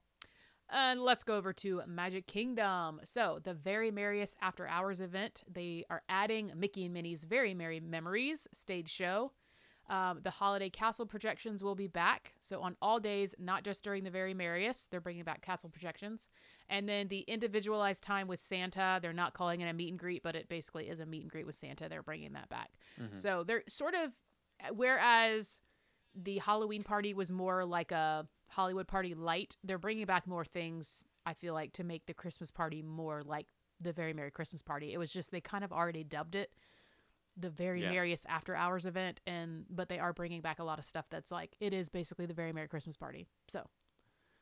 And 0.74 1.02
let's 1.02 1.22
go 1.22 1.36
over 1.36 1.52
to 1.52 1.82
Magic 1.86 2.26
Kingdom. 2.26 3.00
So, 3.04 3.40
the 3.42 3.52
Very 3.52 3.90
Merriest 3.90 4.38
After 4.40 4.66
Hours 4.66 5.00
event, 5.00 5.44
they 5.52 5.84
are 5.90 6.02
adding 6.08 6.50
Mickey 6.56 6.86
and 6.86 6.94
Minnie's 6.94 7.24
Very 7.24 7.52
Merry 7.52 7.78
Memories 7.78 8.48
stage 8.54 8.88
show. 8.88 9.32
Um, 9.90 10.20
the 10.22 10.30
holiday 10.30 10.70
castle 10.70 11.04
projections 11.04 11.62
will 11.62 11.74
be 11.74 11.88
back. 11.88 12.32
So, 12.40 12.62
on 12.62 12.76
all 12.80 13.00
days, 13.00 13.34
not 13.38 13.64
just 13.64 13.84
during 13.84 14.04
the 14.04 14.10
Very 14.10 14.32
Merriest, 14.32 14.90
they're 14.90 15.00
bringing 15.00 15.24
back 15.24 15.42
castle 15.42 15.68
projections. 15.68 16.30
And 16.70 16.88
then 16.88 17.08
the 17.08 17.20
individualized 17.20 18.02
time 18.02 18.26
with 18.26 18.38
Santa, 18.40 18.98
they're 19.02 19.12
not 19.12 19.34
calling 19.34 19.60
it 19.60 19.68
a 19.68 19.74
meet 19.74 19.90
and 19.90 19.98
greet, 19.98 20.22
but 20.22 20.34
it 20.34 20.48
basically 20.48 20.88
is 20.88 21.00
a 21.00 21.06
meet 21.06 21.20
and 21.20 21.30
greet 21.30 21.44
with 21.44 21.54
Santa. 21.54 21.90
They're 21.90 22.02
bringing 22.02 22.32
that 22.32 22.48
back. 22.48 22.70
So, 23.12 23.44
they're 23.44 23.64
sort 23.68 23.92
of, 23.94 24.12
whereas 24.74 25.60
the 26.14 26.38
Halloween 26.38 26.82
party 26.82 27.12
was 27.12 27.30
more 27.30 27.64
like 27.66 27.92
a 27.92 28.26
Hollywood 28.52 28.86
party 28.88 29.14
light. 29.14 29.56
They're 29.64 29.78
bringing 29.78 30.06
back 30.06 30.26
more 30.26 30.44
things, 30.44 31.04
I 31.26 31.34
feel 31.34 31.54
like, 31.54 31.72
to 31.74 31.84
make 31.84 32.06
the 32.06 32.14
Christmas 32.14 32.50
party 32.50 32.82
more 32.82 33.22
like 33.24 33.46
the 33.80 33.92
Very 33.92 34.12
Merry 34.12 34.30
Christmas 34.30 34.62
Party. 34.62 34.92
It 34.92 34.98
was 34.98 35.12
just 35.12 35.30
they 35.32 35.40
kind 35.40 35.64
of 35.64 35.72
already 35.72 36.04
dubbed 36.04 36.34
it 36.34 36.52
the 37.36 37.48
Very 37.50 37.82
Yeah. 37.82 37.90
Merriest 37.90 38.26
After 38.28 38.54
Hours 38.54 38.84
event, 38.84 39.20
and 39.26 39.64
but 39.70 39.88
they 39.88 39.98
are 39.98 40.12
bringing 40.12 40.42
back 40.42 40.58
a 40.58 40.64
lot 40.64 40.78
of 40.78 40.84
stuff 40.84 41.06
that's 41.10 41.32
like 41.32 41.56
it 41.60 41.72
is 41.72 41.88
basically 41.88 42.26
the 42.26 42.34
Very 42.34 42.52
Merry 42.52 42.68
Christmas 42.68 42.96
Party. 42.96 43.26
So 43.48 43.66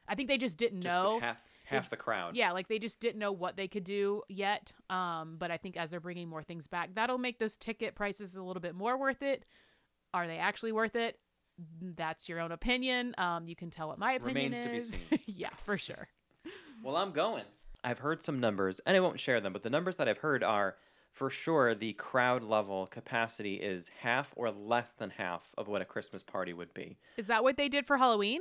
I 0.08 0.14
think 0.16 0.28
they 0.28 0.38
just 0.38 0.58
didn't 0.58 0.80
Just 0.82 0.92
know. 0.92 1.20
half 1.20 1.38
half 1.64 1.88
the 1.88 1.96
crowd. 1.96 2.34
Yeah, 2.34 2.50
like 2.50 2.66
they 2.66 2.80
just 2.80 2.98
didn't 2.98 3.20
know 3.20 3.30
what 3.30 3.56
they 3.56 3.68
could 3.68 3.84
do 3.84 4.22
yet. 4.28 4.72
Um, 4.90 5.36
but 5.38 5.52
I 5.52 5.56
think 5.56 5.76
as 5.76 5.90
they're 5.90 6.00
bringing 6.00 6.28
more 6.28 6.42
things 6.42 6.66
back, 6.66 6.94
that'll 6.94 7.16
make 7.18 7.38
those 7.38 7.56
ticket 7.56 7.94
prices 7.94 8.34
a 8.34 8.42
little 8.42 8.61
bit 8.61 8.74
more 8.74 8.98
worth 8.98 9.22
it. 9.22 9.44
Are 10.12 10.26
they 10.26 10.38
actually 10.38 10.72
worth 10.72 10.96
it? 10.96 11.16
That's 11.80 12.28
your 12.28 12.40
own 12.40 12.52
opinion. 12.52 13.14
Um, 13.18 13.46
you 13.46 13.56
can 13.56 13.70
tell 13.70 13.88
what 13.88 13.98
my 13.98 14.12
opinion 14.12 14.52
Remains 14.52 14.61
to 14.61 14.68
be 14.68 14.76
is. 14.76 14.92
seen. 14.92 15.18
yeah, 15.26 15.50
for 15.64 15.78
sure. 15.78 16.08
Well, 16.82 16.96
I'm 16.96 17.12
going. 17.12 17.44
I've 17.82 17.98
heard 17.98 18.22
some 18.22 18.40
numbers, 18.40 18.80
and 18.86 18.96
I 18.96 19.00
won't 19.00 19.20
share 19.20 19.40
them, 19.40 19.52
but 19.52 19.62
the 19.62 19.70
numbers 19.70 19.96
that 19.96 20.08
I've 20.08 20.18
heard 20.18 20.42
are 20.42 20.76
for 21.12 21.30
sure 21.30 21.74
the 21.74 21.92
crowd 21.94 22.42
level 22.42 22.86
capacity 22.86 23.54
is 23.54 23.90
half 24.00 24.32
or 24.36 24.50
less 24.50 24.92
than 24.92 25.11
half 25.11 25.50
of 25.58 25.68
what 25.68 25.82
a 25.82 25.84
Christmas 25.84 26.22
party 26.22 26.52
would 26.52 26.72
be. 26.72 26.98
Is 27.16 27.26
that 27.26 27.42
what 27.42 27.56
they 27.56 27.68
did 27.68 27.86
for 27.86 27.96
Halloween? 27.96 28.40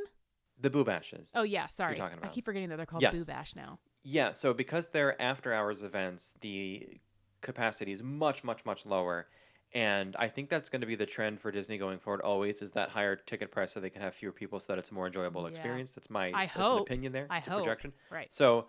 The 0.62 0.70
Boo 0.70 0.84
Bashes. 0.84 1.32
Oh 1.36 1.44
yeah, 1.44 1.68
sorry. 1.68 1.92
You're 1.96 2.06
talking 2.06 2.18
about. 2.18 2.32
I 2.32 2.34
keep 2.34 2.46
forgetting 2.46 2.70
that 2.70 2.76
they're 2.78 2.86
called 2.86 3.02
Yes. 3.02 3.16
Boo 3.16 3.26
Bash 3.26 3.56
now. 3.56 3.80
Yeah, 4.04 4.32
so 4.34 4.54
because 4.54 4.88
they're 4.88 5.20
after 5.22 5.54
hours 5.54 5.84
events, 5.84 6.36
the 6.42 7.00
capacity 7.42 7.92
is 7.92 8.04
much, 8.04 8.44
much, 8.44 8.66
much 8.66 8.86
lower. 8.86 9.28
And 9.74 10.16
I 10.18 10.28
think 10.28 10.50
that's 10.50 10.70
going 10.70 10.82
to 10.82 10.88
be 10.88 10.96
the 10.96 11.06
trend 11.06 11.40
for 11.40 11.52
Disney 11.52 11.78
going 11.78 12.00
forward 12.00 12.22
always 12.22 12.62
is 12.62 12.72
that 12.72 12.90
higher 12.90 13.16
ticket 13.16 13.52
price 13.52 13.72
so 13.72 13.80
they 13.80 13.90
can 13.92 14.02
have 14.02 14.16
fewer 14.16 14.32
people 14.32 14.60
so 14.60 14.74
that 14.74 14.80
it's 14.80 14.90
a 14.90 14.94
more 14.94 15.06
enjoyable 15.06 15.44
Yeah. 15.44 15.50
experience. 15.50 15.92
That's 15.92 16.10
my 16.10 16.32
I 16.34 16.46
that's 16.48 16.58
an 16.58 16.78
opinion 16.80 17.12
there. 17.12 17.28
I 17.30 17.38
it's 17.38 17.48
a 17.48 17.52
hope. 17.52 17.64
projection. 17.64 17.94
Right. 18.10 18.32
So 18.34 18.68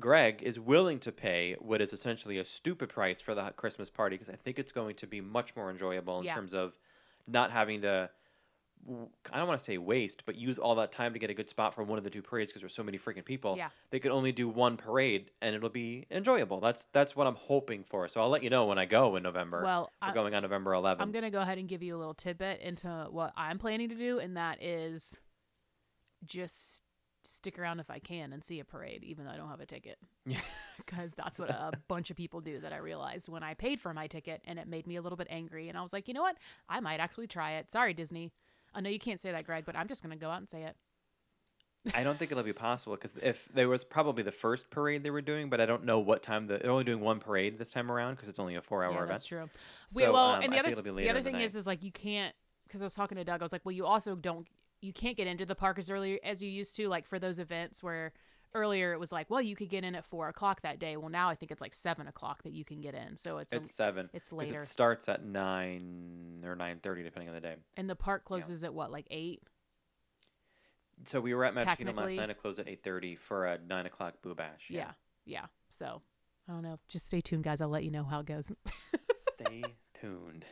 Greg 0.00 0.42
is 0.42 0.58
willing 0.58 0.98
to 1.00 1.12
pay 1.12 1.56
what 1.60 1.80
is 1.80 1.92
essentially 1.92 2.38
a 2.38 2.44
stupid 2.44 2.88
price 2.88 3.20
for 3.20 3.34
the 3.34 3.50
Christmas 3.56 3.90
party 3.90 4.16
because 4.16 4.30
I 4.30 4.36
think 4.36 4.58
it's 4.58 4.72
going 4.72 4.96
to 4.96 5.06
be 5.06 5.20
much 5.20 5.54
more 5.54 5.70
enjoyable 5.70 6.18
in 6.20 6.24
Yeah. 6.24 6.34
terms 6.34 6.54
of 6.54 6.78
not 7.26 7.50
having 7.50 7.82
to. 7.82 8.10
I 9.32 9.38
don't 9.38 9.48
want 9.48 9.58
to 9.58 9.64
say 9.64 9.78
waste, 9.78 10.24
but 10.26 10.36
use 10.36 10.58
all 10.58 10.74
that 10.76 10.92
time 10.92 11.12
to 11.14 11.18
get 11.18 11.30
a 11.30 11.34
good 11.34 11.48
spot 11.48 11.74
for 11.74 11.82
one 11.82 11.96
of 11.98 12.04
the 12.04 12.10
two 12.10 12.22
parades 12.22 12.50
because 12.50 12.60
there's 12.62 12.74
so 12.74 12.82
many 12.82 12.98
freaking 12.98 13.24
people. 13.24 13.56
Yeah. 13.56 13.70
They 13.90 13.98
could 13.98 14.10
only 14.10 14.32
do 14.32 14.48
one 14.48 14.76
parade 14.76 15.30
and 15.40 15.54
it'll 15.54 15.70
be 15.70 16.06
enjoyable. 16.10 16.60
That's 16.60 16.86
that's 16.92 17.16
what 17.16 17.26
I'm 17.26 17.36
hoping 17.36 17.84
for. 17.84 18.08
So 18.08 18.20
I'll 18.20 18.28
let 18.28 18.42
you 18.42 18.50
know 18.50 18.66
when 18.66 18.78
I 18.78 18.84
go 18.84 19.16
in 19.16 19.22
November. 19.22 19.62
Well, 19.62 19.90
we're 20.02 20.08
I- 20.08 20.14
going 20.14 20.34
on 20.34 20.42
November 20.42 20.72
11th. 20.72 20.96
I'm 21.00 21.12
gonna 21.12 21.30
go 21.30 21.40
ahead 21.40 21.58
and 21.58 21.68
give 21.68 21.82
you 21.82 21.96
a 21.96 21.98
little 21.98 22.14
tidbit 22.14 22.60
into 22.60 23.06
what 23.10 23.32
I'm 23.36 23.58
planning 23.58 23.88
to 23.88 23.94
do, 23.94 24.18
and 24.18 24.36
that 24.36 24.62
is 24.62 25.16
just 26.24 26.82
stick 27.26 27.58
around 27.58 27.80
if 27.80 27.90
I 27.90 27.98
can 27.98 28.32
and 28.32 28.44
see 28.44 28.60
a 28.60 28.64
parade, 28.64 29.02
even 29.02 29.24
though 29.24 29.30
I 29.30 29.36
don't 29.36 29.48
have 29.48 29.60
a 29.60 29.66
ticket. 29.66 29.98
Yeah. 30.26 30.40
Because 30.76 31.14
that's 31.14 31.38
what 31.38 31.50
a 31.50 31.70
bunch 31.88 32.10
of 32.10 32.16
people 32.16 32.40
do 32.40 32.58
that 32.58 32.72
I 32.72 32.78
realized 32.78 33.28
when 33.28 33.44
I 33.44 33.54
paid 33.54 33.80
for 33.80 33.94
my 33.94 34.08
ticket, 34.08 34.42
and 34.44 34.58
it 34.58 34.66
made 34.66 34.88
me 34.88 34.96
a 34.96 35.02
little 35.02 35.16
bit 35.16 35.28
angry. 35.30 35.68
And 35.68 35.78
I 35.78 35.82
was 35.82 35.92
like, 35.92 36.08
you 36.08 36.14
know 36.14 36.20
what? 36.20 36.36
I 36.68 36.80
might 36.80 36.98
actually 36.98 37.28
try 37.28 37.52
it. 37.52 37.70
Sorry, 37.70 37.94
Disney. 37.94 38.32
I 38.74 38.80
know 38.80 38.90
you 38.90 38.98
can't 38.98 39.20
say 39.20 39.32
that, 39.32 39.44
Greg, 39.44 39.64
but 39.64 39.76
I'm 39.76 39.88
just 39.88 40.02
gonna 40.02 40.16
go 40.16 40.30
out 40.30 40.38
and 40.38 40.48
say 40.48 40.62
it. 40.62 40.76
I 41.94 42.02
don't 42.02 42.18
think 42.18 42.30
it'll 42.30 42.42
be 42.42 42.54
possible 42.54 42.96
because 42.96 43.16
if 43.22 43.46
there 43.52 43.68
was 43.68 43.84
probably 43.84 44.22
the 44.22 44.32
first 44.32 44.70
parade 44.70 45.02
they 45.02 45.10
were 45.10 45.20
doing, 45.20 45.50
but 45.50 45.60
I 45.60 45.66
don't 45.66 45.84
know 45.84 45.98
what 45.98 46.22
time 46.22 46.46
the, 46.46 46.58
they're 46.58 46.70
only 46.70 46.84
doing 46.84 47.00
one 47.00 47.18
parade 47.18 47.58
this 47.58 47.70
time 47.70 47.92
around 47.92 48.14
because 48.14 48.28
it's 48.28 48.38
only 48.38 48.54
a 48.54 48.62
four-hour 48.62 48.90
yeah, 48.90 48.96
event. 48.96 49.10
that's 49.10 49.26
true. 49.26 49.50
So, 49.88 50.12
well, 50.12 50.30
um, 50.30 50.42
and 50.42 50.44
I 50.44 50.56
the 50.56 50.60
other 50.60 50.68
think 50.68 50.78
it'll 50.78 50.96
be 50.96 51.02
the 51.02 51.10
other 51.10 51.18
in 51.18 51.24
the 51.24 51.30
thing 51.30 51.40
is, 51.42 51.56
is 51.56 51.66
like 51.66 51.82
you 51.82 51.92
can't 51.92 52.34
because 52.66 52.80
I 52.80 52.84
was 52.84 52.94
talking 52.94 53.16
to 53.16 53.24
Doug. 53.24 53.42
I 53.42 53.44
was 53.44 53.52
like, 53.52 53.64
well, 53.64 53.72
you 53.72 53.84
also 53.84 54.16
don't 54.16 54.46
you 54.80 54.92
can't 54.92 55.16
get 55.16 55.26
into 55.26 55.44
the 55.44 55.54
park 55.54 55.78
as 55.78 55.90
early 55.90 56.22
as 56.22 56.42
you 56.42 56.50
used 56.50 56.76
to, 56.76 56.88
like 56.88 57.06
for 57.06 57.18
those 57.18 57.38
events 57.38 57.82
where 57.82 58.12
earlier 58.54 58.92
it 58.92 59.00
was 59.00 59.12
like, 59.12 59.28
well, 59.30 59.42
you 59.42 59.56
could 59.56 59.68
get 59.68 59.84
in 59.84 59.94
at 59.94 60.04
four 60.04 60.28
o'clock 60.28 60.62
that 60.62 60.78
day. 60.78 60.96
Well, 60.96 61.08
now 61.10 61.28
I 61.28 61.34
think 61.34 61.50
it's 61.50 61.60
like 61.60 61.74
seven 61.74 62.06
o'clock 62.06 62.42
that 62.44 62.52
you 62.52 62.64
can 62.64 62.80
get 62.80 62.94
in. 62.94 63.16
So 63.16 63.38
it's, 63.38 63.52
It's 63.52 63.70
a, 63.70 63.72
seven. 63.72 64.10
It's 64.12 64.32
later. 64.32 64.56
It 64.56 64.62
starts 64.62 65.08
at 65.08 65.24
nine 65.24 66.42
or 66.44 66.54
nine 66.56 66.78
thirty, 66.82 67.02
depending 67.02 67.28
on 67.28 67.34
the 67.34 67.40
day. 67.40 67.56
and 67.76 67.88
the 67.90 67.96
park 67.96 68.24
closes 68.24 68.64
at 68.64 68.72
what 68.74 68.90
like 68.92 69.06
eight. 69.10 69.42
So 71.06 71.20
we 71.20 71.34
were 71.34 71.44
at 71.44 71.54
Magic 71.54 71.78
Kingdom 71.78 71.96
last 71.96 72.14
night. 72.14 72.30
It 72.30 72.40
closed 72.40 72.58
at 72.60 72.68
eight 72.68 72.82
thirty 72.84 73.16
for 73.16 73.46
a 73.46 73.58
nine 73.68 73.86
o'clock 73.86 74.14
Boo 74.22 74.34
Bash. 74.34 74.66
Yeah. 74.70 74.92
yeah, 75.26 75.46
So 75.68 76.02
I 76.48 76.52
don't 76.52 76.62
know. 76.62 76.78
Just 76.88 77.06
stay 77.06 77.20
tuned, 77.20 77.42
guys. 77.44 77.60
I'll 77.60 77.68
let 77.68 77.82
you 77.84 77.90
know 77.90 78.04
how 78.04 78.20
it 78.20 78.26
goes. 78.26 78.52
Stay 79.16 79.64
tuned. 80.00 80.44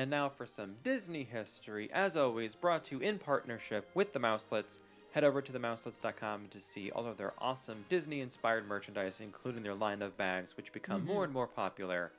And 0.00 0.10
now 0.10 0.30
for 0.30 0.46
some 0.46 0.76
Disney 0.82 1.24
history, 1.24 1.90
as 1.92 2.16
always, 2.16 2.54
brought 2.54 2.84
to 2.84 2.96
you 2.96 3.02
in 3.02 3.18
partnership 3.18 3.86
with 3.92 4.14
the 4.14 4.18
Mouselets. 4.18 4.78
Head 5.10 5.24
over 5.24 5.42
to 5.42 5.52
themouselets.com 5.52 6.48
to 6.48 6.58
see 6.58 6.90
all 6.90 7.06
of 7.06 7.18
their 7.18 7.34
awesome 7.36 7.84
Disney 7.90 8.22
inspired 8.22 8.66
merchandise, 8.66 9.20
including 9.20 9.62
their 9.62 9.74
line 9.74 10.00
of 10.00 10.16
bags, 10.16 10.56
which 10.56 10.72
become 10.72 11.02
mm-hmm. 11.02 11.12
more 11.12 11.24
and 11.24 11.32
more 11.34 11.46
popular. 11.46 12.12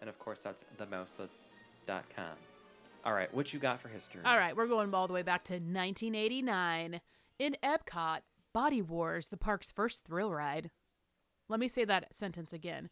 And 0.00 0.10
of 0.10 0.18
course, 0.18 0.40
that's 0.40 0.64
themouselets.com. 0.76 2.34
All 3.04 3.12
right, 3.12 3.32
what 3.32 3.54
you 3.54 3.60
got 3.60 3.80
for 3.80 3.86
history? 3.86 4.22
All 4.24 4.36
right, 4.36 4.56
we're 4.56 4.66
going 4.66 4.92
all 4.92 5.06
the 5.06 5.14
way 5.14 5.22
back 5.22 5.44
to 5.44 5.52
1989. 5.52 7.00
In 7.38 7.56
Epcot, 7.62 8.22
Body 8.52 8.82
Wars, 8.82 9.28
the 9.28 9.36
park's 9.36 9.70
first 9.70 10.02
thrill 10.02 10.32
ride. 10.32 10.72
Let 11.48 11.60
me 11.60 11.68
say 11.68 11.84
that 11.84 12.12
sentence 12.12 12.52
again. 12.52 12.90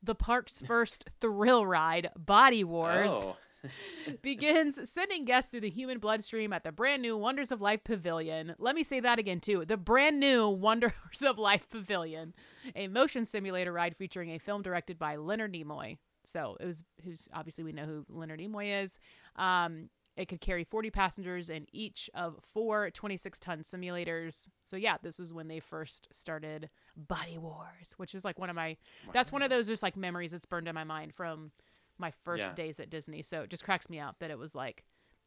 The 0.00 0.14
park's 0.14 0.60
first 0.64 1.06
thrill 1.20 1.66
ride, 1.66 2.10
Body 2.16 2.62
Wars, 2.62 3.10
Oh, 3.12 3.36
begins 4.22 4.88
sending 4.88 5.24
guests 5.24 5.50
through 5.50 5.60
the 5.60 5.70
human 5.70 5.98
bloodstream 5.98 6.52
at 6.52 6.64
the 6.64 6.72
brand 6.72 7.02
new 7.02 7.16
Wonders 7.16 7.52
of 7.52 7.60
Life 7.60 7.84
Pavilion. 7.84 8.54
Let 8.58 8.74
me 8.74 8.82
say 8.82 9.00
that 9.00 9.18
again, 9.18 9.40
too. 9.40 9.64
The 9.64 9.76
brand 9.76 10.20
new 10.20 10.48
Wonders 10.60 10.92
of 11.24 11.38
Life 11.38 11.68
Pavilion, 11.68 12.34
a 12.74 12.88
motion 12.88 13.24
simulator 13.24 13.72
ride 13.72 13.96
featuring 13.96 14.30
a 14.30 14.38
film 14.38 14.62
directed 14.62 14.98
by 14.98 15.16
Leonard 15.16 15.52
Nimoy. 15.52 15.98
So 16.24 16.56
it 16.60 16.66
was 16.66 16.84
who's 17.04 17.28
obviously 17.32 17.64
we 17.64 17.72
know 17.72 17.86
who 17.86 18.04
Leonard 18.08 18.40
Nimoy 18.40 18.82
is. 18.82 18.98
Um, 19.36 19.88
it 20.16 20.26
could 20.28 20.40
carry 20.40 20.64
40 20.64 20.90
passengers 20.90 21.48
in 21.48 21.66
each 21.72 22.10
of 22.14 22.36
four 22.42 22.90
26 22.90 23.38
ton 23.38 23.60
simulators. 23.60 24.48
So 24.60 24.76
yeah, 24.76 24.96
this 25.02 25.18
was 25.18 25.32
when 25.32 25.48
they 25.48 25.60
first 25.60 26.08
started 26.12 26.68
Body 26.96 27.38
Wars, 27.38 27.94
which 27.96 28.14
is 28.14 28.24
like 28.24 28.38
one 28.38 28.50
of 28.50 28.56
my 28.56 28.76
that's 29.12 29.32
one 29.32 29.42
of 29.42 29.50
those 29.50 29.66
just 29.66 29.82
like 29.82 29.96
memories 29.96 30.32
that's 30.32 30.46
burned 30.46 30.68
in 30.68 30.74
my 30.74 30.84
mind 30.84 31.14
from 31.14 31.52
my 32.00 32.12
first 32.24 32.40
Yeah. 32.50 32.54
days 32.54 32.80
at 32.80 32.90
Disney. 32.90 33.22
So 33.22 33.42
it 33.42 33.50
just 33.50 33.64
cracks 33.64 33.88
me 33.88 34.00
up 34.00 34.16
that 34.20 34.30
it 34.30 34.38
was 34.38 34.54
like 34.54 34.84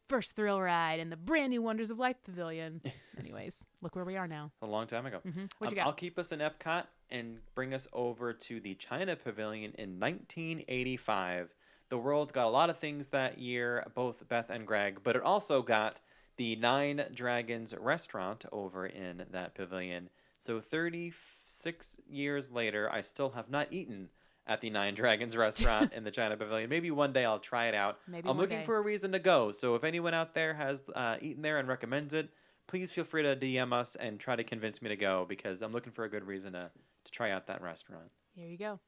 first 0.08 0.36
thrill 0.36 0.60
ride 0.60 1.00
and 1.00 1.10
the 1.10 1.16
brand 1.16 1.50
new 1.50 1.62
Wonders 1.62 1.90
of 1.90 1.98
Life 1.98 2.16
Pavilion. 2.24 2.82
Anyways, 3.18 3.64
look 3.80 3.96
where 3.96 4.04
we 4.04 4.16
are 4.16 4.28
now. 4.28 4.50
a 4.60 4.66
long 4.66 4.86
time 4.86 5.06
ago. 5.06 5.20
hmm 5.22 5.44
What 5.58 5.70
you 5.70 5.76
Um, 5.76 5.76
got? 5.76 5.86
I'll 5.86 5.92
keep 5.94 6.18
us 6.18 6.32
in 6.32 6.40
Epcot 6.40 6.84
and 7.10 7.38
bring 7.54 7.72
us 7.72 7.86
over 7.92 8.32
to 8.32 8.60
the 8.60 8.74
China 8.74 9.16
Pavilion 9.16 9.72
in 9.78 9.98
1985. 10.00 11.54
The 11.90 11.98
world 11.98 12.32
got 12.32 12.46
a 12.46 12.50
lot 12.50 12.70
of 12.70 12.78
things 12.78 13.10
that 13.10 13.38
year, 13.38 13.86
both 13.94 14.26
Beth 14.28 14.50
and 14.50 14.66
Greg, 14.66 15.00
but 15.04 15.16
it 15.16 15.22
also 15.22 15.62
got 15.62 16.00
the 16.36 16.56
Nine 16.56 17.04
Dragons 17.14 17.74
restaurant 17.78 18.44
over 18.50 18.86
in 18.86 19.24
that 19.30 19.54
pavilion. 19.54 20.08
So 20.40 20.60
36 20.60 21.98
years 22.08 22.50
later, 22.50 22.90
I 22.90 23.00
still 23.02 23.30
have 23.30 23.48
not 23.48 23.68
eaten 23.72 24.08
at 24.46 24.60
the 24.60 24.70
Nine 24.70 24.94
Dragons 24.94 25.36
restaurant 25.36 25.92
in 25.92 26.04
the 26.04 26.10
China 26.12 26.36
Pavilion. 26.36 26.68
Maybe 26.68 26.90
one 26.90 27.12
day 27.12 27.24
I'll 27.24 27.38
try 27.38 27.66
it 27.66 27.74
out. 27.74 27.98
Maybe 28.06 28.28
I'm 28.28 28.36
looking 28.36 28.58
day. 28.58 28.64
for 28.64 28.76
a 28.76 28.82
reason 28.82 29.12
to 29.12 29.18
go. 29.18 29.52
So 29.52 29.74
if 29.74 29.84
anyone 29.84 30.14
out 30.14 30.34
there 30.34 30.54
has 30.54 30.82
uh, 30.94 31.16
eaten 31.20 31.42
there 31.42 31.58
and 31.58 31.68
recommends 31.68 32.14
it, 32.14 32.30
please 32.66 32.90
feel 32.90 33.04
free 33.04 33.22
to 33.22 33.36
DM 33.36 33.72
us 33.72 33.96
and 33.96 34.18
try 34.18 34.36
to 34.36 34.44
convince 34.44 34.82
me 34.82 34.88
to 34.88 34.96
go 34.96 35.26
because 35.28 35.62
I'm 35.62 35.72
looking 35.72 35.92
for 35.92 36.04
a 36.04 36.10
good 36.10 36.24
reason 36.24 36.52
to, 36.52 36.70
to 37.04 37.10
try 37.10 37.30
out 37.30 37.46
that 37.46 37.62
restaurant. 37.62 38.10
Here 38.34 38.48
you 38.48 38.58
go. 38.58 38.80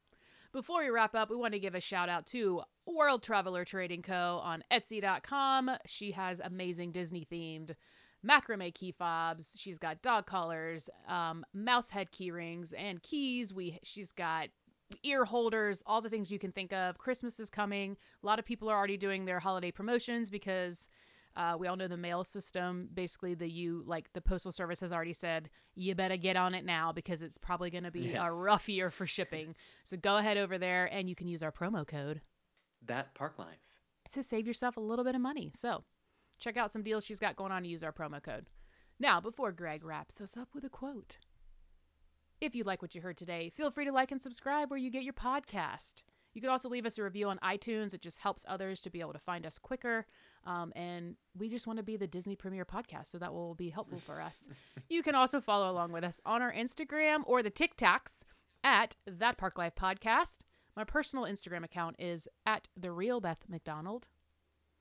Before 0.53 0.81
we 0.81 0.89
wrap 0.89 1.15
up, 1.15 1.29
we 1.29 1.37
want 1.37 1.53
to 1.55 1.61
give 1.61 1.75
a 1.75 1.81
shout 1.81 2.09
out 2.09 2.27
to 2.29 2.63
World 2.87 3.23
Traveler 3.23 3.65
Trading 3.65 4.03
Co. 4.03 4.41
on 4.43 4.65
Etsy.com. 4.73 5.71
She 5.87 6.13
has 6.13 6.41
amazing 6.41 6.93
Disney 6.93 7.27
themed 7.31 7.75
macrame 8.27 8.73
key 8.75 8.93
fobs. 8.93 9.57
She's 9.59 9.79
got 9.79 10.03
dog 10.03 10.27
collars, 10.27 10.89
um, 11.09 11.45
mouse 11.53 11.91
head 11.91 12.11
key 12.11 12.31
rings, 12.31 12.73
and 12.73 13.03
keys. 13.03 13.53
We 13.53 13.79
she's 13.83 14.13
got 14.13 14.49
ear 15.03 15.25
holders, 15.25 15.83
all 15.87 16.01
the 16.01 16.11
things 16.11 16.31
you 16.31 16.39
can 16.39 16.53
think 16.53 16.73
of. 16.73 16.99
Christmas 16.99 17.41
is 17.41 17.51
coming. 17.51 17.97
A 18.23 18.27
lot 18.27 18.39
of 18.39 18.45
people 18.45 18.69
are 18.69 18.77
already 18.77 18.97
doing 18.97 19.25
their 19.25 19.41
holiday 19.41 19.71
promotions 19.71 20.31
because 20.31 20.89
Uh, 21.39 21.55
we 21.55 21.67
all 21.67 21.77
know 21.77 21.87
the 21.87 21.99
mail 21.99 22.25
system. 22.25 22.89
Basically, 22.95 23.35
the 23.35 23.47
you 23.47 23.83
like 23.87 24.11
the 24.15 24.23
postal 24.23 24.53
service 24.53 24.81
has 24.81 24.91
already 24.91 25.13
said 25.13 25.51
you 25.75 25.95
better 25.95 26.17
get 26.17 26.35
on 26.35 26.55
it 26.55 26.65
now 26.65 26.93
because 26.93 27.21
it's 27.21 27.37
probably 27.37 27.69
going 27.69 27.85
to 27.85 27.91
be 27.91 28.09
Yeah. 28.13 28.27
a 28.27 28.33
rough 28.33 28.71
year 28.71 28.91
for 28.91 29.07
shipping. 29.07 29.55
So 29.85 29.99
go 29.99 30.17
ahead 30.17 30.39
over 30.39 30.57
there 30.57 30.87
and 30.87 31.11
you 31.11 31.15
can 31.15 31.29
use 31.29 31.43
our 31.43 31.53
promo 31.53 31.87
code 31.87 32.23
That 32.81 33.15
Park 33.15 33.39
Life. 33.39 33.61
to 34.13 34.23
save 34.23 34.47
yourself 34.47 34.79
a 34.79 34.81
little 34.81 35.05
bit 35.05 35.15
of 35.15 35.21
money. 35.21 35.51
So 35.55 35.85
check 36.39 36.57
out 36.57 36.73
some 36.73 36.83
deals 36.83 37.05
she's 37.05 37.21
got 37.21 37.37
going 37.37 37.53
on 37.53 37.65
to 37.65 37.69
use 37.69 37.83
our 37.83 37.93
promo 37.93 38.23
code. 38.23 38.47
Now, 38.99 39.21
before 39.21 39.53
Greg 39.53 39.85
wraps 39.85 40.23
us 40.23 40.39
up 40.39 40.49
with 40.55 40.65
a 40.65 40.71
quote, 40.71 41.19
if 42.41 42.55
you 42.55 42.65
like 42.65 42.83
what 42.83 42.95
you 42.95 43.01
heard 43.01 43.17
today, 43.17 43.51
feel 43.55 43.71
free 43.71 43.85
to 43.85 43.93
like 43.93 44.13
and 44.13 44.21
subscribe 44.21 44.71
where 44.71 44.79
you 44.79 44.91
get 44.91 45.03
your 45.03 45.13
podcast. 45.13 46.03
You 46.35 46.43
can 46.43 46.51
also 46.51 46.69
leave 46.69 46.85
us 46.85 46.99
a 46.99 47.03
review 47.03 47.31
on 47.31 47.39
iTunes. 47.39 47.95
It 47.95 48.03
just 48.03 48.19
helps 48.19 48.45
others 48.47 48.83
to 48.83 48.91
be 48.91 49.01
able 49.01 49.15
to 49.15 49.19
find 49.19 49.47
us 49.47 49.59
quicker. 49.59 50.05
Um, 50.45 50.71
and 50.77 51.17
we 51.35 51.49
just 51.49 51.67
want 51.67 51.79
to 51.79 51.83
be 51.83 51.97
the 51.97 52.07
Disney 52.07 52.37
Premiere 52.37 52.67
podcast, 52.67 53.07
so 53.07 53.19
that 53.19 53.33
will 53.33 53.55
be 53.55 53.71
helpful 53.71 53.99
for 53.99 54.21
us. 54.21 54.49
you 54.91 55.03
can 55.03 55.15
also 55.15 55.41
follow 55.41 55.71
along 55.71 55.93
with 55.93 56.05
us 56.05 56.21
on 56.27 56.43
our 56.43 56.53
Instagram 56.53 57.23
or 57.25 57.43
the 57.43 57.51
TikToks 57.51 58.23
at 58.63 58.97
That 59.07 59.39
Park 59.39 59.57
Life 59.57 59.75
Podcast. 59.75 60.41
My 60.77 60.85
personal 60.85 61.25
Instagram 61.25 61.65
account 61.65 61.97
is 61.99 62.29
at 62.45 62.69
The 62.77 62.93
Real 62.93 63.19
Beth 63.19 63.45
McDonald. 63.49 64.07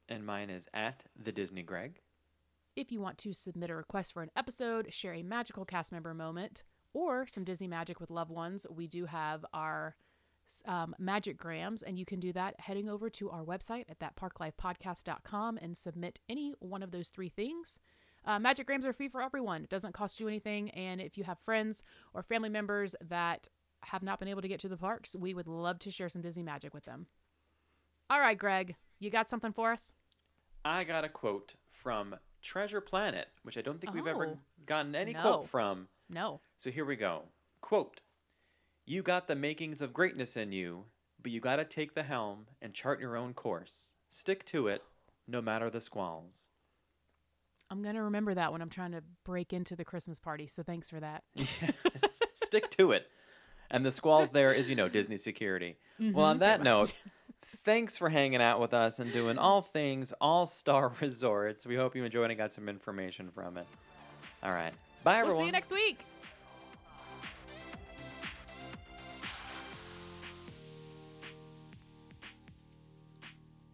And 0.10 0.26
mine 0.26 0.50
is 0.50 0.68
at 0.74 1.06
the 1.16 1.32
Disney 1.32 1.64
Greg. 1.64 2.02
If 2.76 2.92
you 2.92 3.00
want 3.00 3.18
to 3.20 3.32
submit 3.32 3.70
a 3.70 3.76
request 3.76 4.12
for 4.12 4.22
an 4.22 4.32
episode, 4.36 4.92
share 4.92 5.14
a 5.14 5.24
magical 5.24 5.64
cast 5.64 5.94
member 5.94 6.14
moment, 6.14 6.64
or 6.96 7.28
some 7.28 7.44
Disney 7.44 7.68
magic 7.68 8.00
with 8.00 8.10
loved 8.10 8.32
ones, 8.32 8.66
we 8.70 8.88
do 8.88 9.06
have 9.06 9.46
our 9.54 9.96
um, 10.66 10.96
magic 10.98 11.38
grams, 11.38 11.84
and 11.84 12.00
you 12.00 12.06
can 12.06 12.20
do 12.20 12.32
that 12.34 12.56
heading 12.60 12.88
over 12.88 13.10
to 13.10 13.30
our 13.30 13.44
website 13.44 13.84
at 13.90 14.00
thatparklifepodcast.com 14.00 15.58
and 15.62 15.76
submit 15.78 16.20
any 16.30 16.54
one 16.60 16.82
of 16.84 16.92
those 16.92 17.10
three 17.10 17.30
things. 17.30 17.80
Uh, 18.26 18.40
magic 18.40 18.66
grams 18.66 18.86
are 18.86 18.94
free 18.94 19.08
for 19.10 19.22
everyone. 19.22 19.64
It 19.64 19.70
doesn't 19.70 19.94
cost 19.94 20.20
you 20.20 20.28
anything. 20.28 20.70
And 20.72 21.00
if 21.02 21.18
you 21.18 21.24
have 21.26 21.38
friends 21.40 21.84
or 22.14 22.24
family 22.24 22.50
members 22.50 22.96
that 23.10 23.48
have 23.84 24.02
not 24.02 24.18
been 24.20 24.28
able 24.28 24.42
to 24.42 24.48
get 24.48 24.60
to 24.62 24.68
the 24.70 24.78
parks, 24.78 25.16
we 25.16 25.34
would 25.34 25.48
love 25.48 25.78
to 25.80 25.92
share 25.92 26.10
some 26.10 26.22
Disney 26.22 26.42
magic 26.44 26.74
with 26.74 26.86
them. 26.86 27.08
All 28.10 28.20
right, 28.20 28.38
Greg, 28.38 28.76
you 29.00 29.10
got 29.10 29.30
something 29.30 29.52
for 29.52 29.72
us? 29.72 29.94
I 30.64 30.84
got 30.86 31.04
a 31.04 31.10
quote 31.10 31.54
from 31.72 32.16
Treasure 32.42 32.82
Planet, 32.82 33.28
which 33.44 33.58
I 33.58 33.62
don't 33.62 33.80
think 33.82 33.94
we've 33.94 34.08
ever 34.08 34.28
Oh. 34.28 34.40
gotten 34.66 34.96
any 34.96 35.14
No. 35.14 35.22
quote 35.22 35.50
from. 35.50 35.88
No. 36.10 36.42
So 36.58 36.72
here 36.72 36.86
we 36.86 36.96
go. 36.96 37.24
Quote 37.62 38.02
You 38.86 39.02
got 39.02 39.28
the 39.28 39.36
makings 39.36 39.82
of 39.82 39.94
greatness 39.94 40.38
in 40.38 40.52
you, 40.52 40.86
but 41.22 41.32
you 41.32 41.40
got 41.40 41.58
to 41.58 41.66
take 41.66 41.96
the 41.96 42.04
helm 42.04 42.48
and 42.62 42.74
chart 42.74 43.00
your 43.00 43.16
own 43.18 43.34
course. 43.34 43.94
Stick 44.10 44.46
to 44.46 44.68
it, 44.68 44.84
no 45.28 45.42
matter 45.42 45.70
the 45.70 45.82
squalls. 45.82 46.50
I'm 47.70 47.82
going 47.82 47.96
to 47.96 48.04
remember 48.04 48.34
that 48.34 48.52
when 48.52 48.62
I'm 48.62 48.70
trying 48.70 48.92
to 48.92 49.02
break 49.24 49.52
into 49.52 49.76
the 49.76 49.84
Christmas 49.84 50.20
party. 50.20 50.48
So 50.48 50.64
thanks 50.64 50.90
for 50.90 51.00
that. 51.00 51.24
Yes, 51.36 52.20
stick 52.36 52.70
to 52.72 52.92
it. 52.92 53.08
And 53.72 53.86
the 53.86 53.92
squalls 53.92 54.30
there 54.30 54.54
is, 54.54 54.70
you 54.70 54.76
know, 54.76 54.88
Disney 54.88 55.18
security. 55.18 55.78
Mm-hmm. 56.00 56.16
Well, 56.16 56.26
on 56.28 56.40
that 56.40 56.62
note, 56.62 56.94
thanks 57.64 57.98
for 57.98 58.10
hanging 58.10 58.42
out 58.42 58.60
with 58.60 58.74
us 58.74 59.00
and 59.00 59.12
doing 59.12 59.38
all 59.40 59.62
things 59.62 60.14
All 60.22 60.46
Star 60.46 60.92
Resorts. 61.02 61.66
We 61.66 61.76
hope 61.76 61.96
you 61.96 62.04
enjoyed 62.04 62.30
and 62.30 62.38
got 62.38 62.52
some 62.52 62.70
information 62.70 63.32
from 63.34 63.58
it. 63.58 63.66
All 64.44 64.52
right. 64.52 64.74
Bye, 65.06 65.24
We'll 65.24 65.38
see 65.38 65.46
you 65.46 65.52
next 65.52 65.72
week. 65.72 66.00